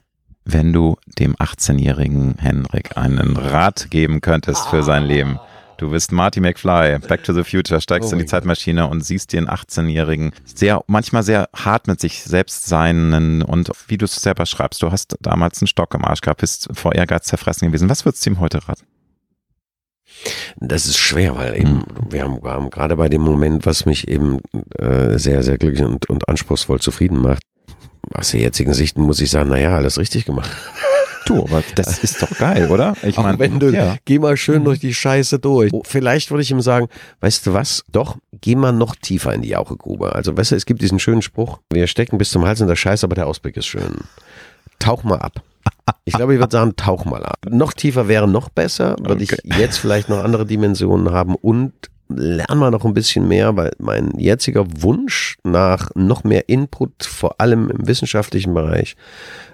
Wenn 0.44 0.72
du 0.72 0.96
dem 1.18 1.36
18-jährigen 1.36 2.36
Henrik 2.38 2.96
einen 2.96 3.36
Rat 3.36 3.88
geben 3.90 4.20
könntest 4.22 4.66
für 4.68 4.82
sein 4.82 5.04
Leben. 5.04 5.38
Du 5.80 5.88
bist 5.88 6.12
Marty 6.12 6.40
McFly, 6.40 6.98
Back 6.98 7.24
to 7.24 7.32
the 7.32 7.42
Future, 7.42 7.80
steigst 7.80 8.10
Oh 8.10 8.12
in 8.12 8.18
die 8.18 8.24
mein 8.24 8.28
Zeitmaschine 8.28 8.86
und 8.86 9.02
siehst 9.02 9.32
den 9.32 9.48
18-jährigen 9.48 10.32
sehr, 10.44 10.84
manchmal 10.88 11.22
sehr 11.22 11.48
hart 11.56 11.86
mit 11.86 11.98
sich 11.98 12.22
selbst 12.22 12.66
seinen 12.66 13.40
und 13.40 13.70
wie 13.88 13.96
du 13.96 14.04
es 14.04 14.14
selber 14.16 14.44
schreibst, 14.44 14.82
du 14.82 14.92
hast 14.92 15.16
damals 15.22 15.62
einen 15.62 15.68
Stock 15.68 15.94
im 15.94 16.04
Arsch 16.04 16.20
gehabt, 16.20 16.42
bist 16.42 16.68
vor 16.74 16.94
Ehrgeiz 16.94 17.24
zerfressen 17.28 17.68
gewesen. 17.68 17.88
Was 17.88 18.04
würdest 18.04 18.26
du 18.26 18.30
ihm 18.30 18.40
heute 18.40 18.68
raten? 18.68 18.84
Das 20.58 20.84
ist 20.84 20.98
schwer, 20.98 21.34
weil 21.38 21.56
eben 21.56 21.84
wir 22.10 22.24
haben, 22.24 22.42
wir 22.42 22.50
haben 22.50 22.68
gerade 22.68 22.96
bei 22.96 23.08
dem 23.08 23.22
Moment, 23.22 23.64
was 23.64 23.86
mich 23.86 24.06
eben 24.06 24.40
äh, 24.76 25.18
sehr, 25.18 25.42
sehr 25.42 25.56
glücklich 25.56 25.82
und, 25.82 26.10
und 26.10 26.28
anspruchsvoll 26.28 26.80
zufrieden 26.80 27.22
macht, 27.22 27.42
aus 28.12 28.32
der 28.32 28.40
jetzigen 28.40 28.74
Sicht 28.74 28.98
muss 28.98 29.22
ich 29.22 29.30
sagen, 29.30 29.48
naja, 29.48 29.76
alles 29.76 29.96
richtig 29.96 30.26
gemacht. 30.26 30.50
Du, 31.26 31.42
aber 31.44 31.62
das 31.74 31.98
ist 31.98 32.22
doch 32.22 32.30
geil, 32.38 32.70
oder? 32.70 32.96
Ich 33.02 33.18
Auch 33.18 33.22
mein, 33.24 33.38
wenn 33.38 33.60
du, 33.60 33.70
ja. 33.70 33.96
geh 34.04 34.18
mal 34.18 34.36
schön 34.36 34.64
durch 34.64 34.80
die 34.80 34.94
Scheiße 34.94 35.38
durch. 35.38 35.72
Oh, 35.72 35.82
Vielleicht 35.84 36.30
würde 36.30 36.42
ich 36.42 36.50
ihm 36.50 36.60
sagen, 36.60 36.88
weißt 37.20 37.46
du 37.46 37.52
was? 37.52 37.84
Doch, 37.92 38.16
geh 38.40 38.56
mal 38.56 38.72
noch 38.72 38.96
tiefer 38.96 39.32
in 39.34 39.42
die 39.42 39.50
Jauchegrube. 39.50 40.14
Also, 40.14 40.36
weißt 40.36 40.52
du, 40.52 40.56
es 40.56 40.66
gibt 40.66 40.80
diesen 40.82 40.98
schönen 40.98 41.22
Spruch, 41.22 41.58
wir 41.72 41.86
stecken 41.86 42.18
bis 42.18 42.30
zum 42.30 42.44
Hals 42.46 42.60
in 42.60 42.68
der 42.68 42.76
Scheiße, 42.76 43.04
aber 43.06 43.14
der 43.14 43.26
Ausblick 43.26 43.56
ist 43.56 43.66
schön. 43.66 43.98
Tauch 44.78 45.04
mal 45.04 45.18
ab. 45.18 45.42
Ich 46.04 46.14
glaube, 46.14 46.32
ich 46.34 46.40
würde 46.40 46.52
sagen, 46.52 46.74
tauch 46.76 47.04
mal 47.04 47.22
ab. 47.24 47.38
Noch 47.48 47.74
tiefer 47.74 48.08
wäre 48.08 48.26
noch 48.26 48.48
besser, 48.48 48.96
würde 49.00 49.22
Okay. 49.24 49.36
ich 49.44 49.56
jetzt 49.58 49.78
vielleicht 49.78 50.08
noch 50.08 50.24
andere 50.24 50.46
Dimensionen 50.46 51.12
haben 51.12 51.34
und 51.34 51.72
lern 52.08 52.58
mal 52.58 52.70
noch 52.70 52.84
ein 52.84 52.94
bisschen 52.94 53.28
mehr, 53.28 53.56
weil 53.56 53.72
mein 53.78 54.12
jetziger 54.18 54.64
Wunsch 54.82 55.36
nach 55.44 55.90
noch 55.94 56.24
mehr 56.24 56.48
Input, 56.48 57.04
vor 57.04 57.40
allem 57.40 57.68
im 57.70 57.86
wissenschaftlichen 57.86 58.54
Bereich, 58.54 58.96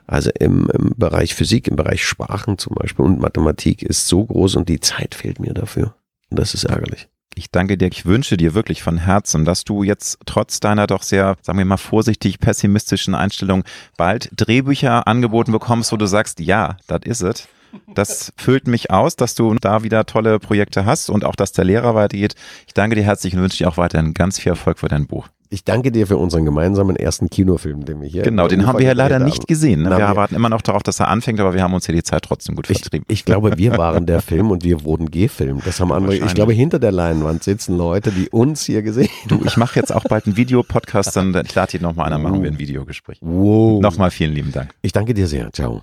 also 0.06 0.30
im, 0.38 0.68
im 0.70 0.94
Bereich 0.96 1.34
Physik, 1.34 1.68
im 1.68 1.76
Bereich 1.76 2.04
Sprachen 2.04 2.58
zum 2.58 2.74
Beispiel 2.74 3.04
und 3.04 3.20
Mathematik 3.20 3.82
ist 3.82 4.08
so 4.08 4.24
groß 4.24 4.56
und 4.56 4.68
die 4.68 4.80
Zeit 4.80 5.14
fehlt 5.14 5.40
mir 5.40 5.54
dafür. 5.54 5.94
Und 6.30 6.38
das 6.38 6.54
ist 6.54 6.64
ärgerlich. 6.64 7.08
Ich 7.38 7.50
danke 7.50 7.76
dir. 7.76 7.88
Ich 7.88 8.06
wünsche 8.06 8.38
dir 8.38 8.54
wirklich 8.54 8.82
von 8.82 8.96
Herzen, 8.96 9.44
dass 9.44 9.64
du 9.64 9.82
jetzt 9.82 10.18
trotz 10.24 10.58
deiner 10.58 10.86
doch 10.86 11.02
sehr, 11.02 11.36
sagen 11.42 11.58
wir 11.58 11.66
mal, 11.66 11.76
vorsichtig 11.76 12.38
pessimistischen 12.38 13.14
Einstellung 13.14 13.62
bald 13.98 14.30
Drehbücher 14.34 15.06
angeboten 15.06 15.52
bekommst, 15.52 15.92
wo 15.92 15.96
du 15.96 16.06
sagst, 16.06 16.40
ja, 16.40 16.78
das 16.86 17.00
is 17.04 17.20
ist 17.20 17.22
es. 17.22 17.48
Das 17.94 18.32
füllt 18.38 18.66
mich 18.66 18.90
aus, 18.90 19.16
dass 19.16 19.34
du 19.34 19.54
da 19.54 19.82
wieder 19.82 20.06
tolle 20.06 20.38
Projekte 20.38 20.86
hast 20.86 21.10
und 21.10 21.24
auch, 21.24 21.36
dass 21.36 21.52
der 21.52 21.64
Lehrer 21.64 21.94
weitergeht. 21.94 22.34
Ich 22.66 22.72
danke 22.72 22.96
dir 22.96 23.02
herzlich 23.02 23.34
und 23.34 23.42
wünsche 23.42 23.58
dir 23.58 23.68
auch 23.68 23.76
weiterhin 23.76 24.14
ganz 24.14 24.38
viel 24.38 24.50
Erfolg 24.50 24.78
für 24.78 24.88
dein 24.88 25.06
Buch. 25.06 25.28
Ich 25.51 25.64
danke 25.64 25.93
dir 25.93 26.06
für 26.06 26.16
unseren 26.16 26.44
gemeinsamen 26.44 26.97
ersten 26.97 27.31
Kinofilm, 27.31 27.85
den 27.85 28.01
wir 28.01 28.09
hier. 28.09 28.23
Genau, 28.23 28.48
den 28.48 28.66
haben 28.66 28.78
wir 28.78 28.86
ja 28.86 28.93
leider 28.93 29.18
nicht 29.18 29.39
haben. 29.40 29.47
gesehen. 29.47 29.82
Ne? 29.82 29.90
Wir 29.90 30.16
warten 30.16 30.35
immer 30.35 30.48
noch 30.48 30.62
darauf, 30.62 30.82
dass 30.82 31.01
er 31.01 31.09
anfängt, 31.09 31.40
aber 31.40 31.55
wir 31.55 31.62
haben 31.62 31.74
uns 31.74 31.86
hier 31.86 31.94
die 31.94 32.02
Zeit 32.02 32.23
trotzdem 32.23 32.56
gut 32.56 32.68
Ich, 32.70 32.81
vertrieben. 32.81 33.05
ich 33.09 33.24
glaube, 33.24 33.56
wir 33.56 33.73
waren 33.78 34.06
der 34.06 34.20
Film 34.20 34.51
und 34.51 34.64
wir 34.64 34.85
wurden 34.85 35.10
gefilmt. 35.10 35.66
Das 35.66 35.81
haben 35.81 35.93
andere. 35.93 36.16
Ich 36.16 36.35
glaube, 36.35 36.52
hinter 36.52 36.78
der 36.78 36.93
Leinwand 36.93 37.44
sitzen 37.44 37.77
Leute, 37.77 38.10
die 38.10 38.28
uns 38.31 38.64
hier 38.64 38.82
gesehen 38.82 39.09
Du, 39.28 39.40
ich 39.44 39.56
mache 39.56 39.78
jetzt 39.78 39.94
auch 39.94 40.05
bald 40.05 40.27
einen 40.27 40.36
Videopodcast, 40.36 41.16
dann 41.16 41.35
ich 41.44 41.55
lade 41.55 41.81
nochmal 41.81 42.06
ein, 42.06 42.12
dann 42.12 42.23
machen 42.23 42.43
wir 42.43 42.51
ein 42.51 42.59
Videogespräch. 42.59 43.18
Wow. 43.20 43.81
Nochmal 43.82 44.10
vielen 44.10 44.32
lieben 44.32 44.52
Dank. 44.52 44.74
Ich 44.82 44.93
danke 44.93 45.14
dir 45.14 45.27
sehr. 45.27 45.52
Ciao. 45.52 45.82